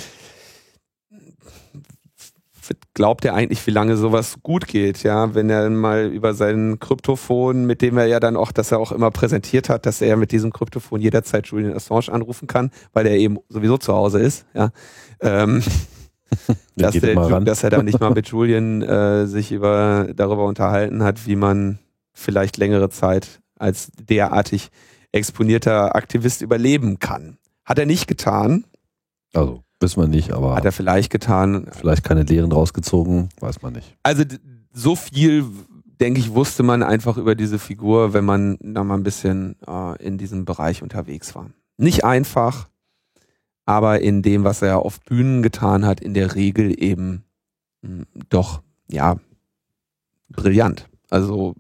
glaubt 2.93 3.25
er 3.25 3.33
eigentlich, 3.33 3.65
wie 3.67 3.71
lange 3.71 3.97
sowas 3.97 4.37
gut 4.43 4.67
geht, 4.67 5.03
ja, 5.03 5.33
wenn 5.35 5.49
er 5.49 5.69
mal 5.69 6.07
über 6.07 6.33
seinen 6.33 6.79
Kryptophon, 6.79 7.65
mit 7.65 7.81
dem 7.81 7.97
er 7.97 8.05
ja 8.05 8.19
dann 8.19 8.37
auch, 8.37 8.51
dass 8.51 8.71
er 8.71 8.79
auch 8.79 8.91
immer 8.91 9.11
präsentiert 9.11 9.69
hat, 9.69 9.85
dass 9.85 10.01
er 10.01 10.15
mit 10.17 10.31
diesem 10.31 10.53
Kryptophon 10.53 11.01
jederzeit 11.01 11.47
Julian 11.47 11.73
Assange 11.73 12.09
anrufen 12.09 12.47
kann, 12.47 12.71
weil 12.93 13.05
er 13.07 13.17
eben 13.17 13.39
sowieso 13.49 13.77
zu 13.77 13.93
Hause 13.93 14.19
ist, 14.19 14.45
ja. 14.53 14.71
Ähm, 15.21 15.63
dass, 16.75 16.95
der, 16.95 17.39
dass, 17.41 17.63
er 17.63 17.69
da 17.69 17.83
nicht 17.83 17.99
mal 17.99 18.09
mit 18.13 18.27
Julian 18.27 18.81
äh, 18.81 19.27
sich 19.27 19.51
über, 19.51 20.09
darüber 20.15 20.45
unterhalten 20.45 21.03
hat, 21.03 21.27
wie 21.27 21.35
man 21.35 21.79
vielleicht 22.13 22.57
längere 22.57 22.89
Zeit 22.89 23.41
als 23.57 23.91
derartig 23.91 24.69
exponierter 25.11 25.95
Aktivist 25.95 26.41
überleben 26.41 26.99
kann. 26.99 27.37
Hat 27.65 27.79
er 27.79 27.85
nicht 27.85 28.07
getan. 28.07 28.65
Also, 29.33 29.63
wissen 29.79 30.01
wir 30.01 30.07
nicht, 30.07 30.33
aber. 30.33 30.55
Hat 30.55 30.65
er 30.65 30.71
vielleicht 30.71 31.11
getan. 31.11 31.67
Vielleicht 31.71 32.03
keine 32.03 32.23
Lehren 32.23 32.51
rausgezogen, 32.51 33.29
weiß 33.39 33.61
man 33.61 33.73
nicht. 33.73 33.95
Also, 34.03 34.23
so 34.73 34.95
viel, 34.95 35.45
denke 35.99 36.19
ich, 36.19 36.33
wusste 36.33 36.63
man 36.63 36.83
einfach 36.83 37.17
über 37.17 37.35
diese 37.35 37.59
Figur, 37.59 38.13
wenn 38.13 38.25
man 38.25 38.57
da 38.59 38.83
mal 38.83 38.95
ein 38.95 39.03
bisschen 39.03 39.55
äh, 39.67 40.03
in 40.03 40.17
diesem 40.17 40.45
Bereich 40.45 40.81
unterwegs 40.81 41.35
war. 41.35 41.49
Nicht 41.77 42.03
einfach, 42.03 42.67
aber 43.65 44.01
in 44.01 44.21
dem, 44.21 44.43
was 44.43 44.61
er 44.61 44.79
auf 44.79 44.99
Bühnen 45.01 45.41
getan 45.41 45.85
hat, 45.85 46.01
in 46.01 46.13
der 46.13 46.35
Regel 46.35 46.81
eben 46.81 47.23
hm, 47.81 48.05
doch 48.29 48.61
ja, 48.89 49.17
brillant. 50.29 50.87
Also 51.09 51.55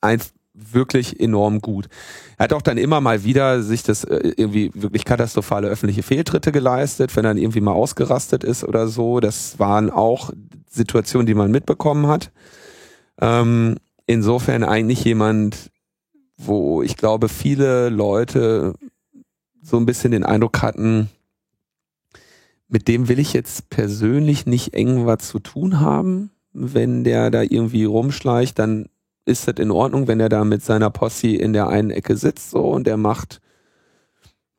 eins 0.00 0.32
wirklich 0.52 1.18
enorm 1.20 1.60
gut. 1.60 1.88
Er 2.36 2.44
hat 2.44 2.52
auch 2.52 2.62
dann 2.62 2.76
immer 2.76 3.00
mal 3.00 3.24
wieder 3.24 3.62
sich 3.62 3.82
das 3.82 4.04
äh, 4.04 4.32
irgendwie 4.36 4.70
wirklich 4.74 5.04
katastrophale 5.04 5.68
öffentliche 5.68 6.02
Fehltritte 6.02 6.52
geleistet, 6.52 7.14
wenn 7.16 7.24
er 7.24 7.30
dann 7.30 7.38
irgendwie 7.38 7.60
mal 7.60 7.72
ausgerastet 7.72 8.44
ist 8.44 8.64
oder 8.64 8.88
so. 8.88 9.20
Das 9.20 9.58
waren 9.58 9.90
auch 9.90 10.30
Situationen, 10.68 11.26
die 11.26 11.34
man 11.34 11.50
mitbekommen 11.50 12.08
hat. 12.08 12.30
Ähm, 13.20 13.76
insofern 14.06 14.64
eigentlich 14.64 15.04
jemand, 15.04 15.70
wo 16.36 16.82
ich 16.82 16.96
glaube, 16.96 17.28
viele 17.28 17.88
Leute 17.88 18.74
so 19.62 19.76
ein 19.76 19.86
bisschen 19.86 20.12
den 20.12 20.24
Eindruck 20.24 20.62
hatten, 20.62 21.10
mit 22.68 22.88
dem 22.88 23.08
will 23.08 23.18
ich 23.18 23.32
jetzt 23.32 23.68
persönlich 23.68 24.46
nicht 24.46 24.74
eng 24.74 25.06
was 25.06 25.28
zu 25.28 25.40
tun 25.40 25.80
haben. 25.80 26.30
Wenn 26.52 27.04
der 27.04 27.30
da 27.30 27.42
irgendwie 27.42 27.84
rumschleicht, 27.84 28.58
dann 28.58 28.88
ist 29.24 29.48
das 29.48 29.56
in 29.58 29.70
Ordnung, 29.70 30.08
wenn 30.08 30.20
er 30.20 30.28
da 30.28 30.44
mit 30.44 30.62
seiner 30.62 30.90
Posse 30.90 31.28
in 31.28 31.52
der 31.52 31.68
einen 31.68 31.90
Ecke 31.90 32.16
sitzt 32.16 32.50
so 32.50 32.60
und 32.70 32.86
der 32.86 32.96
macht 32.96 33.40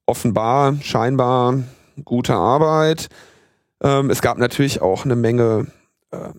offenbar, 0.05 0.75
scheinbar 0.81 1.63
gute 2.03 2.35
Arbeit. 2.35 3.09
Ähm, 3.81 4.09
es 4.09 4.21
gab 4.21 4.37
natürlich 4.37 4.81
auch 4.81 5.05
eine 5.05 5.15
Menge, 5.15 5.67
äh, 6.11 6.29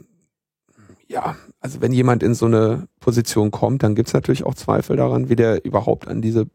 ja, 1.08 1.36
also 1.60 1.80
wenn 1.80 1.92
jemand 1.92 2.22
in 2.22 2.34
so 2.34 2.46
eine 2.46 2.88
Position 3.00 3.50
kommt, 3.50 3.82
dann 3.82 3.94
gibt 3.94 4.08
es 4.08 4.14
natürlich 4.14 4.44
auch 4.44 4.54
Zweifel 4.54 4.96
daran, 4.96 5.28
wie 5.28 5.36
der 5.36 5.64
überhaupt 5.64 6.08
an 6.08 6.22
diese, 6.22 6.46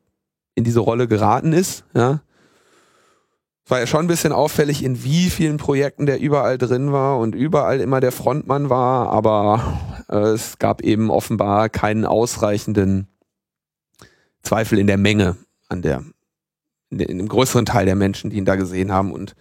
in 0.58 0.64
diese 0.64 0.80
Rolle 0.80 1.08
geraten 1.08 1.54
ist, 1.54 1.86
ja. 1.94 2.22
War 3.68 3.80
ja 3.80 3.86
schon 3.86 4.06
ein 4.06 4.08
bisschen 4.08 4.32
auffällig, 4.32 4.84
in 4.84 5.04
wie 5.04 5.30
vielen 5.30 5.58
Projekten 5.58 6.06
der 6.06 6.20
überall 6.20 6.58
drin 6.58 6.94
war 6.94 7.20
und 7.20 7.36
überall 7.36 7.80
immer 7.80 8.00
der 8.00 8.12
Frontmann 8.14 8.70
war, 8.70 9.10
aber 9.10 10.06
äh, 10.10 10.30
es 10.30 10.58
gab 10.58 10.82
eben 10.82 11.12
offenbar 11.12 11.70
keinen 11.70 12.06
ausreichenden 12.06 13.08
Zweifel 14.42 14.80
in 14.80 14.88
der 14.88 14.98
Menge 14.98 15.36
an 15.68 15.82
der, 15.82 16.04
in, 16.90 17.00
in 17.00 17.18
dem 17.20 17.28
größeren 17.28 17.66
Teil 17.66 17.86
der 17.86 17.96
Menschen, 17.96 18.32
die 18.32 18.38
ihn 18.38 18.46
da 18.46 18.56
gesehen 18.56 18.92
haben 18.92 19.12
und 19.12 19.36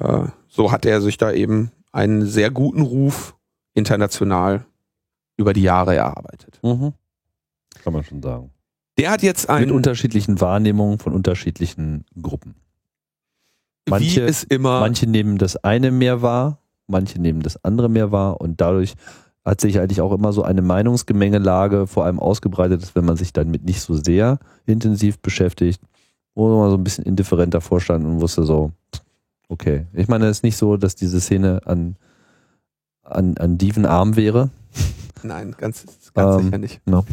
äh, 0.00 0.26
so 0.48 0.70
hat 0.70 0.84
er 0.84 1.00
sich 1.00 1.16
da 1.16 1.32
eben 1.32 1.70
einen 1.92 2.26
sehr 2.26 2.50
guten 2.50 2.82
Ruf 2.82 3.36
international 3.72 4.66
über 5.38 5.54
die 5.54 5.62
Jahre 5.62 5.94
erarbeitet. 5.94 6.58
Mhm. 6.62 6.92
Kann 7.82 7.92
man 7.94 8.04
schon 8.04 8.20
sagen. 8.20 8.51
Der 8.98 9.10
hat 9.10 9.22
jetzt 9.22 9.48
einen. 9.48 9.66
Mit 9.66 9.74
unterschiedlichen 9.74 10.40
Wahrnehmungen 10.40 10.98
von 10.98 11.12
unterschiedlichen 11.12 12.04
Gruppen. 12.20 12.54
Manche, 13.88 14.22
wie 14.26 14.28
es 14.28 14.44
immer. 14.44 14.80
Manche 14.80 15.06
nehmen 15.06 15.38
das 15.38 15.56
eine 15.56 15.90
mehr 15.90 16.22
wahr, 16.22 16.58
manche 16.86 17.20
nehmen 17.20 17.40
das 17.40 17.62
andere 17.64 17.88
mehr 17.88 18.12
wahr 18.12 18.40
und 18.40 18.60
dadurch 18.60 18.94
hat 19.44 19.60
sich 19.60 19.80
eigentlich 19.80 20.00
auch 20.00 20.12
immer 20.12 20.32
so 20.32 20.44
eine 20.44 20.62
Meinungsgemengelage 20.62 21.88
vor 21.88 22.04
allem 22.04 22.20
ausgebreitet, 22.20 22.80
dass 22.80 22.94
wenn 22.94 23.04
man 23.04 23.16
sich 23.16 23.32
damit 23.32 23.64
nicht 23.64 23.80
so 23.80 23.94
sehr 23.94 24.38
intensiv 24.66 25.18
beschäftigt, 25.18 25.82
wo 26.34 26.56
man 26.60 26.70
so 26.70 26.76
ein 26.76 26.84
bisschen 26.84 27.04
indifferenter 27.04 27.60
vorstand 27.60 28.06
und 28.06 28.20
wusste 28.20 28.44
so, 28.44 28.70
okay. 29.48 29.86
Ich 29.94 30.06
meine, 30.06 30.26
es 30.26 30.38
ist 30.38 30.42
nicht 30.44 30.56
so, 30.56 30.76
dass 30.76 30.94
diese 30.94 31.20
Szene 31.20 31.60
an, 31.64 31.96
an, 33.02 33.36
an 33.36 33.58
Dieven 33.58 33.84
arm 33.84 34.14
wäre. 34.14 34.50
Nein, 35.24 35.56
ganz, 35.58 35.84
ganz 36.14 36.36
Ähm, 36.36 36.44
sicher 36.44 36.58
nicht. 36.58 36.86
No. 36.86 37.04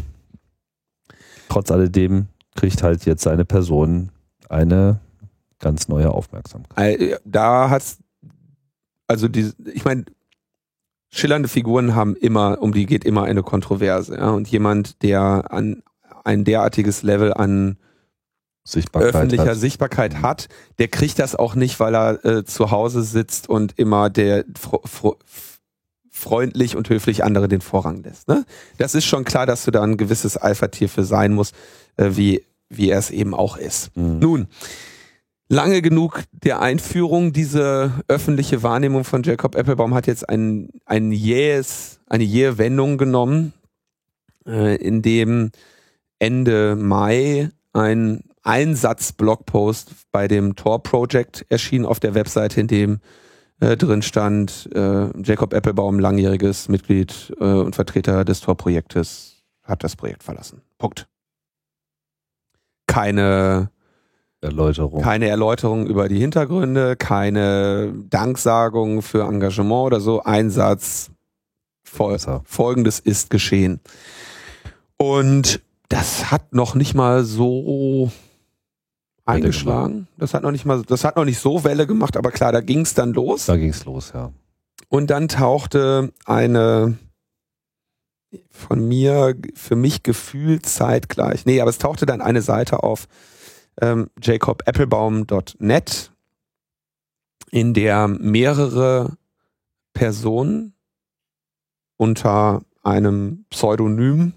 Trotz 1.50 1.70
alledem 1.70 2.28
kriegt 2.54 2.82
halt 2.82 3.04
jetzt 3.04 3.22
seine 3.22 3.44
Person 3.44 4.10
eine 4.48 5.00
ganz 5.58 5.88
neue 5.88 6.10
Aufmerksamkeit. 6.10 7.00
Äh, 7.00 7.18
Da 7.24 7.70
hat's, 7.70 7.98
also 9.08 9.28
die, 9.28 9.52
ich 9.74 9.84
meine, 9.84 10.04
schillernde 11.10 11.48
Figuren 11.48 11.94
haben 11.94 12.14
immer, 12.14 12.62
um 12.62 12.72
die 12.72 12.86
geht 12.86 13.04
immer 13.04 13.24
eine 13.24 13.42
Kontroverse. 13.42 14.16
Ja? 14.16 14.30
Und 14.30 14.48
jemand, 14.48 15.02
der 15.02 15.52
an 15.52 15.82
ein 16.24 16.44
derartiges 16.44 17.02
Level 17.02 17.34
an 17.34 17.78
Sichtbarkeit 18.62 19.14
öffentlicher 19.14 19.46
hat. 19.46 19.56
Sichtbarkeit 19.56 20.22
hat, 20.22 20.48
der 20.78 20.88
kriegt 20.88 21.18
das 21.18 21.34
auch 21.34 21.56
nicht, 21.56 21.80
weil 21.80 21.96
er 21.96 22.24
äh, 22.24 22.44
zu 22.44 22.70
Hause 22.70 23.02
sitzt 23.02 23.48
und 23.48 23.76
immer 23.76 24.08
der 24.08 24.44
freundlich 26.20 26.76
und 26.76 26.88
höflich 26.88 27.24
andere 27.24 27.48
den 27.48 27.60
Vorrang 27.60 28.02
lässt. 28.02 28.28
Ne? 28.28 28.44
Das 28.78 28.94
ist 28.94 29.06
schon 29.06 29.24
klar, 29.24 29.46
dass 29.46 29.64
du 29.64 29.70
da 29.70 29.82
ein 29.82 29.96
gewisses 29.96 30.36
Alpha-Tier 30.36 30.88
für 30.88 31.04
sein 31.04 31.32
musst, 31.32 31.54
äh, 31.96 32.10
wie, 32.12 32.44
wie 32.68 32.90
er 32.90 32.98
es 32.98 33.10
eben 33.10 33.34
auch 33.34 33.56
ist. 33.56 33.96
Mhm. 33.96 34.18
Nun, 34.18 34.48
lange 35.48 35.82
genug 35.82 36.22
der 36.32 36.60
Einführung, 36.60 37.32
diese 37.32 37.92
öffentliche 38.06 38.62
Wahrnehmung 38.62 39.04
von 39.04 39.22
Jacob 39.22 39.56
Applebaum 39.56 39.94
hat 39.94 40.06
jetzt 40.06 40.28
ein, 40.28 40.68
ein 40.84 41.10
jähes, 41.10 42.00
eine 42.06 42.24
jähe 42.24 42.58
Wendung 42.58 42.98
genommen, 42.98 43.52
äh, 44.46 44.76
in 44.76 45.02
dem 45.02 45.50
Ende 46.18 46.76
Mai 46.76 47.50
ein 47.72 48.24
Einsatz-Blogpost 48.42 49.90
bei 50.12 50.28
dem 50.28 50.56
Tor 50.56 50.82
Project 50.82 51.46
erschien 51.48 51.86
auf 51.86 52.00
der 52.00 52.14
Webseite, 52.14 52.60
in 52.60 52.66
dem 52.66 53.00
äh, 53.60 53.76
drin 53.76 54.02
stand, 54.02 54.68
äh, 54.74 55.08
Jacob 55.22 55.52
Applebaum, 55.52 55.98
langjähriges 55.98 56.68
Mitglied 56.68 57.32
äh, 57.40 57.44
und 57.44 57.74
Vertreter 57.74 58.24
des 58.24 58.40
Tor-Projektes, 58.40 59.42
hat 59.62 59.84
das 59.84 59.96
Projekt 59.96 60.22
verlassen. 60.22 60.62
Punkt. 60.78 61.06
Keine 62.86 63.70
Erläuterung. 64.40 65.02
keine 65.02 65.28
Erläuterung 65.28 65.86
über 65.86 66.08
die 66.08 66.18
Hintergründe, 66.18 66.96
keine 66.96 67.92
Danksagung 68.08 69.02
für 69.02 69.24
Engagement 69.24 69.86
oder 69.86 70.00
so. 70.00 70.22
Einsatz. 70.22 71.10
Fol 71.84 72.12
Besser. 72.12 72.40
Folgendes 72.44 72.98
ist 72.98 73.30
geschehen. 73.30 73.80
Und 74.96 75.60
das 75.88 76.30
hat 76.30 76.54
noch 76.54 76.74
nicht 76.74 76.94
mal 76.94 77.24
so 77.24 78.10
eingeschlagen. 79.30 80.08
Das 80.18 80.34
hat 80.34 80.42
noch 80.42 80.52
nicht 80.52 80.64
mal, 80.64 80.82
das 80.82 81.04
hat 81.04 81.16
noch 81.16 81.24
nicht 81.24 81.38
so 81.38 81.64
Welle 81.64 81.86
gemacht, 81.86 82.16
aber 82.16 82.30
klar, 82.30 82.52
da 82.52 82.60
ging 82.60 82.80
es 82.80 82.94
dann 82.94 83.12
los. 83.12 83.46
Da 83.46 83.56
ging's 83.56 83.84
los, 83.84 84.12
ja. 84.14 84.32
Und 84.88 85.10
dann 85.10 85.28
tauchte 85.28 86.12
eine 86.24 86.98
von 88.50 88.86
mir, 88.86 89.36
für 89.54 89.76
mich 89.76 90.02
gefühlt 90.02 90.66
zeitgleich, 90.66 91.46
nee, 91.46 91.60
aber 91.60 91.70
es 91.70 91.78
tauchte 91.78 92.06
dann 92.06 92.20
eine 92.20 92.42
Seite 92.42 92.82
auf 92.82 93.08
ähm, 93.80 94.08
jacobapplebaum.net, 94.22 96.12
in 97.50 97.74
der 97.74 98.08
mehrere 98.08 99.16
Personen 99.92 100.74
unter 101.96 102.62
einem 102.82 103.44
Pseudonym 103.50 104.32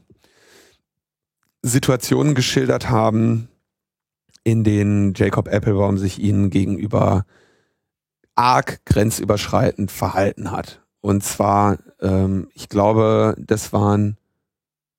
Situationen 1.61 2.35
geschildert 2.35 2.89
haben, 2.89 3.47
in 4.43 4.63
denen 4.63 5.13
Jacob 5.15 5.47
Applebaum 5.47 5.97
sich 5.97 6.19
ihnen 6.19 6.49
gegenüber 6.49 7.25
arg 8.35 8.85
grenzüberschreitend 8.85 9.91
verhalten 9.91 10.51
hat. 10.51 10.81
Und 11.01 11.23
zwar, 11.23 11.77
ähm, 12.01 12.47
ich 12.53 12.69
glaube, 12.69 13.35
das 13.37 13.73
waren 13.73 14.17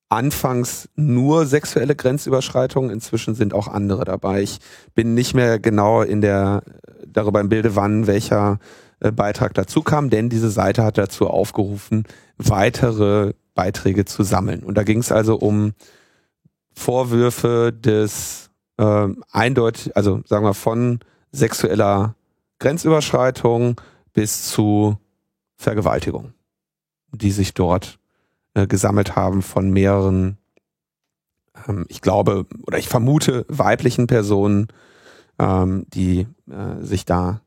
anfangs 0.09 0.87
nur 0.95 1.45
sexuelle 1.45 1.95
Grenzüberschreitungen, 1.95 2.91
inzwischen 2.91 3.35
sind 3.35 3.53
auch 3.53 3.67
andere 3.67 4.05
dabei. 4.05 4.41
Ich 4.41 4.59
bin 4.93 5.13
nicht 5.13 5.33
mehr 5.33 5.59
genau 5.59 6.01
in 6.01 6.21
der 6.21 6.63
darüber 7.05 7.39
im 7.41 7.49
Bilde, 7.49 7.75
wann 7.75 8.07
welcher 8.07 8.59
äh, 8.99 9.11
Beitrag 9.11 9.53
dazu 9.53 9.81
kam, 9.81 10.09
denn 10.09 10.29
diese 10.29 10.49
Seite 10.49 10.83
hat 10.83 10.97
dazu 10.97 11.27
aufgerufen, 11.27 12.05
weitere 12.37 13.33
Beiträge 13.53 14.05
zu 14.05 14.23
sammeln. 14.23 14.63
Und 14.63 14.77
da 14.77 14.83
ging 14.83 14.99
es 14.99 15.11
also 15.11 15.35
um 15.37 15.73
Vorwürfe 16.73 17.73
des 17.73 18.44
äh, 18.77 19.07
eindeutig, 19.31 19.95
also 19.95 20.21
sagen 20.25 20.45
wir 20.45 20.53
von 20.53 20.99
sexueller 21.31 22.15
Grenzüberschreitung 22.59 23.79
bis 24.13 24.49
zu 24.49 24.97
Vergewaltigung, 25.57 26.33
die 27.11 27.31
sich 27.31 27.53
dort 27.53 27.99
äh, 28.53 28.67
gesammelt 28.67 29.15
haben 29.15 29.41
von 29.41 29.69
mehreren, 29.71 30.37
ähm, 31.67 31.85
ich 31.89 32.01
glaube 32.01 32.45
oder 32.65 32.77
ich 32.77 32.87
vermute 32.87 33.45
weiblichen 33.47 34.07
Personen, 34.07 34.67
ähm, 35.39 35.85
die 35.89 36.27
äh, 36.49 36.81
sich 36.81 37.05
da 37.05 37.41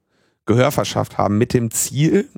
Gehör 0.47 0.73
verschafft 0.73 1.19
haben 1.19 1.37
mit 1.37 1.53
dem 1.53 1.71
Ziel, 1.71 2.29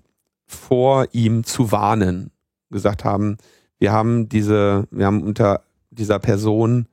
vor 0.46 1.06
ihm 1.12 1.44
zu 1.44 1.70
warnen, 1.70 2.32
gesagt 2.70 3.04
haben, 3.04 3.36
wir 3.78 3.92
haben 3.92 4.28
diese, 4.28 4.88
wir 4.90 5.06
haben 5.06 5.22
unter 5.22 5.62
dieser 5.90 6.18
Person 6.18 6.86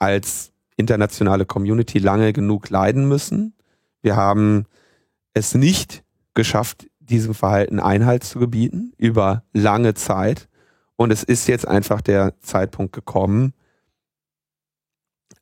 als 0.00 0.50
internationale 0.78 1.44
Community 1.44 1.98
lange 1.98 2.32
genug 2.32 2.70
leiden 2.70 3.06
müssen. 3.06 3.54
Wir 4.00 4.16
haben 4.16 4.64
es 5.34 5.54
nicht 5.54 6.04
geschafft, 6.32 6.88
diesem 7.00 7.34
Verhalten 7.34 7.80
Einhalt 7.80 8.24
zu 8.24 8.38
gebieten 8.38 8.92
über 8.96 9.44
lange 9.52 9.94
Zeit. 9.94 10.48
Und 10.96 11.12
es 11.12 11.22
ist 11.22 11.48
jetzt 11.48 11.68
einfach 11.68 12.00
der 12.00 12.40
Zeitpunkt 12.40 12.92
gekommen, 12.92 13.52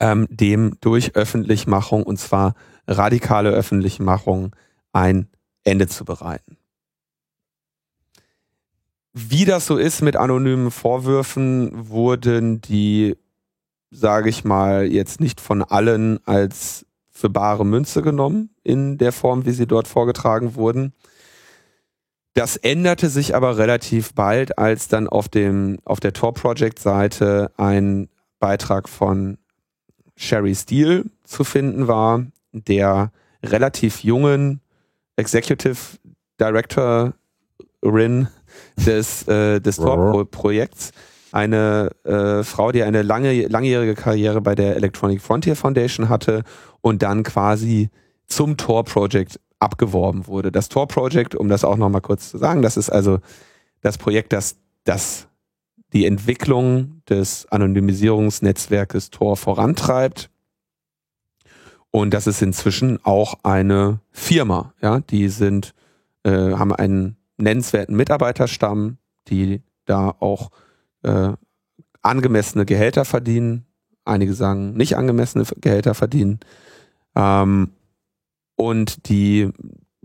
ähm, 0.00 0.26
dem 0.30 0.76
durch 0.80 1.14
Öffentlichmachung, 1.14 2.02
und 2.02 2.18
zwar 2.18 2.54
radikale 2.88 3.50
Öffentlichmachung, 3.50 4.56
ein 4.92 5.28
Ende 5.64 5.86
zu 5.86 6.04
bereiten. 6.04 6.56
wie 9.18 9.46
das 9.46 9.66
so 9.66 9.78
ist 9.78 10.02
mit 10.02 10.14
anonymen 10.14 10.70
Vorwürfen, 10.70 11.88
wurden 11.88 12.60
die, 12.60 13.16
sage 13.90 14.28
ich 14.28 14.44
mal, 14.44 14.86
jetzt 14.86 15.20
nicht 15.20 15.40
von 15.40 15.62
allen 15.62 16.18
als 16.26 16.86
für 17.10 17.30
bare 17.30 17.64
Münze 17.64 18.02
genommen 18.02 18.50
in 18.62 18.98
der 18.98 19.12
Form, 19.12 19.46
wie 19.46 19.52
sie 19.52 19.66
dort 19.66 19.88
vorgetragen 19.88 20.54
wurden. 20.54 20.92
Das 22.34 22.56
änderte 22.56 23.08
sich 23.08 23.34
aber 23.34 23.56
relativ 23.56 24.12
bald, 24.12 24.58
als 24.58 24.88
dann 24.88 25.08
auf 25.08 25.28
dem 25.28 25.78
auf 25.84 26.00
der 26.00 26.12
Tor 26.12 26.34
Project 26.34 26.78
Seite 26.78 27.50
ein 27.56 28.10
Beitrag 28.38 28.88
von 28.90 29.38
Sherry 30.16 30.54
Steele 30.54 31.04
zu 31.24 31.44
finden 31.44 31.88
war, 31.88 32.26
der 32.52 33.10
relativ 33.42 34.04
jungen 34.04 34.60
Executive 35.16 35.78
Directorin 36.38 38.28
des, 38.76 39.26
äh, 39.28 39.60
des 39.60 39.76
Tor-Projekts. 39.76 40.92
Eine 41.36 41.90
äh, 42.04 42.42
Frau, 42.44 42.72
die 42.72 42.82
eine 42.82 43.02
lange, 43.02 43.46
langjährige 43.46 43.94
Karriere 43.94 44.40
bei 44.40 44.54
der 44.54 44.74
Electronic 44.76 45.20
Frontier 45.20 45.54
Foundation 45.54 46.08
hatte 46.08 46.44
und 46.80 47.02
dann 47.02 47.24
quasi 47.24 47.90
zum 48.26 48.56
Tor-Project 48.56 49.38
abgeworben 49.58 50.28
wurde. 50.28 50.50
Das 50.50 50.70
Tor-Project, 50.70 51.34
um 51.34 51.50
das 51.50 51.62
auch 51.62 51.76
nochmal 51.76 52.00
kurz 52.00 52.30
zu 52.30 52.38
sagen, 52.38 52.62
das 52.62 52.78
ist 52.78 52.88
also 52.88 53.18
das 53.82 53.98
Projekt, 53.98 54.32
das, 54.32 54.56
das 54.84 55.28
die 55.92 56.06
Entwicklung 56.06 57.02
des 57.06 57.46
Anonymisierungsnetzwerkes 57.52 59.10
Tor 59.10 59.36
vorantreibt. 59.36 60.30
Und 61.90 62.14
das 62.14 62.26
ist 62.26 62.40
inzwischen 62.40 62.98
auch 63.04 63.40
eine 63.42 64.00
Firma. 64.10 64.72
Ja, 64.80 65.00
die 65.00 65.28
sind, 65.28 65.74
äh, 66.22 66.30
haben 66.30 66.74
einen 66.74 67.18
nennenswerten 67.36 67.94
Mitarbeiterstamm, 67.94 68.96
die 69.28 69.60
da 69.84 70.16
auch 70.18 70.50
äh, 71.06 71.32
angemessene 72.02 72.66
Gehälter 72.66 73.04
verdienen. 73.04 73.66
Einige 74.04 74.34
sagen 74.34 74.74
nicht 74.74 74.96
angemessene 74.96 75.44
Gehälter 75.60 75.94
verdienen. 75.94 76.40
Ähm, 77.14 77.70
und 78.56 79.08
die, 79.08 79.50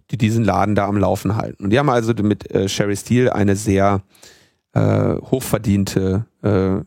die 0.10 0.18
diesen 0.18 0.44
Laden 0.44 0.76
da 0.76 0.88
am 0.88 0.98
Laufen 0.98 1.36
halten. 1.36 1.64
Und 1.64 1.69
die 1.69 1.80
haben 1.80 1.90
also 1.90 2.14
mit 2.14 2.49
äh, 2.52 2.68
Sherry 2.68 2.95
Steele 2.95 3.34
eine 3.34 3.56
sehr 3.56 4.02
äh, 4.73 5.15
hochverdiente 5.15 6.26
äh, 6.41 6.82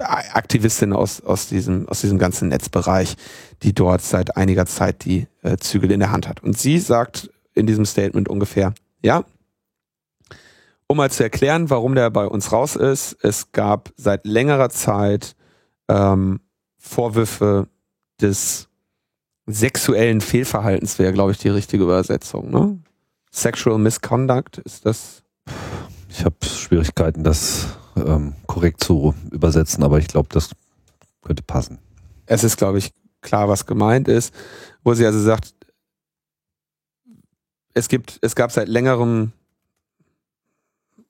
Aktivistin 0.00 0.92
aus, 0.92 1.20
aus, 1.22 1.48
diesem, 1.48 1.88
aus 1.88 2.02
diesem 2.02 2.18
ganzen 2.18 2.48
Netzbereich, 2.48 3.16
die 3.62 3.74
dort 3.74 4.02
seit 4.02 4.36
einiger 4.36 4.66
Zeit 4.66 5.04
die 5.04 5.26
äh, 5.42 5.56
Zügel 5.56 5.90
in 5.90 6.00
der 6.00 6.12
Hand 6.12 6.28
hat. 6.28 6.42
Und 6.42 6.56
sie 6.56 6.78
sagt 6.78 7.30
in 7.54 7.66
diesem 7.66 7.84
Statement 7.84 8.28
ungefähr, 8.28 8.74
ja, 9.02 9.24
um 10.88 10.96
mal 10.96 11.10
zu 11.10 11.22
erklären, 11.22 11.70
warum 11.70 11.94
der 11.94 12.10
bei 12.10 12.26
uns 12.26 12.50
raus 12.50 12.74
ist, 12.74 13.16
es 13.22 13.52
gab 13.52 13.92
seit 13.96 14.26
längerer 14.26 14.70
Zeit 14.70 15.36
ähm, 15.88 16.40
Vorwürfe 16.78 17.68
des 18.20 18.68
sexuellen 19.46 20.20
Fehlverhaltens, 20.20 20.98
wäre, 20.98 21.12
glaube 21.12 21.32
ich, 21.32 21.38
die 21.38 21.50
richtige 21.50 21.84
Übersetzung. 21.84 22.50
Ne? 22.50 22.78
Sexual 23.30 23.78
Misconduct 23.78 24.58
ist 24.58 24.86
das. 24.86 25.22
Ich 26.08 26.24
habe 26.24 26.36
Schwierigkeiten, 26.42 27.22
das 27.22 27.78
ähm, 27.96 28.34
korrekt 28.46 28.82
zu 28.82 29.14
übersetzen, 29.30 29.84
aber 29.84 29.98
ich 29.98 30.08
glaube, 30.08 30.28
das 30.32 30.50
könnte 31.22 31.42
passen. 31.42 31.78
Es 32.26 32.44
ist, 32.44 32.56
glaube 32.56 32.78
ich, 32.78 32.92
klar, 33.20 33.48
was 33.48 33.66
gemeint 33.66 34.08
ist, 34.08 34.34
wo 34.84 34.94
sie 34.94 35.04
also 35.04 35.20
sagt, 35.20 35.54
es 37.74 37.88
gibt, 37.88 38.18
es 38.22 38.34
gab 38.34 38.52
seit 38.52 38.68
längerem 38.68 39.32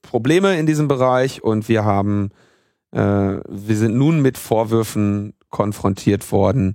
Probleme 0.08 0.58
in 0.58 0.64
diesem 0.64 0.88
Bereich 0.88 1.44
und 1.44 1.68
wir 1.68 1.84
haben, 1.84 2.30
äh, 2.92 2.98
wir 2.98 3.76
sind 3.76 3.94
nun 3.94 4.22
mit 4.22 4.38
Vorwürfen 4.38 5.34
konfrontiert 5.50 6.32
worden, 6.32 6.72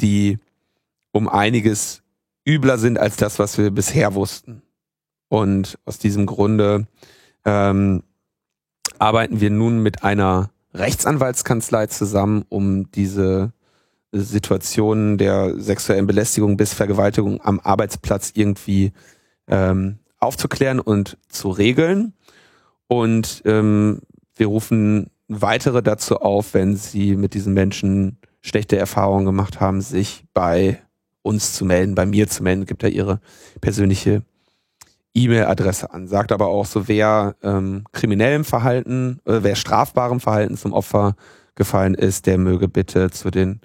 die 0.00 0.38
um 1.10 1.28
einiges 1.28 2.02
übler 2.46 2.78
sind 2.78 2.96
als 2.96 3.16
das, 3.16 3.40
was 3.40 3.58
wir 3.58 3.72
bisher 3.72 4.14
wussten. 4.14 4.62
Und 5.28 5.80
aus 5.84 5.98
diesem 5.98 6.26
Grunde 6.26 6.86
ähm, 7.44 8.04
arbeiten 9.00 9.40
wir 9.40 9.50
nun 9.50 9.82
mit 9.82 10.04
einer 10.04 10.50
Rechtsanwaltskanzlei 10.72 11.88
zusammen, 11.88 12.44
um 12.48 12.92
diese 12.92 13.52
Situationen 14.12 15.18
der 15.18 15.60
sexuellen 15.60 16.06
Belästigung 16.06 16.56
bis 16.56 16.72
Vergewaltigung 16.72 17.40
am 17.42 17.58
Arbeitsplatz 17.58 18.30
irgendwie 18.34 18.92
ähm, 19.48 19.98
aufzuklären 20.18 20.78
und 20.78 21.18
zu 21.28 21.50
regeln. 21.50 22.12
Und 22.88 23.42
ähm, 23.44 24.00
wir 24.34 24.46
rufen 24.46 25.10
weitere 25.28 25.82
dazu 25.82 26.20
auf, 26.20 26.54
wenn 26.54 26.76
sie 26.76 27.16
mit 27.16 27.34
diesen 27.34 27.54
Menschen 27.54 28.18
schlechte 28.40 28.76
Erfahrungen 28.76 29.24
gemacht 29.24 29.60
haben, 29.60 29.80
sich 29.80 30.24
bei 30.32 30.80
uns 31.22 31.54
zu 31.54 31.64
melden, 31.64 31.96
bei 31.96 32.06
mir 32.06 32.28
zu 32.28 32.42
melden, 32.42 32.66
gibt 32.66 32.84
ja 32.84 32.88
ihre 32.88 33.20
persönliche 33.60 34.22
E-Mail-Adresse 35.14 35.92
an, 35.92 36.06
sagt 36.06 36.30
aber 36.30 36.46
auch 36.46 36.66
so, 36.66 36.88
wer 36.88 37.34
ähm, 37.42 37.84
kriminellem 37.92 38.44
Verhalten, 38.44 39.20
äh, 39.24 39.38
wer 39.42 39.56
strafbarem 39.56 40.20
Verhalten 40.20 40.56
zum 40.56 40.72
Opfer 40.72 41.16
gefallen 41.54 41.94
ist, 41.94 42.26
der 42.26 42.38
möge 42.38 42.68
bitte 42.68 43.10
zu 43.10 43.30
den 43.30 43.60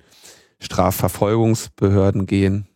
Strafverfolgungsbehörden 0.60 2.26
gehen. 2.26 2.68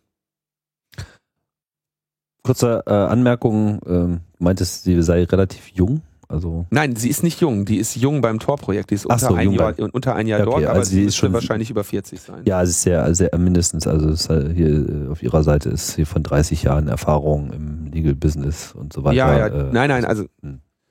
Kurze 2.42 2.84
äh, 2.86 2.92
Anmerkung, 2.92 3.80
ähm, 3.86 4.20
meintest, 4.38 4.84
sie 4.84 5.02
sei 5.02 5.24
relativ 5.24 5.68
jung? 5.68 6.02
Also 6.28 6.66
Nein, 6.70 6.96
sie 6.96 7.08
ist 7.08 7.22
nicht 7.22 7.40
jung. 7.40 7.64
Die 7.64 7.78
ist 7.78 7.94
jung 7.96 8.20
beim 8.20 8.38
Tor-Projekt. 8.38 8.90
Die 8.90 8.94
ist 8.96 9.06
unter, 9.06 9.28
so, 9.28 9.34
ein 9.34 9.52
Jahr, 9.52 9.74
unter 9.78 10.14
ein 10.14 10.26
Jahr 10.26 10.40
okay, 10.40 10.50
dort, 10.50 10.64
aber 10.64 10.78
also 10.80 10.90
sie 10.90 10.96
sie 10.96 11.04
ist 11.04 11.16
schon- 11.16 11.32
wahrscheinlich 11.32 11.70
über 11.70 11.84
40 11.84 12.20
sein. 12.20 12.42
ja, 12.44 12.62
es 12.62 12.70
ist 12.70 12.82
sehr, 12.82 13.14
sehr 13.14 13.36
mindestens, 13.38 13.86
also 13.86 14.08
halt 14.28 14.56
hier 14.56 14.88
äh, 14.88 15.08
auf 15.08 15.22
ihrer 15.22 15.42
Seite 15.42 15.68
ist 15.68 15.94
hier 15.94 16.06
von 16.06 16.22
30 16.22 16.64
Jahren 16.64 16.88
Erfahrung 16.88 17.52
im 17.52 17.86
Legal 17.92 18.14
Business 18.14 18.72
und 18.72 18.92
so 18.92 19.04
weiter. 19.04 19.16
ja, 19.16 19.38
ja. 19.38 19.46
äh, 19.46 19.72
nein, 19.72 19.88
nein, 19.88 20.04
also 20.04 20.24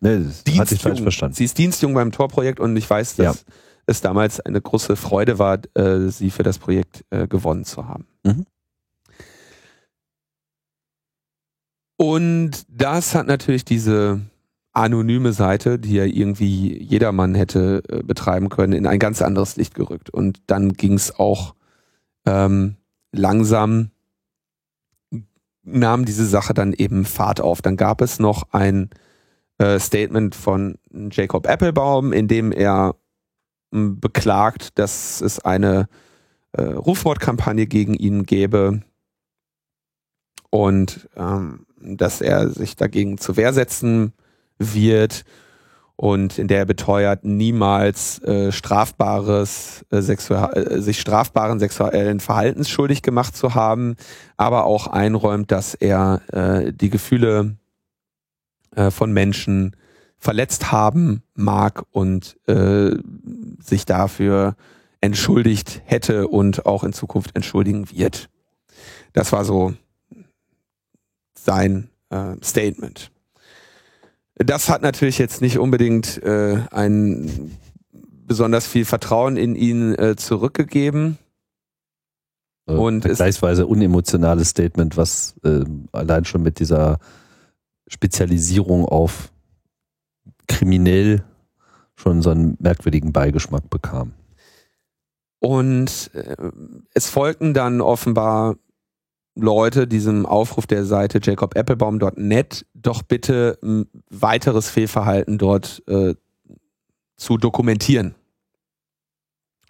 Nee, 0.01 0.19
das 0.45 0.59
hatte 0.59 0.75
ich 0.75 0.81
falsch 0.81 1.01
verstanden. 1.01 1.35
Sie 1.35 1.45
ist 1.45 1.57
Dienstjung 1.57 1.93
beim 1.93 2.11
Tor-Projekt 2.11 2.59
und 2.59 2.75
ich 2.77 2.87
weiß, 2.87 3.15
dass 3.15 3.43
es 3.87 4.01
damals 4.01 4.39
eine 4.39 4.61
große 4.61 4.95
Freude 4.95 5.39
war, 5.39 5.59
äh, 5.73 6.09
sie 6.09 6.29
für 6.29 6.43
das 6.43 6.59
Projekt 6.59 7.05
äh, 7.09 7.27
gewonnen 7.27 7.63
zu 7.63 7.87
haben. 7.87 8.05
Mhm. 8.23 8.45
Und 11.97 12.65
das 12.69 13.15
hat 13.15 13.27
natürlich 13.27 13.63
diese 13.63 14.21
anonyme 14.75 15.33
Seite, 15.33 15.79
die 15.79 15.93
ja 15.93 16.05
irgendwie 16.05 16.81
jedermann 16.81 17.35
hätte 17.35 17.83
äh, 17.89 18.03
betreiben 18.03 18.49
können, 18.49 18.73
in 18.73 18.87
ein 18.87 18.99
ganz 18.99 19.21
anderes 19.21 19.55
Licht 19.55 19.73
gerückt. 19.73 20.09
Und 20.09 20.41
dann 20.47 20.73
ging 20.73 20.93
es 20.93 21.17
auch 21.17 21.55
ähm, 22.25 22.75
langsam, 23.11 23.91
nahm 25.63 26.05
diese 26.05 26.25
Sache 26.25 26.53
dann 26.53 26.73
eben 26.73 27.05
Fahrt 27.05 27.41
auf. 27.41 27.61
Dann 27.61 27.77
gab 27.77 28.01
es 28.01 28.19
noch 28.19 28.51
ein 28.51 28.89
äh, 29.57 29.79
Statement 29.79 30.35
von 30.35 30.77
Jacob 31.11 31.47
Applebaum, 31.47 32.11
in 32.13 32.27
dem 32.27 32.51
er 32.51 32.95
beklagt, 33.71 34.77
dass 34.77 35.21
es 35.21 35.39
eine 35.39 35.87
äh, 36.53 36.61
Rufmordkampagne 36.61 37.65
gegen 37.67 37.93
ihn 37.93 38.25
gäbe 38.25 38.81
und 40.49 41.09
ähm, 41.17 41.65
dass 41.81 42.21
er 42.21 42.49
sich 42.49 42.75
dagegen 42.75 43.17
zur 43.17 43.37
Wehr 43.37 43.53
setzen 43.53 44.13
wird 44.57 45.23
und 45.97 46.37
in 46.37 46.47
der 46.47 46.59
er 46.59 46.65
beteuert, 46.65 47.23
niemals 47.23 48.21
äh, 48.23 48.51
strafbares 48.51 49.85
äh, 49.91 50.01
sexual, 50.01 50.53
äh, 50.57 50.81
sich 50.81 50.99
strafbaren 50.99 51.59
sexuellen 51.59 52.19
Verhaltens 52.19 52.69
schuldig 52.69 53.01
gemacht 53.01 53.35
zu 53.35 53.55
haben, 53.55 53.95
aber 54.35 54.65
auch 54.65 54.87
einräumt, 54.87 55.51
dass 55.51 55.73
er 55.73 56.21
äh, 56.33 56.73
die 56.73 56.89
Gefühle 56.89 57.55
äh, 58.75 58.91
von 58.91 59.13
Menschen 59.13 59.75
verletzt 60.17 60.71
haben 60.71 61.23
mag 61.33 61.83
und 61.91 62.37
äh, 62.47 62.91
sich 63.59 63.85
dafür 63.85 64.55
entschuldigt 64.99 65.81
hätte 65.85 66.27
und 66.27 66.65
auch 66.65 66.83
in 66.83 66.93
Zukunft 66.93 67.35
entschuldigen 67.35 67.89
wird. 67.91 68.29
Das 69.13 69.31
war 69.31 69.45
so 69.45 69.73
sein 71.37 71.89
äh, 72.09 72.35
Statement. 72.43 73.11
Das 74.35 74.69
hat 74.69 74.81
natürlich 74.81 75.17
jetzt 75.17 75.41
nicht 75.41 75.59
unbedingt 75.59 76.21
äh, 76.23 76.59
ein 76.71 77.57
besonders 78.27 78.67
viel 78.67 78.85
Vertrauen 78.85 79.37
in 79.37 79.55
ihn 79.55 79.95
äh, 79.95 80.15
zurückgegeben. 80.15 81.17
Äh, 82.67 82.73
Und 82.73 83.03
vergleichsweise 83.03 83.67
unemotionales 83.67 84.49
Statement, 84.49 84.97
was 84.97 85.35
äh, 85.43 85.63
allein 85.91 86.25
schon 86.25 86.43
mit 86.43 86.59
dieser 86.59 86.99
Spezialisierung 87.87 88.85
auf 88.85 89.31
kriminell 90.47 91.23
schon 91.95 92.21
so 92.21 92.31
einen 92.31 92.57
merkwürdigen 92.59 93.13
Beigeschmack 93.13 93.69
bekam. 93.69 94.13
Und 95.39 96.11
äh, 96.13 96.35
es 96.93 97.09
folgten 97.09 97.53
dann 97.53 97.79
offenbar 97.79 98.55
Leute 99.35 99.87
diesem 99.87 100.25
Aufruf 100.25 100.65
der 100.65 100.85
Seite 100.85 101.19
jacobapplebaum.net 101.21 102.65
doch 102.73 103.03
bitte 103.03 103.59
weiteres 104.09 104.69
Fehlverhalten 104.69 105.37
dort 105.37 105.83
äh, 105.87 106.15
zu 107.17 107.37
dokumentieren. 107.37 108.15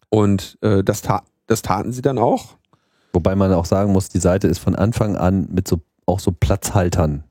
Und 0.09 0.57
äh, 0.61 0.83
das, 0.83 1.01
ta 1.01 1.23
das 1.47 1.61
taten 1.61 1.91
sie 1.91 2.01
dann 2.01 2.17
auch. 2.17 2.57
Wobei 3.13 3.35
man 3.35 3.53
auch 3.53 3.65
sagen 3.65 3.91
muss, 3.91 4.09
die 4.09 4.19
Seite 4.19 4.47
ist 4.47 4.59
von 4.59 4.75
Anfang 4.75 5.15
an 5.15 5.47
mit 5.51 5.67
so 5.67 5.81
auch 6.05 6.19
so 6.19 6.31
Platzhaltern 6.31 7.23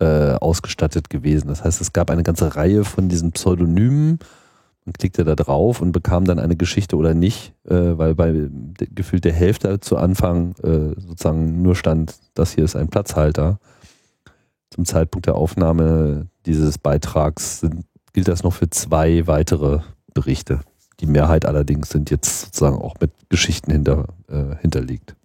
äh, 0.00 0.32
ausgestattet 0.34 1.10
gewesen. 1.10 1.48
Das 1.48 1.64
heißt, 1.64 1.80
es 1.80 1.92
gab 1.92 2.10
eine 2.10 2.22
ganze 2.22 2.56
Reihe 2.56 2.84
von 2.84 3.08
diesen 3.08 3.32
Pseudonymen. 3.32 4.18
Klickte 4.92 5.24
da 5.24 5.34
drauf 5.34 5.80
und 5.80 5.92
bekam 5.92 6.24
dann 6.24 6.38
eine 6.38 6.56
Geschichte 6.56 6.96
oder 6.96 7.14
nicht, 7.14 7.54
äh, 7.64 7.74
weil 7.74 8.14
bei 8.14 8.48
gefühlt 8.94 9.24
der 9.24 9.32
Hälfte 9.32 9.80
zu 9.80 9.96
Anfang 9.96 10.54
äh, 10.62 11.00
sozusagen 11.00 11.62
nur 11.62 11.76
stand, 11.76 12.18
das 12.34 12.52
hier 12.52 12.64
ist 12.64 12.76
ein 12.76 12.88
Platzhalter. 12.88 13.58
Zum 14.70 14.84
Zeitpunkt 14.84 15.26
der 15.26 15.34
Aufnahme 15.34 16.28
dieses 16.46 16.78
Beitrags 16.78 17.60
sind, 17.60 17.84
gilt 18.12 18.28
das 18.28 18.42
noch 18.42 18.52
für 18.52 18.70
zwei 18.70 19.26
weitere 19.26 19.80
Berichte. 20.14 20.60
Die 21.00 21.06
Mehrheit 21.06 21.46
allerdings 21.46 21.88
sind 21.90 22.10
jetzt 22.10 22.42
sozusagen 22.42 22.76
auch 22.76 22.94
mit 23.00 23.10
Geschichten 23.28 23.72
hinter, 23.72 24.08
äh, 24.28 24.56
hinterlegt. 24.60 25.16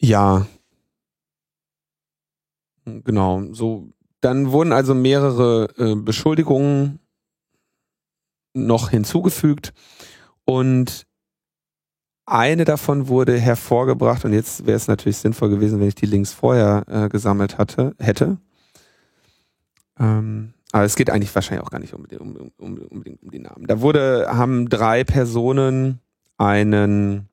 Ja. 0.00 0.46
Genau, 2.84 3.52
so. 3.52 3.88
Dann 4.26 4.50
wurden 4.50 4.72
also 4.72 4.92
mehrere 4.92 5.68
äh, 5.78 5.94
Beschuldigungen 5.94 6.98
noch 8.54 8.90
hinzugefügt 8.90 9.72
und 10.44 11.06
eine 12.24 12.64
davon 12.64 13.06
wurde 13.06 13.38
hervorgebracht 13.38 14.24
und 14.24 14.32
jetzt 14.32 14.66
wäre 14.66 14.76
es 14.76 14.88
natürlich 14.88 15.18
sinnvoll 15.18 15.50
gewesen, 15.50 15.78
wenn 15.78 15.86
ich 15.86 15.94
die 15.94 16.06
Links 16.06 16.32
vorher 16.32 16.82
äh, 16.88 17.08
gesammelt 17.08 17.56
hatte, 17.56 17.94
hätte. 18.00 18.38
Ähm, 19.96 20.54
aber 20.72 20.82
es 20.82 20.96
geht 20.96 21.08
eigentlich 21.08 21.32
wahrscheinlich 21.32 21.64
auch 21.64 21.70
gar 21.70 21.78
nicht 21.78 21.94
unbedingt 21.94 22.20
um, 22.20 22.50
um, 22.56 22.78
um, 22.78 23.04
um 23.22 23.30
die 23.30 23.38
Namen. 23.38 23.68
Da 23.68 23.80
wurde, 23.80 24.26
haben 24.28 24.68
drei 24.68 25.04
Personen 25.04 26.00
einen 26.36 27.28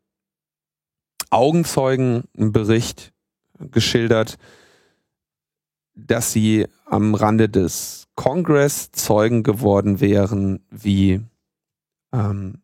Augenzeugenbericht 1.31 3.13
geschildert, 3.71 4.37
dass 5.95 6.31
sie 6.31 6.67
am 6.85 7.15
Rande 7.15 7.49
des 7.49 8.07
Kongress 8.15 8.91
Zeugen 8.91 9.43
geworden 9.43 9.99
wären, 9.99 10.59
wie 10.69 11.21
ähm, 12.13 12.61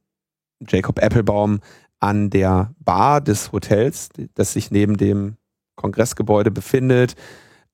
Jacob 0.67 0.99
Applebaum 0.99 1.59
an 1.99 2.29
der 2.29 2.73
Bar 2.79 3.21
des 3.21 3.51
Hotels, 3.51 4.09
das 4.35 4.53
sich 4.53 4.71
neben 4.71 4.97
dem 4.97 5.37
Kongressgebäude 5.75 6.51
befindet, 6.51 7.15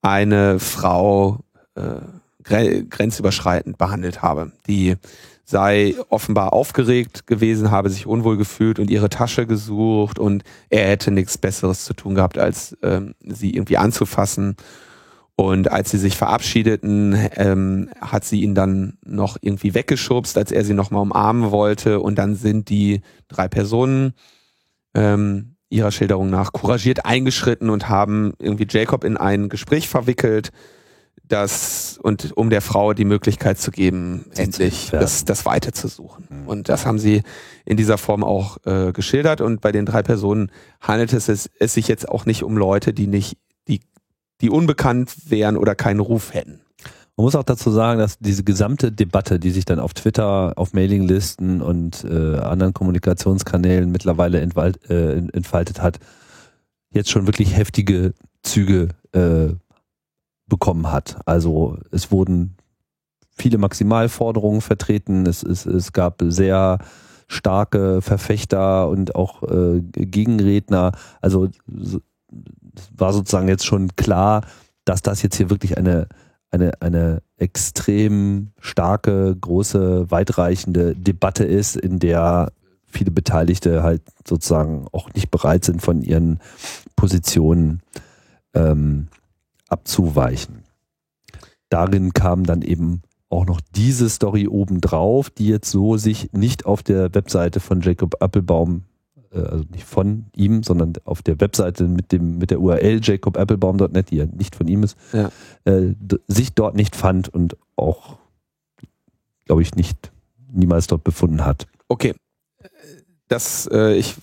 eine 0.01 0.59
Frau 0.59 1.39
äh, 1.75 2.01
grenzüberschreitend 2.43 3.77
behandelt 3.77 4.21
habe. 4.21 4.51
Die 4.67 4.95
sei 5.43 5.95
offenbar 6.09 6.53
aufgeregt 6.53 7.27
gewesen, 7.27 7.71
habe 7.71 7.89
sich 7.89 8.07
unwohl 8.07 8.37
gefühlt 8.37 8.79
und 8.79 8.89
ihre 8.89 9.09
Tasche 9.09 9.45
gesucht 9.45 10.17
und 10.17 10.43
er 10.69 10.87
hätte 10.87 11.11
nichts 11.11 11.37
Besseres 11.37 11.85
zu 11.85 11.93
tun 11.93 12.15
gehabt, 12.15 12.37
als 12.37 12.75
ähm, 12.81 13.13
sie 13.23 13.51
irgendwie 13.51 13.77
anzufassen. 13.77 14.55
Und 15.37 15.69
als 15.69 15.91
sie 15.91 15.97
sich 15.97 16.15
verabschiedeten, 16.15 17.29
ähm, 17.35 17.89
hat 17.99 18.23
sie 18.23 18.41
ihn 18.41 18.55
dann 18.55 18.97
noch 19.03 19.37
irgendwie 19.41 19.73
weggeschubst, 19.73 20.37
als 20.37 20.51
er 20.51 20.63
sie 20.63 20.73
nochmal 20.73 21.01
umarmen 21.01 21.51
wollte. 21.51 21.99
Und 21.99 22.15
dann 22.15 22.35
sind 22.35 22.69
die 22.69 23.01
drei 23.27 23.49
Personen 23.49 24.13
ähm, 24.93 25.57
ihrer 25.69 25.91
Schilderung 25.91 26.29
nach 26.29 26.53
couragiert 26.53 27.05
eingeschritten 27.05 27.69
und 27.69 27.89
haben 27.89 28.33
irgendwie 28.39 28.67
Jacob 28.69 29.03
in 29.03 29.17
ein 29.17 29.49
Gespräch 29.49 29.89
verwickelt 29.89 30.51
das 31.27 31.99
und 32.01 32.35
um 32.37 32.49
der 32.49 32.61
Frau 32.61 32.93
die 32.93 33.05
Möglichkeit 33.05 33.57
zu 33.57 33.71
geben, 33.71 34.25
Sie 34.31 34.43
endlich 34.43 34.89
das, 34.91 35.25
das 35.25 35.45
Weite 35.45 35.71
zu 35.71 35.87
suchen. 35.87 36.27
Mhm. 36.29 36.47
Und 36.47 36.69
das 36.69 36.85
haben 36.85 36.99
sie 36.99 37.23
in 37.65 37.77
dieser 37.77 37.97
Form 37.97 38.23
auch 38.23 38.57
äh, 38.65 38.91
geschildert. 38.91 39.41
Und 39.41 39.61
bei 39.61 39.71
den 39.71 39.85
drei 39.85 40.03
Personen 40.03 40.51
handelt 40.81 41.13
es, 41.13 41.29
es, 41.29 41.49
es 41.59 41.73
sich 41.73 41.87
jetzt 41.87 42.07
auch 42.07 42.25
nicht 42.25 42.43
um 42.43 42.57
Leute, 42.57 42.93
die 42.93 43.07
nicht, 43.07 43.37
die, 43.67 43.81
die 44.41 44.49
unbekannt 44.49 45.29
wären 45.29 45.57
oder 45.57 45.75
keinen 45.75 45.99
Ruf 45.99 46.33
hätten. 46.33 46.61
Man 47.17 47.23
muss 47.23 47.35
auch 47.35 47.43
dazu 47.43 47.71
sagen, 47.71 47.99
dass 47.99 48.19
diese 48.19 48.43
gesamte 48.43 48.91
Debatte, 48.91 49.39
die 49.39 49.51
sich 49.51 49.63
dann 49.63 49.79
auf 49.79 49.93
Twitter, 49.93 50.53
auf 50.57 50.73
Mailinglisten 50.73 51.61
und 51.61 52.03
äh, 52.03 52.37
anderen 52.37 52.73
Kommunikationskanälen 52.73 53.89
mittlerweile 53.89 54.41
entwalt, 54.41 54.89
äh, 54.89 55.15
entfaltet 55.15 55.81
hat, 55.81 55.99
jetzt 56.91 57.09
schon 57.09 57.25
wirklich 57.25 57.55
heftige 57.55 58.13
Züge 58.43 58.89
äh, 59.13 59.53
bekommen 60.47 60.91
hat. 60.91 61.17
Also 61.25 61.77
es 61.91 62.11
wurden 62.11 62.57
viele 63.31 63.57
Maximalforderungen 63.59 64.61
vertreten, 64.61 65.25
es, 65.25 65.41
es, 65.41 65.65
es 65.65 65.93
gab 65.93 66.21
sehr 66.27 66.79
starke 67.27 68.01
Verfechter 68.01 68.89
und 68.89 69.15
auch 69.15 69.43
äh, 69.43 69.81
Gegenredner. 69.81 70.91
Also 71.21 71.49
war 72.95 73.13
sozusagen 73.13 73.47
jetzt 73.47 73.65
schon 73.65 73.95
klar, 73.95 74.41
dass 74.85 75.01
das 75.01 75.21
jetzt 75.21 75.35
hier 75.35 75.49
wirklich 75.49 75.77
eine, 75.77 76.07
eine, 76.51 76.81
eine 76.81 77.21
extrem 77.37 78.51
starke, 78.59 79.35
große, 79.39 80.09
weitreichende 80.11 80.95
Debatte 80.95 81.43
ist, 81.43 81.75
in 81.75 81.99
der 81.99 82.51
viele 82.85 83.11
Beteiligte 83.11 83.83
halt 83.83 84.01
sozusagen 84.25 84.87
auch 84.91 85.13
nicht 85.13 85.29
bereit 85.29 85.65
sind, 85.65 85.81
von 85.81 86.01
ihren 86.01 86.39
Positionen 86.95 87.81
ähm, 88.53 89.07
abzuweichen. 89.67 90.63
Darin 91.69 92.13
kam 92.13 92.45
dann 92.45 92.61
eben 92.61 93.01
auch 93.29 93.45
noch 93.45 93.59
diese 93.75 94.09
Story 94.09 94.47
obendrauf, 94.47 95.29
die 95.29 95.47
jetzt 95.47 95.69
so 95.69 95.97
sich 95.97 96.31
nicht 96.31 96.65
auf 96.65 96.83
der 96.83 97.13
Webseite 97.13 97.59
von 97.59 97.81
Jacob 97.81 98.21
Applebaum, 98.21 98.77
äh, 98.77 98.94
also 99.43 99.65
nicht 99.71 99.85
von 99.85 100.25
ihm, 100.35 100.63
sondern 100.63 100.93
auf 101.03 101.21
der 101.21 101.39
Webseite 101.39 101.85
mit 101.85 102.11
dem 102.11 102.37
mit 102.37 102.51
der 102.51 102.59
URL 102.59 102.99
jacobapplebaum.net, 103.01 104.11
die 104.11 104.17
ja 104.17 104.25
nicht 104.25 104.55
von 104.55 104.67
ihm 104.67 104.83
ist, 104.83 104.97
ja. 105.13 105.29
äh, 105.65 105.93
sich 106.27 106.53
dort 106.53 106.75
nicht 106.75 106.95
fand 106.95 107.29
und 107.29 107.57
auch, 107.75 108.17
glaube 109.45 109.61
ich, 109.61 109.75
nicht 109.75 110.11
niemals 110.51 110.87
dort 110.87 111.03
befunden 111.03 111.45
hat. 111.45 111.67
Okay, 111.87 112.15
das 113.27 113.67
äh, 113.71 113.95
ich 113.95 114.15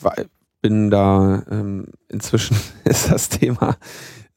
bin 0.61 0.91
da 0.91 1.43
ähm, 1.51 1.87
inzwischen 2.09 2.57
ist 2.85 3.11
das 3.11 3.29
Thema 3.29 3.77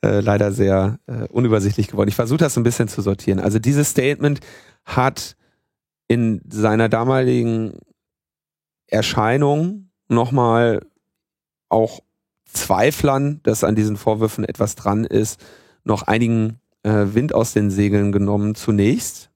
äh, 0.04 0.20
leider 0.20 0.52
sehr 0.52 1.00
äh, 1.08 1.28
unübersichtlich 1.30 1.88
geworden. 1.88 2.10
Ich 2.10 2.16
versuche 2.16 2.40
das 2.40 2.58
ein 2.58 2.64
bisschen 2.64 2.88
zu 2.88 3.02
sortieren. 3.02 3.40
Also 3.40 3.60
dieses 3.60 3.90
Statement 3.90 4.40
hat 4.84 5.36
in 6.08 6.42
seiner 6.50 6.90
damaligen 6.90 7.80
Erscheinung 8.88 9.85
nochmal 10.08 10.86
auch 11.70 12.02
Zweiflern, 12.46 13.42
dass 13.44 13.64
an 13.64 13.76
diesen 13.76 13.98
Vorwürfen 13.98 14.46
etwas 14.46 14.76
dran 14.76 15.04
ist, 15.04 15.44
noch 15.84 16.04
einigen 16.04 16.60
äh, 16.84 17.06
Wind 17.14 17.34
aus 17.34 17.54
den 17.54 17.70
Segeln 17.72 18.12
genommen 18.12 18.56
zunächst, 18.56 19.30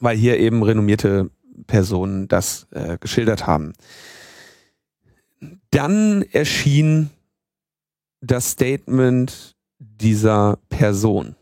weil 0.00 0.16
hier 0.16 0.38
eben 0.38 0.62
renommierte 0.62 1.30
Personen 1.66 2.28
das 2.28 2.66
äh, 2.70 2.98
geschildert 2.98 3.46
haben. 3.46 3.72
Dann 5.70 6.22
erschien 6.22 7.10
das 8.20 8.52
Statement 8.52 9.56
dieser 9.78 10.58
Person, 10.68 11.34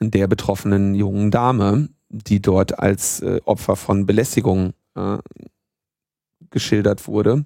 der 0.00 0.26
betroffenen 0.26 0.94
jungen 0.94 1.30
Dame, 1.30 1.88
die 2.08 2.42
dort 2.42 2.78
als 2.78 3.20
äh, 3.20 3.40
Opfer 3.44 3.76
von 3.76 4.04
Belästigung 4.04 4.74
äh, 4.94 5.18
geschildert 6.52 7.08
wurde. 7.08 7.44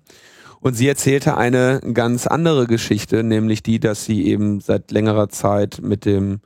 Und 0.61 0.75
sie 0.75 0.89
erzählte 0.89 1.37
eine 1.37 1.81
ganz 1.93 2.27
andere 2.27 2.67
Geschichte, 2.67 3.23
nämlich 3.23 3.63
die, 3.63 3.79
dass 3.79 4.05
sie 4.05 4.27
eben 4.27 4.61
seit 4.61 4.91
längerer 4.91 5.29
Zeit 5.29 5.81
mit 5.83 6.05
dem 6.05 6.41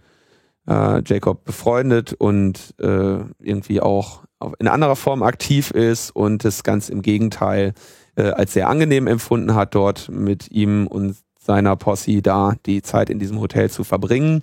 äh, 0.69 1.03
Jacob 1.05 1.45
befreundet 1.45 2.13
und 2.13 2.75
äh, 2.81 3.19
irgendwie 3.39 3.81
auch 3.81 4.25
in 4.59 4.69
anderer 4.69 4.97
Form 4.97 5.23
aktiv 5.23 5.71
ist 5.71 6.11
und 6.11 6.45
es 6.45 6.63
ganz 6.63 6.89
im 6.89 7.03
Gegenteil 7.03 7.75
äh, 8.17 8.31
als 8.31 8.53
sehr 8.53 8.69
angenehm 8.69 9.07
empfunden 9.07 9.55
hat, 9.55 9.75
dort 9.75 10.09
mit 10.09 10.51
ihm 10.51 10.87
und 10.87 11.17
seiner 11.39 11.77
Posse 11.77 12.23
da 12.23 12.55
die 12.67 12.83
Zeit 12.83 13.11
in 13.11 13.19
diesem 13.19 13.41
Hotel 13.41 13.71
zu 13.71 13.85
verbringen 13.85 14.43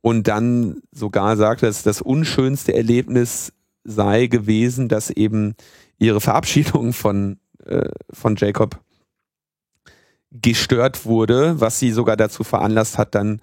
und 0.00 0.28
dann 0.28 0.80
sogar 0.92 1.36
sagte, 1.36 1.66
dass 1.66 1.82
das 1.82 2.00
unschönste 2.00 2.74
Erlebnis 2.74 3.52
sei 3.84 4.26
gewesen, 4.26 4.88
dass 4.88 5.10
eben 5.10 5.54
ihre 5.98 6.20
Verabschiedung 6.20 6.92
von, 6.92 7.38
äh, 7.68 7.90
von 8.10 8.36
Jacob 8.36 8.80
gestört 10.30 11.06
wurde, 11.06 11.60
was 11.60 11.78
sie 11.78 11.90
sogar 11.90 12.16
dazu 12.16 12.44
veranlasst 12.44 12.98
hat, 12.98 13.14
dann 13.14 13.40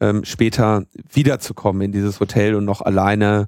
ähm, 0.00 0.24
später 0.24 0.84
wiederzukommen 1.12 1.82
in 1.82 1.92
dieses 1.92 2.20
Hotel 2.20 2.54
und 2.54 2.64
noch 2.64 2.80
alleine 2.80 3.46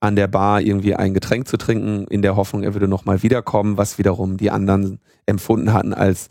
an 0.00 0.16
der 0.16 0.28
Bar 0.28 0.62
irgendwie 0.62 0.94
ein 0.94 1.12
Getränk 1.12 1.46
zu 1.46 1.58
trinken, 1.58 2.06
in 2.06 2.22
der 2.22 2.36
Hoffnung, 2.36 2.62
er 2.62 2.72
würde 2.72 2.88
nochmal 2.88 3.22
wiederkommen, 3.22 3.76
was 3.76 3.98
wiederum 3.98 4.38
die 4.38 4.50
anderen 4.50 4.98
empfunden 5.26 5.74
hatten 5.74 5.92
als 5.92 6.30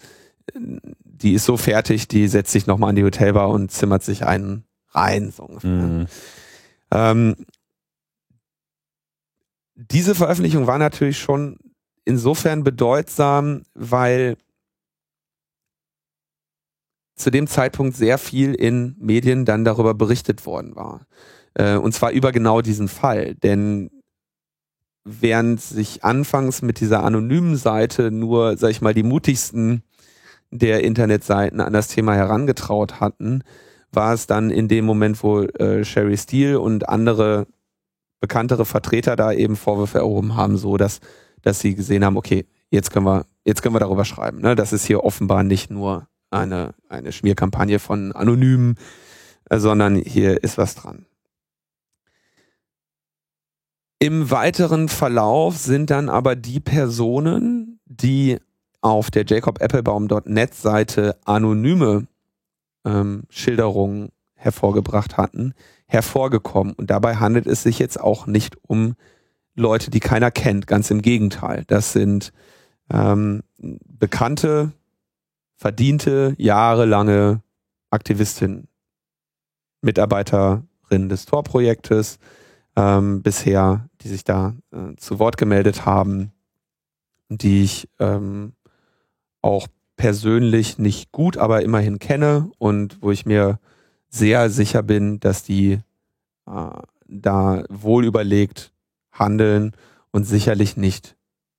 die 1.22 1.34
ist 1.34 1.46
so 1.46 1.58
fertig, 1.58 2.08
die 2.08 2.28
setzt 2.28 2.52
sich 2.52 2.68
nochmal 2.68 2.90
an 2.90 2.96
die 2.96 3.04
Hotelbar 3.04 3.50
und 3.50 3.72
zimmert 3.72 4.04
sich 4.04 4.26
einen 4.26 4.64
rein, 4.92 5.32
so 5.32 5.44
ungefähr. 5.44 5.70
Mhm. 5.70 6.08
Ähm, 6.92 7.36
diese 9.76 10.16
Veröffentlichung 10.16 10.68
war 10.68 10.78
natürlich 10.78 11.20
schon 11.20 11.58
insofern 12.10 12.64
bedeutsam, 12.64 13.62
weil 13.76 14.36
zu 17.16 17.30
dem 17.30 17.48
Zeitpunkt 17.48 17.96
sehr 17.96 18.18
viel 18.18 18.56
in 18.56 18.96
Medien 19.00 19.46
dann 19.46 19.64
darüber 19.64 19.94
berichtet 19.94 20.46
worden 20.46 20.76
war. 20.76 21.06
Äh, 21.54 21.76
und 21.76 21.94
zwar 21.94 22.12
über 22.12 22.32
genau 22.32 22.62
diesen 22.62 22.88
Fall. 22.88 23.36
Denn 23.36 23.92
während 25.04 25.62
sich 25.62 26.04
anfangs 26.04 26.62
mit 26.62 26.80
dieser 26.80 27.04
anonymen 27.04 27.58
Seite 27.58 28.10
nur, 28.10 28.58
sag 28.58 28.72
ich 28.72 28.82
mal, 28.82 28.94
die 28.94 29.04
mutigsten 29.04 29.84
der 30.50 30.84
Internetseiten 30.84 31.62
an 31.62 31.74
das 31.74 31.90
Thema 31.90 32.16
herangetraut 32.16 33.00
hatten, 33.00 33.44
war 33.92 34.14
es 34.14 34.26
dann 34.28 34.50
in 34.50 34.68
dem 34.68 34.86
Moment, 34.86 35.22
wo 35.22 35.42
äh, 35.42 35.84
Sherry 35.84 36.18
Steele 36.18 36.60
und 36.60 36.90
andere 36.90 37.48
bekanntere 38.20 38.66
Vertreter 38.66 39.16
da 39.16 39.32
eben 39.32 39.56
Vorwürfe 39.56 40.00
erhoben 40.00 40.36
haben, 40.36 40.58
so 40.58 40.78
dass, 40.78 41.00
dass 41.42 41.60
sie 41.60 41.76
gesehen 41.76 42.06
haben, 42.06 42.18
okay, 42.18 42.46
jetzt 42.70 42.92
können 42.92 43.06
wir, 43.06 43.26
jetzt 43.46 43.62
können 43.62 43.76
wir 43.76 43.80
darüber 43.80 44.06
schreiben. 44.06 44.42
Ne? 44.42 44.56
Das 44.56 44.74
ist 44.74 44.86
hier 44.86 45.04
offenbar 45.04 45.44
nicht 45.44 45.70
nur 45.70 46.08
eine, 46.32 46.74
eine 46.88 47.12
Schmierkampagne 47.12 47.80
von 47.80 48.12
Anonymen, 48.12 48.76
äh, 49.50 49.60
sondern 49.60 49.96
hier 49.96 50.44
ist 50.44 50.58
was 50.58 50.76
dran. 50.76 51.06
Im 54.00 54.32
weiteren 54.32 54.88
Verlauf 54.88 55.58
sind 55.58 55.90
dann 55.90 56.08
aber 56.08 56.36
die 56.36 56.62
Personen, 56.62 57.82
die 57.86 58.38
auf 58.82 59.12
der 59.12 59.26
jacobapplebaum.net 59.26 60.54
Seite 60.54 61.18
anonyme 61.26 62.08
ähm, 62.86 63.24
Schilderungen 63.30 64.10
hervorgebracht 64.36 65.18
hatten, 65.18 65.54
hervorgekommen. 65.86 66.74
Und 66.76 66.90
dabei 66.90 67.18
handelt 67.18 67.46
es 67.46 67.64
sich 67.64 67.78
jetzt 67.78 68.00
auch 68.00 68.26
nicht 68.26 68.56
um 68.62 68.96
Leute, 69.60 69.92
die 69.92 70.00
keiner 70.00 70.32
kennt. 70.32 70.68
Ganz 70.68 70.90
im 70.90 71.02
Gegenteil. 71.02 71.64
Das 71.68 71.94
sind 71.94 72.34
ähm, 72.92 73.44
bekannte, 73.58 74.72
verdiente, 75.56 76.34
jahrelange 76.38 77.42
Aktivistinnen, 77.92 78.68
Mitarbeiterinnen 79.82 81.10
des 81.10 81.26
Tor-Projektes, 81.26 82.20
ähm, 82.76 83.22
bisher, 83.22 83.90
die 84.02 84.08
sich 84.08 84.24
da 84.24 84.56
äh, 84.72 84.96
zu 84.98 85.20
Wort 85.20 85.38
gemeldet 85.38 85.86
haben, 85.86 86.32
die 87.30 87.64
ich 87.64 87.90
ähm, 88.00 88.54
auch 89.42 89.68
persönlich 89.98 90.78
nicht 90.78 91.12
gut, 91.12 91.38
aber 91.38 91.62
immerhin 91.62 92.00
kenne 92.00 92.50
und 92.58 93.02
wo 93.02 93.12
ich 93.12 93.26
mir 93.26 93.60
sehr 94.10 94.50
sicher 94.50 94.82
bin, 94.82 95.20
dass 95.20 95.44
die 95.44 95.80
äh, 96.48 96.82
da 97.08 97.64
wohl 97.70 98.06
überlegt 98.06 98.72
handeln 99.20 99.74
und 100.12 100.24
sicherlich 100.24 100.78
nicht 100.78 101.16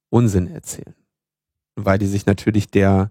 Unsinn 0.08 0.48
erzählen. 0.48 0.94
Weil 1.76 1.98
die 1.98 2.06
sich 2.06 2.26
natürlich 2.26 2.70
der 2.70 3.10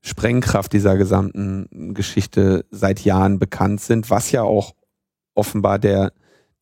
Sprengkraft 0.00 0.72
dieser 0.72 0.96
gesamten 0.96 1.94
Geschichte 1.94 2.64
seit 2.70 3.04
Jahren 3.04 3.38
bekannt 3.38 3.80
sind, 3.80 4.10
was 4.10 4.32
ja 4.32 4.42
auch 4.42 4.74
offenbar 5.34 5.78
der 5.78 6.12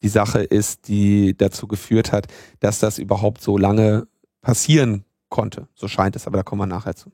die 0.02 0.09
Sache 0.09 0.43
ist, 0.43 0.89
die 0.89 1.36
dazu 1.36 1.66
geführt 1.66 2.12
hat, 2.12 2.27
dass 2.61 2.78
das 2.78 2.98
überhaupt 2.98 3.43
so 3.43 3.59
lange 3.59 4.07
passieren 4.40 5.05
konnte. 5.28 5.69
So 5.74 5.89
scheint 5.89 6.16
es, 6.16 6.27
aber 6.27 6.39
da 6.39 6.43
kommen 6.43 6.62
wir 6.62 6.66
nachher 6.66 6.97
zu. 6.97 7.12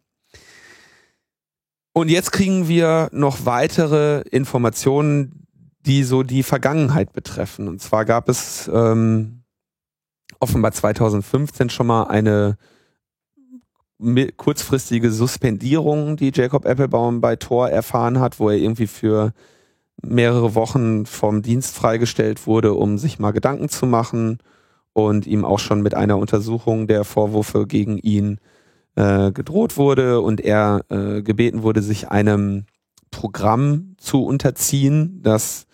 Und 1.93 2.11
jetzt 2.11 2.31
kriegen 2.31 2.69
wir 2.69 3.09
noch 3.13 3.45
weitere 3.45 4.21
Informationen, 4.31 5.47
die 5.81 6.05
so 6.05 6.23
die 6.23 6.43
Vergangenheit 6.43 7.13
betreffen. 7.13 7.69
Und 7.69 7.81
zwar 7.81 8.05
gab 8.05 8.29
es 8.29 8.71
ähm, 8.73 9.43
offenbar 10.41 10.73
2015 10.73 11.71
schon 11.71 11.87
mal 11.87 12.05
eine 12.05 12.57
kurzfristige 14.37 15.11
Suspendierung, 15.11 16.17
die 16.17 16.33
Jacob 16.35 16.67
Applebaum 16.67 17.21
bei 17.21 17.37
Tor 17.37 17.71
erfahren 17.71 18.21
hat, 18.21 18.39
wo 18.39 18.51
er 18.51 18.57
irgendwie 18.57 18.87
für 18.87 19.33
mehrere 20.03 20.55
Wochen 20.55 21.07
vom 21.07 21.43
Dienst 21.43 21.75
freigestellt 21.75 22.47
wurde, 22.47 22.75
um 22.75 22.99
sich 22.99 23.19
mal 23.19 23.31
Gedanken 23.31 23.69
zu 23.69 23.87
machen 23.87 24.39
und 24.93 25.27
ihm 25.27 25.45
auch 25.45 25.59
schon 25.59 25.83
mit 25.83 25.95
einer 25.95 26.19
Untersuchung 26.19 26.87
der 26.87 27.05
Vorwürfe 27.05 27.67
gegen 27.67 27.99
ihn 27.99 28.39
äh, 28.97 29.33
gedroht 29.33 29.77
wurde 29.77 30.21
und 30.21 30.41
er 30.41 30.85
äh, 30.91 31.23
gebeten 31.23 31.63
wurde, 31.63 31.83
sich 31.83 32.09
einem 32.09 32.67
Programm 33.11 33.95
zu 33.99 34.25
unterziehen, 34.25 35.21
das 35.23 35.67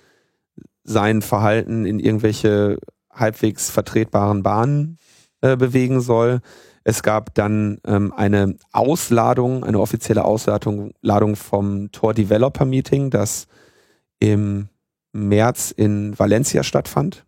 sein 0.84 1.22
Verhalten 1.22 1.86
in 1.86 1.98
irgendwelche 1.98 2.78
halbwegs 3.12 3.70
vertretbaren 3.70 4.42
Bahnen 4.42 4.98
äh, 5.40 5.56
bewegen 5.56 6.00
soll. 6.00 6.40
Es 6.84 7.02
gab 7.02 7.34
dann 7.34 7.78
ähm, 7.86 8.12
eine 8.12 8.56
Ausladung, 8.72 9.64
eine 9.64 9.78
offizielle 9.78 10.24
Ausladung 10.24 10.92
Ladung 11.00 11.36
vom 11.36 11.92
Tor 11.92 12.14
Developer 12.14 12.64
Meeting, 12.64 13.10
das 13.10 13.46
im 14.18 14.68
März 15.12 15.72
in 15.76 16.18
Valencia 16.18 16.62
stattfand. 16.62 17.24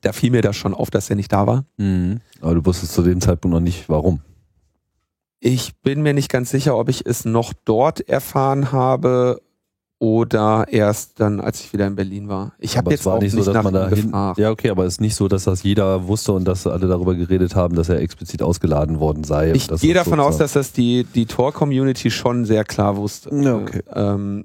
Da 0.00 0.12
fiel 0.12 0.30
mir 0.30 0.42
das 0.42 0.56
schon 0.56 0.74
auf, 0.74 0.90
dass 0.90 1.10
er 1.10 1.16
nicht 1.16 1.32
da 1.32 1.46
war. 1.46 1.64
Mhm. 1.76 2.20
Aber 2.40 2.54
du 2.54 2.66
wusstest 2.66 2.92
zu 2.92 3.02
dem 3.02 3.20
Zeitpunkt 3.20 3.54
noch 3.54 3.60
nicht, 3.60 3.88
warum. 3.88 4.20
Ich 5.40 5.76
bin 5.82 6.02
mir 6.02 6.14
nicht 6.14 6.30
ganz 6.30 6.50
sicher, 6.50 6.76
ob 6.76 6.88
ich 6.88 7.06
es 7.06 7.24
noch 7.24 7.52
dort 7.64 8.00
erfahren 8.08 8.72
habe 8.72 9.40
oder 10.00 10.66
erst 10.70 11.18
dann, 11.18 11.40
als 11.40 11.60
ich 11.60 11.72
wieder 11.72 11.86
in 11.86 11.96
Berlin 11.96 12.28
war. 12.28 12.52
Ich 12.58 12.76
habe 12.78 12.90
jetzt 12.90 13.06
auch 13.06 13.20
nicht 13.20 13.32
so, 13.32 13.42
dass 13.42 13.64
man 13.64 13.74
da 13.74 13.88
hin, 13.88 14.12
Ja, 14.36 14.50
okay, 14.50 14.70
aber 14.70 14.84
es 14.84 14.94
ist 14.94 15.00
nicht 15.00 15.16
so, 15.16 15.26
dass 15.26 15.44
das 15.44 15.64
jeder 15.64 16.06
wusste 16.06 16.32
und 16.32 16.44
dass 16.44 16.66
alle 16.66 16.86
darüber 16.86 17.16
geredet 17.16 17.56
haben, 17.56 17.74
dass 17.74 17.88
er 17.88 18.00
explizit 18.00 18.42
ausgeladen 18.42 19.00
worden 19.00 19.24
sei. 19.24 19.52
Ich 19.52 19.66
gehe 19.66 19.94
davon 19.94 20.20
aus, 20.20 20.38
dass 20.38 20.52
das 20.52 20.72
die 20.72 21.04
die 21.04 21.26
Tor-Community 21.26 22.10
schon 22.10 22.44
sehr 22.44 22.64
klar 22.64 22.96
wusste. 22.96 23.34
Ja, 23.34 23.56
okay. 23.56 23.82
Ähm, 23.92 24.44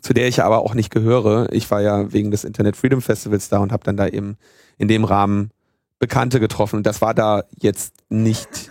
zu 0.00 0.14
der 0.14 0.28
ich 0.28 0.42
aber 0.42 0.60
auch 0.60 0.74
nicht 0.74 0.90
gehöre. 0.90 1.52
Ich 1.52 1.70
war 1.70 1.80
ja 1.80 2.12
wegen 2.12 2.30
des 2.30 2.44
Internet 2.44 2.76
Freedom 2.76 3.02
Festivals 3.02 3.48
da 3.48 3.58
und 3.58 3.72
habe 3.72 3.84
dann 3.84 3.96
da 3.96 4.06
eben 4.06 4.36
in 4.78 4.88
dem 4.88 5.04
Rahmen 5.04 5.50
Bekannte 5.98 6.40
getroffen. 6.40 6.76
Und 6.76 6.86
das 6.86 7.00
war 7.02 7.14
da 7.14 7.44
jetzt 7.56 7.94
nicht 8.08 8.70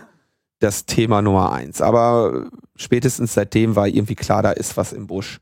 das 0.60 0.86
Thema 0.86 1.22
Nummer 1.22 1.52
eins. 1.52 1.82
Aber 1.82 2.50
spätestens 2.76 3.34
seitdem 3.34 3.76
war 3.76 3.88
irgendwie 3.88 4.16
klar, 4.16 4.42
da 4.42 4.52
ist 4.52 4.78
was 4.78 4.94
im 4.94 5.08
Busch. 5.08 5.40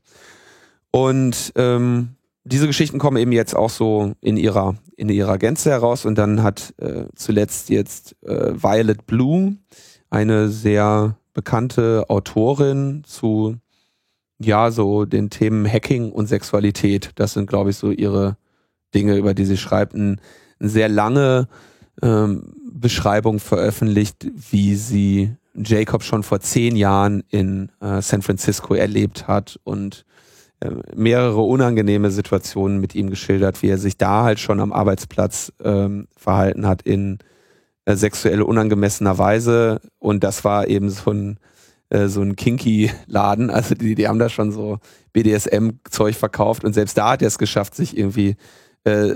Und 0.90 1.52
ähm, 1.56 2.16
diese 2.44 2.66
Geschichten 2.66 2.98
kommen 2.98 3.16
eben 3.16 3.32
jetzt 3.32 3.56
auch 3.56 3.70
so 3.70 4.12
in 4.20 4.36
ihrer 4.36 4.76
in 4.96 5.08
ihrer 5.08 5.38
Gänze 5.38 5.70
heraus. 5.70 6.04
Und 6.04 6.16
dann 6.16 6.42
hat 6.42 6.74
äh, 6.78 7.04
zuletzt 7.14 7.68
jetzt 7.68 8.16
äh, 8.22 8.54
Violet 8.54 9.06
Blue, 9.06 9.56
eine 10.10 10.48
sehr 10.48 11.16
bekannte 11.34 12.06
Autorin 12.08 13.02
zu 13.04 13.56
ja, 14.38 14.70
so 14.70 15.04
den 15.04 15.30
Themen 15.30 15.70
Hacking 15.70 16.12
und 16.12 16.26
Sexualität. 16.26 17.10
Das 17.14 17.32
sind, 17.32 17.48
glaube 17.48 17.70
ich, 17.70 17.76
so 17.76 17.90
ihre 17.90 18.36
Dinge, 18.94 19.16
über 19.16 19.34
die 19.34 19.44
sie 19.44 19.56
schreibt. 19.56 19.94
Ein, 19.94 20.20
eine 20.60 20.68
sehr 20.68 20.88
lange 20.88 21.48
ähm, 22.02 22.54
Beschreibung 22.80 23.40
veröffentlicht, 23.40 24.26
wie 24.50 24.76
sie 24.76 25.36
Jacob 25.54 26.02
schon 26.02 26.22
vor 26.22 26.40
zehn 26.40 26.76
Jahren 26.76 27.22
in 27.30 27.70
äh, 27.80 28.02
San 28.02 28.22
Francisco 28.22 28.74
erlebt 28.74 29.26
hat 29.26 29.58
und 29.64 30.04
äh, 30.60 30.70
mehrere 30.94 31.40
unangenehme 31.40 32.10
Situationen 32.10 32.78
mit 32.80 32.94
ihm 32.94 33.10
geschildert, 33.10 33.62
wie 33.62 33.68
er 33.68 33.78
sich 33.78 33.96
da 33.96 34.24
halt 34.24 34.38
schon 34.38 34.60
am 34.60 34.72
Arbeitsplatz 34.72 35.52
ähm, 35.62 36.08
verhalten 36.16 36.66
hat 36.66 36.82
in 36.82 37.18
äh, 37.86 37.96
sexuell 37.96 38.42
unangemessener 38.42 39.18
Weise. 39.18 39.80
Und 39.98 40.24
das 40.24 40.44
war 40.44 40.68
eben 40.68 40.90
so 40.90 41.10
ein 41.10 41.38
äh, 41.88 42.08
so 42.08 42.20
ein 42.20 42.36
Kinky-Laden. 42.36 43.50
Also 43.50 43.74
die, 43.74 43.94
die 43.94 44.08
haben 44.08 44.18
da 44.18 44.28
schon 44.28 44.52
so 44.52 44.78
BDSM-Zeug 45.12 46.16
verkauft 46.16 46.64
und 46.64 46.72
selbst 46.72 46.98
da 46.98 47.10
hat 47.12 47.22
er 47.22 47.28
es 47.28 47.38
geschafft, 47.38 47.74
sich 47.74 47.96
irgendwie 47.96 48.36
äh, 48.84 49.14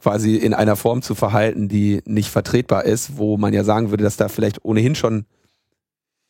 quasi 0.00 0.36
in 0.36 0.54
einer 0.54 0.76
Form 0.76 1.02
zu 1.02 1.14
verhalten, 1.14 1.68
die 1.68 2.02
nicht 2.04 2.30
vertretbar 2.30 2.84
ist, 2.84 3.16
wo 3.16 3.36
man 3.36 3.52
ja 3.52 3.64
sagen 3.64 3.90
würde, 3.90 4.04
dass 4.04 4.16
da 4.16 4.28
vielleicht 4.28 4.64
ohnehin 4.64 4.94
schon, 4.94 5.24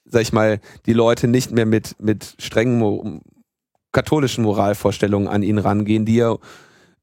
sag 0.05 0.23
ich 0.23 0.33
mal, 0.33 0.61
die 0.87 0.93
Leute 0.93 1.29
nicht 1.29 1.51
mehr 1.51 1.67
mit, 1.67 1.97
mit 2.01 2.35
strengen 2.39 3.21
katholischen 3.93 4.45
Moralvorstellungen 4.45 5.29
an 5.29 5.43
ihn 5.43 5.59
rangehen, 5.59 6.05
die 6.05 6.21
er 6.21 6.39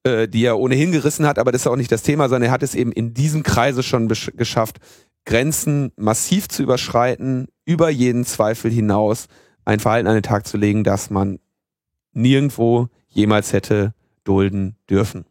äh, 0.05 0.27
die 0.27 0.45
er 0.45 0.59
ohnehin 0.59 0.91
gerissen 0.91 1.25
hat, 1.25 1.39
aber 1.39 1.51
das 1.51 1.61
ist 1.61 1.67
auch 1.67 1.75
nicht 1.75 1.91
das 1.91 2.03
Thema, 2.03 2.29
sondern 2.29 2.49
er 2.49 2.51
hat 2.51 2.63
es 2.63 2.75
eben 2.75 2.91
in 2.91 3.13
diesem 3.15 3.41
Kreise 3.41 3.81
schon 3.81 4.07
geschafft, 4.07 4.77
Grenzen 5.25 5.91
massiv 5.95 6.47
zu 6.47 6.61
überschreiten, 6.61 7.47
über 7.65 7.89
jeden 7.89 8.23
Zweifel 8.23 8.69
hinaus 8.69 9.25
ein 9.65 9.79
Verhalten 9.79 10.07
an 10.07 10.13
den 10.13 10.23
Tag 10.23 10.45
zu 10.45 10.57
legen, 10.57 10.83
das 10.83 11.09
man 11.09 11.39
nirgendwo 12.13 12.87
jemals 13.09 13.51
hätte 13.51 13.95
dulden 14.23 14.75
dürfen. 14.87 15.25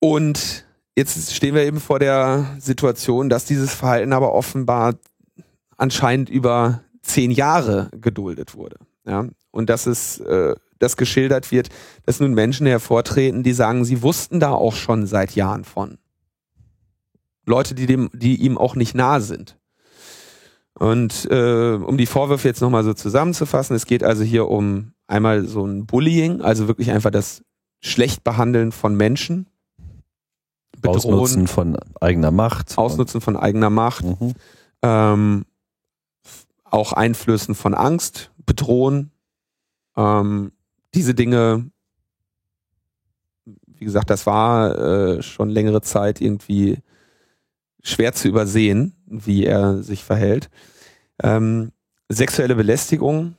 Und 0.00 0.66
jetzt 0.96 1.34
stehen 1.34 1.54
wir 1.54 1.64
eben 1.64 1.80
vor 1.80 1.98
der 1.98 2.56
Situation, 2.58 3.28
dass 3.28 3.44
dieses 3.44 3.74
Verhalten 3.74 4.12
aber 4.12 4.32
offenbar 4.32 4.94
anscheinend 5.76 6.28
über 6.28 6.82
zehn 7.02 7.30
Jahre 7.30 7.90
geduldet 7.92 8.54
wurde. 8.54 8.76
Ja? 9.06 9.26
Und 9.50 9.70
dass 9.70 9.86
es, 9.86 10.20
äh, 10.20 10.54
das 10.78 10.96
geschildert 10.96 11.50
wird, 11.50 11.68
dass 12.04 12.20
nun 12.20 12.34
Menschen 12.34 12.66
hervortreten, 12.66 13.42
die 13.42 13.52
sagen, 13.52 13.84
sie 13.84 14.02
wussten 14.02 14.40
da 14.40 14.52
auch 14.52 14.74
schon 14.74 15.06
seit 15.06 15.34
Jahren 15.34 15.64
von. 15.64 15.98
Leute, 17.46 17.74
die 17.74 17.86
dem, 17.86 18.10
die 18.12 18.36
ihm 18.36 18.58
auch 18.58 18.74
nicht 18.74 18.94
nah 18.94 19.20
sind. 19.20 19.56
Und 20.78 21.26
äh, 21.30 21.74
um 21.74 21.96
die 21.96 22.06
Vorwürfe 22.06 22.48
jetzt 22.48 22.60
nochmal 22.60 22.84
so 22.84 22.92
zusammenzufassen, 22.92 23.74
es 23.74 23.86
geht 23.86 24.02
also 24.02 24.22
hier 24.24 24.48
um 24.48 24.92
einmal 25.06 25.46
so 25.46 25.64
ein 25.64 25.86
Bullying, 25.86 26.42
also 26.42 26.68
wirklich 26.68 26.90
einfach 26.90 27.10
das 27.10 27.42
schlecht 27.80 28.24
behandeln 28.24 28.72
von 28.72 28.94
Menschen. 28.94 29.46
Bedrohen, 30.92 31.14
Ausnutzen 31.14 31.46
von 31.46 31.76
eigener 32.00 32.30
Macht. 32.30 32.76
Ausnutzen 32.78 33.20
von 33.20 33.36
eigener 33.36 33.70
Macht. 33.70 34.04
Mhm. 34.04 34.34
Ähm, 34.82 35.44
auch 36.64 36.92
Einflüssen 36.92 37.54
von 37.54 37.74
Angst, 37.74 38.30
Bedrohen. 38.44 39.10
Ähm, 39.96 40.52
diese 40.94 41.14
Dinge, 41.14 41.70
wie 43.44 43.84
gesagt, 43.84 44.10
das 44.10 44.26
war 44.26 44.78
äh, 44.78 45.22
schon 45.22 45.50
längere 45.50 45.82
Zeit 45.82 46.20
irgendwie 46.20 46.78
schwer 47.82 48.12
zu 48.12 48.28
übersehen, 48.28 48.94
wie 49.06 49.44
er 49.44 49.82
sich 49.82 50.02
verhält. 50.02 50.50
Ähm, 51.22 51.72
sexuelle 52.08 52.54
Belästigung, 52.56 53.36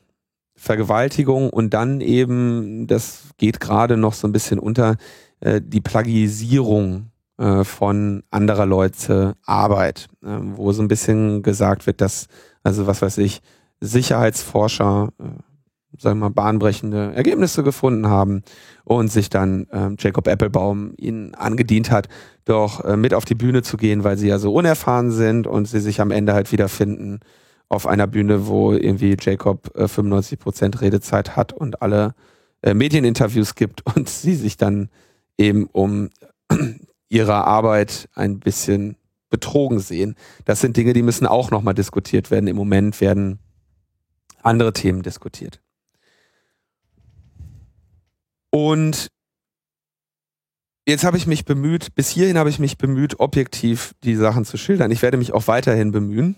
Vergewaltigung 0.56 1.50
und 1.50 1.74
dann 1.74 2.02
eben, 2.02 2.88
das 2.88 3.26
geht 3.38 3.60
gerade 3.60 3.98
noch 3.98 4.14
so 4.14 4.28
ein 4.28 4.32
bisschen 4.32 4.58
unter, 4.58 4.96
äh, 5.40 5.62
die 5.64 5.82
Plagisierung 5.82 7.12
äh, 7.38 7.64
von 7.64 8.24
anderer 8.32 8.66
Leute 8.66 9.36
Arbeit, 9.46 10.08
äh, 10.24 10.38
wo 10.42 10.72
so 10.72 10.82
ein 10.82 10.88
bisschen 10.88 11.44
gesagt 11.44 11.86
wird, 11.86 12.02
dass, 12.02 12.28
also 12.64 12.88
was 12.88 13.02
weiß 13.02 13.20
ich, 13.20 13.42
Sicherheitsforscher, 13.80 15.10
äh, 15.20 15.24
sagen 16.00 16.20
wir 16.20 16.30
mal, 16.30 16.30
bahnbrechende 16.30 17.14
Ergebnisse 17.14 17.64
gefunden 17.64 18.08
haben 18.08 18.44
und 18.84 19.12
sich 19.12 19.30
dann 19.30 19.68
äh, 19.70 19.90
Jacob 20.00 20.28
Applebaum 20.28 20.94
ihnen 20.98 21.36
angedient 21.36 21.92
hat, 21.92 22.08
doch 22.46 22.84
äh, 22.84 22.98
mit 22.98 23.14
auf 23.14 23.26
die 23.26 23.36
Bühne 23.36 23.62
zu 23.62 23.78
gehen, 23.78 24.04
weil 24.04 24.18
sie 24.18 24.28
ja 24.28 24.40
so 24.40 24.54
unerfahren 24.54 25.12
sind 25.12 25.48
und 25.48 25.68
sie 25.68 25.80
sich 25.80 26.02
am 26.02 26.12
Ende 26.12 26.34
halt 26.34 26.52
wiederfinden 26.52 27.20
auf 27.70 27.86
einer 27.86 28.08
Bühne, 28.08 28.48
wo 28.48 28.74
irgendwie 28.74 29.18
Jacob 29.20 29.76
äh, 29.76 29.88
95 29.88 30.40
Prozent 30.40 30.82
Redezeit 30.82 31.36
hat 31.36 31.54
und 31.54 31.82
alle 31.82 32.16
äh, 32.62 32.74
Medieninterviews 32.74 33.56
gibt 33.56 33.86
und 33.96 34.10
sie 34.10 34.36
sich 34.36 34.58
dann 34.58 34.90
eben 35.38 35.68
um 35.68 36.10
ihrer 37.10 37.46
Arbeit 37.46 38.10
ein 38.14 38.40
bisschen 38.40 38.98
betrogen 39.30 39.80
sehen. 39.80 40.16
Das 40.46 40.62
sind 40.62 40.78
Dinge, 40.78 40.94
die 40.94 41.04
müssen 41.04 41.28
auch 41.28 41.52
nochmal 41.52 41.74
diskutiert 41.74 42.32
werden. 42.32 42.48
Im 42.48 42.56
Moment 42.56 43.02
werden 43.02 43.40
andere 44.42 44.74
Themen 44.74 45.04
diskutiert. 45.04 45.62
Und 48.50 49.10
jetzt 50.88 51.04
habe 51.04 51.18
ich 51.18 51.28
mich 51.28 51.46
bemüht, 51.46 51.94
bis 51.96 52.10
hierhin 52.10 52.38
habe 52.38 52.50
ich 52.50 52.60
mich 52.60 52.78
bemüht, 52.78 53.20
objektiv 53.20 53.94
die 54.04 54.16
Sachen 54.16 54.46
zu 54.46 54.58
schildern. 54.58 54.92
Ich 54.92 55.02
werde 55.02 55.18
mich 55.18 55.34
auch 55.34 55.48
weiterhin 55.48 55.92
bemühen. 55.92 56.38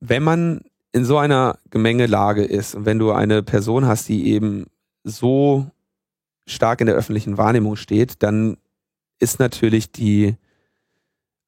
Wenn 0.00 0.22
man 0.22 0.60
in 0.92 1.04
so 1.04 1.18
einer 1.18 1.58
Gemengelage 1.70 2.44
ist 2.44 2.74
und 2.74 2.84
wenn 2.84 2.98
du 2.98 3.12
eine 3.12 3.42
Person 3.42 3.86
hast, 3.86 4.08
die 4.08 4.28
eben 4.28 4.66
so 5.04 5.70
stark 6.48 6.80
in 6.80 6.86
der 6.86 6.96
öffentlichen 6.96 7.38
Wahrnehmung 7.38 7.76
steht, 7.76 8.22
dann 8.22 8.56
ist 9.18 9.38
natürlich 9.38 9.92
die, 9.92 10.36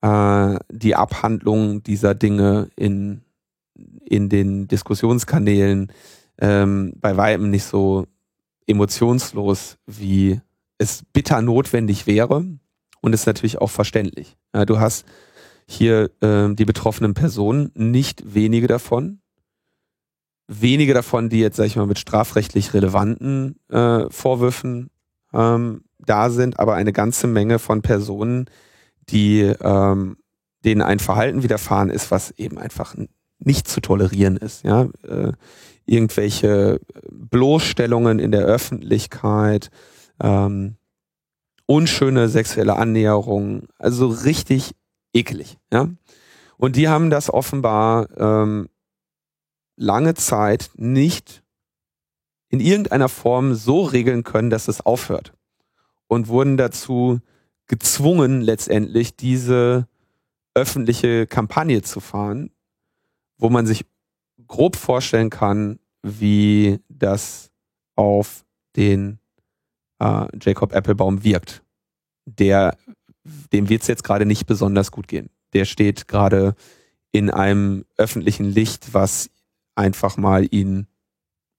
äh, 0.02 0.58
die 0.70 0.94
Abhandlung 0.96 1.82
dieser 1.82 2.14
Dinge 2.14 2.68
in, 2.76 3.22
in 4.04 4.28
den 4.28 4.68
Diskussionskanälen 4.68 5.92
ähm, 6.38 6.92
bei 6.96 7.16
weitem 7.16 7.50
nicht 7.50 7.64
so 7.64 8.06
emotionslos, 8.66 9.78
wie 9.86 10.40
es 10.78 11.04
bitter 11.12 11.42
notwendig 11.42 12.06
wäre 12.06 12.44
und 13.00 13.12
ist 13.12 13.26
natürlich 13.26 13.58
auch 13.58 13.70
verständlich. 13.70 14.36
Ja, 14.54 14.64
du 14.64 14.80
hast 14.80 15.04
hier 15.66 16.10
äh, 16.20 16.52
die 16.54 16.64
betroffenen 16.64 17.14
Personen, 17.14 17.70
nicht 17.74 18.34
wenige 18.34 18.66
davon. 18.66 19.20
Wenige 20.52 20.94
davon, 20.94 21.28
die 21.28 21.38
jetzt, 21.38 21.56
sag 21.56 21.66
ich 21.66 21.76
mal, 21.76 21.86
mit 21.86 22.00
strafrechtlich 22.00 22.74
relevanten 22.74 23.54
äh, 23.68 24.10
Vorwürfen 24.10 24.90
ähm, 25.32 25.84
da 25.98 26.28
sind, 26.28 26.58
aber 26.58 26.74
eine 26.74 26.92
ganze 26.92 27.28
Menge 27.28 27.60
von 27.60 27.82
Personen, 27.82 28.46
die 29.10 29.42
ähm, 29.42 30.16
denen 30.64 30.82
ein 30.82 30.98
Verhalten 30.98 31.44
widerfahren 31.44 31.88
ist, 31.88 32.10
was 32.10 32.32
eben 32.32 32.58
einfach 32.58 32.96
nicht 33.38 33.68
zu 33.68 33.80
tolerieren 33.80 34.36
ist. 34.36 34.64
Ja, 34.64 34.88
äh, 35.06 35.32
irgendwelche 35.86 36.80
Bloßstellungen 37.08 38.18
in 38.18 38.32
der 38.32 38.42
Öffentlichkeit, 38.42 39.70
ähm, 40.20 40.78
unschöne 41.66 42.28
sexuelle 42.28 42.74
Annäherungen, 42.74 43.68
also 43.78 44.08
richtig 44.08 44.72
eklig. 45.12 45.58
Ja? 45.72 45.88
Und 46.56 46.74
die 46.74 46.88
haben 46.88 47.08
das 47.08 47.32
offenbar 47.32 48.08
ähm, 48.18 48.68
lange 49.80 50.14
Zeit 50.14 50.70
nicht 50.76 51.42
in 52.50 52.60
irgendeiner 52.60 53.08
Form 53.08 53.54
so 53.54 53.82
regeln 53.82 54.24
können, 54.24 54.50
dass 54.50 54.68
es 54.68 54.80
aufhört. 54.80 55.32
Und 56.06 56.28
wurden 56.28 56.56
dazu 56.56 57.20
gezwungen, 57.66 58.42
letztendlich 58.42 59.16
diese 59.16 59.88
öffentliche 60.54 61.26
Kampagne 61.26 61.82
zu 61.82 62.00
fahren, 62.00 62.50
wo 63.38 63.48
man 63.48 63.66
sich 63.66 63.86
grob 64.46 64.76
vorstellen 64.76 65.30
kann, 65.30 65.78
wie 66.02 66.80
das 66.88 67.50
auf 67.94 68.44
den 68.76 69.18
äh, 70.00 70.26
Jacob 70.42 70.74
Applebaum 70.74 71.24
wirkt. 71.24 71.62
Der, 72.26 72.76
dem 73.52 73.68
wird 73.68 73.82
es 73.82 73.88
jetzt 73.88 74.04
gerade 74.04 74.26
nicht 74.26 74.46
besonders 74.46 74.90
gut 74.90 75.08
gehen. 75.08 75.30
Der 75.52 75.64
steht 75.64 76.08
gerade 76.08 76.54
in 77.12 77.30
einem 77.30 77.84
öffentlichen 77.96 78.44
Licht, 78.46 78.92
was 78.92 79.30
einfach 79.74 80.16
mal 80.16 80.46
ihn, 80.50 80.86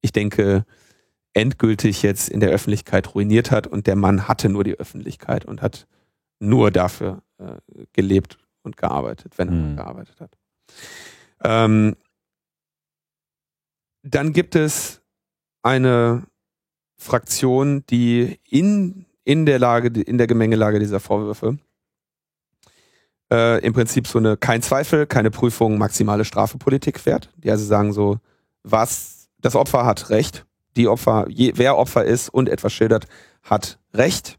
ich 0.02 0.12
denke, 0.12 0.66
endgültig 1.34 2.02
jetzt 2.04 2.30
in 2.30 2.40
der 2.40 2.50
Öffentlichkeit 2.50 3.16
ruiniert 3.16 3.52
hat 3.52 3.68
und 3.68 3.88
der 3.88 3.96
Mann 3.96 4.28
hatte 4.28 4.50
nur 4.50 4.64
die 4.64 4.78
Öffentlichkeit 4.78 5.46
und 5.46 5.62
hat 5.62 5.88
nur 6.40 6.72
dafür 6.72 7.24
äh, 7.38 7.56
gelebt 7.94 8.38
und 8.64 8.78
gearbeitet, 8.78 9.38
wenn 9.38 9.48
er 9.48 9.54
mhm. 9.54 9.76
gearbeitet 9.78 10.20
hat. 10.20 10.38
Ähm, 11.44 11.96
dann 14.04 14.34
gibt 14.34 14.56
es 14.56 15.02
eine 15.62 16.24
Fraktion, 16.98 17.86
die 17.88 18.40
in, 18.50 19.06
in 19.24 19.46
der 19.46 19.60
Lage, 19.60 20.02
in 20.02 20.18
der 20.18 20.28
Gemengelage 20.28 20.80
dieser 20.80 21.00
Vorwürfe 21.00 21.58
äh, 23.32 23.64
im 23.66 23.74
Prinzip 23.74 24.08
so 24.08 24.20
eine 24.20 24.38
kein 24.38 24.62
Zweifel, 24.62 25.08
keine 25.08 25.32
Prüfung, 25.32 25.78
maximale 25.78 26.26
Strafepolitik 26.26 27.00
fährt. 27.00 27.30
Die 27.38 27.50
also 27.50 27.66
sagen 27.66 27.94
so, 27.94 28.18
was 28.64 29.30
das 29.40 29.56
Opfer 29.56 29.86
hat 29.86 30.10
Recht, 30.10 30.46
die 30.76 30.88
Opfer, 30.88 31.26
je, 31.30 31.54
wer 31.56 31.78
Opfer 31.78 32.06
ist 32.06 32.30
und 32.30 32.50
etwas 32.50 32.74
schildert, 32.74 33.08
hat 33.44 33.80
Recht. 33.94 34.38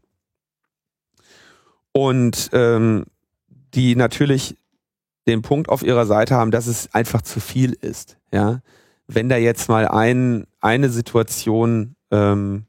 Und 1.91 2.49
ähm, 2.53 3.05
die 3.73 3.95
natürlich 3.95 4.57
den 5.27 5.41
Punkt 5.41 5.69
auf 5.69 5.83
ihrer 5.83 6.05
Seite 6.05 6.35
haben, 6.35 6.51
dass 6.51 6.67
es 6.67 6.93
einfach 6.93 7.21
zu 7.21 7.39
viel 7.39 7.73
ist. 7.73 8.17
Ja, 8.31 8.61
wenn 9.07 9.29
da 9.29 9.37
jetzt 9.37 9.69
mal 9.69 9.87
ein, 9.87 10.45
eine 10.59 10.89
Situation 10.89 11.95
ähm, 12.11 12.65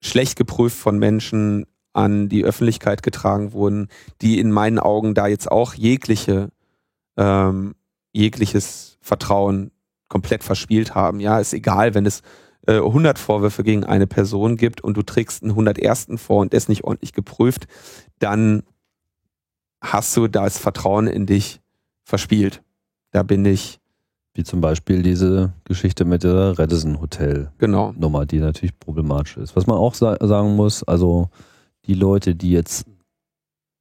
schlecht 0.00 0.36
geprüft 0.36 0.76
von 0.76 0.98
Menschen 0.98 1.66
an 1.92 2.28
die 2.28 2.44
Öffentlichkeit 2.44 3.02
getragen 3.02 3.52
wurden, 3.52 3.88
die 4.20 4.38
in 4.38 4.52
meinen 4.52 4.78
Augen 4.78 5.14
da 5.14 5.26
jetzt 5.26 5.50
auch 5.50 5.74
jegliche 5.74 6.50
ähm, 7.16 7.74
jegliches 8.12 8.98
Vertrauen 9.00 9.70
komplett 10.08 10.42
verspielt 10.42 10.94
haben. 10.94 11.20
Ja, 11.20 11.38
ist 11.38 11.52
egal, 11.52 11.94
wenn 11.94 12.06
es 12.06 12.22
äh, 12.66 12.76
100 12.76 13.18
Vorwürfe 13.18 13.62
gegen 13.62 13.84
eine 13.84 14.06
Person 14.06 14.56
gibt 14.56 14.80
und 14.80 14.96
du 14.96 15.02
trägst 15.02 15.42
einen 15.42 15.52
101. 15.52 16.08
vor 16.16 16.40
und 16.40 16.52
der 16.52 16.58
ist 16.58 16.68
nicht 16.68 16.84
ordentlich 16.84 17.12
geprüft, 17.12 17.66
dann 18.18 18.62
hast 19.80 20.16
du 20.16 20.28
das 20.28 20.58
Vertrauen 20.58 21.06
in 21.06 21.26
dich 21.26 21.60
verspielt. 22.04 22.62
Da 23.12 23.22
bin 23.22 23.44
ich 23.44 23.78
wie 24.34 24.44
zum 24.44 24.60
Beispiel 24.60 25.02
diese 25.02 25.52
Geschichte 25.64 26.04
mit 26.04 26.22
der 26.22 26.56
Redison 26.56 27.00
Hotel 27.00 27.50
genau. 27.58 27.92
Nummer, 27.96 28.26
die 28.26 28.38
natürlich 28.38 28.78
problematisch 28.78 29.36
ist. 29.36 29.56
Was 29.56 29.66
man 29.66 29.76
auch 29.76 29.94
sa 29.94 30.16
sagen 30.24 30.54
muss, 30.54 30.84
also 30.84 31.30
die 31.86 31.94
Leute, 31.94 32.34
die 32.34 32.50
jetzt 32.50 32.86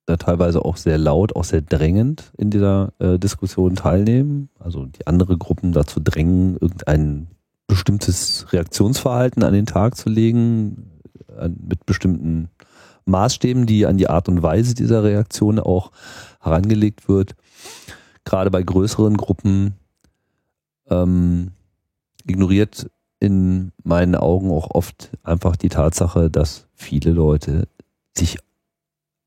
da 0.05 0.17
teilweise 0.17 0.65
auch 0.65 0.77
sehr 0.77 0.97
laut, 0.97 1.35
auch 1.35 1.43
sehr 1.43 1.61
drängend 1.61 2.31
in 2.37 2.49
dieser 2.49 2.93
äh, 2.97 3.19
Diskussion 3.19 3.75
teilnehmen, 3.75 4.49
also 4.57 4.85
die 4.85 5.05
andere 5.05 5.37
Gruppen 5.37 5.71
dazu 5.71 5.99
drängen, 5.99 6.57
irgendein 6.59 7.27
bestimmtes 7.67 8.51
Reaktionsverhalten 8.51 9.43
an 9.43 9.53
den 9.53 9.67
Tag 9.67 9.95
zu 9.95 10.09
legen, 10.09 10.99
äh, 11.37 11.49
mit 11.49 11.85
bestimmten 11.85 12.49
Maßstäben, 13.05 13.67
die 13.67 13.85
an 13.85 13.97
die 13.97 14.09
Art 14.09 14.27
und 14.29 14.41
Weise 14.41 14.73
dieser 14.73 15.03
Reaktion 15.03 15.59
auch 15.59 15.91
herangelegt 16.41 17.07
wird, 17.07 17.35
gerade 18.25 18.49
bei 18.49 18.63
größeren 18.63 19.15
Gruppen, 19.15 19.75
ähm, 20.89 21.51
ignoriert 22.25 22.89
in 23.19 23.71
meinen 23.83 24.15
Augen 24.15 24.49
auch 24.49 24.71
oft 24.71 25.11
einfach 25.23 25.55
die 25.55 25.69
Tatsache, 25.69 26.29
dass 26.29 26.67
viele 26.73 27.11
Leute 27.11 27.67
sich 28.19 28.37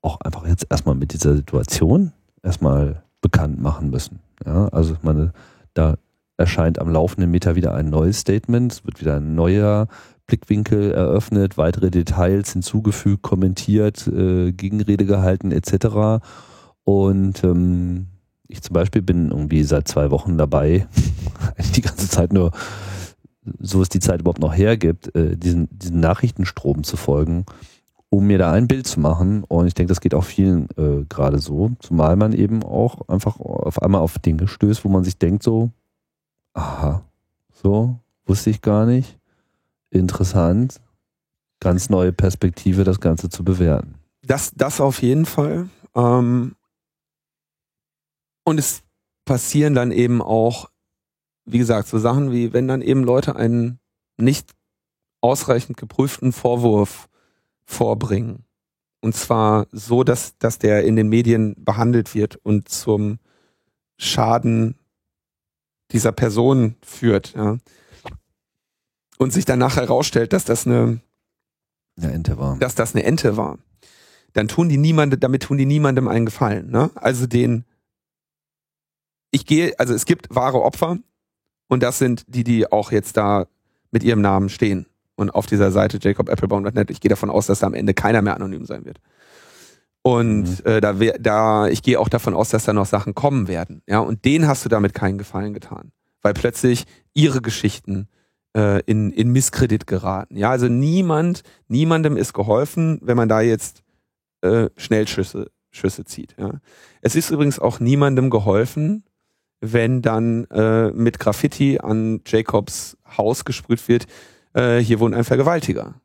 auch 0.01 0.19
einfach 0.21 0.47
jetzt 0.47 0.67
erstmal 0.69 0.95
mit 0.95 1.13
dieser 1.13 1.35
Situation 1.35 2.11
erstmal 2.41 3.03
bekannt 3.21 3.61
machen 3.61 3.89
müssen. 3.89 4.19
Ja, 4.45 4.67
also 4.67 4.95
meine, 5.01 5.33
da 5.73 5.95
erscheint 6.37 6.79
am 6.79 6.89
laufenden 6.89 7.31
Meter 7.31 7.55
wieder 7.55 7.73
ein 7.73 7.89
neues 7.89 8.19
Statement, 8.19 8.71
es 8.73 8.85
wird 8.85 8.99
wieder 8.99 9.17
ein 9.17 9.35
neuer 9.35 9.87
Blickwinkel 10.27 10.91
eröffnet, 10.91 11.57
weitere 11.57 11.91
Details 11.91 12.53
hinzugefügt, 12.53 13.21
kommentiert, 13.21 14.07
äh, 14.07 14.51
Gegenrede 14.51 15.05
gehalten 15.05 15.51
etc. 15.51 16.23
Und 16.83 17.43
ähm, 17.43 18.07
ich 18.47 18.61
zum 18.61 18.73
Beispiel 18.73 19.01
bin 19.01 19.31
irgendwie 19.31 19.63
seit 19.63 19.87
zwei 19.87 20.11
Wochen 20.11 20.37
dabei, 20.37 20.87
die 21.75 21.81
ganze 21.81 22.09
Zeit 22.09 22.33
nur, 22.33 22.51
so 23.59 23.81
es 23.81 23.89
die 23.89 23.99
Zeit 23.99 24.21
überhaupt 24.21 24.39
noch 24.39 24.55
hergibt, 24.55 25.13
äh, 25.15 25.37
diesen, 25.37 25.67
diesen 25.71 25.99
Nachrichtenstrom 25.99 26.83
zu 26.83 26.97
folgen, 26.97 27.45
um 28.13 28.27
mir 28.27 28.37
da 28.37 28.51
ein 28.51 28.67
Bild 28.67 28.85
zu 28.85 28.99
machen. 28.99 29.43
Und 29.43 29.65
ich 29.65 29.73
denke, 29.73 29.89
das 29.89 29.99
geht 29.99 30.13
auch 30.13 30.23
vielen 30.23 30.69
äh, 30.77 31.03
gerade 31.09 31.39
so, 31.39 31.71
zumal 31.79 32.15
man 32.15 32.31
eben 32.31 32.61
auch 32.61 33.09
einfach 33.09 33.39
auf 33.39 33.81
einmal 33.81 34.01
auf 34.01 34.19
Dinge 34.19 34.47
stößt, 34.47 34.85
wo 34.85 34.89
man 34.89 35.03
sich 35.03 35.17
denkt 35.17 35.41
so, 35.41 35.71
aha, 36.53 37.03
so, 37.51 37.97
wusste 38.27 38.51
ich 38.51 38.61
gar 38.61 38.85
nicht, 38.85 39.17
interessant, 39.89 40.79
ganz 41.59 41.89
neue 41.89 42.13
Perspektive, 42.13 42.83
das 42.83 42.99
Ganze 42.99 43.29
zu 43.29 43.43
bewerten. 43.43 43.95
Das, 44.21 44.51
das 44.55 44.79
auf 44.79 45.01
jeden 45.01 45.25
Fall. 45.25 45.69
Ähm, 45.95 46.55
und 48.43 48.59
es 48.59 48.83
passieren 49.25 49.73
dann 49.73 49.91
eben 49.91 50.21
auch, 50.21 50.69
wie 51.45 51.57
gesagt, 51.57 51.87
so 51.87 51.97
Sachen 51.97 52.31
wie, 52.31 52.53
wenn 52.53 52.67
dann 52.67 52.83
eben 52.83 53.03
Leute 53.03 53.35
einen 53.35 53.79
nicht 54.17 54.51
ausreichend 55.19 55.77
geprüften 55.77 56.31
Vorwurf 56.31 57.09
vorbringen. 57.65 58.45
Und 59.01 59.15
zwar 59.15 59.67
so, 59.71 60.03
dass, 60.03 60.37
dass 60.37 60.59
der 60.59 60.85
in 60.85 60.95
den 60.95 61.09
Medien 61.09 61.55
behandelt 61.57 62.15
wird 62.15 62.37
und 62.37 62.69
zum 62.69 63.19
Schaden 63.97 64.75
dieser 65.91 66.13
Person 66.13 66.75
führt. 66.81 67.33
Ja. 67.35 67.57
Und 69.17 69.33
sich 69.33 69.45
danach 69.45 69.75
herausstellt, 69.75 70.31
dass 70.31 70.45
das 70.45 70.65
eine, 70.65 71.01
eine 71.97 72.13
Ente 72.13 72.37
war. 72.37 72.57
Dass 72.59 72.75
das 72.75 72.95
eine 72.95 73.03
Ente 73.03 73.35
war. 73.35 73.59
Dann 74.31 74.47
tun 74.47 74.69
die 74.69 74.77
niemandem, 74.77 75.19
damit 75.19 75.43
tun 75.43 75.57
die 75.57 75.65
niemandem 75.65 76.07
einen 76.07 76.25
Gefallen. 76.25 76.71
Ne? 76.71 76.89
Also 76.95 77.27
den 77.27 77.65
ich 79.31 79.45
gehe, 79.45 79.77
also 79.79 79.93
es 79.93 80.05
gibt 80.05 80.33
wahre 80.33 80.61
Opfer 80.61 80.97
und 81.67 81.83
das 81.83 81.97
sind 81.97 82.23
die, 82.27 82.43
die 82.43 82.71
auch 82.71 82.91
jetzt 82.91 83.17
da 83.17 83.47
mit 83.91 84.03
ihrem 84.03 84.21
Namen 84.21 84.47
stehen 84.47 84.85
und 85.15 85.31
auf 85.31 85.45
dieser 85.45 85.71
Seite 85.71 85.99
jacobapplebaum.net. 86.01 86.89
Ich 86.89 87.01
gehe 87.01 87.09
davon 87.09 87.29
aus, 87.29 87.47
dass 87.47 87.59
da 87.59 87.67
am 87.67 87.73
Ende 87.73 87.93
keiner 87.93 88.21
mehr 88.21 88.35
anonym 88.35 88.65
sein 88.65 88.85
wird. 88.85 88.99
Und 90.01 90.43
mhm. 90.43 90.57
äh, 90.65 90.81
da, 90.81 90.93
da, 90.93 91.67
ich 91.67 91.81
gehe 91.81 91.99
auch 91.99 92.09
davon 92.09 92.33
aus, 92.33 92.49
dass 92.49 92.65
da 92.65 92.73
noch 92.73 92.85
Sachen 92.85 93.15
kommen 93.15 93.47
werden. 93.47 93.81
Ja, 93.87 93.99
und 93.99 94.25
denen 94.25 94.47
hast 94.47 94.65
du 94.65 94.69
damit 94.69 94.93
keinen 94.93 95.17
Gefallen 95.17 95.53
getan, 95.53 95.91
weil 96.21 96.33
plötzlich 96.33 96.85
ihre 97.13 97.41
Geschichten 97.41 98.07
äh, 98.55 98.81
in, 98.85 99.11
in 99.11 99.31
Misskredit 99.31 99.87
geraten. 99.87 100.35
Ja, 100.35 100.49
also 100.49 100.67
niemand, 100.67 101.43
niemandem 101.67 102.17
ist 102.17 102.33
geholfen, 102.33 102.99
wenn 103.01 103.15
man 103.15 103.29
da 103.29 103.41
jetzt 103.41 103.83
äh, 104.41 104.69
Schnellschüsse 104.75 105.49
Schüsse 105.73 106.05
zieht. 106.05 106.35
Ja. 106.37 106.51
Es 107.01 107.15
ist 107.15 107.31
übrigens 107.31 107.59
auch 107.59 107.79
niemandem 107.79 108.29
geholfen, 108.29 109.03
wenn 109.59 110.01
dann 110.01 110.45
äh, 110.45 110.91
mit 110.91 111.19
Graffiti 111.19 111.79
an 111.79 112.21
Jacobs 112.25 112.97
Haus 113.17 113.43
gesprüht 113.43 113.87
wird, 113.87 114.05
äh, 114.53 114.79
hier 114.79 114.99
wohnt 114.99 115.15
ein 115.15 115.23
Vergewaltiger. 115.23 115.95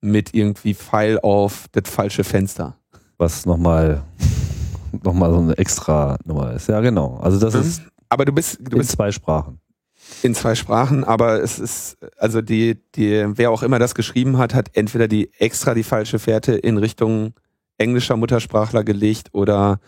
Mit 0.00 0.34
irgendwie 0.34 0.74
Pfeil 0.74 1.20
auf 1.20 1.66
das 1.72 1.88
falsche 1.88 2.24
Fenster. 2.24 2.76
Was 3.18 3.46
nochmal 3.46 4.02
noch 5.02 5.14
mal 5.14 5.30
so 5.30 5.38
eine 5.38 5.56
extra 5.56 6.18
Nummer 6.24 6.52
ist. 6.52 6.68
Ja, 6.68 6.80
genau. 6.80 7.18
Also 7.22 7.38
das 7.38 7.54
mhm. 7.54 7.60
ist 7.60 7.82
aber 8.12 8.26
du 8.26 8.32
bist, 8.32 8.58
du 8.60 8.76
bist 8.76 8.90
in 8.90 8.96
zwei 8.96 9.10
Sprachen. 9.10 9.58
In 10.22 10.34
zwei 10.34 10.54
Sprachen, 10.54 11.02
aber 11.02 11.42
es 11.42 11.58
ist, 11.58 11.96
also 12.18 12.42
die, 12.42 12.78
die, 12.94 13.24
wer 13.38 13.50
auch 13.50 13.62
immer 13.62 13.78
das 13.78 13.94
geschrieben 13.94 14.36
hat, 14.36 14.52
hat 14.52 14.68
entweder 14.74 15.08
die 15.08 15.30
extra 15.38 15.72
die 15.72 15.82
falsche 15.82 16.18
Fährte 16.18 16.52
in 16.52 16.76
Richtung 16.76 17.32
englischer 17.78 18.18
Muttersprachler 18.18 18.84
gelegt 18.84 19.30
oder 19.32 19.80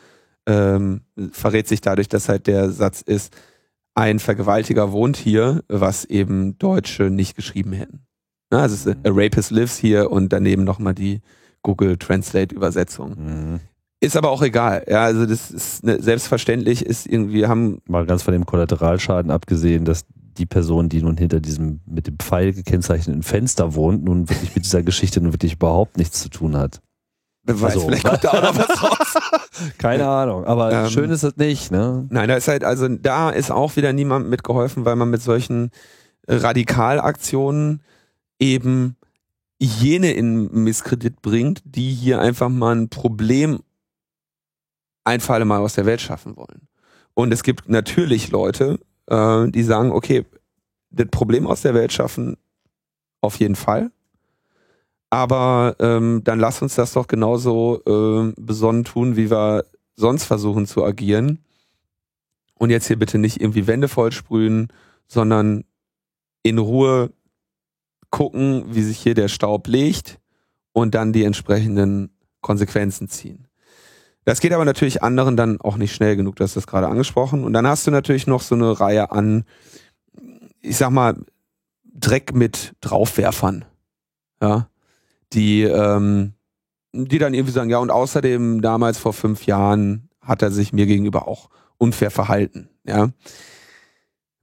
ähm, 0.47 1.03
verrät 1.33 1.69
sich 1.69 1.83
dadurch, 1.83 2.09
dass 2.09 2.31
halt 2.31 2.47
der 2.47 2.71
Satz 2.71 3.03
ist, 3.03 3.37
ein 3.95 4.19
Vergewaltiger 4.19 4.93
wohnt 4.93 5.17
hier, 5.17 5.63
was 5.69 6.05
eben 6.05 6.59
Deutsche 6.59 7.05
nicht 7.05 7.37
geschrieben 7.37 7.73
hätten. 7.73 8.07
Also 8.51 8.75
es 8.75 8.87
ist, 8.87 9.07
a 9.07 9.11
rapist 9.11 9.51
lives 9.51 9.83
here 9.83 10.09
und 10.09 10.33
daneben 10.33 10.65
nochmal 10.65 10.95
die 10.95 11.21
Google 11.63 11.97
Translate 11.97 12.55
Übersetzung. 12.55 13.15
Mhm. 13.17 13.61
Ist 14.01 14.17
aber 14.17 14.31
auch 14.31 14.43
egal. 14.43 14.85
Ja, 14.89 15.05
also 15.05 15.25
das 15.25 15.51
ist 15.51 15.85
ne, 15.85 16.01
selbstverständlich 16.01 16.85
ist 16.85 17.07
irgendwie 17.07 17.47
haben 17.47 17.81
mal 17.87 18.05
ganz 18.05 18.23
von 18.23 18.33
dem 18.33 18.45
Kollateralschaden 18.45 19.31
abgesehen, 19.31 19.85
dass 19.85 20.05
die 20.37 20.47
Person, 20.47 20.89
die 20.89 21.01
nun 21.01 21.17
hinter 21.17 21.41
diesem 21.41 21.81
mit 21.87 22.07
dem 22.07 22.19
Pfeil 22.19 22.53
gekennzeichneten 22.53 23.23
Fenster 23.23 23.75
wohnt, 23.75 24.05
nun 24.05 24.29
wirklich 24.29 24.55
mit 24.55 24.65
dieser 24.65 24.83
Geschichte 24.83 25.21
nun 25.21 25.33
wirklich 25.33 25.55
überhaupt 25.55 25.97
nichts 25.97 26.21
zu 26.21 26.29
tun 26.29 26.57
hat. 26.57 26.83
Wer 27.45 27.61
weiß, 27.61 27.75
also, 27.75 27.87
vielleicht 27.87 28.07
kommt 28.07 28.25
da 28.25 28.31
auch 28.31 28.43
noch 28.43 28.57
was 28.57 28.83
raus. 28.83 29.15
Keine 29.79 30.09
Ahnung, 30.09 30.47
aber 30.47 30.73
ähm, 30.73 30.91
schön 30.91 31.11
ist 31.11 31.23
es 31.23 31.37
nicht, 31.37 31.71
ne? 31.71 32.07
Nein, 32.09 32.29
da 32.29 32.37
ist 32.37 32.49
halt, 32.49 32.65
also 32.65 32.89
da 32.89 33.31
ist 33.31 33.51
auch 33.51 33.77
wieder 33.77 33.93
niemand 33.93 34.31
mitgeholfen, 34.31 34.85
weil 34.87 34.97
man 34.97 35.11
mit 35.11 35.21
solchen 35.23 35.71
Radikalaktionen 36.27 37.83
eben 38.39 38.97
jene 39.59 40.13
in 40.13 40.51
Misskredit 40.65 41.21
bringt, 41.21 41.63
die 41.65 41.93
hier 41.93 42.21
einfach 42.21 42.49
mal 42.49 42.75
ein 42.75 42.89
Problem 42.89 43.61
ein 45.05 45.21
für 45.21 45.35
alle 45.35 45.45
Mal 45.45 45.61
aus 45.61 45.75
der 45.75 45.87
Welt 45.87 46.01
schaffen 46.01 46.37
wollen. 46.37 46.67
Und 47.13 47.33
es 47.33 47.43
gibt 47.43 47.69
natürlich 47.69 48.31
Leute, 48.31 48.81
äh, 49.07 49.49
die 49.49 49.63
sagen, 49.63 49.93
okay, 49.93 50.25
das 50.91 51.09
Problem 51.11 51.47
aus 51.47 51.63
der 51.63 51.75
Welt 51.75 51.93
schaffen 51.93 52.37
auf 53.21 53.37
jeden 53.37 53.57
Fall. 53.57 53.91
Aber 55.15 55.77
ähm, 55.79 56.23
dann 56.25 56.41
lass 56.41 56.61
uns 56.61 56.75
das 56.75 56.95
doch 56.95 57.07
genauso 57.07 57.81
äh, 57.87 58.33
besonnen 58.37 58.83
tun, 58.83 59.15
wie 59.15 59.31
wir 59.31 59.65
sonst 59.95 60.25
versuchen 60.25 60.67
zu 60.67 60.85
agieren. 60.85 61.39
Und 62.55 62.71
jetzt 62.71 62.89
hier 62.89 62.99
bitte 62.99 63.19
nicht 63.19 63.41
irgendwie 63.41 63.69
Wände 63.69 63.87
voll 63.87 64.11
sprühen, 64.11 64.73
sondern 65.07 65.63
in 66.43 66.59
Ruhe 66.59 67.13
gucken, 68.11 68.65
wie 68.75 68.83
sich 68.83 68.99
hier 68.99 69.15
der 69.15 69.29
Staub 69.29 69.69
legt 69.69 70.19
und 70.73 70.97
dann 70.97 71.13
die 71.13 71.23
entsprechenden 71.23 72.11
Konsequenzen 72.41 73.09
ziehen. 73.09 73.47
Das 74.25 74.41
geht 74.41 74.53
aber 74.53 74.65
natürlich 74.65 75.05
anderen 75.05 75.37
dann 75.37 75.61
auch 75.61 75.77
nicht 75.77 75.95
schnell 75.95 76.17
genug, 76.17 76.35
du 76.35 76.43
hast 76.43 76.57
das 76.57 76.67
gerade 76.67 76.89
angesprochen. 76.89 77.45
Und 77.45 77.53
dann 77.53 77.69
hast 77.69 77.87
du 77.87 77.93
natürlich 77.93 78.27
noch 78.27 78.41
so 78.41 78.57
eine 78.57 78.81
Reihe 78.81 79.13
an, 79.13 79.45
ich 80.61 80.77
sag 80.77 80.91
mal, 80.91 81.15
Dreck 81.85 82.35
mit 82.35 82.75
Draufwerfern. 82.81 83.65
Ja 84.43 84.69
die, 85.33 85.63
ähm, 85.63 86.35
die 86.93 87.19
dann 87.19 87.35
irgendwie 87.35 87.53
sagen, 87.53 87.71
ja, 87.71 87.79
und 87.79 87.91
außerdem 87.91 88.63
damals 88.63 88.99
vor 88.99 89.13
fünf 89.13 89.47
Jahren 89.47 90.09
hat 90.21 90.43
er 90.43 90.51
sich 90.51 90.73
mir 90.73 90.87
gegenüber 90.87 91.29
auch 91.29 91.51
unfair 91.79 92.11
verhalten, 92.11 92.69
ja. 92.85 93.11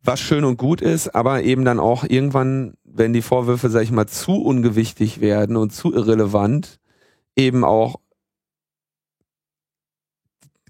Was 0.03 0.19
schön 0.19 0.45
und 0.45 0.57
gut 0.57 0.81
ist, 0.81 1.13
aber 1.13 1.43
eben 1.43 1.63
dann 1.63 1.79
auch 1.79 2.03
irgendwann, 2.03 2.73
wenn 2.83 3.13
die 3.13 3.21
Vorwürfe, 3.21 3.69
sag 3.69 3.83
ich 3.83 3.91
mal, 3.91 4.07
zu 4.07 4.41
ungewichtig 4.41 5.21
werden 5.21 5.55
und 5.55 5.71
zu 5.71 5.93
irrelevant, 5.93 6.79
eben 7.35 7.63
auch 7.63 7.99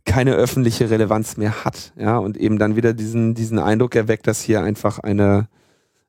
keine 0.03 0.33
öffentliche 0.33 0.89
Relevanz 0.89 1.37
mehr 1.37 1.63
hat, 1.63 1.93
ja, 1.95 2.17
und 2.17 2.35
eben 2.37 2.57
dann 2.57 2.75
wieder 2.75 2.93
diesen, 2.93 3.33
diesen 3.33 3.59
Eindruck 3.59 3.95
erweckt, 3.95 4.27
dass 4.27 4.41
hier 4.41 4.61
einfach 4.61 4.99
eine, 4.99 5.47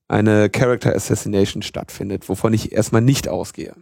eine 0.08 0.50
Character 0.50 0.94
Assassination 0.94 1.62
stattfindet, 1.62 2.28
wovon 2.28 2.52
ich 2.52 2.72
erstmal 2.72 3.02
nicht 3.02 3.28
ausgehe. 3.28 3.74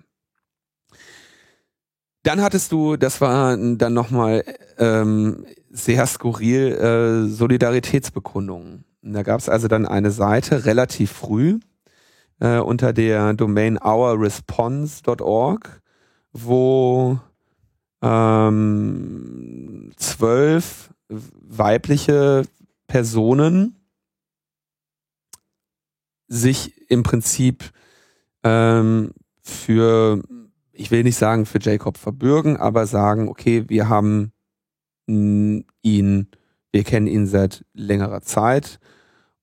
Dann 2.23 2.43
hattest 2.43 2.73
du, 2.73 2.97
das 2.97 3.21
war 3.21 3.57
dann 3.57 3.95
nochmal 3.95 4.45
ähm, 4.79 5.47
sehr 5.71 6.07
skurril, 6.07 6.73
äh, 6.73 7.29
Solidaritätsbekundungen. 7.29 8.85
Da 9.03 9.23
gab 9.23 9.41
es 9.41 9.49
also 9.49 9.69
dann 9.69 9.87
eine 9.87 10.11
Seite 10.11 10.67
relativ 10.67 11.13
früh 11.13 11.61
äh, 12.41 12.59
unter 12.59 12.93
der 12.93 13.33
Domain 13.33 13.79
ourresponse.org, 13.79 15.81
wo 16.33 17.19
ähm, 18.03 19.93
zwölf 19.97 20.91
weibliche 21.09 22.43
Personen 22.87 23.77
sich 26.29 26.91
im 26.91 27.03
Prinzip 27.03 27.73
ähm, 28.43 29.13
für 29.43 30.23
ich 30.81 30.91
will 30.91 31.03
nicht 31.03 31.19
sagen 31.19 31.45
für 31.45 31.61
Jacob 31.61 31.99
verbürgen, 31.99 32.57
aber 32.57 32.87
sagen, 32.87 33.29
okay, 33.29 33.65
wir 33.69 33.91
haben 33.91 34.33
ihn, 35.07 35.67
wir 36.73 36.85
kennen 36.85 37.07
ihn 37.07 37.27
seit 37.27 37.67
längerer 37.75 38.23
Zeit 38.23 38.79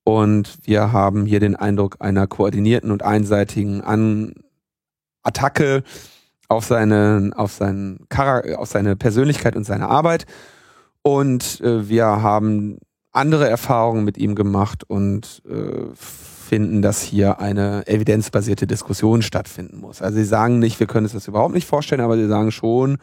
und 0.04 0.58
wir 0.64 0.92
haben 0.92 1.28
hier 1.28 1.40
den 1.40 1.56
Eindruck 1.56 1.98
einer 2.00 2.26
koordinierten 2.26 2.90
und 2.90 3.04
einseitigen 3.04 3.82
An 3.82 4.34
Attacke 5.22 5.84
auf 6.48 6.66
seine, 6.66 7.30
auf 7.36 7.52
seinen 7.52 8.08
auf 8.56 8.70
seine 8.70 8.96
Persönlichkeit 8.96 9.56
und 9.56 9.64
seine 9.64 9.90
Arbeit. 9.90 10.26
Und 11.04 11.62
äh, 11.62 11.88
wir 11.88 12.06
haben 12.06 12.80
andere 13.12 13.48
Erfahrungen 13.48 14.06
mit 14.06 14.18
ihm 14.18 14.34
gemacht 14.34 14.86
und 14.90 15.44
äh, 15.48 15.94
finden, 16.48 16.82
dass 16.82 17.02
hier 17.02 17.40
eine 17.40 17.86
evidenzbasierte 17.88 18.66
Diskussion 18.68 19.22
stattfinden 19.22 19.80
muss. 19.80 20.02
Also 20.02 20.18
sie 20.18 20.26
sagen 20.26 20.60
nicht, 20.60 20.80
wir 20.80 20.88
können 20.88 21.06
uns 21.06 21.14
das 21.14 21.28
überhaupt 21.28 21.54
nicht 21.54 21.68
vorstellen, 21.68 22.02
aber 22.02 22.18
sie 22.18 22.28
sagen 22.28 22.52
schon, 22.52 22.98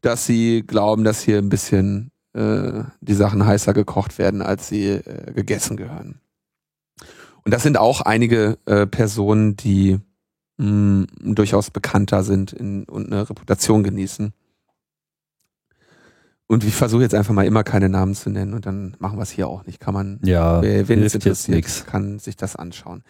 dass 0.00 0.26
sie 0.26 0.62
glauben, 0.66 1.04
dass 1.04 1.20
hier 1.20 1.38
ein 1.38 1.48
bisschen 1.48 2.10
äh, 2.32 2.84
die 3.00 3.14
Sachen 3.14 3.44
heißer 3.44 3.74
gekocht 3.74 4.18
werden, 4.18 4.42
als 4.42 4.68
sie 4.68 4.86
äh, 4.86 5.32
gegessen 5.32 5.76
gehören. 5.76 6.20
Und 7.44 7.52
das 7.52 7.62
sind 7.62 7.78
auch 7.78 8.00
einige 8.00 8.58
äh, 8.66 8.86
Personen, 8.86 9.56
die 9.56 9.98
mh, 10.58 11.06
durchaus 11.20 11.70
bekannter 11.70 12.22
sind 12.22 12.52
in, 12.52 12.84
und 12.84 13.06
eine 13.12 13.28
Reputation 13.28 13.82
genießen. 13.82 14.32
Und 16.48 16.64
ich 16.64 16.74
versuche 16.74 17.02
jetzt 17.02 17.14
einfach 17.14 17.34
mal 17.34 17.46
immer 17.46 17.62
keine 17.62 17.88
Namen 17.88 18.14
zu 18.14 18.30
nennen 18.30 18.54
und 18.54 18.64
dann 18.66 18.96
machen 18.98 19.18
wir 19.18 19.22
es 19.22 19.30
hier 19.30 19.48
auch 19.48 19.66
nicht. 19.66 19.80
Kann 19.80 19.94
man, 19.94 20.18
ja, 20.24 20.62
wer, 20.62 20.88
wen 20.88 21.02
es 21.02 21.14
interessiert, 21.14 21.86
kann 21.86 22.18
sich 22.18 22.36
das 22.36 22.56
anschauen. 22.56 23.04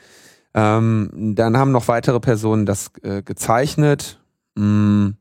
Ähm, 0.55 1.35
dann 1.37 1.57
haben 1.57 1.71
noch 1.71 1.87
weitere 1.87 2.19
Personen 2.19 2.67
das 2.67 2.91
äh, 3.03 3.23
gezeichnet. 3.23 4.19
Mh, 4.57 5.13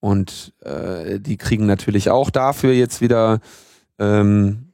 und 0.00 0.52
äh, 0.60 1.20
die 1.20 1.36
kriegen 1.36 1.66
natürlich 1.66 2.10
auch 2.10 2.30
dafür 2.30 2.72
jetzt 2.72 3.00
wieder 3.00 3.40
ähm, 3.98 4.66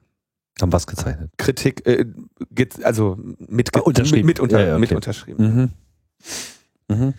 haben 0.60 0.72
was 0.72 0.86
gezeichnet? 0.86 1.30
Kritik, 1.38 1.86
äh, 1.86 2.06
also 2.82 3.18
mit, 3.38 3.76
ah, 3.76 3.80
unterschrieben. 3.80 4.26
mit, 4.26 4.38
mit, 4.38 4.40
unter, 4.40 4.60
ja, 4.60 4.66
ja, 4.66 4.72
okay. 4.72 4.80
mit 4.80 4.92
unterschrieben. 4.92 5.72
Mhm. 6.88 6.96
Mhm. 6.96 7.14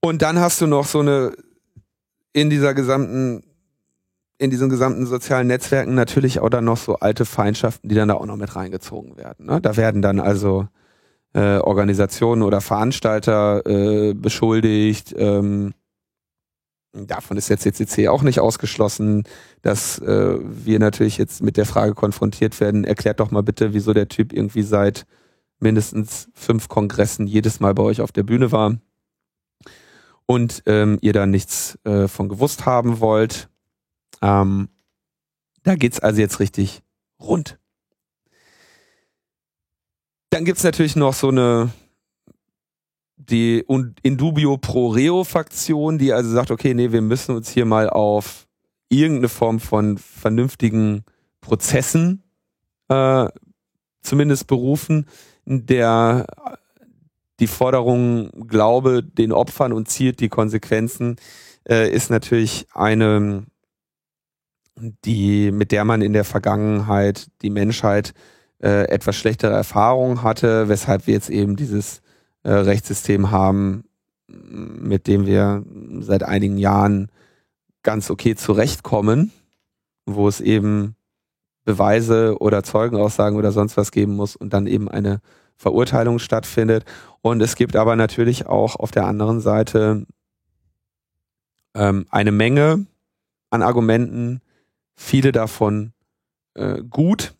Und 0.00 0.22
dann 0.22 0.38
hast 0.38 0.60
du 0.60 0.66
noch 0.66 0.86
so 0.86 1.00
eine 1.00 1.32
in 2.32 2.50
dieser 2.50 2.74
gesamten 2.74 3.44
in 4.42 4.50
diesen 4.50 4.68
gesamten 4.68 5.06
sozialen 5.06 5.46
Netzwerken 5.46 5.94
natürlich 5.94 6.40
auch 6.40 6.50
dann 6.50 6.64
noch 6.64 6.76
so 6.76 6.96
alte 6.96 7.24
Feindschaften, 7.24 7.88
die 7.88 7.94
dann 7.94 8.08
da 8.08 8.14
auch 8.14 8.26
noch 8.26 8.36
mit 8.36 8.54
reingezogen 8.56 9.16
werden. 9.16 9.46
Ne? 9.46 9.60
Da 9.60 9.76
werden 9.76 10.02
dann 10.02 10.18
also 10.18 10.66
äh, 11.32 11.58
Organisationen 11.58 12.42
oder 12.42 12.60
Veranstalter 12.60 13.64
äh, 13.66 14.14
beschuldigt, 14.14 15.14
ähm, 15.16 15.74
Davon 16.94 17.38
ist 17.38 17.48
jetzt 17.48 17.62
CCC 17.62 18.08
auch 18.08 18.22
nicht 18.22 18.38
ausgeschlossen, 18.38 19.24
dass 19.62 19.98
äh, 20.00 20.36
wir 20.42 20.78
natürlich 20.78 21.16
jetzt 21.16 21.42
mit 21.42 21.56
der 21.56 21.64
Frage 21.64 21.94
konfrontiert 21.94 22.60
werden, 22.60 22.84
erklärt 22.84 23.18
doch 23.18 23.30
mal 23.30 23.42
bitte, 23.42 23.72
wieso 23.72 23.94
der 23.94 24.08
Typ 24.08 24.30
irgendwie 24.30 24.62
seit 24.62 25.06
mindestens 25.58 26.28
fünf 26.34 26.68
Kongressen 26.68 27.26
jedes 27.26 27.60
Mal 27.60 27.72
bei 27.72 27.82
euch 27.82 28.02
auf 28.02 28.12
der 28.12 28.24
Bühne 28.24 28.52
war 28.52 28.76
und 30.26 30.62
ähm, 30.66 30.98
ihr 31.00 31.14
da 31.14 31.24
nichts 31.24 31.78
äh, 31.84 32.08
von 32.08 32.28
gewusst 32.28 32.66
haben 32.66 33.00
wollt. 33.00 33.48
Ähm, 34.22 34.68
da 35.62 35.74
geht's 35.74 36.00
also 36.00 36.20
jetzt 36.20 36.40
richtig 36.40 36.82
rund. 37.20 37.58
Dann 40.30 40.44
gibt's 40.44 40.64
natürlich 40.64 40.96
noch 40.96 41.12
so 41.12 41.28
eine 41.28 41.70
die 43.16 43.64
Indubio 44.02 44.56
Pro 44.56 44.88
Reo 44.88 45.24
Fraktion, 45.24 45.98
die 45.98 46.12
also 46.12 46.30
sagt, 46.30 46.50
okay, 46.50 46.74
nee, 46.74 46.92
wir 46.92 47.02
müssen 47.02 47.36
uns 47.36 47.50
hier 47.50 47.64
mal 47.64 47.88
auf 47.88 48.46
irgendeine 48.88 49.28
Form 49.28 49.60
von 49.60 49.98
vernünftigen 49.98 51.04
Prozessen 51.40 52.22
äh, 52.88 53.28
zumindest 54.02 54.46
berufen, 54.46 55.06
der 55.44 56.26
die 57.40 57.46
Forderung 57.46 58.30
Glaube 58.48 59.02
den 59.02 59.32
Opfern 59.32 59.72
und 59.72 59.88
zielt 59.88 60.20
die 60.20 60.28
Konsequenzen, 60.28 61.16
äh, 61.68 61.90
ist 61.90 62.10
natürlich 62.10 62.66
eine, 62.72 63.46
die, 64.76 65.52
mit 65.52 65.72
der 65.72 65.84
man 65.84 66.02
in 66.02 66.12
der 66.12 66.24
Vergangenheit 66.24 67.28
die 67.42 67.50
Menschheit 67.50 68.14
äh, 68.62 68.88
etwas 68.88 69.16
schlechtere 69.16 69.52
Erfahrungen 69.52 70.22
hatte, 70.22 70.68
weshalb 70.68 71.06
wir 71.06 71.14
jetzt 71.14 71.30
eben 71.30 71.56
dieses 71.56 72.00
äh, 72.42 72.52
Rechtssystem 72.52 73.30
haben, 73.30 73.84
mit 74.28 75.06
dem 75.06 75.26
wir 75.26 75.64
seit 76.00 76.22
einigen 76.22 76.58
Jahren 76.58 77.10
ganz 77.82 78.10
okay 78.10 78.34
zurechtkommen, 78.34 79.32
wo 80.06 80.28
es 80.28 80.40
eben 80.40 80.96
Beweise 81.64 82.36
oder 82.40 82.62
Zeugenaussagen 82.62 83.38
oder 83.38 83.52
sonst 83.52 83.76
was 83.76 83.92
geben 83.92 84.16
muss 84.16 84.36
und 84.36 84.52
dann 84.52 84.66
eben 84.66 84.88
eine 84.88 85.20
Verurteilung 85.56 86.18
stattfindet. 86.18 86.84
Und 87.20 87.40
es 87.40 87.54
gibt 87.54 87.76
aber 87.76 87.94
natürlich 87.94 88.46
auch 88.46 88.76
auf 88.76 88.90
der 88.90 89.06
anderen 89.06 89.40
Seite 89.40 90.06
ähm, 91.74 92.06
eine 92.10 92.32
Menge 92.32 92.86
an 93.50 93.62
Argumenten, 93.62 94.40
viele 94.94 95.32
davon 95.32 95.92
äh, 96.54 96.82
gut, 96.82 97.34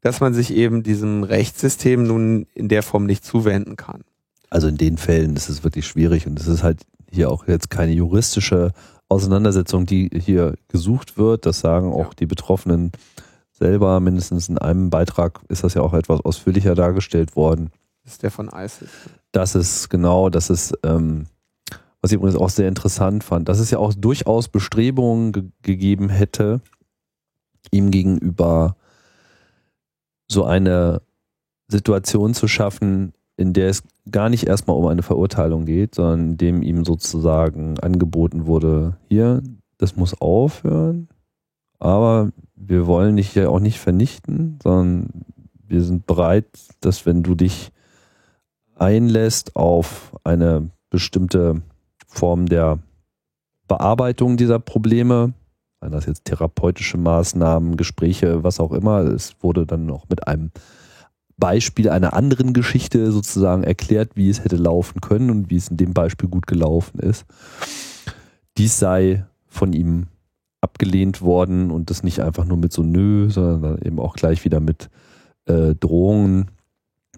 dass 0.00 0.20
man 0.20 0.34
sich 0.34 0.52
eben 0.54 0.82
diesem 0.82 1.22
Rechtssystem 1.24 2.04
nun 2.04 2.46
in 2.54 2.68
der 2.68 2.82
Form 2.82 3.04
nicht 3.06 3.24
zuwenden 3.24 3.76
kann. 3.76 4.04
Also 4.50 4.68
in 4.68 4.76
den 4.76 4.96
Fällen 4.96 5.36
ist 5.36 5.48
es 5.48 5.64
wirklich 5.64 5.86
schwierig 5.86 6.26
und 6.26 6.38
es 6.38 6.46
ist 6.46 6.62
halt 6.62 6.82
hier 7.10 7.30
auch 7.30 7.46
jetzt 7.46 7.70
keine 7.70 7.92
juristische 7.92 8.72
Auseinandersetzung, 9.08 9.86
die 9.86 10.10
hier 10.14 10.54
gesucht 10.68 11.16
wird. 11.16 11.46
Das 11.46 11.60
sagen 11.60 11.92
auch 11.92 12.14
die 12.14 12.26
Betroffenen 12.26 12.92
selber. 13.52 14.00
Mindestens 14.00 14.48
in 14.48 14.58
einem 14.58 14.90
Beitrag 14.90 15.40
ist 15.48 15.64
das 15.64 15.74
ja 15.74 15.82
auch 15.82 15.94
etwas 15.94 16.20
ausführlicher 16.20 16.74
dargestellt 16.74 17.36
worden. 17.36 17.70
Das 18.04 18.14
ist 18.14 18.22
der 18.22 18.30
von 18.30 18.48
ISIS. 18.48 18.88
Das 19.32 19.54
ist 19.54 19.88
genau, 19.90 20.30
das 20.30 20.50
ist, 20.50 20.74
ähm, 20.82 21.26
was 22.00 22.10
ich 22.10 22.16
übrigens 22.16 22.38
auch 22.38 22.50
sehr 22.50 22.68
interessant 22.68 23.24
fand, 23.24 23.48
dass 23.48 23.58
es 23.58 23.70
ja 23.70 23.78
auch 23.78 23.92
durchaus 23.94 24.48
Bestrebungen 24.48 25.32
ge 25.32 25.44
gegeben 25.62 26.08
hätte, 26.08 26.60
ihm 27.70 27.90
gegenüber 27.90 28.76
so 30.30 30.44
eine 30.44 31.02
Situation 31.68 32.34
zu 32.34 32.48
schaffen, 32.48 33.12
in 33.36 33.52
der 33.52 33.68
es 33.68 33.82
gar 34.10 34.28
nicht 34.28 34.46
erstmal 34.46 34.76
um 34.76 34.86
eine 34.86 35.02
Verurteilung 35.02 35.64
geht, 35.64 35.94
sondern 35.94 36.36
dem 36.36 36.62
ihm 36.62 36.84
sozusagen 36.84 37.78
angeboten 37.78 38.46
wurde, 38.46 38.96
hier, 39.08 39.42
das 39.78 39.96
muss 39.96 40.20
aufhören, 40.20 41.08
aber 41.78 42.32
wir 42.56 42.86
wollen 42.86 43.16
dich 43.16 43.34
ja 43.34 43.48
auch 43.48 43.60
nicht 43.60 43.78
vernichten, 43.78 44.58
sondern 44.62 45.24
wir 45.66 45.82
sind 45.82 46.06
bereit, 46.06 46.46
dass 46.80 47.06
wenn 47.06 47.22
du 47.22 47.34
dich 47.34 47.70
einlässt 48.74 49.54
auf 49.56 50.16
eine 50.24 50.70
bestimmte 50.90 51.62
Form 52.06 52.46
der 52.46 52.78
Bearbeitung 53.68 54.36
dieser 54.36 54.58
Probleme, 54.58 55.34
seien 55.80 55.92
das 55.92 56.06
jetzt 56.06 56.24
therapeutische 56.24 56.98
Maßnahmen, 56.98 57.76
Gespräche, 57.76 58.42
was 58.42 58.60
auch 58.60 58.72
immer, 58.72 59.00
es 59.00 59.34
wurde 59.40 59.66
dann 59.66 59.86
noch 59.86 60.08
mit 60.08 60.26
einem 60.26 60.50
Beispiel 61.36 61.88
einer 61.88 62.14
anderen 62.14 62.52
Geschichte 62.52 63.12
sozusagen 63.12 63.62
erklärt, 63.62 64.10
wie 64.16 64.28
es 64.28 64.42
hätte 64.42 64.56
laufen 64.56 65.00
können 65.00 65.30
und 65.30 65.50
wie 65.50 65.56
es 65.56 65.68
in 65.68 65.76
dem 65.76 65.94
Beispiel 65.94 66.28
gut 66.28 66.48
gelaufen 66.48 66.98
ist. 66.98 67.24
Dies 68.56 68.78
sei 68.78 69.24
von 69.46 69.72
ihm 69.72 70.08
abgelehnt 70.60 71.22
worden 71.22 71.70
und 71.70 71.90
das 71.90 72.02
nicht 72.02 72.20
einfach 72.20 72.44
nur 72.44 72.56
mit 72.56 72.72
so 72.72 72.82
Nö, 72.82 73.30
sondern 73.30 73.80
eben 73.82 74.00
auch 74.00 74.14
gleich 74.14 74.44
wieder 74.44 74.58
mit 74.58 74.90
äh, 75.46 75.76
Drohungen, 75.76 76.50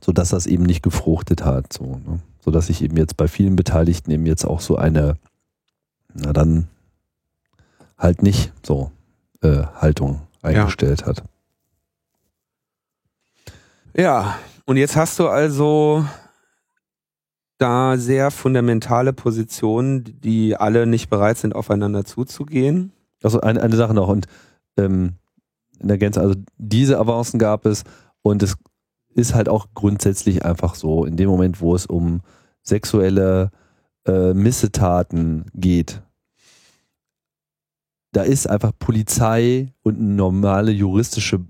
sodass 0.02 0.28
das 0.28 0.46
eben 0.46 0.64
nicht 0.64 0.82
gefruchtet 0.82 1.42
hat. 1.42 1.72
So, 1.72 1.84
ne? 1.84 2.20
Sodass 2.40 2.66
sich 2.66 2.82
eben 2.82 2.98
jetzt 2.98 3.16
bei 3.16 3.26
vielen 3.26 3.56
Beteiligten 3.56 4.10
eben 4.10 4.26
jetzt 4.26 4.44
auch 4.44 4.60
so 4.60 4.76
eine, 4.76 5.14
na 6.12 6.34
dann 6.34 6.68
halt 8.00 8.22
nicht 8.22 8.52
so 8.62 8.90
äh, 9.42 9.62
Haltung 9.76 10.22
eingestellt 10.42 11.02
ja. 11.02 11.06
hat. 11.06 11.22
Ja, 13.96 14.38
und 14.64 14.76
jetzt 14.76 14.96
hast 14.96 15.18
du 15.18 15.28
also 15.28 16.04
da 17.58 17.98
sehr 17.98 18.30
fundamentale 18.30 19.12
Positionen, 19.12 20.18
die 20.20 20.56
alle 20.56 20.86
nicht 20.86 21.10
bereit 21.10 21.36
sind, 21.36 21.54
aufeinander 21.54 22.04
zuzugehen. 22.04 22.92
Also 23.22 23.40
eine, 23.40 23.62
eine 23.62 23.76
Sache 23.76 23.92
noch 23.92 24.08
und 24.08 24.26
ähm, 24.78 25.16
in 25.78 25.88
der 25.88 25.98
Gänze, 25.98 26.20
also 26.20 26.34
diese 26.56 26.98
Avancen 26.98 27.38
gab 27.38 27.66
es 27.66 27.84
und 28.22 28.42
es 28.42 28.56
ist 29.14 29.34
halt 29.34 29.48
auch 29.48 29.66
grundsätzlich 29.74 30.44
einfach 30.44 30.74
so, 30.74 31.04
in 31.04 31.16
dem 31.16 31.28
Moment, 31.28 31.60
wo 31.60 31.74
es 31.74 31.84
um 31.84 32.22
sexuelle 32.62 33.50
äh, 34.06 34.32
Missetaten 34.32 35.46
geht, 35.54 36.02
da 38.12 38.22
ist 38.22 38.48
einfach 38.48 38.72
Polizei 38.78 39.72
und 39.82 40.00
ein 40.00 40.16
normaler 40.16 40.72
juristischer 40.72 41.40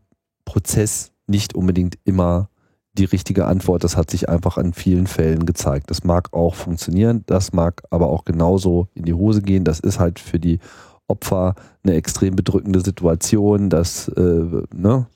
Prozess 0.45 1.12
nicht 1.27 1.55
unbedingt 1.55 1.99
immer 2.05 2.51
die 2.95 3.05
richtige 3.05 3.47
Antwort. 3.47 3.85
Das 3.85 3.97
hat 3.97 4.11
sich 4.11 4.28
einfach 4.28 4.57
an 4.59 4.73
vielen 4.73 5.07
Fällen 5.07 5.47
gezeigt. 5.47 5.91
Das 5.91 6.05
mag 6.05 6.32
auch 6.32 6.55
funktionieren, 6.55 7.23
das 7.27 7.53
mag 7.53 7.82
aber 7.91 8.09
auch 8.09 8.24
genauso 8.24 8.89
in 8.95 9.05
die 9.05 9.15
Hose 9.15 9.43
gehen. 9.43 9.65
Das 9.65 9.81
ist 9.81 9.99
halt 10.01 10.19
für 10.19 10.39
die 10.39 10.59
Opfer 11.07 11.55
eine 11.82 11.95
extrem 11.95 12.37
bedrückende 12.37 12.81
Situation. 12.81 13.70
Das 13.70 14.09
äh, 14.09 14.62
ne, 14.74 15.07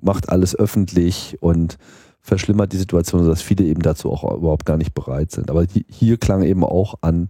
macht 0.00 0.28
alles 0.28 0.56
öffentlich 0.56 1.36
und 1.40 1.78
verschlimmert 2.20 2.72
die 2.72 2.78
Situation, 2.78 3.24
sodass 3.24 3.42
viele 3.42 3.64
eben 3.64 3.82
dazu 3.82 4.10
auch 4.10 4.24
überhaupt 4.36 4.66
gar 4.66 4.76
nicht 4.76 4.94
bereit 4.94 5.30
sind. 5.30 5.50
Aber 5.50 5.64
hier 5.88 6.18
klang 6.18 6.42
eben 6.42 6.64
auch 6.64 6.96
an, 7.00 7.28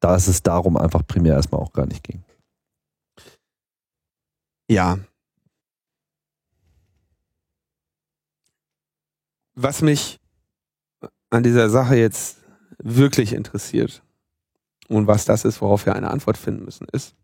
dass 0.00 0.28
es 0.28 0.42
darum 0.42 0.76
einfach 0.76 1.06
primär 1.06 1.34
erstmal 1.34 1.60
auch 1.60 1.72
gar 1.72 1.86
nicht 1.86 2.04
ging. 2.04 2.23
Ja. 4.68 4.98
Was 9.54 9.82
mich 9.82 10.18
an 11.30 11.42
dieser 11.42 11.70
Sache 11.70 11.96
jetzt 11.96 12.38
wirklich 12.78 13.32
interessiert 13.32 14.02
und 14.88 15.06
was 15.06 15.24
das 15.24 15.44
ist, 15.44 15.60
worauf 15.60 15.86
wir 15.86 15.94
eine 15.94 16.10
Antwort 16.10 16.36
finden 16.36 16.64
müssen, 16.64 16.86
ist 16.92 17.14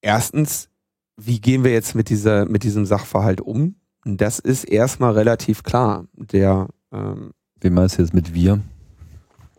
erstens, 0.00 0.68
wie 1.16 1.40
gehen 1.40 1.64
wir 1.64 1.72
jetzt 1.72 1.94
mit 1.94 2.08
dieser, 2.08 2.44
mit 2.46 2.62
diesem 2.62 2.86
Sachverhalt 2.86 3.40
um? 3.40 3.76
Das 4.04 4.38
ist 4.38 4.64
erstmal 4.64 5.12
relativ 5.12 5.62
klar. 5.62 6.06
Der, 6.12 6.68
ähm, 6.92 7.32
Wie 7.60 7.70
meinst 7.70 7.98
du 7.98 8.02
jetzt 8.02 8.14
mit 8.14 8.34
wir? 8.34 8.60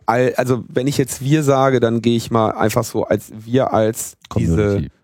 also 0.06 0.64
wenn 0.68 0.86
ich 0.86 0.96
jetzt 0.96 1.20
wir 1.20 1.42
sage, 1.42 1.80
dann 1.80 2.00
gehe 2.00 2.16
ich 2.16 2.30
mal 2.30 2.52
einfach 2.52 2.82
so 2.82 3.04
als 3.04 3.30
wir 3.36 3.74
als 3.74 4.16
Community. 4.30 4.78
diese 4.78 4.97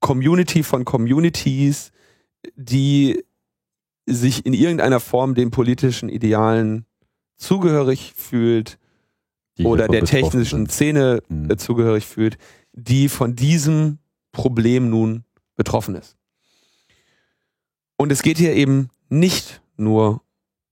Community 0.00 0.62
von 0.62 0.84
Communities, 0.84 1.92
die 2.54 3.24
sich 4.06 4.46
in 4.46 4.52
irgendeiner 4.52 5.00
Form 5.00 5.34
den 5.34 5.50
politischen 5.50 6.08
Idealen 6.08 6.86
zugehörig 7.36 8.12
fühlt 8.16 8.78
oder 9.58 9.88
der 9.88 10.04
technischen 10.04 10.68
Szene 10.68 11.22
mhm. 11.28 11.56
zugehörig 11.58 12.06
fühlt, 12.06 12.38
die 12.72 13.08
von 13.08 13.34
diesem 13.34 13.98
Problem 14.32 14.90
nun 14.90 15.24
betroffen 15.56 15.94
ist. 15.94 16.16
Und 17.96 18.12
es 18.12 18.22
geht 18.22 18.38
hier 18.38 18.54
eben 18.54 18.90
nicht 19.08 19.62
nur, 19.76 20.22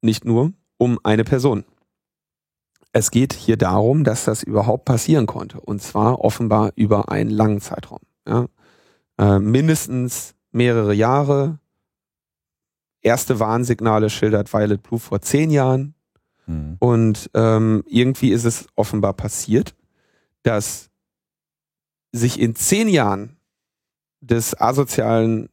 nicht 0.03 0.25
nur 0.25 0.53
um 0.77 0.99
eine 1.03 1.25
Person. 1.25 1.65
Es 2.93 3.11
geht 3.11 3.33
hier 3.33 3.57
darum, 3.57 4.05
dass 4.05 4.25
das 4.25 4.43
überhaupt 4.43 4.85
passieren 4.85 5.27
konnte. 5.27 5.61
Und 5.61 5.83
zwar 5.83 6.21
offenbar 6.21 6.73
über 6.77 7.11
einen 7.11 7.31
langen 7.31 7.61
Zeitraum. 7.61 8.01
Ja. 8.29 8.47
Äh, 9.19 9.39
mindestens 9.39 10.35
mehrere 10.51 10.95
Jahre. 10.95 11.59
Erste 13.01 13.39
Warnsignale 13.39 14.11
schildert 14.11 14.53
Violet 14.53 14.83
Blue 14.83 14.99
vor 14.99 15.21
zehn 15.21 15.51
Jahren. 15.51 15.95
Mhm. 16.47 16.77
Und 16.79 17.31
ähm, 17.35 17.85
irgendwie 17.87 18.31
ist 18.31 18.45
es 18.45 18.67
offenbar 18.75 19.13
passiert, 19.13 19.75
dass 20.43 20.91
sich 22.13 22.41
in 22.41 22.55
zehn 22.55 22.89
Jahren 22.89 23.37
des 24.21 24.59
asozialen 24.59 25.49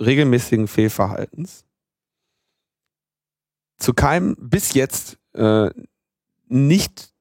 regelmäßigen 0.00 0.68
Fehlverhaltens 0.68 1.64
zu 3.78 3.94
keinem 3.94 4.36
bis 4.38 4.74
jetzt 4.74 5.18
äh, 5.34 5.70
nicht 6.48 7.14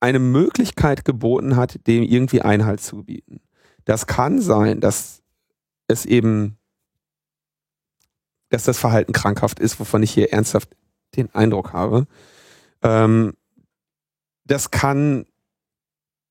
eine 0.00 0.18
Möglichkeit 0.18 1.04
geboten 1.04 1.56
hat, 1.56 1.86
dem 1.86 2.02
irgendwie 2.02 2.42
Einhalt 2.42 2.80
zu 2.80 2.98
gebieten. 2.98 3.40
Das 3.84 4.06
kann 4.06 4.40
sein, 4.40 4.80
dass 4.80 5.22
es 5.88 6.06
eben, 6.06 6.58
dass 8.48 8.64
das 8.64 8.78
Verhalten 8.78 9.12
krankhaft 9.12 9.58
ist, 9.60 9.80
wovon 9.80 10.02
ich 10.02 10.12
hier 10.12 10.32
ernsthaft 10.32 10.76
den 11.16 11.34
Eindruck 11.34 11.72
habe. 11.72 12.06
Ähm, 12.82 13.34
das 14.44 14.70
kann 14.70 15.26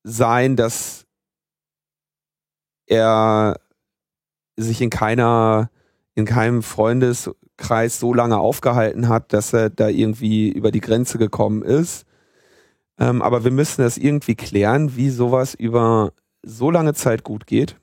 sein, 0.04 0.56
dass 0.56 1.06
er 2.88 3.60
sich 4.58 4.82
in 4.82 4.90
keiner, 4.90 5.70
in 6.14 6.26
keinem 6.26 6.62
Freundeskreis 6.64 8.00
so 8.00 8.14
lange 8.14 8.38
aufgehalten 8.38 9.08
hat, 9.08 9.34
dass 9.34 9.54
er 9.54 9.70
da 9.70 9.88
irgendwie 9.88 10.50
über 10.50 10.72
die 10.72 10.82
Grenze 10.82 11.18
gekommen 11.18 11.62
ist. 11.62 12.06
Ähm, 13.00 13.22
aber 13.22 13.44
wir 13.44 13.52
müssen 13.52 13.82
das 13.82 13.98
irgendwie 13.98 14.36
klären, 14.36 14.96
wie 14.96 15.10
sowas 15.10 15.54
über 15.54 16.14
so 16.44 16.72
lange 16.72 16.94
Zeit 16.94 17.24
gut 17.24 17.48
geht. 17.48 17.78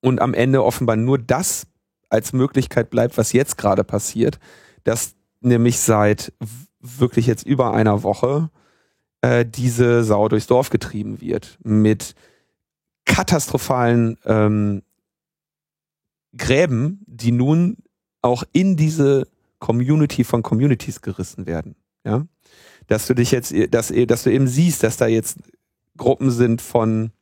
Und 0.00 0.20
am 0.20 0.34
Ende 0.34 0.64
offenbar 0.64 0.96
nur 0.96 1.18
das 1.18 1.66
als 2.08 2.32
Möglichkeit 2.32 2.90
bleibt, 2.90 3.16
was 3.16 3.32
jetzt 3.32 3.56
gerade 3.56 3.84
passiert, 3.84 4.38
dass 4.84 5.14
nämlich 5.40 5.78
seit 5.78 6.32
wirklich 6.80 7.26
jetzt 7.26 7.46
über 7.46 7.72
einer 7.72 8.02
Woche 8.02 8.50
äh, 9.20 9.46
diese 9.46 10.04
Sau 10.04 10.28
durchs 10.28 10.46
Dorf 10.46 10.70
getrieben 10.70 11.20
wird 11.20 11.58
mit 11.62 12.14
katastrophalen 13.04 14.18
ähm, 14.24 14.82
Gräben, 16.36 17.02
die 17.06 17.32
nun 17.32 17.76
auch 18.20 18.44
in 18.52 18.76
diese 18.76 19.26
Community 19.58 20.24
von 20.24 20.42
Communities 20.42 21.00
gerissen 21.02 21.46
werden. 21.46 21.76
Ja, 22.04 22.26
dass 22.88 23.06
du 23.06 23.14
dich 23.14 23.30
jetzt, 23.30 23.54
dass, 23.70 23.92
dass 24.08 24.24
du 24.24 24.32
eben 24.32 24.48
siehst, 24.48 24.82
dass 24.82 24.96
da 24.96 25.06
jetzt 25.06 25.38
Gruppen 25.96 26.30
sind 26.30 26.62
von, 26.62 27.12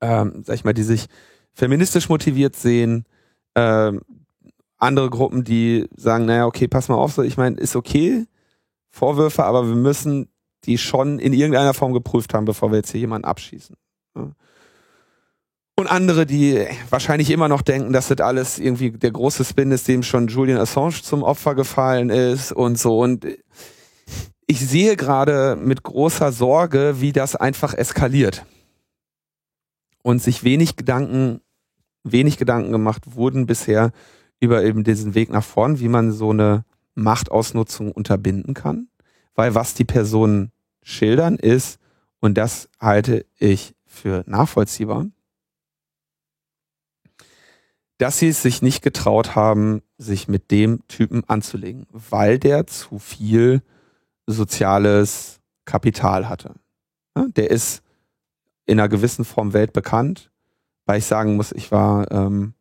ähm, 0.00 0.42
sag 0.44 0.54
ich 0.54 0.64
mal, 0.64 0.74
die 0.74 0.82
sich 0.82 1.06
feministisch 1.52 2.08
motiviert 2.08 2.56
sehen, 2.56 3.04
ähm, 3.54 4.00
andere 4.78 5.10
Gruppen, 5.10 5.44
die 5.44 5.88
sagen, 5.96 6.24
naja, 6.24 6.46
okay, 6.46 6.66
pass 6.66 6.88
mal 6.88 6.96
auf, 6.96 7.12
so, 7.12 7.22
ich 7.22 7.36
meine, 7.36 7.56
ist 7.56 7.76
okay, 7.76 8.26
Vorwürfe, 8.90 9.44
aber 9.44 9.66
wir 9.66 9.76
müssen 9.76 10.28
die 10.64 10.78
schon 10.78 11.18
in 11.18 11.32
irgendeiner 11.32 11.74
Form 11.74 11.92
geprüft 11.92 12.34
haben, 12.34 12.44
bevor 12.44 12.70
wir 12.70 12.78
jetzt 12.78 12.90
hier 12.90 13.00
jemanden 13.00 13.26
abschießen. 13.26 13.76
Ja. 14.16 14.30
Und 15.74 15.90
andere, 15.90 16.26
die 16.26 16.66
wahrscheinlich 16.90 17.30
immer 17.30 17.48
noch 17.48 17.62
denken, 17.62 17.92
dass 17.92 18.08
das 18.08 18.20
alles 18.20 18.58
irgendwie 18.58 18.90
der 18.90 19.10
große 19.10 19.44
Spin 19.44 19.72
ist, 19.72 19.88
dem 19.88 20.02
schon 20.02 20.28
Julian 20.28 20.60
Assange 20.60 21.02
zum 21.02 21.22
Opfer 21.22 21.54
gefallen 21.54 22.10
ist 22.10 22.52
und 22.52 22.78
so. 22.78 23.00
Und 23.00 23.26
ich 24.52 24.60
sehe 24.60 24.96
gerade 24.96 25.56
mit 25.56 25.82
großer 25.82 26.30
Sorge, 26.30 26.96
wie 27.00 27.12
das 27.12 27.36
einfach 27.36 27.72
eskaliert. 27.72 28.44
Und 30.02 30.22
sich 30.22 30.44
wenig 30.44 30.76
Gedanken, 30.76 31.40
wenig 32.04 32.36
Gedanken 32.36 32.70
gemacht 32.70 33.14
wurden 33.14 33.46
bisher 33.46 33.92
über 34.40 34.62
eben 34.62 34.84
diesen 34.84 35.14
Weg 35.14 35.30
nach 35.30 35.42
vorn, 35.42 35.80
wie 35.80 35.88
man 35.88 36.12
so 36.12 36.32
eine 36.32 36.66
Machtausnutzung 36.94 37.92
unterbinden 37.92 38.52
kann. 38.52 38.88
Weil 39.34 39.54
was 39.54 39.72
die 39.72 39.86
Personen 39.86 40.52
schildern 40.82 41.36
ist, 41.36 41.78
und 42.20 42.36
das 42.36 42.68
halte 42.78 43.24
ich 43.38 43.74
für 43.86 44.22
nachvollziehbar, 44.26 45.06
dass 47.96 48.18
sie 48.18 48.28
es 48.28 48.42
sich 48.42 48.60
nicht 48.60 48.82
getraut 48.82 49.34
haben, 49.34 49.80
sich 49.96 50.28
mit 50.28 50.50
dem 50.50 50.86
Typen 50.88 51.24
anzulegen, 51.26 51.86
weil 51.90 52.38
der 52.38 52.66
zu 52.66 52.98
viel 52.98 53.62
soziales 54.26 55.40
Kapital 55.64 56.28
hatte. 56.28 56.54
Der 57.36 57.50
ist 57.50 57.82
in 58.66 58.78
einer 58.78 58.88
gewissen 58.88 59.24
Form 59.24 59.52
weltbekannt, 59.52 60.30
weil 60.86 60.98
ich 60.98 61.06
sagen 61.06 61.36
muss, 61.36 61.52
ich 61.52 61.70
war, 61.70 62.10
ähm, 62.10 62.54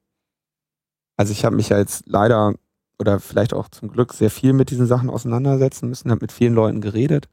also 1.18 1.32
ich 1.32 1.46
habe 1.46 1.56
mich 1.56 1.70
ja 1.70 1.78
jetzt 1.78 2.04
leider 2.08 2.54
oder 3.00 3.20
vielleicht 3.20 3.54
auch 3.54 3.68
zum 3.70 3.90
Glück 3.90 4.14
sehr 4.14 4.30
viel 4.30 4.54
mit 4.54 4.70
diesen 4.70 4.86
Sachen 4.86 5.10
auseinandersetzen 5.10 5.90
müssen, 5.90 6.12
habe 6.12 6.22
mit 6.22 6.32
vielen 6.32 6.54
Leuten 6.54 6.82
geredet 6.82 7.30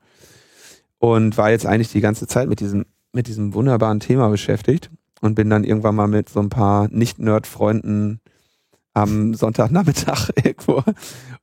und 0.99 1.37
war 1.37 1.51
jetzt 1.51 1.67
eigentlich 1.67 1.93
die 1.93 2.01
ganze 2.01 2.27
Zeit 2.27 2.49
mit 2.49 2.61
diesem, 2.61 2.87
mit 3.13 3.27
diesem 3.27 3.55
wunderbaren 3.55 4.01
Thema 4.01 4.29
beschäftigt 4.29 4.91
und 5.21 5.35
bin 5.35 5.51
dann 5.51 5.65
irgendwann 5.65 5.95
mal 5.95 6.09
mit 6.09 6.29
so 6.29 6.41
ein 6.41 6.49
paar 6.49 6.89
Nicht-Nerd-Freunden 6.91 8.21
am 8.95 9.35
Sonntagnachmittag 9.35 10.31
irgendwo 10.43 10.83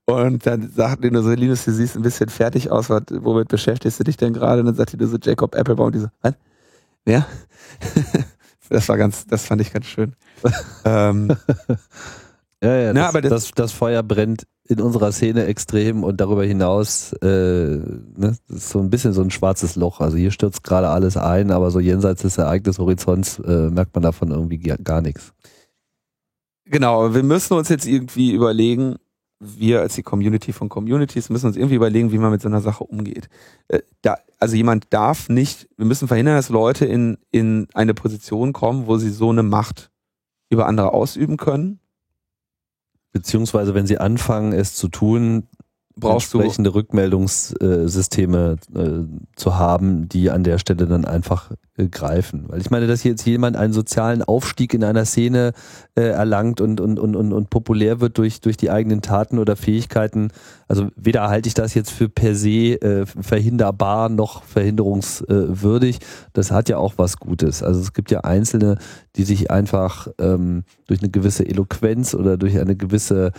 und 0.06 0.45
dann 0.45 0.72
sagten 0.72 1.02
die 1.02 1.11
nur 1.11 1.23
so, 1.23 1.32
Linus, 1.32 1.65
du 1.65 1.72
siehst 1.72 1.95
ein 1.95 2.03
bisschen 2.03 2.30
fertig 2.30 2.69
aus, 2.69 2.90
was, 2.90 3.03
womit 3.10 3.48
beschäftigst 3.48 3.99
du 3.99 4.03
dich 4.03 4.18
denn 4.18 4.34
gerade? 4.34 4.60
Und 4.60 4.68
dann 4.68 4.76
sagte 4.76 4.98
die 4.98 5.06
so, 5.06 5.18
Jacob 5.18 5.56
Applebaum, 5.56 5.88
und 5.88 5.95
die 5.95 5.99
so, 5.99 6.07
was? 6.22 6.34
Wer? 7.06 7.26
das 8.69 8.88
war 8.88 8.98
ganz, 8.98 9.26
das 9.26 9.45
fand 9.45 9.61
ich 9.61 9.73
ganz 9.73 9.86
schön. 9.86 10.15
ähm, 10.86 11.36
ja, 12.64 12.76
ja, 12.76 12.94
na, 12.94 13.11
das, 13.11 13.22
das, 13.22 13.30
das, 13.30 13.52
das, 13.52 13.72
Feuer 13.72 14.03
brennt 14.03 14.45
in 14.68 14.80
unserer 14.82 15.11
Szene 15.11 15.45
extrem 15.45 16.03
und 16.03 16.22
darüber 16.22 16.44
hinaus 16.44 17.14
äh, 17.22 17.26
ne, 17.27 18.38
ist 18.49 18.69
so 18.69 18.80
ein 18.80 18.90
bisschen 18.90 19.14
so 19.14 19.22
ein 19.22 19.32
schwarzes 19.32 19.76
Loch. 19.76 20.02
Also 20.02 20.18
hier 20.18 20.32
stürzt 20.32 20.64
gerade 20.64 20.90
alles 20.90 21.18
ein, 21.18 21.52
aber 21.52 21.72
so 21.72 21.80
jenseits 21.80 22.23
des 22.23 22.38
Ereignishorizonts 22.38 23.40
äh, 23.40 23.69
merkt 23.69 23.94
man 23.95 24.03
davon 24.03 24.32
irgendwie 24.32 24.57
gar 24.57 25.02
nichts. 25.02 25.34
Genau, 26.65 27.14
wir 27.14 27.23
müssen 27.23 27.53
uns 27.53 27.69
jetzt 27.69 27.86
irgendwie 27.86 28.32
überlegen, 28.32 28.95
wir 29.58 29.82
als 29.82 29.96
die 29.96 30.04
Community 30.04 30.54
von 30.54 30.70
Communities 30.70 31.30
müssen 31.30 31.48
uns 31.48 31.58
irgendwie 31.58 31.76
überlegen, 31.76 32.12
wie 32.12 32.18
man 32.18 32.32
mit 32.32 32.42
so 32.42 32.48
einer 32.48 32.62
Sache 32.62 32.84
umgeht. 32.84 33.30
Äh, 33.68 33.82
da, 34.02 34.18
also 34.40 34.56
jemand 34.56 34.88
darf 34.92 35.30
nicht, 35.30 35.68
wir 35.78 35.86
müssen 35.86 36.08
verhindern, 36.08 36.36
dass 36.36 36.50
Leute 36.50 36.86
in, 36.86 37.18
in 37.32 37.68
eine 37.74 37.94
Position 37.94 38.54
kommen, 38.54 38.88
wo 38.88 38.98
sie 38.98 39.10
so 39.10 39.30
eine 39.30 39.44
Macht 39.44 39.92
über 40.50 40.68
andere 40.68 40.94
ausüben 40.94 41.38
können 41.38 41.80
Beziehungsweise, 43.16 43.74
wenn 43.74 43.88
sie 43.88 43.98
anfangen, 43.98 44.52
es 44.52 44.76
zu 44.76 44.90
tun, 44.90 45.48
Brauchst 45.98 46.34
du 46.34 46.40
entsprechende 46.40 46.74
Rückmeldungssysteme 46.74 48.58
äh, 48.76 48.90
zu 49.36 49.56
haben, 49.56 50.10
die 50.10 50.30
an 50.30 50.44
der 50.44 50.58
Stelle 50.58 50.88
dann 50.88 51.06
einfach 51.06 51.52
äh, 51.78 51.88
greifen. 51.88 52.46
Weil 52.48 52.62
ich 52.62 52.70
meine, 52.70 52.88
dass 52.88 53.04
jetzt 53.04 53.26
jemand 53.26 53.58
einen 53.58 53.74
sozialen 53.74 54.24
Aufstieg 54.24 54.74
in 54.74 54.84
einer 54.84 55.04
Szene 55.04 55.52
äh, 55.96 56.04
erlangt 56.04 56.62
und, 56.62 56.80
und, 56.80 57.00
und, 57.00 57.18
und, 57.18 57.34
und 57.34 57.50
populär 57.50 58.00
wird 58.00 58.18
durch, 58.18 58.40
durch 58.40 58.56
die 58.56 58.72
eigenen 58.72 59.02
Taten 59.02 59.40
oder 59.40 59.58
Fähigkeiten, 59.58 60.30
also 60.68 60.88
weder 60.96 61.30
halte 61.30 61.48
ich 61.48 61.54
das 61.54 61.74
jetzt 61.74 61.92
für 61.92 62.08
per 62.08 62.34
se 62.34 62.82
äh, 62.82 63.06
verhinderbar 63.06 64.10
noch 64.10 64.44
verhinderungswürdig. 64.44 66.00
Das 66.34 66.50
hat 66.52 66.70
ja 66.70 66.78
auch 66.78 66.94
was 66.98 67.18
Gutes. 67.18 67.62
Also 67.62 67.82
es 67.82 67.94
gibt 67.94 68.10
ja 68.10 68.22
Einzelne, 68.22 68.78
die 69.16 69.24
sich 69.24 69.52
einfach 69.52 70.08
ähm, 70.18 70.64
durch 70.88 71.02
eine 71.02 71.10
gewisse 71.10 71.46
Eloquenz 71.46 72.16
oder 72.16 72.38
durch 72.38 72.58
eine 72.58 72.76
gewisse 72.76 73.32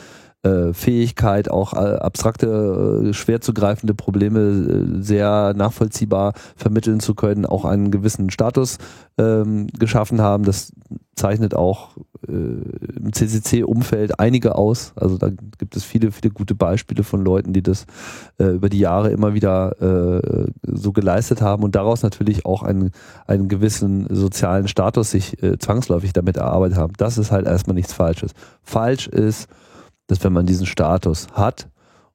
Fähigkeit, 0.72 1.50
auch 1.50 1.72
äh, 1.72 1.96
abstrakte, 1.96 3.06
äh, 3.08 3.12
schwer 3.12 3.40
zu 3.40 3.52
greifende 3.52 3.94
Probleme 3.94 5.02
sehr 5.02 5.54
nachvollziehbar 5.54 6.34
vermitteln 6.56 7.00
zu 7.00 7.14
können, 7.14 7.46
auch 7.46 7.64
einen 7.64 7.90
gewissen 7.90 8.30
Status 8.30 8.78
ähm, 9.18 9.66
geschaffen 9.78 10.20
haben. 10.20 10.44
Das 10.44 10.72
zeichnet 11.16 11.54
auch 11.54 11.96
äh, 12.28 12.32
im 12.32 13.12
CCC-Umfeld 13.12 14.20
einige 14.20 14.54
aus. 14.54 14.92
Also 14.96 15.16
da 15.16 15.30
gibt 15.30 15.74
es 15.74 15.84
viele, 15.84 16.12
viele 16.12 16.30
gute 16.30 16.54
Beispiele 16.54 17.02
von 17.02 17.24
Leuten, 17.24 17.52
die 17.52 17.62
das 17.62 17.86
äh, 18.38 18.44
über 18.44 18.68
die 18.68 18.78
Jahre 18.78 19.10
immer 19.10 19.34
wieder 19.34 19.80
äh, 19.80 20.46
so 20.62 20.92
geleistet 20.92 21.40
haben 21.40 21.62
und 21.62 21.74
daraus 21.74 22.02
natürlich 22.02 22.44
auch 22.44 22.62
einen, 22.62 22.90
einen 23.26 23.48
gewissen 23.48 24.06
sozialen 24.14 24.68
Status 24.68 25.10
sich 25.10 25.42
äh, 25.42 25.58
zwangsläufig 25.58 26.12
damit 26.12 26.36
erarbeitet 26.36 26.76
haben. 26.76 26.92
Das 26.98 27.16
ist 27.16 27.32
halt 27.32 27.46
erstmal 27.46 27.74
nichts 27.74 27.94
Falsches. 27.94 28.32
Falsch 28.62 29.08
ist, 29.08 29.48
dass 30.06 30.22
wenn 30.24 30.32
man 30.32 30.46
diesen 30.46 30.66
Status 30.66 31.28
hat 31.32 31.68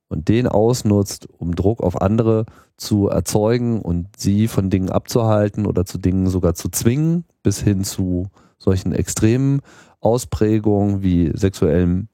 und 0.08 0.28
den 0.28 0.48
ausnutzt, 0.48 1.28
um 1.38 1.56
Druck 1.56 1.82
auf 1.82 2.02
andere 2.02 2.46
zu 2.78 3.08
erzeugen 3.08 3.82
und 3.82 4.08
sie 4.18 4.48
von 4.48 4.70
Dingen 4.70 4.90
abzuhalten 4.90 5.66
oder 5.66 5.86
zu 5.86 5.98
Dingen 5.98 6.28
sogar 6.28 6.54
zu 6.54 6.70
zwingen, 6.70 7.26
bis 7.44 7.62
hin 7.62 7.84
zu 7.84 8.28
solchen 8.58 8.94
extremen 8.94 9.62
Ausprägungen 10.00 11.02
wie 11.02 11.32
sexuellem 11.36 12.08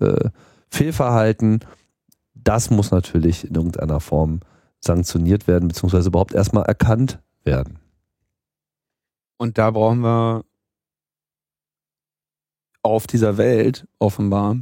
äh, 0.00 0.30
Fehlverhalten, 0.68 1.60
das 2.34 2.70
muss 2.70 2.90
natürlich 2.90 3.46
in 3.48 3.54
irgendeiner 3.54 4.00
Form 4.00 4.40
sanktioniert 4.80 5.46
werden, 5.46 5.68
beziehungsweise 5.68 6.08
überhaupt 6.08 6.34
erstmal 6.34 6.64
erkannt 6.64 7.20
werden. 7.44 7.78
Und 9.38 9.58
da 9.58 9.70
brauchen 9.70 10.00
wir 10.00 10.44
auf 12.82 13.06
dieser 13.06 13.36
Welt 13.36 13.86
offenbar 13.98 14.58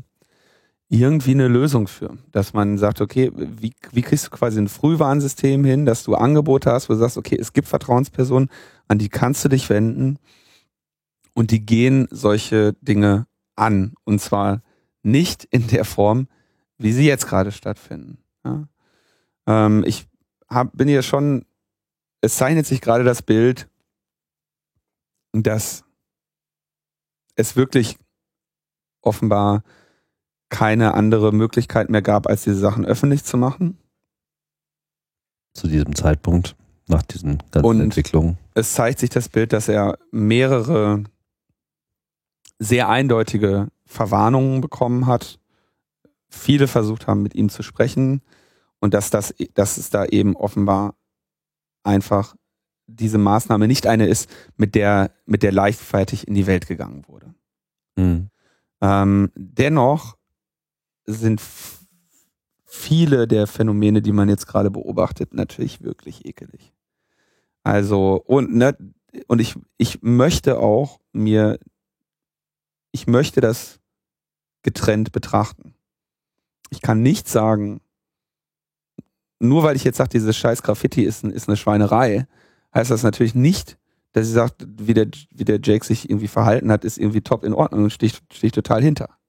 irgendwie 0.90 1.30
eine 1.30 1.48
Lösung 1.48 1.86
für. 1.86 2.18
Dass 2.32 2.52
man 2.52 2.76
sagt, 2.76 3.00
okay, 3.00 3.30
wie, 3.34 3.72
wie 3.92 4.02
kriegst 4.02 4.26
du 4.26 4.30
quasi 4.30 4.60
ein 4.60 4.68
Frühwarnsystem 4.68 5.64
hin, 5.64 5.86
dass 5.86 6.02
du 6.02 6.16
Angebote 6.16 6.70
hast, 6.70 6.88
wo 6.88 6.94
du 6.94 6.98
sagst, 6.98 7.16
okay, 7.16 7.38
es 7.40 7.52
gibt 7.52 7.68
Vertrauenspersonen, 7.68 8.50
an 8.88 8.98
die 8.98 9.08
kannst 9.08 9.44
du 9.44 9.48
dich 9.48 9.70
wenden 9.70 10.18
und 11.32 11.52
die 11.52 11.64
gehen 11.64 12.08
solche 12.10 12.74
Dinge 12.80 13.28
an. 13.54 13.94
Und 14.04 14.20
zwar 14.20 14.62
nicht 15.02 15.44
in 15.44 15.68
der 15.68 15.84
Form, 15.84 16.26
wie 16.76 16.92
sie 16.92 17.06
jetzt 17.06 17.28
gerade 17.28 17.52
stattfinden. 17.52 18.18
Ja? 18.44 18.68
Ähm, 19.46 19.84
ich 19.86 20.08
hab, 20.48 20.76
bin 20.76 20.88
hier 20.88 21.02
schon, 21.02 21.46
es 22.20 22.34
zeichnet 22.36 22.66
sich 22.66 22.80
gerade 22.80 23.04
das 23.04 23.22
Bild, 23.22 23.68
dass 25.32 25.84
es 27.36 27.54
wirklich 27.54 27.96
offenbar 29.02 29.62
keine 30.50 30.94
andere 30.94 31.32
Möglichkeit 31.32 31.88
mehr 31.88 32.02
gab, 32.02 32.26
als 32.26 32.44
diese 32.44 32.58
Sachen 32.58 32.84
öffentlich 32.84 33.24
zu 33.24 33.38
machen. 33.38 33.78
Zu 35.54 35.68
diesem 35.68 35.94
Zeitpunkt, 35.94 36.56
nach 36.86 37.02
diesen 37.02 37.38
ganzen 37.50 37.66
Und 37.66 37.80
Entwicklungen. 37.80 38.36
Es 38.54 38.74
zeigt 38.74 38.98
sich 38.98 39.10
das 39.10 39.28
Bild, 39.28 39.52
dass 39.52 39.68
er 39.68 39.98
mehrere 40.10 41.04
sehr 42.58 42.88
eindeutige 42.88 43.68
Verwarnungen 43.86 44.60
bekommen 44.60 45.06
hat. 45.06 45.38
Viele 46.28 46.68
versucht 46.68 47.06
haben, 47.06 47.22
mit 47.22 47.34
ihm 47.34 47.48
zu 47.48 47.62
sprechen 47.62 48.22
und 48.80 48.94
dass 48.94 49.10
das, 49.10 49.34
dass 49.54 49.78
es 49.78 49.90
da 49.90 50.04
eben 50.04 50.36
offenbar 50.36 50.94
einfach 51.82 52.36
diese 52.86 53.18
Maßnahme 53.18 53.66
nicht 53.66 53.86
eine 53.86 54.06
ist, 54.06 54.28
mit 54.56 54.74
der, 54.74 55.12
mit 55.26 55.42
der 55.42 55.52
leichtfertig 55.52 56.28
in 56.28 56.34
die 56.34 56.46
Welt 56.46 56.66
gegangen 56.66 57.04
wurde. 57.06 57.34
Mhm. 57.96 58.30
Ähm, 58.80 59.30
dennoch 59.34 60.16
sind 61.12 61.40
viele 62.64 63.26
der 63.26 63.46
Phänomene, 63.46 64.00
die 64.02 64.12
man 64.12 64.28
jetzt 64.28 64.46
gerade 64.46 64.70
beobachtet, 64.70 65.34
natürlich 65.34 65.82
wirklich 65.82 66.24
ekelig. 66.24 66.72
Also, 67.62 68.22
und, 68.24 68.54
ne, 68.54 68.76
und 69.26 69.40
ich, 69.40 69.56
ich 69.76 70.02
möchte 70.02 70.58
auch 70.58 71.00
mir, 71.12 71.58
ich 72.92 73.06
möchte 73.06 73.40
das 73.40 73.80
getrennt 74.62 75.12
betrachten. 75.12 75.74
Ich 76.70 76.80
kann 76.80 77.02
nicht 77.02 77.28
sagen, 77.28 77.80
nur 79.40 79.62
weil 79.62 79.76
ich 79.76 79.84
jetzt 79.84 79.96
sage, 79.96 80.10
dieses 80.10 80.36
scheiß 80.36 80.62
Graffiti 80.62 81.02
ist, 81.02 81.24
ist 81.24 81.48
eine 81.48 81.56
Schweinerei, 81.56 82.26
heißt 82.74 82.90
das 82.90 83.02
natürlich 83.02 83.34
nicht, 83.34 83.78
dass 84.12 84.26
ich 84.26 84.32
sage, 84.32 84.54
wie 84.76 84.94
der, 84.94 85.08
wie 85.30 85.44
der 85.44 85.60
Jake 85.62 85.84
sich 85.84 86.08
irgendwie 86.08 86.28
verhalten 86.28 86.70
hat, 86.70 86.84
ist 86.84 86.98
irgendwie 86.98 87.22
top 87.22 87.44
in 87.44 87.54
Ordnung 87.54 87.84
und 87.84 87.92
stehe 87.92 88.12
ich 88.42 88.52
total 88.52 88.82
hinter. 88.82 89.19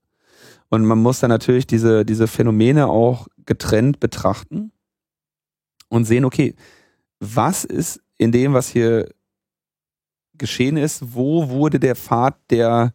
Und 0.72 0.86
man 0.86 1.00
muss 1.00 1.20
dann 1.20 1.30
natürlich 1.30 1.68
diese, 1.68 2.06
diese 2.06 2.28
Phänomene 2.28 2.88
auch 2.88 3.28
getrennt 3.46 4.00
betrachten 4.00 4.72
und 5.90 6.06
sehen, 6.06 6.24
okay, 6.24 6.56
was 7.20 7.66
ist 7.66 8.02
in 8.18 8.32
dem, 8.32 8.54
was 8.54 8.70
hier 8.70 9.10
geschehen 10.36 10.78
ist, 10.78 11.14
wo 11.14 11.50
wurde 11.50 11.78
der 11.78 11.98
Pfad 11.98 12.38
der, 12.50 12.94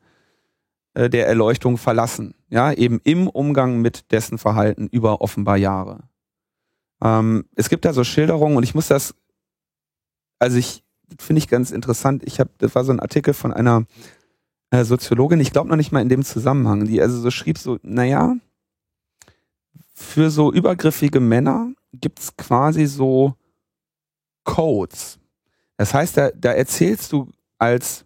äh, 0.95 1.11
der 1.11 1.29
Erleuchtung 1.29 1.77
verlassen? 1.77 2.35
Ja, 2.49 2.73
eben 2.73 2.99
im 3.05 3.29
Umgang 3.29 3.83
mit 3.83 4.11
dessen 4.11 4.39
Verhalten 4.39 4.89
über 4.89 5.21
offenbar 5.21 5.59
Jahre. 5.59 6.09
Ähm, 7.03 7.45
es 7.57 7.69
gibt 7.69 7.85
da 7.85 7.93
so 7.93 8.05
Schilderungen 8.05 8.57
und 8.57 8.63
ich 8.63 8.75
muss 8.75 8.89
das, 8.89 9.15
also 10.39 10.57
ich, 10.57 10.83
finde 11.21 11.41
ich 11.41 11.49
ganz 11.49 11.73
interessant. 11.73 12.23
Ich 12.25 12.41
habe, 12.41 12.51
das 12.57 12.75
war 12.75 12.85
so 12.85 12.93
ein 12.93 13.01
Artikel 13.01 13.35
von 13.35 13.53
einer 13.53 13.85
äh, 14.71 14.85
Soziologin, 14.85 15.41
ich 15.41 15.53
glaube 15.53 15.69
noch 15.69 15.77
nicht 15.77 15.93
mal 15.93 16.03
in 16.03 16.09
dem 16.09 16.25
Zusammenhang, 16.25 16.87
die 16.87 17.01
also 17.01 17.21
so 17.21 17.31
schrieb 17.31 17.59
so, 17.59 17.79
naja, 17.83 18.37
für 19.95 20.31
so 20.31 20.53
übergriffige 20.53 21.21
Männer 21.21 21.73
gibt's 21.93 22.37
quasi 22.37 22.87
so 22.87 23.35
Codes. 24.45 25.19
Das 25.77 25.95
heißt, 25.95 26.17
da, 26.17 26.31
da 26.31 26.53
erzählst 26.53 27.13
du 27.13 27.29
als 27.59 28.05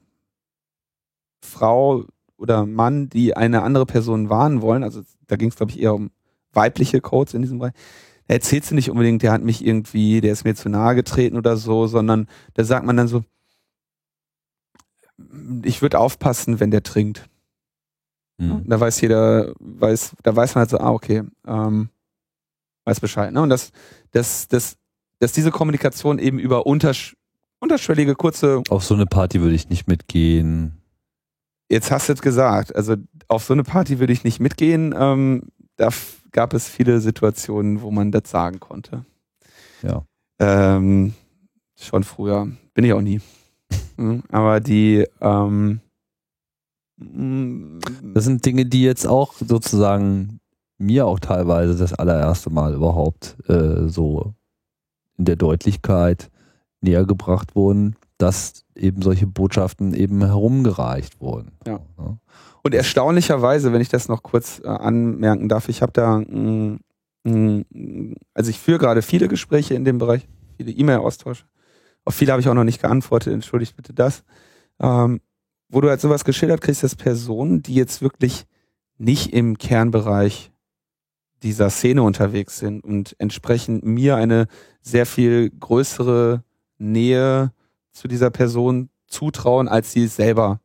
Frau 1.43 2.05
oder 2.37 2.67
Mann, 2.67 3.09
die 3.09 3.37
eine 3.37 3.63
andere 3.63 3.87
Person 3.87 4.31
warnen 4.31 4.63
wollen, 4.63 4.85
also 4.85 5.03
da 5.27 5.37
ging 5.37 5.49
es, 5.49 5.57
glaube 5.57 5.73
ich, 5.73 5.81
eher 5.81 5.95
um 5.95 6.11
weibliche 6.53 7.01
Codes 7.01 7.35
in 7.35 7.43
diesem 7.43 7.59
Bereich, 7.59 7.75
da 8.27 8.35
erzählst 8.35 8.71
du 8.71 8.75
nicht 8.75 8.91
unbedingt, 8.91 9.23
der 9.23 9.33
hat 9.33 9.43
mich 9.43 9.65
irgendwie, 9.65 10.21
der 10.21 10.33
ist 10.33 10.45
mir 10.45 10.55
zu 10.55 10.69
nahe 10.69 10.95
getreten 10.95 11.37
oder 11.37 11.57
so, 11.57 11.87
sondern 11.87 12.29
da 12.55 12.65
sagt 12.65 12.87
man 12.87 12.97
dann 12.97 13.09
so, 13.09 13.25
ich 15.63 15.83
würde 15.83 15.99
aufpassen, 15.99 16.61
wenn 16.61 16.71
der 16.71 16.83
trinkt. 16.83 17.29
Mhm. 18.39 18.65
Da 18.67 18.81
weiß 18.81 19.01
jeder, 19.01 19.53
weiß, 19.59 20.17
da 20.23 20.35
weiß 20.35 20.55
man 20.55 20.61
halt 20.61 20.71
so, 20.71 20.79
ah, 20.79 20.91
okay, 20.91 21.23
ähm, 21.47 21.91
weiß 22.85 23.01
Bescheid. 23.01 23.33
Ne? 23.33 23.43
Und 23.43 23.51
das, 23.51 23.73
das, 24.13 24.49
das, 24.49 24.77
dass 25.19 25.33
diese 25.33 25.51
Kommunikation 25.51 26.19
eben 26.19 26.39
über 26.39 26.67
untersch 26.67 27.17
unterschwellige, 27.61 28.15
kurze. 28.15 28.63
Auf 28.71 28.85
so 28.85 28.95
eine 28.95 29.07
Party 29.07 29.41
würde 29.41 29.55
ich 29.55 29.69
nicht 29.69 29.87
mitgehen. 29.87 30.81
Jetzt 31.69 31.91
hast 31.91 32.09
du 32.09 32.15
es 32.15 32.23
gesagt. 32.23 32.75
Also 32.75 32.97
auf 33.29 33.45
so 33.45 33.53
eine 33.53 33.63
Party 33.63 34.01
würde 34.01 34.13
ich 34.13 34.25
nicht 34.25 34.41
mitgehen. 34.41 34.95
Ähm, 34.99 35.43
da 35.77 35.91
gab 36.33 36.53
es 36.55 36.69
viele 36.69 37.01
Situationen, 37.01 37.83
wo 37.83 37.91
man 37.91 38.11
das 38.11 38.31
sagen 38.31 38.59
konnte. 38.59 39.05
Ja. 39.83 40.05
Ähm, 40.39 41.15
schon 41.79 42.03
früher. 42.03 42.49
Bin 42.75 42.85
ich 42.85 42.93
auch 42.93 43.01
nie. 43.03 43.21
Mhm, 43.97 44.23
aber 44.31 44.61
die 44.61 45.07
ähm, 45.21 45.81
das 48.15 48.25
sind 48.25 48.45
Dinge, 48.45 48.67
die 48.67 48.83
jetzt 48.83 49.07
auch 49.07 49.33
sozusagen 49.35 50.41
mir 50.79 51.07
auch 51.07 51.19
teilweise 51.19 51.77
das 51.77 51.95
allererste 51.95 52.51
Mal 52.51 52.75
überhaupt 52.75 53.37
äh, 53.49 53.89
so 53.89 54.35
in 55.17 55.25
der 55.25 55.37
Deutlichkeit 55.37 56.31
näher 56.83 57.05
gebracht 57.05 57.55
wurden, 57.55 57.97
dass 58.19 58.65
eben 58.75 59.03
solche 59.03 59.27
Botschaften 59.27 59.95
eben 59.95 60.25
herumgereicht 60.25 61.21
wurden. 61.21 61.53
Ja. 61.67 61.81
Und 62.63 62.75
erstaunlicherweise, 62.75 63.73
wenn 63.73 63.81
ich 63.81 63.89
das 63.89 64.09
noch 64.09 64.23
kurz 64.23 64.61
äh, 64.63 64.69
anmerken 64.69 65.49
darf, 65.49 65.69
ich 65.69 65.83
habe 65.83 65.93
da, 65.93 66.19
mh, 66.19 66.79
mh, 67.25 67.65
also 68.35 68.51
ich 68.51 68.59
führe 68.59 68.79
gerade 68.79 69.03
viele 69.03 69.29
Gespräche 69.29 69.75
in 69.75 69.85
dem 69.85 69.99
Bereich, 69.99 70.29
viele 70.57 70.71
E-Mail-Austausche 70.73 71.45
auf 72.11 72.17
viele 72.17 72.33
habe 72.33 72.41
ich 72.41 72.49
auch 72.49 72.55
noch 72.55 72.65
nicht 72.65 72.83
geantwortet, 72.83 73.33
entschuldigt 73.33 73.77
bitte 73.77 73.95
das. 73.95 74.25
Ähm, 74.81 75.21
wo 75.69 75.81
du 75.81 75.89
halt 75.89 76.01
sowas 76.01 76.25
geschildert 76.25 76.61
kriegst, 76.61 76.83
dass 76.83 76.97
Personen, 76.97 77.63
die 77.63 77.77
jetzt 77.77 78.03
wirklich 78.03 78.47
nicht 78.99 79.33
im 79.33 79.59
Kernbereich 79.59 80.51
dieser 81.45 81.71
Szene 81.71 82.03
unterwegs 82.03 82.59
sind 82.59 82.83
und 82.83 83.15
entsprechend 83.21 83.85
mir 83.85 84.17
eine 84.17 84.49
sehr 84.83 85.07
viel 85.07 85.51
größere 85.51 86.43
Nähe 86.79 87.53
zu 87.93 88.09
dieser 88.09 88.31
Person 88.31 88.91
zutrauen, 89.07 89.69
als 89.69 89.93
sie 89.93 90.03
es 90.03 90.17
selber 90.17 90.61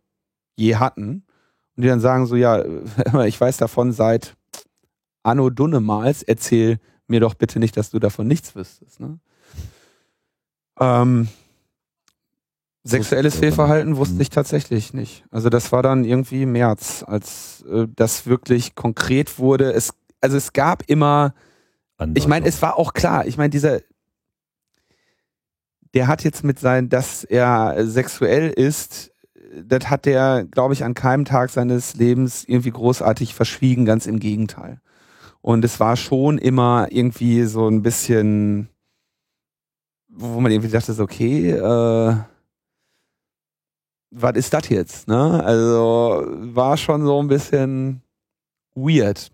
je 0.56 0.78
hatten. 0.78 1.26
Und 1.76 1.84
die 1.84 1.90
dann 1.90 2.00
sagen 2.00 2.26
so, 2.26 2.36
ja, 2.36 2.66
ich 3.28 3.40
weiß 3.40 3.58
davon 3.58 3.92
seit 3.92 4.36
Anno 5.22 5.52
Dunnemals, 5.52 6.24
erzähl 6.24 6.80
mir 7.06 7.20
doch 7.20 7.36
bitte 7.36 7.60
nicht, 7.60 7.78
dass 7.78 7.92
du 7.92 8.00
davon 8.00 8.26
nichts 8.26 8.56
wüsstest. 8.56 9.00
Ne? 9.00 9.20
Ähm, 10.80 11.28
sexuelles 12.84 13.36
Fehlverhalten 13.36 13.98
wusste 13.98 14.22
ich 14.22 14.30
tatsächlich 14.30 14.94
nicht. 14.94 15.26
Also 15.32 15.50
das 15.50 15.72
war 15.72 15.82
dann 15.82 16.06
irgendwie 16.06 16.46
März, 16.46 17.04
als 17.06 17.64
äh, 17.70 17.88
das 17.96 18.28
wirklich 18.28 18.76
konkret 18.76 19.40
wurde. 19.40 19.72
Es, 19.74 19.94
also 20.22 20.38
es 20.38 20.54
gab 20.54 20.84
immer, 20.88 21.34
ich 22.14 22.28
meine, 22.28 22.46
es 22.46 22.62
war 22.62 22.78
auch 22.78 22.94
klar, 22.94 23.26
ich 23.26 23.38
meine, 23.38 23.50
dieser, 23.50 23.80
der 25.94 26.08
hat 26.08 26.24
jetzt 26.24 26.44
mit 26.44 26.60
sein, 26.60 26.90
dass 26.90 27.24
er 27.24 27.88
sexuell 27.88 28.50
ist, 28.50 29.12
das 29.64 29.90
hat 29.90 30.06
der, 30.06 30.46
glaube 30.46 30.74
ich, 30.74 30.84
an 30.84 30.94
keinem 30.94 31.26
Tag 31.26 31.50
seines 31.50 31.96
Lebens 31.96 32.44
irgendwie 32.46 32.72
großartig 32.72 33.34
verschwiegen, 33.34 33.86
ganz 33.86 34.06
im 34.06 34.20
Gegenteil. 34.20 34.82
Und 35.42 35.64
es 35.64 35.80
war 35.80 35.96
schon 35.96 36.38
immer 36.38 36.88
irgendwie 36.90 37.44
so 37.44 37.68
ein 37.68 37.82
bisschen, 37.82 38.68
wo 40.16 40.40
man 40.40 40.52
irgendwie 40.52 40.72
dachte, 40.72 40.96
okay, 41.00 41.52
äh, 41.52 42.16
was 44.12 44.36
ist 44.36 44.54
das 44.54 44.70
jetzt? 44.70 45.08
Ne? 45.08 45.44
Also 45.44 46.26
war 46.54 46.78
schon 46.78 47.06
so 47.06 47.22
ein 47.22 47.28
bisschen 47.28 48.02
weird. 48.76 49.32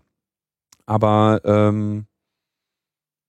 Aber 0.86 1.40
ähm, 1.44 2.06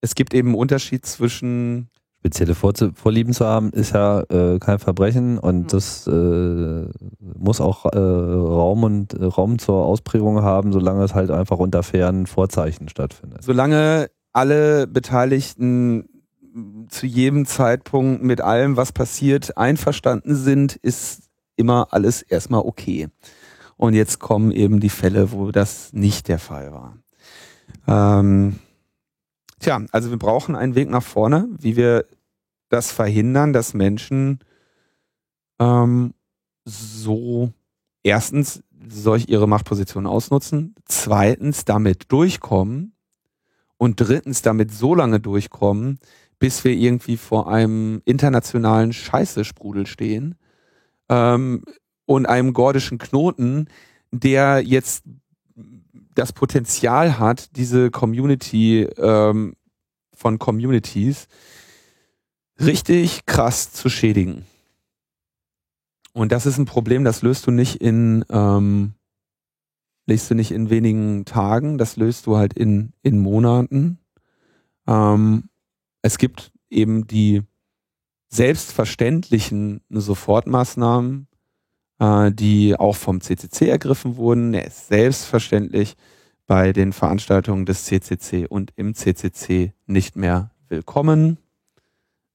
es 0.01 0.15
gibt 0.15 0.33
eben 0.33 0.49
einen 0.49 0.57
Unterschied 0.57 1.05
zwischen 1.05 1.89
spezielle 2.19 2.55
Vorlieben 2.55 3.33
zu 3.33 3.45
haben, 3.45 3.71
ist 3.71 3.93
ja 3.93 4.21
äh, 4.21 4.57
kein 4.57 4.79
Verbrechen 4.79 5.37
und 5.37 5.63
mhm. 5.63 5.67
das 5.67 6.07
äh, 6.07 6.87
muss 7.19 7.59
auch 7.59 7.85
äh, 7.85 7.97
Raum 7.97 8.83
und 8.83 9.13
äh, 9.13 9.25
Raum 9.25 9.59
zur 9.59 9.85
Ausprägung 9.85 10.41
haben, 10.41 10.71
solange 10.71 11.03
es 11.03 11.13
halt 11.13 11.31
einfach 11.31 11.59
unter 11.59 11.83
fairen 11.83 12.25
Vorzeichen 12.25 12.87
stattfindet. 12.87 13.43
Solange 13.43 14.09
alle 14.31 14.87
Beteiligten 14.87 16.07
zu 16.89 17.05
jedem 17.05 17.45
Zeitpunkt 17.45 18.23
mit 18.23 18.41
allem, 18.41 18.77
was 18.77 18.91
passiert, 18.91 19.57
einverstanden 19.57 20.35
sind, 20.35 20.75
ist 20.75 21.29
immer 21.55 21.87
alles 21.91 22.21
erstmal 22.21 22.61
okay. 22.61 23.09
Und 23.77 23.93
jetzt 23.93 24.19
kommen 24.19 24.51
eben 24.51 24.79
die 24.79 24.89
Fälle, 24.89 25.31
wo 25.31 25.51
das 25.51 25.93
nicht 25.93 26.27
der 26.27 26.39
Fall 26.39 26.71
war. 26.71 26.97
Ähm, 27.87 28.59
Tja, 29.63 29.81
also 29.93 30.09
wir 30.09 30.17
brauchen 30.17 30.57
einen 30.57 30.75
Weg 30.75 30.89
nach 30.89 31.03
vorne, 31.03 31.47
wie 31.57 31.77
wir 31.77 32.05
das 32.67 32.91
verhindern, 32.91 33.53
dass 33.53 33.73
Menschen 33.73 34.39
ähm, 35.57 36.13
so 36.65 37.53
erstens 38.03 38.61
solch 38.89 39.29
ihre 39.29 39.47
Machtposition 39.47 40.05
ausnutzen, 40.05 40.75
zweitens 40.83 41.63
damit 41.63 42.11
durchkommen 42.11 42.93
und 43.77 44.01
drittens 44.01 44.41
damit 44.41 44.73
so 44.73 44.95
lange 44.95 45.21
durchkommen, 45.21 45.97
bis 46.39 46.63
wir 46.63 46.73
irgendwie 46.73 47.17
vor 47.17 47.51
einem 47.51 48.01
internationalen 48.05 48.93
Scheißesprudel 48.93 49.87
stehen 49.87 50.35
ähm, 51.09 51.63
und 52.05 52.25
einem 52.25 52.53
gordischen 52.53 52.97
Knoten, 52.97 53.67
der 54.11 54.61
jetzt 54.63 55.03
das 56.15 56.33
Potenzial 56.33 57.17
hat, 57.17 57.55
diese 57.55 57.91
Community 57.91 58.83
ähm, 58.97 59.55
von 60.13 60.39
Communities 60.39 61.27
richtig 62.59 63.25
krass 63.25 63.71
zu 63.71 63.89
schädigen. 63.89 64.45
Und 66.13 66.31
das 66.31 66.45
ist 66.45 66.59
ein 66.59 66.65
Problem, 66.65 67.03
das 67.03 67.23
löst 67.23 67.47
du 67.47 67.51
nicht 67.51 67.81
in, 67.81 68.23
ähm, 68.29 68.93
löst 70.05 70.29
du 70.29 70.35
nicht 70.35 70.51
in 70.51 70.69
wenigen 70.69 71.25
Tagen, 71.25 71.77
das 71.79 71.95
löst 71.97 72.27
du 72.27 72.37
halt 72.37 72.53
in, 72.53 72.93
in 73.01 73.19
Monaten. 73.19 73.97
Ähm, 74.87 75.49
es 76.03 76.19
gibt 76.19 76.51
eben 76.69 77.07
die 77.07 77.41
selbstverständlichen 78.29 79.81
Sofortmaßnahmen, 79.89 81.27
äh, 81.99 82.31
die 82.31 82.75
auch 82.77 82.95
vom 82.95 83.21
CCC 83.21 83.69
ergriffen 83.69 84.17
wurden. 84.17 84.53
Er 84.53 84.67
ist 84.67 84.87
selbstverständlich 84.87 85.95
bei 86.45 86.73
den 86.73 86.93
Veranstaltungen 86.93 87.65
des 87.65 87.85
CCC 87.85 88.45
und 88.47 88.73
im 88.75 88.93
CCC 88.93 89.73
nicht 89.85 90.15
mehr 90.15 90.51
willkommen. 90.67 91.37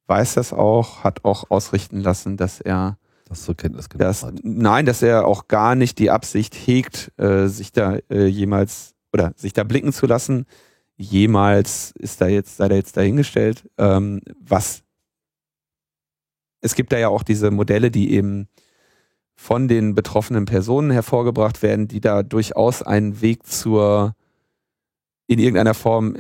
Weiß 0.07 0.35
das 0.35 0.53
auch, 0.53 1.05
hat 1.05 1.25
auch 1.25 1.51
ausrichten 1.51 2.01
lassen, 2.01 2.39
dass 2.39 2.61
er 2.61 2.97
das 3.27 3.45
zur 3.45 3.55
Kenntnis 3.55 3.91
genommen 3.91 4.09
dass, 4.09 4.23
hat. 4.23 4.35
Nein, 4.43 4.87
dass 4.87 5.03
er 5.03 5.27
auch 5.27 5.49
gar 5.49 5.75
nicht 5.75 5.99
die 5.99 6.11
Absicht 6.11 6.55
hegt, 6.55 7.13
äh, 7.19 7.49
sich 7.49 7.73
da 7.73 7.99
äh, 8.09 8.25
jemals 8.27 8.95
oder 9.13 9.33
sich 9.37 9.53
da 9.53 9.65
blicken 9.65 9.93
zu 9.93 10.07
lassen. 10.07 10.47
Jemals 10.99 11.93
ist 11.93 12.21
da 12.21 12.27
jetzt, 12.27 12.57
sei 12.57 12.69
da 12.69 12.75
jetzt 12.75 12.97
dahingestellt. 12.97 13.69
Ähm, 13.79 14.21
was 14.41 14.83
es 16.61 16.75
gibt 16.75 16.93
da 16.93 16.99
ja 16.99 17.09
auch 17.09 17.23
diese 17.23 17.51
Modelle, 17.51 17.91
die 17.91 18.13
eben 18.13 18.49
von 19.37 19.69
den 19.69 19.95
betroffenen 19.95 20.45
Personen 20.45 20.91
hervorgebracht 20.91 21.63
werden, 21.63 21.87
die 21.87 22.01
da 22.01 22.25
durchaus 22.25 22.83
einen 22.83 23.21
Weg 23.21 23.47
zur 23.47 24.15
in 25.29 25.39
irgendeiner 25.39 25.75
Form, 25.75 26.17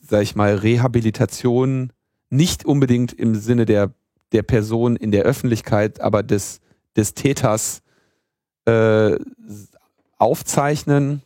sag 0.00 0.22
ich 0.22 0.34
mal, 0.34 0.54
Rehabilitation, 0.54 1.92
nicht 2.30 2.64
unbedingt 2.64 3.12
im 3.12 3.34
Sinne 3.34 3.66
der, 3.66 3.92
der 4.32 4.42
Person 4.42 4.96
in 4.96 5.10
der 5.10 5.24
Öffentlichkeit, 5.24 6.00
aber 6.00 6.22
des, 6.22 6.60
des 6.96 7.14
Täters 7.14 7.82
äh, 8.64 9.18
aufzeichnen. 10.16 11.22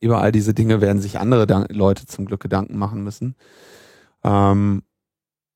Über 0.00 0.20
all 0.20 0.32
diese 0.32 0.54
Dinge 0.54 0.80
werden 0.80 1.00
sich 1.00 1.18
andere 1.18 1.66
Leute 1.70 2.06
zum 2.06 2.24
Glück 2.24 2.40
Gedanken 2.40 2.78
machen 2.78 3.04
müssen. 3.04 3.36
Ähm, 4.24 4.82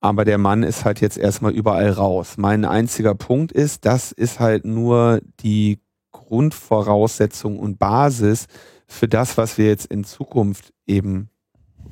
aber 0.00 0.26
der 0.26 0.36
Mann 0.36 0.62
ist 0.62 0.84
halt 0.84 1.00
jetzt 1.00 1.16
erstmal 1.16 1.52
überall 1.52 1.88
raus. 1.88 2.34
Mein 2.36 2.66
einziger 2.66 3.14
Punkt 3.14 3.52
ist, 3.52 3.86
das 3.86 4.12
ist 4.12 4.38
halt 4.38 4.66
nur 4.66 5.22
die 5.40 5.80
Grundvoraussetzung 6.12 7.58
und 7.58 7.78
Basis 7.78 8.46
für 8.86 9.08
das, 9.08 9.38
was 9.38 9.56
wir 9.56 9.66
jetzt 9.66 9.86
in 9.86 10.04
Zukunft 10.04 10.74
eben 10.86 11.30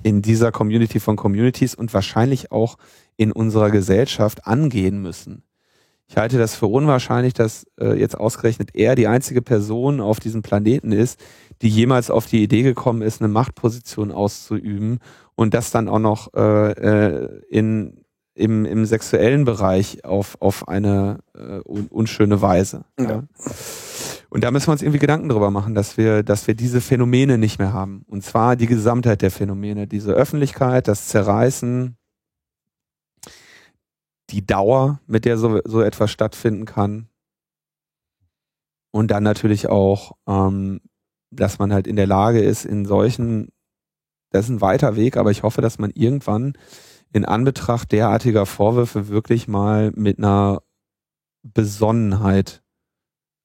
in 0.03 0.21
dieser 0.21 0.53
Community 0.53 1.01
von 1.01 1.17
Communities 1.17 1.75
und 1.75 1.95
wahrscheinlich 1.95 2.53
auch 2.53 2.77
in 3.17 3.33
unserer 3.33 3.71
Gesellschaft 3.71 4.47
angehen 4.47 5.01
müssen. 5.01 5.45
Ich 6.07 6.17
halte 6.17 6.37
das 6.37 6.55
für 6.55 6.67
unwahrscheinlich, 6.67 7.33
dass 7.33 7.67
äh, 7.81 7.99
jetzt 7.99 8.19
ausgerechnet 8.19 8.75
er 8.75 8.95
die 8.95 9.07
einzige 9.07 9.41
Person 9.41 10.01
auf 10.01 10.21
diesem 10.21 10.43
Planeten 10.43 10.93
ist, 10.93 11.19
die 11.63 11.69
jemals 11.69 12.11
auf 12.11 12.27
die 12.27 12.43
Idee 12.43 12.63
gekommen 12.63 13.03
ist, 13.03 13.21
eine 13.21 13.33
Machtposition 13.33 14.11
auszuüben 14.11 14.99
und 15.35 15.55
das 15.55 15.71
dann 15.71 15.89
auch 15.89 15.99
noch 15.99 16.35
äh, 16.35 16.73
äh 16.73 17.41
in 17.49 18.03
im, 18.35 18.65
im 18.65 18.87
sexuellen 18.87 19.45
Bereich 19.45 20.05
auf, 20.05 20.41
auf 20.41 20.69
eine 20.69 21.19
äh, 21.35 21.61
un, 21.65 21.87
unschöne 21.89 22.41
Weise. 22.41 22.85
Ja. 22.99 23.05
ja. 23.05 23.23
Und 24.31 24.45
da 24.45 24.51
müssen 24.51 24.69
wir 24.69 24.73
uns 24.73 24.83
irgendwie 24.83 24.99
Gedanken 24.99 25.29
drüber 25.29 25.51
machen, 25.51 25.75
dass 25.75 25.99
wir, 25.99 26.23
dass 26.23 26.47
wir 26.47 26.55
diese 26.55 26.81
Phänomene 26.81 27.37
nicht 27.37 27.59
mehr 27.59 27.75
haben. 27.75 28.05
Und 28.07 28.25
zwar 28.25 28.57
die 28.57 28.67
Gesamtheit 28.67 29.21
der 29.21 29.31
Phänomene, 29.31 29.87
diese 29.87 30.13
Öffentlichkeit, 30.13 30.89
das 30.89 31.09
Zerreißen, 31.09 31.97
die 34.31 34.47
Dauer, 34.47 35.01
mit 35.07 35.27
der 35.27 35.37
so, 35.37 35.61
so 35.65 35.83
etwas 35.83 36.11
stattfinden 36.11 36.65
kann. 36.65 37.09
Und 38.91 39.11
dann 39.11 39.23
natürlich 39.23 39.69
auch, 39.69 40.13
ähm, 40.27 40.81
dass 41.33 41.59
man 41.59 41.73
halt 41.73 41.87
in 41.87 41.97
der 41.97 42.07
Lage 42.07 42.41
ist, 42.41 42.65
in 42.65 42.85
solchen, 42.85 43.49
das 44.31 44.47
ist 44.47 44.51
ein 44.51 44.61
weiter 44.61 44.97
Weg, 44.97 45.17
aber 45.17 45.31
ich 45.31 45.43
hoffe, 45.43 45.63
dass 45.63 45.79
man 45.79 45.91
irgendwann 45.91 46.55
in 47.13 47.25
Anbetracht 47.25 47.93
derartiger 47.93 48.47
Vorwürfe 48.47 49.09
wirklich 49.09 49.49
mal 49.49 49.93
mit 49.95 50.19
einer 50.19 50.63
Besonnenheit 51.43 52.63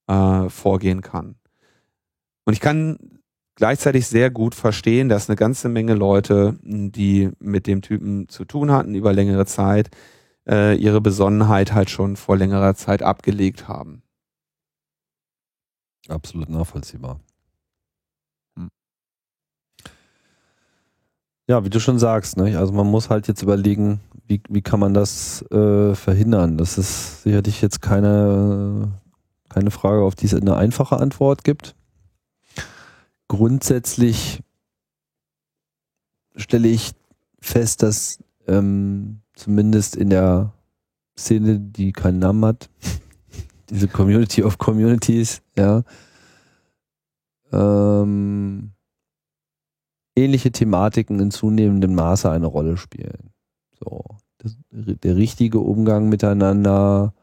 äh, 0.06 0.48
vorgehen 0.48 1.02
kann. 1.02 1.36
Und 2.44 2.54
ich 2.54 2.60
kann 2.60 3.20
gleichzeitig 3.56 4.06
sehr 4.06 4.30
gut 4.30 4.54
verstehen, 4.54 5.08
dass 5.08 5.28
eine 5.28 5.36
ganze 5.36 5.68
Menge 5.68 5.94
Leute, 5.94 6.58
die 6.62 7.30
mit 7.40 7.66
dem 7.66 7.82
Typen 7.82 8.28
zu 8.28 8.44
tun 8.44 8.70
hatten 8.70 8.94
über 8.94 9.12
längere 9.12 9.46
Zeit, 9.46 9.90
äh, 10.48 10.76
ihre 10.76 11.00
Besonnenheit 11.00 11.72
halt 11.72 11.90
schon 11.90 12.16
vor 12.16 12.36
längerer 12.36 12.74
Zeit 12.74 13.02
abgelegt 13.02 13.68
haben. 13.68 14.02
Absolut 16.08 16.48
nachvollziehbar. 16.48 17.20
Ja, 21.48 21.64
wie 21.64 21.70
du 21.70 21.80
schon 21.80 21.98
sagst, 21.98 22.36
ne? 22.36 22.58
also 22.58 22.74
man 22.74 22.86
muss 22.86 23.08
halt 23.08 23.26
jetzt 23.26 23.42
überlegen, 23.42 24.00
wie, 24.26 24.42
wie 24.50 24.60
kann 24.60 24.78
man 24.78 24.92
das 24.92 25.40
äh, 25.50 25.94
verhindern. 25.94 26.58
Das 26.58 26.76
ist 26.76 27.22
sicherlich 27.22 27.62
jetzt 27.62 27.80
keine, 27.80 28.92
keine 29.48 29.70
Frage, 29.70 30.02
auf 30.02 30.14
die 30.14 30.26
es 30.26 30.34
eine 30.34 30.56
einfache 30.56 30.98
Antwort 30.98 31.44
gibt. 31.44 31.74
grundsätzlich 33.28 34.42
stelle 36.36 36.68
ich 36.68 36.92
fest, 37.40 37.82
dass 37.82 38.22
ähm, 38.46 39.22
zumindest 39.34 39.96
in 39.96 40.10
der 40.10 40.52
Szene, 41.16 41.58
die 41.58 41.92
keinen 41.92 42.18
Namen 42.18 42.44
hat, 42.44 42.68
diese 43.70 43.88
Community 43.88 44.42
of 44.42 44.58
Communities, 44.58 45.40
ja, 45.56 45.82
ähm, 47.52 48.72
ähnliche 50.24 50.52
Thematiken 50.52 51.20
in 51.20 51.30
zunehmendem 51.30 51.94
Maße 51.94 52.30
eine 52.30 52.46
Rolle 52.46 52.76
spielen. 52.76 53.30
So, 53.78 54.04
das, 54.38 54.56
der 54.70 55.16
richtige 55.16 55.60
Umgang 55.60 56.08
miteinander 56.08 57.14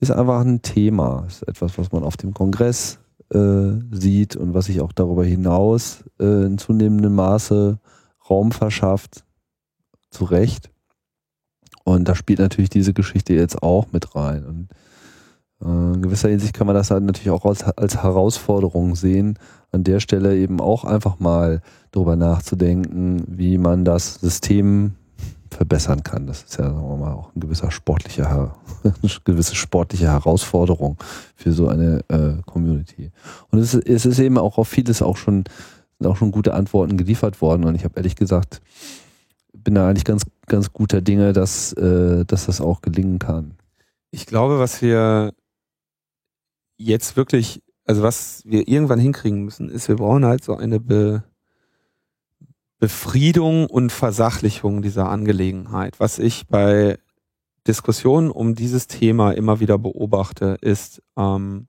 ist 0.00 0.10
einfach 0.10 0.40
ein 0.40 0.62
Thema, 0.62 1.24
ist 1.26 1.42
etwas, 1.42 1.76
was 1.78 1.92
man 1.92 2.04
auf 2.04 2.16
dem 2.16 2.34
Kongress 2.34 3.00
äh, 3.32 3.72
sieht 3.90 4.36
und 4.36 4.54
was 4.54 4.66
sich 4.66 4.80
auch 4.80 4.92
darüber 4.92 5.24
hinaus 5.24 6.04
äh, 6.20 6.46
in 6.46 6.58
zunehmendem 6.58 7.14
Maße 7.14 7.78
Raum 8.28 8.52
verschafft. 8.52 9.24
Zu 10.10 10.24
Recht. 10.24 10.70
Und 11.84 12.08
da 12.08 12.14
spielt 12.14 12.38
natürlich 12.38 12.70
diese 12.70 12.94
Geschichte 12.94 13.34
jetzt 13.34 13.62
auch 13.62 13.92
mit 13.92 14.14
rein. 14.14 14.44
Und 14.46 14.68
in 15.60 16.02
gewisser 16.02 16.28
Hinsicht 16.28 16.54
kann 16.54 16.66
man 16.66 16.76
das 16.76 16.90
halt 16.90 17.02
natürlich 17.02 17.30
auch 17.30 17.44
als, 17.44 17.64
als 17.64 18.02
Herausforderung 18.02 18.94
sehen, 18.94 19.38
an 19.72 19.84
der 19.84 20.00
Stelle 20.00 20.36
eben 20.36 20.60
auch 20.60 20.84
einfach 20.84 21.18
mal 21.18 21.62
darüber 21.90 22.16
nachzudenken, 22.16 23.24
wie 23.26 23.58
man 23.58 23.84
das 23.84 24.16
System 24.16 24.94
verbessern 25.50 26.02
kann. 26.02 26.26
Das 26.26 26.42
ist 26.42 26.58
ja, 26.58 26.66
sagen 26.66 26.88
wir 26.88 26.96
mal, 26.96 27.12
auch 27.12 27.34
ein 27.34 27.40
gewisser 27.40 27.70
sportlicher, 27.70 28.54
eine 28.84 28.94
gewisse 29.24 29.56
sportliche 29.56 30.06
Herausforderung 30.06 30.96
für 31.34 31.52
so 31.52 31.68
eine 31.68 32.04
äh, 32.08 32.40
Community. 32.46 33.10
Und 33.50 33.58
es, 33.58 33.74
es 33.74 34.06
ist 34.06 34.18
eben 34.18 34.38
auch 34.38 34.58
auf 34.58 34.68
vieles 34.68 35.02
auch 35.02 35.16
schon, 35.16 35.44
auch 36.04 36.16
schon 36.16 36.30
gute 36.30 36.54
Antworten 36.54 36.96
geliefert 36.96 37.40
worden. 37.40 37.64
Und 37.64 37.74
ich 37.74 37.84
habe 37.84 37.94
ehrlich 37.96 38.14
gesagt, 38.14 38.60
bin 39.52 39.74
da 39.74 39.88
eigentlich 39.88 40.04
ganz, 40.04 40.22
ganz 40.46 40.72
guter 40.72 41.00
Dinge, 41.00 41.32
dass, 41.32 41.72
äh, 41.72 42.24
dass 42.24 42.46
das 42.46 42.60
auch 42.60 42.80
gelingen 42.80 43.18
kann. 43.18 43.54
Ich 44.10 44.26
glaube, 44.26 44.58
was 44.58 44.80
wir 44.80 45.32
jetzt 46.78 47.16
wirklich, 47.16 47.62
also 47.84 48.02
was 48.02 48.42
wir 48.46 48.66
irgendwann 48.68 49.00
hinkriegen 49.00 49.44
müssen, 49.44 49.68
ist, 49.68 49.88
wir 49.88 49.96
brauchen 49.96 50.24
halt 50.24 50.42
so 50.42 50.56
eine 50.56 50.80
Be 50.80 51.24
Befriedung 52.80 53.66
und 53.66 53.90
Versachlichung 53.90 54.82
dieser 54.82 55.08
Angelegenheit. 55.08 55.98
Was 55.98 56.20
ich 56.20 56.46
bei 56.46 56.96
Diskussionen 57.66 58.30
um 58.30 58.54
dieses 58.54 58.86
Thema 58.86 59.32
immer 59.32 59.58
wieder 59.58 59.78
beobachte, 59.78 60.56
ist, 60.60 61.02
ähm, 61.16 61.66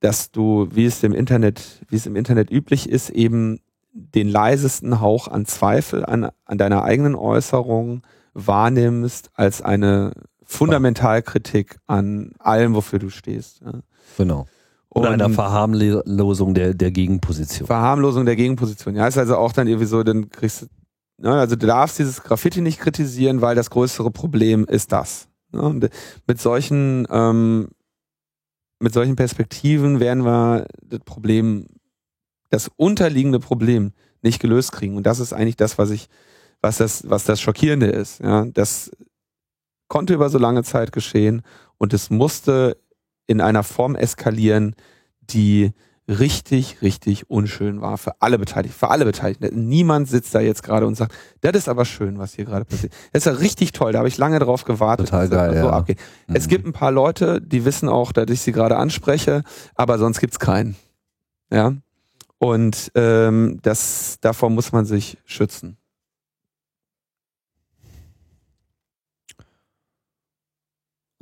dass 0.00 0.30
du, 0.30 0.68
wie 0.70 0.84
es 0.84 1.02
im 1.02 1.14
Internet, 1.14 1.80
wie 1.88 1.96
es 1.96 2.04
im 2.04 2.16
Internet 2.16 2.50
üblich 2.50 2.86
ist, 2.86 3.08
eben 3.08 3.60
den 3.92 4.28
leisesten 4.28 5.00
Hauch 5.00 5.28
an 5.28 5.46
Zweifel 5.46 6.04
an, 6.04 6.28
an 6.44 6.58
deiner 6.58 6.82
eigenen 6.82 7.14
Äußerung 7.14 8.02
wahrnimmst 8.34 9.30
als 9.34 9.62
eine 9.62 10.12
Fundamentalkritik 10.54 11.78
an 11.86 12.32
allem, 12.38 12.74
wofür 12.74 12.98
du 12.98 13.10
stehst. 13.10 13.60
Ja. 13.60 13.80
Genau. 14.16 14.46
Oder 14.94 15.10
einer 15.10 15.30
Verharmlosung 15.30 16.54
der, 16.54 16.72
der 16.72 16.92
Gegenposition. 16.92 17.66
Verharmlosung 17.66 18.24
der 18.24 18.36
Gegenposition. 18.36 18.94
Ja, 18.94 19.08
ist 19.08 19.18
also 19.18 19.36
auch 19.36 19.52
dann 19.52 19.66
irgendwie 19.66 19.86
so, 19.86 20.04
dann 20.04 20.30
kriegst 20.30 20.62
du, 20.62 20.66
ne, 21.18 21.32
also 21.32 21.56
du 21.56 21.66
darfst 21.66 21.98
dieses 21.98 22.22
Graffiti 22.22 22.60
nicht 22.60 22.78
kritisieren, 22.78 23.40
weil 23.40 23.56
das 23.56 23.70
größere 23.70 24.12
Problem 24.12 24.64
ist 24.66 24.92
das. 24.92 25.28
Ne? 25.50 25.62
Und 25.62 25.88
mit 26.28 26.40
solchen, 26.40 27.08
ähm, 27.10 27.70
mit 28.78 28.92
solchen 28.92 29.16
Perspektiven 29.16 29.98
werden 29.98 30.24
wir 30.24 30.66
das 30.82 31.00
Problem, 31.00 31.66
das 32.50 32.70
unterliegende 32.76 33.40
Problem 33.40 33.92
nicht 34.22 34.40
gelöst 34.40 34.70
kriegen. 34.70 34.96
Und 34.96 35.06
das 35.06 35.18
ist 35.18 35.32
eigentlich 35.32 35.56
das, 35.56 35.76
was 35.76 35.90
ich, 35.90 36.08
was 36.60 36.78
das, 36.78 37.08
was 37.10 37.24
das 37.24 37.40
Schockierende 37.40 37.86
ist. 37.86 38.20
Ja, 38.20 38.44
das 38.44 38.92
konnte 39.94 40.12
über 40.12 40.28
so 40.28 40.38
lange 40.38 40.64
Zeit 40.64 40.90
geschehen 40.90 41.42
und 41.78 41.94
es 41.94 42.10
musste 42.10 42.76
in 43.28 43.40
einer 43.40 43.62
Form 43.62 43.94
eskalieren, 43.94 44.74
die 45.20 45.70
richtig, 46.08 46.82
richtig 46.82 47.30
unschön 47.30 47.80
war 47.80 47.96
für 47.96 48.20
alle 48.20 48.40
Beteiligten, 48.40 48.76
für 48.76 48.90
alle 48.90 49.04
Beteiligten. 49.04 49.68
Niemand 49.68 50.08
sitzt 50.08 50.34
da 50.34 50.40
jetzt 50.40 50.64
gerade 50.64 50.88
und 50.88 50.96
sagt, 50.96 51.14
das 51.42 51.54
ist 51.54 51.68
aber 51.68 51.84
schön, 51.84 52.18
was 52.18 52.34
hier 52.34 52.44
gerade 52.44 52.64
passiert. 52.64 52.92
Das 53.12 53.24
ist 53.24 53.26
ja 53.26 53.38
richtig 53.38 53.70
toll, 53.70 53.92
da 53.92 54.00
habe 54.00 54.08
ich 54.08 54.18
lange 54.18 54.40
drauf 54.40 54.64
gewartet, 54.64 55.10
Total 55.10 55.28
geil, 55.28 55.50
so 55.60 55.66
ja. 55.66 55.70
abgeht. 55.70 56.00
Mhm. 56.26 56.34
Es 56.34 56.48
gibt 56.48 56.66
ein 56.66 56.72
paar 56.72 56.90
Leute, 56.90 57.40
die 57.40 57.64
wissen 57.64 57.88
auch, 57.88 58.10
dass 58.10 58.28
ich 58.30 58.40
sie 58.40 58.50
gerade 58.50 58.76
anspreche, 58.76 59.44
aber 59.76 59.98
sonst 59.98 60.18
gibt's 60.18 60.40
keinen. 60.40 60.74
Ja. 61.52 61.72
Und 62.38 62.90
ähm, 62.96 63.60
das, 63.62 64.18
davor 64.20 64.50
muss 64.50 64.72
man 64.72 64.86
sich 64.86 65.18
schützen. 65.24 65.78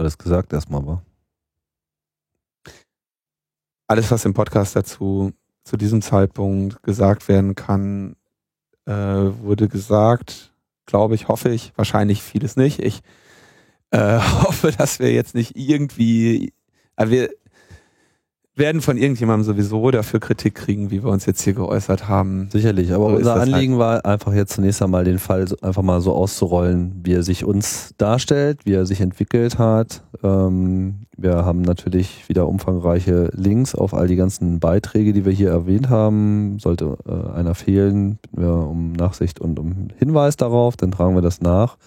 Alles 0.03 0.19
gesagt 0.19 0.53
erstmal, 0.53 0.85
war 0.85 1.05
alles, 3.87 4.11
was 4.11 4.25
im 4.25 4.35
Podcast 4.35 4.75
dazu 4.75 5.33
zu 5.63 5.77
diesem 5.77 6.03
Zeitpunkt 6.03 6.83
gesagt 6.83 7.29
werden 7.29 7.55
kann, 7.55 8.17
äh, 8.85 8.93
wurde 8.93 9.69
gesagt. 9.69 10.53
Glaube 10.87 11.15
ich, 11.15 11.29
hoffe 11.29 11.51
ich. 11.51 11.73
Wahrscheinlich 11.77 12.21
vieles 12.21 12.57
nicht. 12.57 12.81
Ich 12.81 13.03
äh, 13.93 14.19
hoffe, 14.43 14.73
dass 14.73 14.99
wir 14.99 15.13
jetzt 15.13 15.37
nicht 15.37 15.57
irgendwie, 15.57 16.53
äh, 16.97 17.09
wir, 17.09 17.31
werden 18.55 18.83
von 18.83 18.99
irgendjemandem 18.99 19.45
sowieso 19.45 19.91
dafür 19.91 20.21
Kritik 20.21 20.55
kriegen, 20.55 20.91
wie 20.91 21.03
wir 21.03 21.11
uns 21.11 21.25
jetzt 21.25 21.41
hier 21.41 21.55
geäußert 21.55 22.09
haben. 22.09 22.49
Sicherlich, 22.53 22.93
aber 22.93 23.11
so 23.11 23.17
unser 23.17 23.35
halt. 23.35 23.53
Anliegen 23.53 23.79
halt. 23.79 24.05
war 24.05 24.05
einfach 24.05 24.35
jetzt 24.35 24.53
zunächst 24.53 24.83
einmal 24.83 25.05
den 25.05 25.19
Fall 25.19 25.47
einfach 25.63 25.83
mal 25.83 26.01
so 26.03 26.13
auszurollen, 26.13 27.01
wie 27.03 27.15
er 27.15 27.23
sich 27.23 27.45
uns 27.45 27.95
darstellt, 27.97 28.61
wie 28.65 28.75
er 28.75 28.85
sich 28.85 29.01
entwickelt 29.01 29.59
hat. 29.59 30.03
Ähm, 30.23 31.07
wir 31.17 31.45
haben 31.47 31.63
natürlich 31.63 32.29
wieder 32.29 32.47
umfangreiche 32.47 33.31
Links 33.33 33.75
auf 33.75 33.95
all 33.95 34.07
die 34.07 34.17
ganzen 34.17 34.61
Beiträge, 34.61 35.15
die 35.15 35.25
wir 35.25 35.33
hier 35.33 35.51
erwähnt 35.51 35.89
haben. 35.89 36.59
Sollte 36.59 36.99
äh, 37.07 37.33
einer 37.35 37.55
fehlen, 37.55 38.19
bitten 38.21 38.43
wir 38.43 38.53
um 38.53 38.93
Nachsicht 38.93 39.41
und 39.41 39.59
um 39.59 39.89
Hinweis 39.99 40.37
darauf, 40.37 40.77
dann 40.77 40.91
tragen 40.91 41.15
wir 41.15 41.23
das 41.23 41.41
nach. 41.41 41.79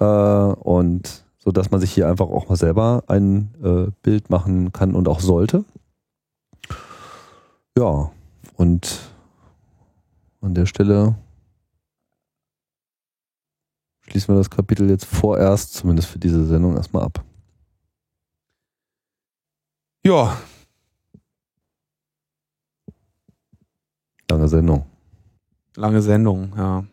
Äh, 0.00 0.04
und 0.04 1.23
so 1.44 1.52
dass 1.52 1.70
man 1.70 1.80
sich 1.80 1.92
hier 1.92 2.08
einfach 2.08 2.26
auch 2.26 2.48
mal 2.48 2.56
selber 2.56 3.04
ein 3.06 3.54
äh, 3.62 3.90
Bild 4.02 4.30
machen 4.30 4.72
kann 4.72 4.94
und 4.94 5.08
auch 5.08 5.20
sollte. 5.20 5.64
Ja, 7.76 8.10
und 8.56 9.00
an 10.40 10.54
der 10.54 10.64
Stelle 10.66 11.16
schließen 14.02 14.34
wir 14.34 14.38
das 14.38 14.50
Kapitel 14.50 14.88
jetzt 14.88 15.04
vorerst, 15.04 15.74
zumindest 15.74 16.08
für 16.08 16.18
diese 16.18 16.44
Sendung, 16.46 16.76
erstmal 16.76 17.04
ab. 17.04 17.22
Ja. 20.02 20.38
Lange 24.30 24.48
Sendung. 24.48 24.86
Lange 25.76 26.00
Sendung, 26.00 26.52
ja. 26.56 26.84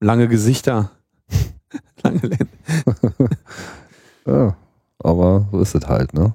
Lange 0.00 0.28
Gesichter. 0.28 0.90
Lange 2.02 2.20
Länge. 2.20 2.48
Ja, 4.26 4.54
aber 4.98 5.48
so 5.50 5.60
ist 5.60 5.74
es 5.74 5.88
halt, 5.88 6.12
ne? 6.12 6.34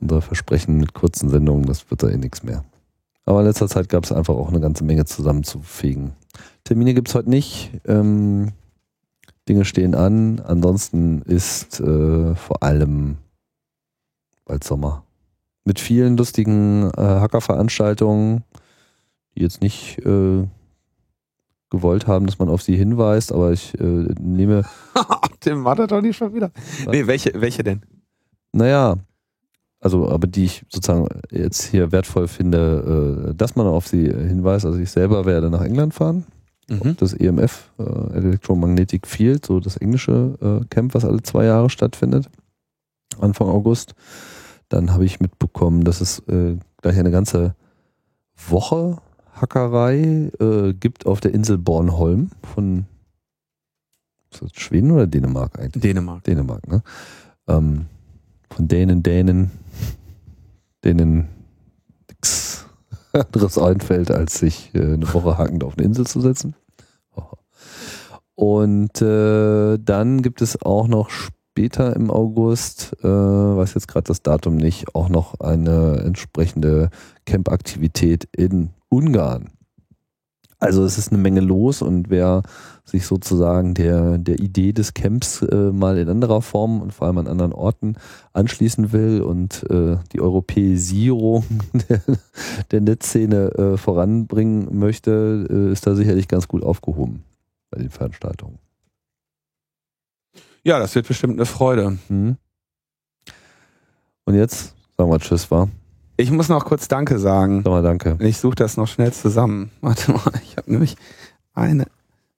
Unser 0.00 0.20
Versprechen 0.20 0.76
mit 0.76 0.92
kurzen 0.92 1.28
Sendungen, 1.28 1.64
das 1.64 1.88
wird 1.88 2.02
da 2.02 2.08
eh 2.08 2.16
nichts 2.16 2.42
mehr. 2.42 2.64
Aber 3.24 3.40
in 3.40 3.46
letzter 3.46 3.68
Zeit 3.68 3.88
gab 3.88 4.04
es 4.04 4.12
einfach 4.12 4.34
auch 4.34 4.48
eine 4.48 4.60
ganze 4.60 4.84
Menge 4.84 5.04
zusammenzufegen. 5.04 6.12
Termine 6.64 6.94
gibt 6.94 7.08
es 7.08 7.14
heute 7.14 7.30
nicht. 7.30 7.70
Ähm, 7.86 8.52
Dinge 9.48 9.64
stehen 9.64 9.94
an. 9.94 10.40
Ansonsten 10.40 11.22
ist 11.22 11.80
äh, 11.80 12.34
vor 12.34 12.62
allem 12.62 13.18
bald 14.44 14.64
Sommer. 14.64 15.04
Mit 15.64 15.80
vielen 15.80 16.16
lustigen 16.16 16.90
äh, 16.96 17.00
Hackerveranstaltungen, 17.00 18.44
die 19.34 19.42
jetzt 19.42 19.62
nicht 19.62 19.98
äh, 20.04 20.46
gewollt 21.76 22.06
haben, 22.06 22.26
dass 22.26 22.38
man 22.38 22.48
auf 22.48 22.62
sie 22.62 22.76
hinweist, 22.76 23.32
aber 23.32 23.52
ich 23.52 23.78
äh, 23.80 23.84
nehme. 24.20 24.64
Tim 25.40 25.64
war 25.64 25.76
doch 25.76 26.00
nicht 26.00 26.16
schon 26.16 26.34
wieder. 26.34 26.50
Was? 26.84 26.92
Nee, 26.92 27.06
welche, 27.06 27.32
welche 27.34 27.62
denn? 27.62 27.82
Naja, 28.52 28.96
also, 29.80 30.08
aber 30.08 30.26
die 30.26 30.44
ich 30.44 30.64
sozusagen 30.68 31.06
jetzt 31.30 31.64
hier 31.64 31.92
wertvoll 31.92 32.28
finde, 32.28 33.28
äh, 33.30 33.34
dass 33.34 33.56
man 33.56 33.66
auf 33.66 33.86
sie 33.86 34.04
hinweist. 34.08 34.64
Also 34.64 34.78
ich 34.78 34.90
selber 34.90 35.26
werde 35.26 35.50
nach 35.50 35.60
England 35.60 35.94
fahren. 35.94 36.24
Mhm. 36.68 36.96
Das 36.98 37.12
EMF, 37.12 37.70
äh, 37.78 38.16
Electromagnetic 38.16 39.06
Field, 39.06 39.46
so 39.46 39.60
das 39.60 39.76
englische 39.76 40.34
äh, 40.40 40.66
Camp, 40.68 40.94
was 40.94 41.04
alle 41.04 41.22
zwei 41.22 41.44
Jahre 41.44 41.70
stattfindet, 41.70 42.28
Anfang 43.20 43.48
August. 43.48 43.94
Dann 44.68 44.92
habe 44.92 45.04
ich 45.04 45.20
mitbekommen, 45.20 45.84
dass 45.84 46.00
es 46.00 46.18
äh, 46.26 46.56
gleich 46.82 46.98
eine 46.98 47.12
ganze 47.12 47.54
Woche 48.48 48.98
Hackerei 49.40 50.30
äh, 50.40 50.72
gibt 50.72 51.06
auf 51.06 51.20
der 51.20 51.34
Insel 51.34 51.58
Bornholm 51.58 52.30
von 52.42 52.86
Schweden 54.52 54.90
oder 54.90 55.06
Dänemark 55.06 55.58
eigentlich? 55.58 55.82
Dänemark. 55.82 56.24
Dänemark, 56.24 56.66
ne? 56.68 56.82
Ähm, 57.46 57.86
von 58.50 58.68
Dänen, 58.68 59.02
Dänen, 59.02 59.50
denen 60.84 61.28
nichts 62.08 62.66
anderes 63.12 63.58
einfällt, 63.58 64.10
als 64.10 64.38
sich 64.38 64.74
äh, 64.74 64.94
eine 64.94 65.12
Woche 65.12 65.38
hakend 65.38 65.64
auf 65.64 65.76
eine 65.76 65.86
Insel 65.86 66.06
zu 66.06 66.20
setzen. 66.20 66.54
Und 68.34 69.00
äh, 69.00 69.78
dann 69.78 70.20
gibt 70.20 70.42
es 70.42 70.60
auch 70.60 70.88
noch 70.88 71.08
später 71.08 71.96
im 71.96 72.10
August, 72.10 72.94
äh, 73.02 73.08
weiß 73.08 73.72
jetzt 73.74 73.88
gerade 73.88 74.04
das 74.08 74.22
Datum 74.22 74.56
nicht, 74.56 74.94
auch 74.94 75.08
noch 75.08 75.40
eine 75.40 76.02
entsprechende 76.04 76.90
Camp-Aktivität 77.26 78.28
in 78.34 78.70
Ungarn. 78.88 79.50
Also 80.58 80.84
es 80.84 80.96
ist 80.96 81.12
eine 81.12 81.20
Menge 81.20 81.40
los 81.40 81.82
und 81.82 82.08
wer 82.08 82.42
sich 82.84 83.04
sozusagen 83.04 83.74
der, 83.74 84.16
der 84.16 84.38
Idee 84.38 84.72
des 84.72 84.94
Camps 84.94 85.42
äh, 85.42 85.70
mal 85.70 85.98
in 85.98 86.08
anderer 86.08 86.40
Form 86.40 86.80
und 86.80 86.94
vor 86.94 87.06
allem 87.06 87.18
an 87.18 87.26
anderen 87.26 87.52
Orten 87.52 87.96
anschließen 88.32 88.90
will 88.92 89.20
und 89.20 89.68
äh, 89.70 89.98
die 90.12 90.20
Europäisierung 90.20 91.44
der, 91.88 92.00
der 92.70 92.80
Netzszene 92.80 93.52
äh, 93.52 93.76
voranbringen 93.76 94.78
möchte, 94.78 95.46
äh, 95.50 95.72
ist 95.72 95.86
da 95.86 95.94
sicherlich 95.94 96.26
ganz 96.26 96.48
gut 96.48 96.62
aufgehoben 96.62 97.22
bei 97.70 97.78
den 97.78 97.90
Veranstaltungen. 97.90 98.58
Ja, 100.64 100.78
das 100.78 100.94
wird 100.94 101.06
bestimmt 101.06 101.34
eine 101.34 101.46
Freude. 101.46 101.98
Mhm. 102.08 102.38
Und 104.24 104.34
jetzt 104.34 104.74
sagen 104.96 105.10
wir 105.10 105.18
Tschüss, 105.18 105.50
war. 105.50 105.68
Ich 106.18 106.30
muss 106.30 106.48
noch 106.48 106.64
kurz 106.64 106.88
Danke 106.88 107.18
sagen. 107.18 107.62
Sag 107.62 107.70
mal 107.70 107.82
Danke. 107.82 108.16
Ich 108.20 108.38
suche 108.38 108.54
das 108.54 108.76
noch 108.76 108.88
schnell 108.88 109.12
zusammen. 109.12 109.70
Warte 109.82 110.12
mal, 110.12 110.32
ich 110.42 110.56
habe 110.56 110.70
nämlich 110.70 110.96
eine 111.52 111.86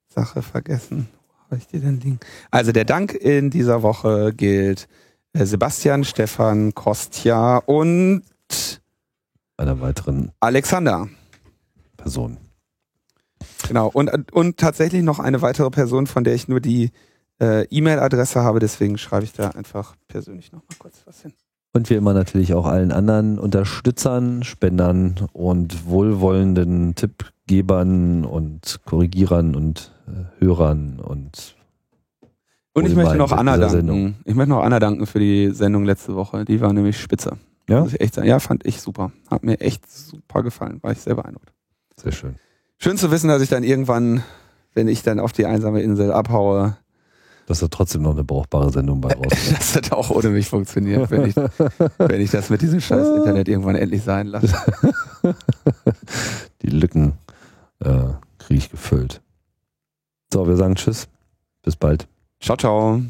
Sache 0.09 0.41
vergessen. 0.41 1.07
Wo 1.29 1.43
habe 1.45 1.57
ich 1.57 1.67
die 1.67 1.79
denn 1.79 1.99
liegen? 1.99 2.19
Also 2.51 2.71
der 2.71 2.85
Dank 2.85 3.13
in 3.13 3.49
dieser 3.49 3.81
Woche 3.81 4.33
gilt 4.33 4.87
äh, 5.33 5.45
Sebastian, 5.45 6.03
Stefan, 6.03 6.75
Kostja 6.75 7.57
und 7.57 8.23
einer 9.57 9.79
weiteren 9.79 10.31
Alexander. 10.39 11.07
Person. 11.95 12.37
Genau. 13.67 13.87
Und, 13.87 14.31
und 14.31 14.57
tatsächlich 14.57 15.03
noch 15.03 15.19
eine 15.19 15.41
weitere 15.41 15.69
Person, 15.69 16.07
von 16.07 16.23
der 16.23 16.33
ich 16.33 16.47
nur 16.47 16.59
die 16.59 16.91
äh, 17.39 17.65
E-Mail-Adresse 17.65 18.41
habe. 18.41 18.59
Deswegen 18.59 18.97
schreibe 18.97 19.25
ich 19.25 19.33
da 19.33 19.49
einfach 19.49 19.95
persönlich 20.07 20.51
noch 20.51 20.61
mal 20.61 20.75
kurz 20.79 21.01
was 21.05 21.21
hin. 21.21 21.33
Und 21.71 21.89
wie 21.89 21.93
immer 21.93 22.13
natürlich 22.13 22.53
auch 22.53 22.65
allen 22.65 22.91
anderen 22.91 23.37
Unterstützern, 23.37 24.43
Spendern 24.43 25.15
und 25.33 25.87
wohlwollenden 25.87 26.95
Tippgebern 26.95 28.25
und 28.25 28.79
Korrigierern 28.85 29.55
und 29.55 29.91
äh, 30.07 30.43
Hörern 30.43 30.99
und 30.99 31.55
Und 32.73 32.87
ich 32.87 32.95
möchte 32.95 33.17
noch 33.17 33.31
Anna 33.31 33.57
danken. 33.57 33.75
Sendung. 33.75 34.15
Ich 34.25 34.33
möchte 34.33 34.49
noch 34.49 34.63
Anna 34.63 34.79
danken 34.79 35.05
für 35.05 35.19
die 35.19 35.51
Sendung 35.51 35.85
letzte 35.85 36.15
Woche. 36.15 36.43
Die 36.43 36.59
war 36.59 36.73
nämlich 36.73 36.99
spitze. 36.99 37.37
Ja? 37.69 37.81
Muss 37.81 37.93
ich 37.93 38.01
echt 38.01 38.15
sagen. 38.15 38.27
Ja, 38.27 38.39
fand 38.39 38.65
ich 38.65 38.81
super. 38.81 39.11
Hat 39.29 39.43
mir 39.43 39.61
echt 39.61 39.89
super 39.91 40.41
gefallen. 40.41 40.79
War 40.81 40.91
ich 40.91 40.99
sehr 41.01 41.15
beeindruckt. 41.15 41.53
Sehr 41.97 42.11
schön. 42.11 42.35
Schön 42.79 42.97
zu 42.97 43.11
wissen, 43.11 43.27
dass 43.27 43.43
ich 43.43 43.49
dann 43.49 43.63
irgendwann, 43.63 44.23
wenn 44.73 44.87
ich 44.87 45.03
dann 45.03 45.19
auf 45.19 45.33
die 45.33 45.45
einsame 45.45 45.81
Insel 45.81 46.11
abhaue, 46.11 46.77
dass 47.49 47.61
da 47.61 47.67
trotzdem 47.67 48.03
noch 48.03 48.11
eine 48.11 48.23
brauchbare 48.23 48.71
Sendung 48.71 49.01
bei 49.01 49.09
rauskommt. 49.13 49.75
das 49.75 49.91
auch 49.91 50.11
ohne 50.11 50.29
mich 50.29 50.47
funktioniert, 50.47 51.09
wenn 51.09 51.25
ich, 51.25 51.35
wenn 51.35 52.21
ich 52.21 52.29
das 52.29 52.51
mit 52.51 52.61
diesem 52.61 52.79
scheiß 52.79 53.07
Internet 53.17 53.49
irgendwann 53.49 53.75
endlich 53.75 54.03
sein 54.03 54.27
lasse. 54.27 54.55
Die 56.61 56.69
Lücken 56.69 57.13
äh, 57.79 58.09
kriege 58.37 58.59
ich 58.59 58.69
gefüllt. 58.69 59.21
So, 60.31 60.47
wir 60.47 60.57
sagen 60.57 60.75
Tschüss. 60.75 61.07
Bis 61.63 61.75
bald. 61.75 62.07
Ciao, 62.39 62.55
ciao. 62.55 63.01